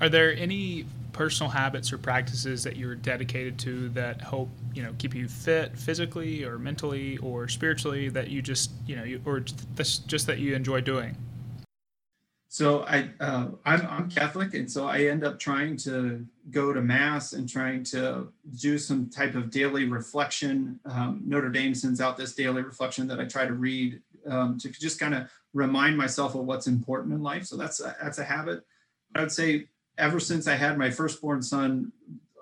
Are 0.00 0.08
there 0.08 0.32
any 0.36 0.86
personal 1.12 1.50
habits 1.50 1.92
or 1.92 1.98
practices 1.98 2.62
that 2.62 2.76
you're 2.76 2.94
dedicated 2.94 3.58
to 3.58 3.88
that 3.88 4.20
help 4.20 4.48
you 4.74 4.82
know 4.82 4.94
keep 4.98 5.12
you 5.12 5.26
fit 5.26 5.76
physically 5.76 6.44
or 6.44 6.56
mentally 6.56 7.16
or 7.18 7.48
spiritually 7.48 8.10
that 8.10 8.28
you 8.28 8.40
just 8.40 8.70
you 8.86 8.94
know 8.94 9.02
you, 9.02 9.20
or 9.24 9.40
just 9.40 10.26
that 10.28 10.38
you 10.38 10.54
enjoy 10.54 10.80
doing? 10.80 11.16
So 12.56 12.84
I 12.84 13.10
uh, 13.20 13.48
I'm, 13.66 13.86
I'm 13.86 14.10
Catholic, 14.10 14.54
and 14.54 14.72
so 14.72 14.86
I 14.86 15.00
end 15.00 15.24
up 15.24 15.38
trying 15.38 15.76
to 15.88 16.24
go 16.50 16.72
to 16.72 16.80
mass 16.80 17.34
and 17.34 17.46
trying 17.46 17.84
to 17.92 18.32
do 18.62 18.78
some 18.78 19.10
type 19.10 19.34
of 19.34 19.50
daily 19.50 19.84
reflection. 19.84 20.80
Um, 20.86 21.20
Notre 21.26 21.50
Dame 21.50 21.74
sends 21.74 22.00
out 22.00 22.16
this 22.16 22.34
daily 22.34 22.62
reflection 22.62 23.08
that 23.08 23.20
I 23.20 23.26
try 23.26 23.44
to 23.44 23.52
read 23.52 24.00
um, 24.26 24.56
to 24.60 24.70
just 24.70 24.98
kind 24.98 25.14
of 25.14 25.28
remind 25.52 25.98
myself 25.98 26.34
of 26.34 26.46
what's 26.46 26.66
important 26.66 27.12
in 27.12 27.22
life. 27.22 27.44
So 27.44 27.58
that's 27.58 27.80
a, 27.80 27.94
that's 28.02 28.20
a 28.20 28.24
habit. 28.24 28.62
I 29.14 29.20
would 29.20 29.32
say 29.32 29.66
ever 29.98 30.18
since 30.18 30.48
I 30.48 30.54
had 30.54 30.78
my 30.78 30.88
firstborn 30.88 31.42
son 31.42 31.92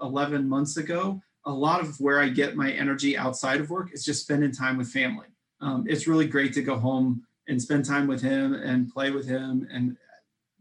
11 0.00 0.48
months 0.48 0.76
ago, 0.76 1.20
a 1.44 1.52
lot 1.52 1.80
of 1.80 1.98
where 1.98 2.20
I 2.20 2.28
get 2.28 2.54
my 2.54 2.70
energy 2.70 3.18
outside 3.18 3.58
of 3.58 3.68
work 3.68 3.92
is 3.92 4.04
just 4.04 4.22
spending 4.22 4.52
time 4.52 4.78
with 4.78 4.92
family. 4.92 5.26
Um, 5.60 5.86
it's 5.88 6.06
really 6.06 6.28
great 6.28 6.52
to 6.52 6.62
go 6.62 6.78
home 6.78 7.26
and 7.48 7.60
spend 7.60 7.84
time 7.84 8.06
with 8.06 8.22
him 8.22 8.54
and 8.54 8.92
play 8.92 9.10
with 9.10 9.26
him 9.26 9.66
and 9.72 9.96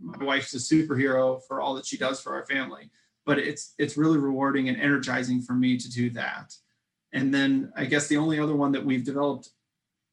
my 0.04 0.24
wife's 0.24 0.54
a 0.54 0.58
superhero 0.58 1.42
for 1.48 1.62
all 1.62 1.74
that 1.76 1.86
she 1.86 1.98
does 1.98 2.20
for 2.22 2.34
our 2.34 2.46
family 2.46 2.90
but 3.26 3.40
it's 3.40 3.74
it's 3.78 3.98
really 3.98 4.18
rewarding 4.18 4.70
and 4.70 4.80
energizing 4.80 5.42
for 5.42 5.54
me 5.54 5.78
to 5.78 5.90
do 5.90 6.10
that. 6.12 6.54
And 7.14 7.34
then 7.34 7.72
i 7.76 7.86
guess 7.86 8.08
the 8.08 8.18
only 8.18 8.40
other 8.40 8.56
one 8.56 8.72
that 8.72 8.86
we've 8.86 9.06
developed 9.06 9.50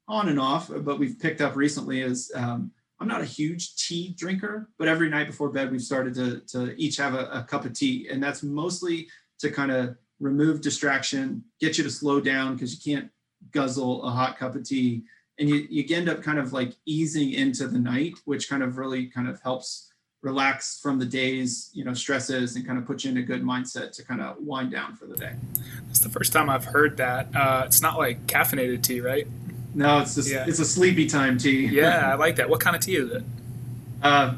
on 0.08 0.28
and 0.28 0.40
off 0.40 0.70
but 0.84 0.98
we've 0.98 1.18
picked 1.18 1.40
up 1.40 1.56
recently 1.56 2.02
is 2.02 2.32
um, 2.34 2.72
i'm 2.98 3.08
not 3.08 3.20
a 3.20 3.24
huge 3.24 3.76
tea 3.76 4.14
drinker 4.18 4.68
but 4.76 4.88
every 4.88 5.08
night 5.08 5.28
before 5.28 5.50
bed 5.50 5.70
we've 5.70 5.82
started 5.82 6.14
to, 6.14 6.40
to 6.40 6.74
each 6.76 6.96
have 6.96 7.14
a, 7.14 7.26
a 7.32 7.42
cup 7.44 7.64
of 7.64 7.72
tea. 7.72 8.08
And 8.10 8.22
that's 8.22 8.42
mostly 8.42 9.08
to 9.38 9.50
kind 9.50 9.70
of 9.70 9.96
remove 10.18 10.60
distraction 10.60 11.42
get 11.60 11.78
you 11.78 11.84
to 11.84 11.90
slow 11.90 12.20
down 12.20 12.54
because 12.54 12.74
you 12.74 12.94
can't 12.94 13.10
guzzle 13.52 14.02
a 14.04 14.10
hot 14.10 14.36
cup 14.36 14.54
of 14.54 14.64
tea 14.64 15.02
and 15.40 15.48
you, 15.48 15.66
you 15.70 15.96
end 15.96 16.08
up 16.08 16.22
kind 16.22 16.38
of 16.38 16.52
like 16.52 16.74
easing 16.84 17.32
into 17.32 17.66
the 17.66 17.78
night, 17.78 18.14
which 18.26 18.48
kind 18.48 18.62
of 18.62 18.76
really 18.76 19.06
kind 19.06 19.26
of 19.26 19.40
helps 19.40 19.90
relax 20.22 20.78
from 20.80 20.98
the 20.98 21.06
day's 21.06 21.70
you 21.72 21.82
know 21.82 21.94
stresses 21.94 22.54
and 22.54 22.66
kind 22.66 22.78
of 22.78 22.84
put 22.86 23.04
you 23.04 23.10
in 23.10 23.16
a 23.16 23.22
good 23.22 23.42
mindset 23.42 23.90
to 23.92 24.04
kind 24.04 24.20
of 24.20 24.36
wind 24.38 24.70
down 24.70 24.94
for 24.94 25.06
the 25.06 25.16
day. 25.16 25.32
It's 25.88 26.00
the 26.00 26.10
first 26.10 26.32
time 26.32 26.50
I've 26.50 26.66
heard 26.66 26.98
that. 26.98 27.34
Uh, 27.34 27.62
it's 27.64 27.80
not 27.80 27.98
like 27.98 28.26
caffeinated 28.26 28.82
tea, 28.82 29.00
right? 29.00 29.26
No, 29.74 30.00
it's 30.00 30.16
just, 30.16 30.30
yeah. 30.30 30.44
it's 30.46 30.58
a 30.58 30.64
sleepy 30.64 31.06
time 31.06 31.38
tea. 31.38 31.66
yeah, 31.66 32.10
I 32.12 32.14
like 32.16 32.36
that. 32.36 32.50
What 32.50 32.60
kind 32.60 32.76
of 32.76 32.82
tea 32.82 32.96
is 32.96 33.10
it? 33.10 33.24
Uh, 34.02 34.34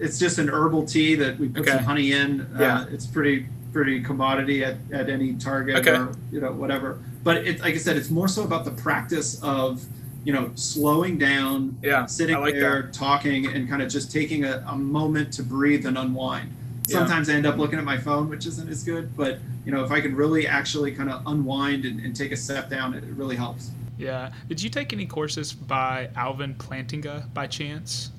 it's 0.00 0.18
just 0.18 0.38
an 0.38 0.50
herbal 0.50 0.86
tea 0.86 1.14
that 1.14 1.38
we 1.38 1.48
put 1.48 1.62
okay. 1.62 1.72
some 1.72 1.84
honey 1.84 2.12
in. 2.12 2.42
Uh, 2.42 2.58
yeah. 2.60 2.80
Uh, 2.80 2.86
it's 2.90 3.06
pretty 3.06 3.46
pretty 3.72 4.02
commodity 4.02 4.62
at, 4.62 4.76
at 4.92 5.08
any 5.08 5.32
Target 5.34 5.76
okay. 5.76 5.96
or 5.96 6.12
you 6.30 6.40
know 6.40 6.52
whatever. 6.52 7.02
But 7.24 7.38
it, 7.46 7.60
like 7.60 7.74
I 7.74 7.78
said, 7.78 7.96
it's 7.96 8.10
more 8.10 8.28
so 8.28 8.42
about 8.42 8.66
the 8.66 8.72
practice 8.72 9.42
of 9.42 9.84
you 10.24 10.32
know, 10.32 10.50
slowing 10.54 11.18
down, 11.18 11.76
yeah, 11.82 12.06
sitting 12.06 12.38
like 12.40 12.54
there, 12.54 12.82
that. 12.82 12.92
talking, 12.92 13.46
and 13.46 13.68
kind 13.68 13.82
of 13.82 13.90
just 13.90 14.12
taking 14.12 14.44
a, 14.44 14.64
a 14.68 14.76
moment 14.76 15.32
to 15.34 15.42
breathe 15.42 15.86
and 15.86 15.98
unwind. 15.98 16.52
Sometimes 16.86 17.28
yeah. 17.28 17.34
I 17.34 17.36
end 17.38 17.46
up 17.46 17.56
looking 17.58 17.78
at 17.78 17.84
my 17.84 17.96
phone, 17.96 18.28
which 18.28 18.46
isn't 18.46 18.68
as 18.68 18.82
good, 18.82 19.16
but 19.16 19.38
you 19.64 19.72
know, 19.72 19.84
if 19.84 19.90
I 19.90 20.00
can 20.00 20.14
really 20.14 20.46
actually 20.46 20.92
kind 20.92 21.10
of 21.10 21.22
unwind 21.26 21.84
and, 21.84 22.00
and 22.00 22.14
take 22.14 22.32
a 22.32 22.36
step 22.36 22.68
down, 22.68 22.94
it, 22.94 23.04
really 23.04 23.36
helps. 23.36 23.70
Yeah. 23.98 24.32
Did 24.48 24.62
you 24.62 24.70
take 24.70 24.92
any 24.92 25.06
courses 25.06 25.52
by 25.52 26.10
Alvin 26.16 26.54
Plantinga 26.54 27.32
by 27.32 27.46
chance? 27.46 28.10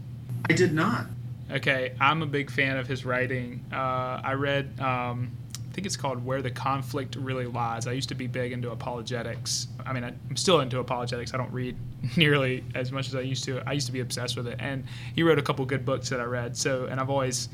I 0.49 0.53
did 0.53 0.73
not. 0.73 1.07
Okay, 1.51 1.93
I'm 1.99 2.21
a 2.21 2.25
big 2.25 2.49
fan 2.49 2.77
of 2.77 2.88
his 2.88 3.05
writing. 3.05 3.65
Uh, 3.71 4.21
I 4.23 4.34
read, 4.34 4.80
um, 4.80 5.31
think 5.74 5.86
it's 5.86 5.98
called 5.98 6.24
Where 6.24 6.41
the 6.41 6.52
Conflict 6.52 7.16
Really 7.16 7.45
Lies. 7.45 7.88
I 7.88 7.91
used 7.91 8.10
to 8.10 8.16
be 8.16 8.28
big 8.28 8.52
into 8.52 8.72
apologetics. 8.72 9.68
I 9.86 9.94
mean, 9.94 10.04
I'm 10.04 10.36
still 10.36 10.60
into 10.62 10.80
apologetics. 10.80 11.34
I 11.34 11.38
don't 11.38 11.52
read 11.52 11.76
nearly 12.18 12.64
as 12.76 12.91
much 12.91 13.08
as 13.08 13.16
I 13.16 13.22
used 13.22 13.44
to. 13.45 13.62
I 13.68 13.74
used 13.74 13.88
to 13.88 13.94
be 13.94 14.00
obsessed 14.00 14.38
with 14.38 14.48
it. 14.48 14.58
And 14.60 14.84
he 15.16 15.24
wrote 15.24 15.40
a 15.40 15.41
couple 15.41 15.66
good 15.66 15.86
books 15.86 16.10
that 16.10 16.20
I 16.20 16.26
read. 16.26 16.56
So, 16.56 16.86
and 16.86 17.00
I've 17.00 17.10
always 17.10 17.50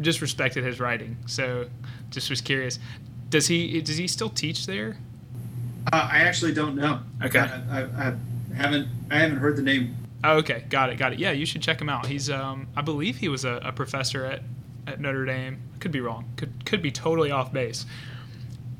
just 0.00 0.20
respected 0.20 0.64
his 0.64 0.80
writing. 0.80 1.16
So, 1.26 1.66
just 2.10 2.28
was 2.30 2.40
curious. 2.40 2.78
Does 3.30 3.46
he 3.46 3.80
does 3.82 3.96
he 3.96 4.08
still 4.08 4.30
teach 4.30 4.66
there? 4.66 4.96
Uh, 5.92 6.08
I 6.12 6.18
actually 6.18 6.52
don't 6.52 6.76
know. 6.76 7.00
Okay. 7.22 7.38
I, 7.38 7.80
I, 7.80 7.82
I 7.82 8.14
haven't 8.54 8.88
I 9.10 9.18
haven't 9.18 9.38
heard 9.38 9.56
the 9.56 9.62
name 9.62 9.94
Oh, 10.24 10.38
okay, 10.38 10.64
got 10.68 10.90
it, 10.90 10.96
got 10.96 11.12
it. 11.12 11.18
Yeah, 11.18 11.30
you 11.30 11.46
should 11.46 11.62
check 11.62 11.80
him 11.80 11.88
out. 11.88 12.06
He's, 12.06 12.28
um, 12.28 12.66
I 12.76 12.82
believe 12.82 13.18
he 13.18 13.28
was 13.28 13.44
a, 13.44 13.60
a 13.62 13.72
professor 13.72 14.24
at, 14.24 14.42
at 14.88 15.00
Notre 15.00 15.24
Dame. 15.24 15.60
Could 15.80 15.92
be 15.92 16.00
wrong. 16.00 16.24
Could 16.36 16.64
could 16.64 16.82
be 16.82 16.90
totally 16.90 17.30
off 17.30 17.52
base. 17.52 17.86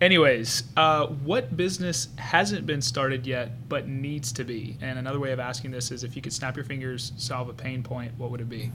Anyways, 0.01 0.63
uh, 0.77 1.07
what 1.07 1.57
business 1.57 2.09
hasn't 2.19 2.67
been 2.67 2.81
started 2.81 3.27
yet 3.27 3.69
but 3.69 3.89
needs 3.89 4.31
to 4.33 4.45
be? 4.45 4.77
And 4.81 4.97
another 4.99 5.19
way 5.19 5.33
of 5.33 5.41
asking 5.41 5.73
this 5.73 5.91
is, 5.91 6.05
if 6.05 6.15
you 6.15 6.23
could 6.23 6.33
snap 6.33 6.55
your 6.55 6.65
fingers, 6.65 7.13
solve 7.17 7.49
a 7.49 7.53
pain 7.53 7.83
point, 7.83 8.13
what 8.17 8.31
would 8.31 8.41
it 8.41 8.49
be? 8.49 8.71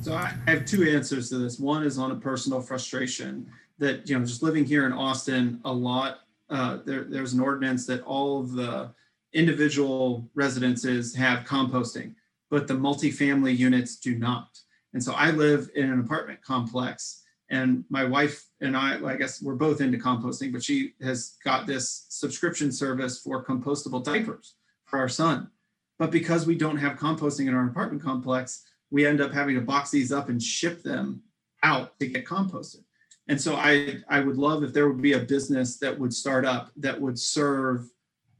So 0.00 0.14
I 0.14 0.32
have 0.46 0.64
two 0.64 0.88
answers 0.88 1.28
to 1.30 1.38
this. 1.38 1.58
One 1.58 1.82
is 1.82 1.98
on 1.98 2.12
a 2.12 2.14
personal 2.14 2.60
frustration 2.60 3.50
that 3.78 4.08
you 4.08 4.16
know, 4.16 4.24
just 4.24 4.44
living 4.44 4.64
here 4.64 4.86
in 4.86 4.92
Austin, 4.92 5.60
a 5.64 5.72
lot. 5.72 6.20
Uh, 6.48 6.78
there, 6.84 7.04
there's 7.04 7.32
an 7.32 7.40
ordinance 7.40 7.84
that 7.86 8.02
all 8.02 8.40
of 8.40 8.52
the 8.52 8.92
individual 9.32 10.28
residences 10.34 11.14
have 11.14 11.44
composting, 11.44 12.14
but 12.48 12.68
the 12.68 12.74
multifamily 12.74 13.56
units 13.56 13.96
do 13.96 14.16
not. 14.16 14.58
And 14.92 15.02
so 15.02 15.12
I 15.12 15.30
live 15.30 15.70
in 15.74 15.90
an 15.90 16.00
apartment 16.00 16.42
complex, 16.42 17.22
and 17.48 17.84
my 17.90 18.04
wife 18.04 18.44
and 18.60 18.76
I, 18.76 18.96
well, 18.96 19.12
I 19.12 19.16
guess 19.16 19.42
we're 19.42 19.54
both 19.54 19.80
into 19.80 19.98
composting, 19.98 20.52
but 20.52 20.62
she 20.62 20.94
has 21.02 21.36
got 21.44 21.66
this 21.66 22.06
subscription 22.08 22.70
service 22.70 23.20
for 23.20 23.44
compostable 23.44 24.02
diapers 24.02 24.54
for 24.84 24.98
our 24.98 25.08
son. 25.08 25.50
But 25.98 26.10
because 26.10 26.46
we 26.46 26.54
don't 26.54 26.78
have 26.78 26.96
composting 26.96 27.46
in 27.48 27.54
our 27.54 27.66
apartment 27.66 28.02
complex, 28.02 28.64
we 28.90 29.06
end 29.06 29.20
up 29.20 29.32
having 29.32 29.54
to 29.56 29.60
box 29.60 29.90
these 29.90 30.12
up 30.12 30.28
and 30.28 30.42
ship 30.42 30.82
them 30.82 31.22
out 31.62 31.98
to 32.00 32.06
get 32.06 32.24
composted. 32.24 32.82
And 33.28 33.40
so 33.40 33.54
I, 33.54 33.98
I 34.08 34.20
would 34.20 34.38
love 34.38 34.64
if 34.64 34.72
there 34.72 34.88
would 34.88 35.02
be 35.02 35.12
a 35.12 35.20
business 35.20 35.76
that 35.78 35.96
would 35.96 36.12
start 36.12 36.44
up 36.44 36.70
that 36.76 37.00
would 37.00 37.18
serve 37.18 37.88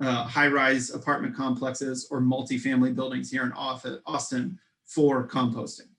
uh, 0.01 0.25
high-rise 0.25 0.91
apartment 0.91 1.37
complexes 1.37 2.09
or 2.11 2.21
multifamily 2.21 2.95
buildings 2.95 3.31
here 3.31 3.45
in 3.45 3.53
Austin 3.53 4.59
for 4.87 5.29
composting. 5.29 5.90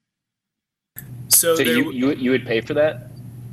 So, 1.30 1.56
So 1.56 1.64
there, 1.64 1.74
you, 1.78 1.92
you 1.92 2.12
you 2.14 2.32
would 2.32 2.46
pay 2.46 2.62
for 2.62 2.74
that? 2.76 3.08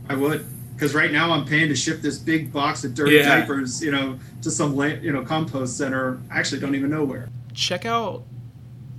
I 0.08 0.14
would, 0.14 0.44
because 0.74 0.94
right 0.94 1.12
now 1.12 1.32
I'm 1.32 1.44
paying 1.44 1.68
to 1.68 1.76
ship 1.76 2.00
this 2.00 2.18
big 2.18 2.52
box 2.52 2.84
of 2.84 2.94
dirty 2.94 3.16
Yeah. 3.16 3.40
diapers, 3.40 3.82
you 3.82 3.90
know, 3.90 4.18
to 4.42 4.50
some 4.50 4.74
la- 4.76 4.84
you 4.86 5.12
know 5.12 5.22
compost 5.22 5.76
center. 5.76 6.18
I 6.30 6.38
actually 6.38 6.60
don't 6.60 6.74
even 6.74 6.90
know 6.90 7.04
where. 7.04 7.28
check 7.54 7.84
out. 7.86 8.24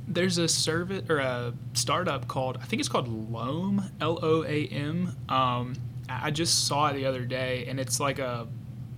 There's 0.07 0.37
a 0.39 0.47
service 0.47 1.03
or 1.07 1.19
a 1.19 1.53
startup 1.73 2.27
called 2.27 2.57
I 2.61 2.65
think 2.65 2.79
it's 2.79 2.89
called 2.89 3.07
Loam 3.31 3.83
L 4.01 4.17
O 4.23 4.43
A 4.43 4.65
M. 4.67 5.15
Um, 5.29 5.75
I 6.09 6.27
I 6.27 6.31
just 6.31 6.65
saw 6.67 6.87
it 6.87 6.93
the 6.95 7.05
other 7.05 7.25
day, 7.25 7.65
and 7.67 7.79
it's 7.79 7.99
like 7.99 8.17
a 8.19 8.47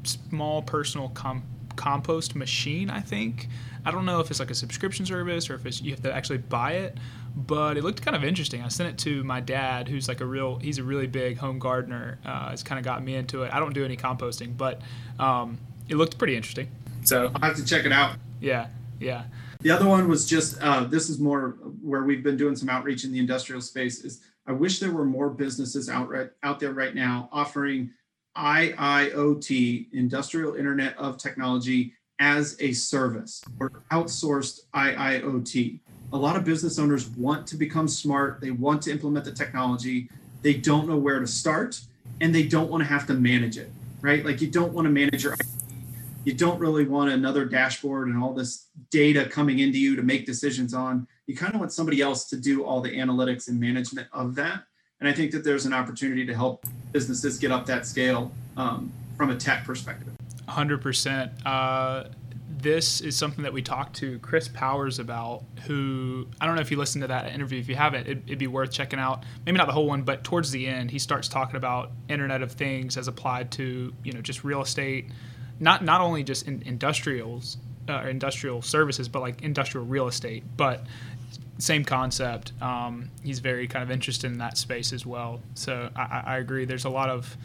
small 0.03 0.61
personal 0.61 1.09
com- 1.09 1.43
compost 1.75 2.35
machine. 2.35 2.89
I 2.89 3.01
think 3.01 3.49
I 3.85 3.91
don't 3.91 4.05
know 4.05 4.19
if 4.21 4.29
it's 4.31 4.39
like 4.39 4.51
a 4.51 4.55
subscription 4.55 5.05
service 5.05 5.49
or 5.49 5.55
if 5.55 5.65
it's 5.65 5.81
you 5.81 5.91
have 5.91 6.01
to 6.03 6.13
actually 6.13 6.37
buy 6.39 6.73
it, 6.73 6.97
but 7.35 7.77
it 7.77 7.83
looked 7.83 8.01
kind 8.01 8.15
of 8.15 8.23
interesting. 8.23 8.61
I 8.61 8.67
sent 8.67 8.89
it 8.89 8.97
to 8.99 9.23
my 9.23 9.39
dad, 9.39 9.87
who's 9.87 10.07
like 10.07 10.21
a 10.21 10.25
real 10.25 10.57
he's 10.57 10.77
a 10.77 10.83
really 10.83 11.07
big 11.07 11.37
home 11.37 11.59
gardener. 11.59 12.19
Uh, 12.25 12.49
it's 12.51 12.63
kind 12.63 12.79
of 12.79 12.85
got 12.85 13.03
me 13.03 13.15
into 13.15 13.43
it. 13.43 13.53
I 13.53 13.59
don't 13.59 13.73
do 13.73 13.85
any 13.85 13.97
composting, 13.97 14.57
but 14.57 14.81
um, 15.19 15.57
it 15.89 15.95
looked 15.95 16.17
pretty 16.17 16.35
interesting. 16.35 16.69
So 17.03 17.31
I'll 17.35 17.49
have 17.49 17.57
to 17.57 17.65
check 17.65 17.85
it 17.85 17.91
out. 17.91 18.17
yeah, 18.39 18.67
yeah. 18.99 19.23
The 19.61 19.69
other 19.69 19.87
one 19.87 20.07
was 20.07 20.27
just 20.27 20.61
uh, 20.61 20.83
this 20.85 21.09
is 21.09 21.19
more 21.19 21.57
where 21.81 22.03
we've 22.03 22.23
been 22.23 22.37
doing 22.37 22.55
some 22.55 22.69
outreach 22.69 23.03
in 23.03 23.11
the 23.11 23.19
industrial 23.19 23.61
space. 23.61 24.03
Is 24.03 24.21
I 24.47 24.53
wish 24.53 24.79
there 24.79 24.91
were 24.91 25.05
more 25.05 25.29
businesses 25.29 25.89
out 25.89 26.09
right, 26.09 26.29
out 26.43 26.59
there 26.59 26.73
right 26.73 26.95
now 26.95 27.29
offering 27.31 27.91
IIoT, 28.37 29.93
Industrial 29.93 30.55
Internet 30.55 30.97
of 30.97 31.17
Technology, 31.17 31.93
as 32.19 32.55
a 32.59 32.71
service 32.71 33.43
or 33.59 33.83
outsourced 33.91 34.61
IIoT. 34.73 35.79
A 36.13 36.17
lot 36.17 36.35
of 36.35 36.43
business 36.43 36.77
owners 36.77 37.07
want 37.09 37.47
to 37.47 37.55
become 37.55 37.87
smart. 37.87 38.41
They 38.41 38.51
want 38.51 38.81
to 38.83 38.91
implement 38.91 39.25
the 39.25 39.31
technology. 39.31 40.09
They 40.41 40.55
don't 40.55 40.87
know 40.87 40.97
where 40.97 41.19
to 41.19 41.27
start, 41.27 41.79
and 42.19 42.33
they 42.33 42.43
don't 42.43 42.69
want 42.69 42.83
to 42.83 42.87
have 42.87 43.07
to 43.07 43.13
manage 43.13 43.57
it. 43.57 43.71
Right? 44.01 44.25
Like 44.25 44.41
you 44.41 44.47
don't 44.47 44.73
want 44.73 44.85
to 44.85 44.91
manage 44.91 45.23
your 45.23 45.35
you 46.23 46.33
don't 46.33 46.59
really 46.59 46.85
want 46.85 47.09
another 47.09 47.45
dashboard 47.45 48.07
and 48.07 48.21
all 48.21 48.33
this 48.33 48.67
data 48.91 49.25
coming 49.25 49.59
into 49.59 49.79
you 49.79 49.95
to 49.95 50.03
make 50.03 50.25
decisions 50.25 50.73
on. 50.73 51.07
You 51.25 51.35
kind 51.35 51.53
of 51.53 51.59
want 51.59 51.71
somebody 51.71 52.01
else 52.01 52.29
to 52.29 52.37
do 52.37 52.63
all 52.63 52.81
the 52.81 52.95
analytics 52.95 53.47
and 53.47 53.59
management 53.59 54.07
of 54.13 54.35
that. 54.35 54.63
And 54.99 55.09
I 55.09 55.13
think 55.13 55.31
that 55.31 55.43
there's 55.43 55.65
an 55.65 55.73
opportunity 55.73 56.25
to 56.25 56.33
help 56.35 56.63
businesses 56.91 57.39
get 57.39 57.51
up 57.51 57.65
that 57.65 57.87
scale 57.87 58.31
um, 58.55 58.91
from 59.17 59.31
a 59.31 59.35
tech 59.35 59.65
perspective. 59.65 60.09
Hundred 60.47 60.81
percent. 60.81 61.31
Uh, 61.45 62.05
this 62.61 63.01
is 63.01 63.15
something 63.15 63.43
that 63.43 63.53
we 63.53 63.61
talked 63.61 63.95
to 63.97 64.19
Chris 64.19 64.47
Powers 64.47 64.99
about. 64.99 65.43
Who 65.67 66.27
I 66.39 66.45
don't 66.45 66.55
know 66.55 66.61
if 66.61 66.71
you 66.71 66.77
listened 66.77 67.01
to 67.03 67.07
that 67.07 67.31
interview. 67.33 67.59
If 67.59 67.69
you 67.69 67.75
haven't, 67.75 68.07
it, 68.07 68.23
it'd 68.25 68.39
be 68.39 68.47
worth 68.47 68.71
checking 68.71 68.99
out. 68.99 69.23
Maybe 69.45 69.57
not 69.57 69.67
the 69.67 69.73
whole 69.73 69.87
one, 69.87 70.03
but 70.03 70.23
towards 70.23 70.51
the 70.51 70.67
end, 70.67 70.91
he 70.91 70.99
starts 70.99 71.27
talking 71.27 71.55
about 71.55 71.91
Internet 72.09 72.41
of 72.41 72.51
Things 72.51 72.97
as 72.97 73.07
applied 73.07 73.51
to 73.53 73.93
you 74.03 74.13
know 74.13 74.21
just 74.21 74.43
real 74.43 74.61
estate, 74.61 75.07
not 75.59 75.83
not 75.83 76.01
only 76.01 76.23
just 76.23 76.47
in 76.47 76.63
industrials 76.65 77.57
uh, 77.89 78.05
industrial 78.07 78.61
services, 78.61 79.07
but 79.09 79.21
like 79.21 79.41
industrial 79.41 79.85
real 79.85 80.07
estate. 80.07 80.43
But 80.55 80.85
same 81.57 81.85
concept. 81.85 82.53
Um, 82.61 83.09
he's 83.23 83.39
very 83.39 83.67
kind 83.67 83.83
of 83.83 83.91
interested 83.91 84.31
in 84.31 84.39
that 84.39 84.57
space 84.57 84.93
as 84.93 85.05
well. 85.05 85.41
So 85.55 85.89
I 85.95 86.23
I 86.25 86.37
agree. 86.37 86.65
There's 86.65 86.85
a 86.85 86.89
lot 86.89 87.09
of 87.09 87.37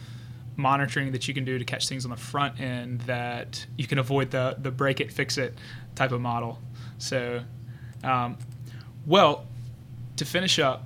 monitoring 0.57 1.13
that 1.13 1.29
you 1.29 1.35
can 1.35 1.45
do 1.45 1.59
to 1.59 1.65
catch 1.65 1.89
things 1.89 2.05
on 2.05 2.11
the 2.11 2.17
front 2.17 2.61
end 2.61 3.01
that 3.03 3.67
you 3.77 3.87
can 3.87 3.99
avoid 3.99 4.31
the 4.31 4.57
the 4.59 4.71
break 4.71 5.01
it 5.01 5.13
fix 5.13 5.39
it 5.39 5.55
type 5.95 6.13
of 6.13 6.21
model. 6.21 6.59
So, 6.99 7.43
um, 8.03 8.39
well, 9.07 9.47
to 10.17 10.25
finish 10.25 10.59
up, 10.59 10.85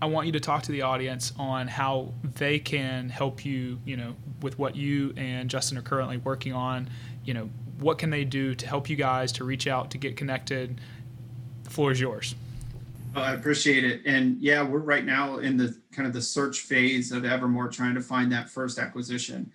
I 0.00 0.06
want 0.06 0.26
you 0.26 0.32
to 0.32 0.40
talk 0.40 0.62
to 0.64 0.72
the 0.72 0.82
audience 0.82 1.32
on 1.38 1.66
how 1.68 2.12
they 2.22 2.58
can 2.58 3.08
help 3.08 3.44
you. 3.44 3.80
You 3.84 3.96
know, 3.96 4.16
with 4.40 4.58
what 4.58 4.76
you 4.76 5.12
and 5.16 5.50
Justin 5.50 5.78
are 5.78 5.82
currently 5.82 6.18
working 6.18 6.52
on. 6.52 6.88
You 7.24 7.34
know, 7.34 7.50
what 7.78 7.98
can 7.98 8.10
they 8.10 8.24
do 8.24 8.54
to 8.54 8.66
help 8.66 8.88
you 8.88 8.96
guys 8.96 9.32
to 9.32 9.44
reach 9.44 9.66
out 9.66 9.90
to 9.92 9.98
get 9.98 10.16
connected? 10.16 10.80
The 11.64 11.70
floor 11.70 11.92
is 11.92 12.00
yours. 12.00 12.34
I 13.18 13.34
appreciate 13.34 13.84
it. 13.84 14.02
And 14.06 14.40
yeah, 14.40 14.62
we're 14.62 14.78
right 14.78 15.04
now 15.04 15.38
in 15.38 15.56
the 15.56 15.78
kind 15.92 16.06
of 16.06 16.12
the 16.12 16.22
search 16.22 16.60
phase 16.60 17.12
of 17.12 17.24
Evermore 17.24 17.68
trying 17.68 17.94
to 17.94 18.00
find 18.00 18.30
that 18.32 18.48
first 18.48 18.78
acquisition. 18.78 19.52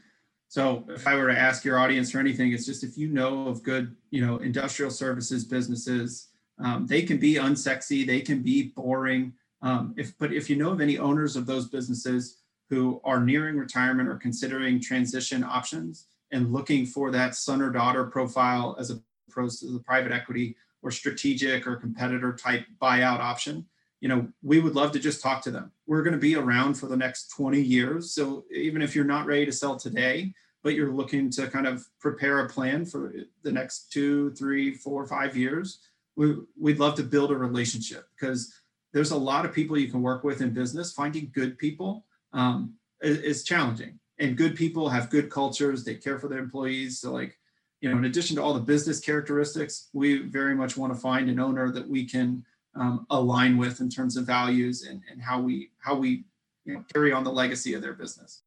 So 0.47 0.85
if 0.89 1.07
I 1.07 1.15
were 1.15 1.27
to 1.27 1.37
ask 1.37 1.65
your 1.65 1.79
audience 1.79 2.11
for 2.11 2.19
anything, 2.19 2.53
it's 2.53 2.65
just 2.65 2.83
if 2.83 2.97
you 2.97 3.07
know 3.07 3.47
of 3.47 3.63
good, 3.63 3.95
you 4.11 4.25
know, 4.25 4.37
industrial 4.37 4.91
services 4.91 5.45
businesses, 5.45 6.27
um, 6.63 6.85
they 6.85 7.01
can 7.01 7.17
be 7.17 7.35
unsexy, 7.35 8.05
they 8.05 8.21
can 8.21 8.43
be 8.43 8.71
boring. 8.75 9.33
Um, 9.61 9.95
if 9.97 10.17
but 10.19 10.31
if 10.31 10.49
you 10.49 10.55
know 10.55 10.71
of 10.71 10.81
any 10.81 10.99
owners 10.99 11.35
of 11.35 11.45
those 11.45 11.69
businesses 11.69 12.37
who 12.69 13.01
are 13.03 13.19
nearing 13.19 13.57
retirement 13.57 14.09
or 14.09 14.17
considering 14.17 14.79
transition 14.79 15.43
options 15.43 16.07
and 16.31 16.53
looking 16.53 16.85
for 16.85 17.11
that 17.11 17.35
son 17.35 17.61
or 17.61 17.71
daughter 17.71 18.05
profile 18.05 18.75
as 18.79 18.91
opposed 19.29 19.59
to 19.61 19.71
the 19.71 19.79
private 19.79 20.11
equity 20.11 20.55
or 20.83 20.91
strategic 20.91 21.65
or 21.65 21.75
competitor 21.75 22.33
type 22.33 22.65
buyout 22.81 23.19
option 23.19 23.65
you 24.01 24.09
know 24.09 24.27
we 24.43 24.59
would 24.59 24.75
love 24.75 24.91
to 24.91 24.99
just 24.99 25.21
talk 25.21 25.41
to 25.41 25.49
them. 25.51 25.71
We're 25.87 26.03
going 26.03 26.13
to 26.13 26.19
be 26.19 26.35
around 26.35 26.75
for 26.75 26.87
the 26.87 26.97
next 26.97 27.29
20 27.29 27.59
years 27.59 28.13
so 28.13 28.45
even 28.53 28.81
if 28.81 28.95
you're 28.95 29.05
not 29.05 29.25
ready 29.25 29.45
to 29.45 29.51
sell 29.51 29.77
today 29.77 30.33
but 30.61 30.75
you're 30.75 30.93
looking 30.93 31.29
to 31.31 31.47
kind 31.47 31.67
of 31.67 31.85
prepare 31.99 32.39
a 32.39 32.49
plan 32.49 32.85
for 32.85 33.13
the 33.41 33.51
next 33.51 33.91
two 33.91 34.31
three 34.31 34.73
four 34.73 35.07
five 35.07 35.35
years 35.35 35.79
we, 36.15 36.35
we'd 36.59 36.79
love 36.79 36.95
to 36.95 37.03
build 37.03 37.31
a 37.31 37.35
relationship 37.35 38.07
because 38.15 38.53
there's 38.93 39.11
a 39.11 39.17
lot 39.17 39.45
of 39.45 39.53
people 39.53 39.77
you 39.77 39.89
can 39.89 40.03
work 40.03 40.23
with 40.23 40.41
in 40.41 40.51
business. 40.51 40.93
Finding 40.93 41.31
good 41.33 41.57
people 41.57 42.05
um, 42.31 42.75
is, 43.01 43.17
is 43.17 43.43
challenging 43.43 43.99
and 44.19 44.37
good 44.37 44.55
people 44.55 44.89
have 44.89 45.09
good 45.09 45.29
cultures 45.29 45.83
they 45.83 45.95
care 45.95 46.19
for 46.19 46.27
their 46.27 46.39
employees 46.39 46.99
so 46.99 47.11
like 47.11 47.37
you 47.83 47.89
know, 47.89 47.97
in 47.97 48.05
addition 48.05 48.37
to 48.37 48.41
all 48.41 48.53
the 48.53 48.61
business 48.61 49.01
characteristics, 49.01 49.89
we 49.91 50.19
very 50.19 50.55
much 50.55 50.77
want 50.77 50.93
to 50.93 50.97
find 50.97 51.29
an 51.29 51.37
owner 51.37 51.69
that 51.69 51.85
we 51.85 52.05
can 52.05 52.41
um, 52.75 53.05
align 53.09 53.57
with 53.57 53.81
in 53.81 53.89
terms 53.89 54.15
of 54.15 54.25
values 54.25 54.83
and, 54.83 55.01
and 55.11 55.21
how 55.21 55.41
we 55.41 55.69
how 55.79 55.93
we 55.93 56.23
you 56.63 56.75
know, 56.75 56.85
carry 56.93 57.11
on 57.11 57.25
the 57.25 57.31
legacy 57.31 57.73
of 57.73 57.81
their 57.81 57.91
business. 57.91 58.43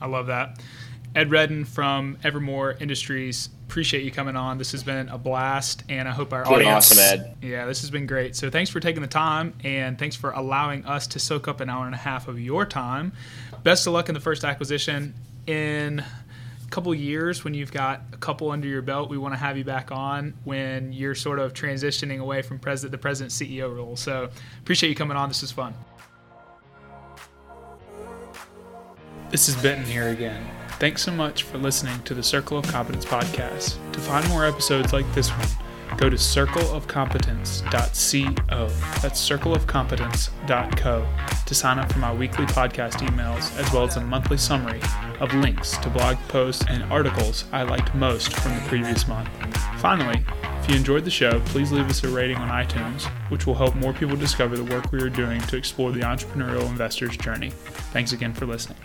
I 0.00 0.06
love 0.06 0.28
that. 0.28 0.62
Ed 1.14 1.30
Redden 1.30 1.66
from 1.66 2.16
Evermore 2.24 2.74
Industries. 2.80 3.50
Appreciate 3.68 4.02
you 4.02 4.10
coming 4.10 4.34
on. 4.34 4.56
This 4.56 4.72
has 4.72 4.82
been 4.82 5.10
a 5.10 5.18
blast, 5.18 5.84
and 5.90 6.08
I 6.08 6.12
hope 6.12 6.32
our 6.32 6.44
Been 6.44 6.54
audience. 6.54 6.90
awesome, 6.90 7.20
Ed. 7.20 7.36
Yeah, 7.42 7.66
this 7.66 7.82
has 7.82 7.90
been 7.90 8.06
great. 8.06 8.34
So 8.34 8.48
thanks 8.48 8.70
for 8.70 8.80
taking 8.80 9.02
the 9.02 9.08
time, 9.08 9.52
and 9.62 9.98
thanks 9.98 10.16
for 10.16 10.30
allowing 10.30 10.86
us 10.86 11.06
to 11.08 11.18
soak 11.18 11.48
up 11.48 11.60
an 11.60 11.68
hour 11.68 11.84
and 11.84 11.94
a 11.94 11.98
half 11.98 12.28
of 12.28 12.40
your 12.40 12.64
time. 12.64 13.12
Best 13.62 13.86
of 13.86 13.92
luck 13.92 14.08
in 14.08 14.14
the 14.14 14.20
first 14.22 14.42
acquisition. 14.42 15.12
In 15.46 15.98
a 15.98 16.04
couple 16.72 16.94
years, 16.94 17.44
when 17.44 17.52
you've 17.52 17.70
got 17.70 18.00
a 18.14 18.16
couple 18.16 18.50
under 18.50 18.66
your 18.66 18.80
belt, 18.80 19.10
we 19.10 19.18
want 19.18 19.34
to 19.34 19.38
have 19.38 19.58
you 19.58 19.64
back 19.64 19.92
on 19.92 20.32
when 20.44 20.90
you're 20.92 21.14
sort 21.14 21.38
of 21.38 21.52
transitioning 21.52 22.18
away 22.18 22.40
from 22.40 22.58
president 22.58 22.92
the 22.92 22.98
president 22.98 23.30
CEO 23.30 23.74
role. 23.76 23.94
So 23.94 24.30
appreciate 24.60 24.88
you 24.88 24.96
coming 24.96 25.16
on. 25.16 25.28
This 25.28 25.42
is 25.42 25.52
fun. 25.52 25.74
This 29.30 29.50
is 29.50 29.56
Benton 29.56 29.84
here 29.84 30.08
again. 30.08 30.46
Thanks 30.78 31.02
so 31.02 31.12
much 31.12 31.42
for 31.42 31.58
listening 31.58 32.02
to 32.04 32.14
the 32.14 32.22
Circle 32.22 32.58
of 32.58 32.66
Competence 32.66 33.04
podcast. 33.04 33.76
To 33.92 34.00
find 34.00 34.26
more 34.30 34.46
episodes 34.46 34.94
like 34.94 35.10
this 35.14 35.28
one, 35.30 35.48
go 35.96 36.10
to 36.10 36.16
circleofcompetence.co. 36.16 38.68
That's 39.00 39.28
circleofcompetence.co 39.28 41.08
to 41.46 41.54
sign 41.54 41.78
up 41.78 41.92
for 41.92 41.98
my 41.98 42.12
weekly 42.12 42.46
podcast 42.46 42.94
emails 43.06 43.56
as 43.58 43.72
well 43.72 43.84
as 43.84 43.96
a 43.96 44.00
monthly 44.00 44.38
summary 44.38 44.80
of 45.20 45.32
links 45.34 45.76
to 45.78 45.88
blog 45.90 46.16
posts 46.28 46.64
and 46.68 46.82
articles 46.84 47.44
I 47.52 47.62
liked 47.62 47.94
most 47.94 48.32
from 48.34 48.54
the 48.54 48.60
previous 48.62 49.06
month. 49.06 49.28
Finally, 49.78 50.24
if 50.62 50.70
you 50.70 50.76
enjoyed 50.76 51.04
the 51.04 51.10
show, 51.10 51.40
please 51.46 51.72
leave 51.72 51.90
us 51.90 52.04
a 52.04 52.08
rating 52.08 52.36
on 52.36 52.48
iTunes, 52.48 53.04
which 53.30 53.46
will 53.46 53.54
help 53.54 53.74
more 53.74 53.92
people 53.92 54.16
discover 54.16 54.56
the 54.56 54.64
work 54.72 54.92
we 54.92 55.02
are 55.02 55.10
doing 55.10 55.40
to 55.42 55.56
explore 55.56 55.90
the 55.90 56.00
entrepreneurial 56.00 56.68
investor's 56.68 57.16
journey. 57.16 57.50
Thanks 57.92 58.12
again 58.12 58.32
for 58.32 58.46
listening. 58.46 58.78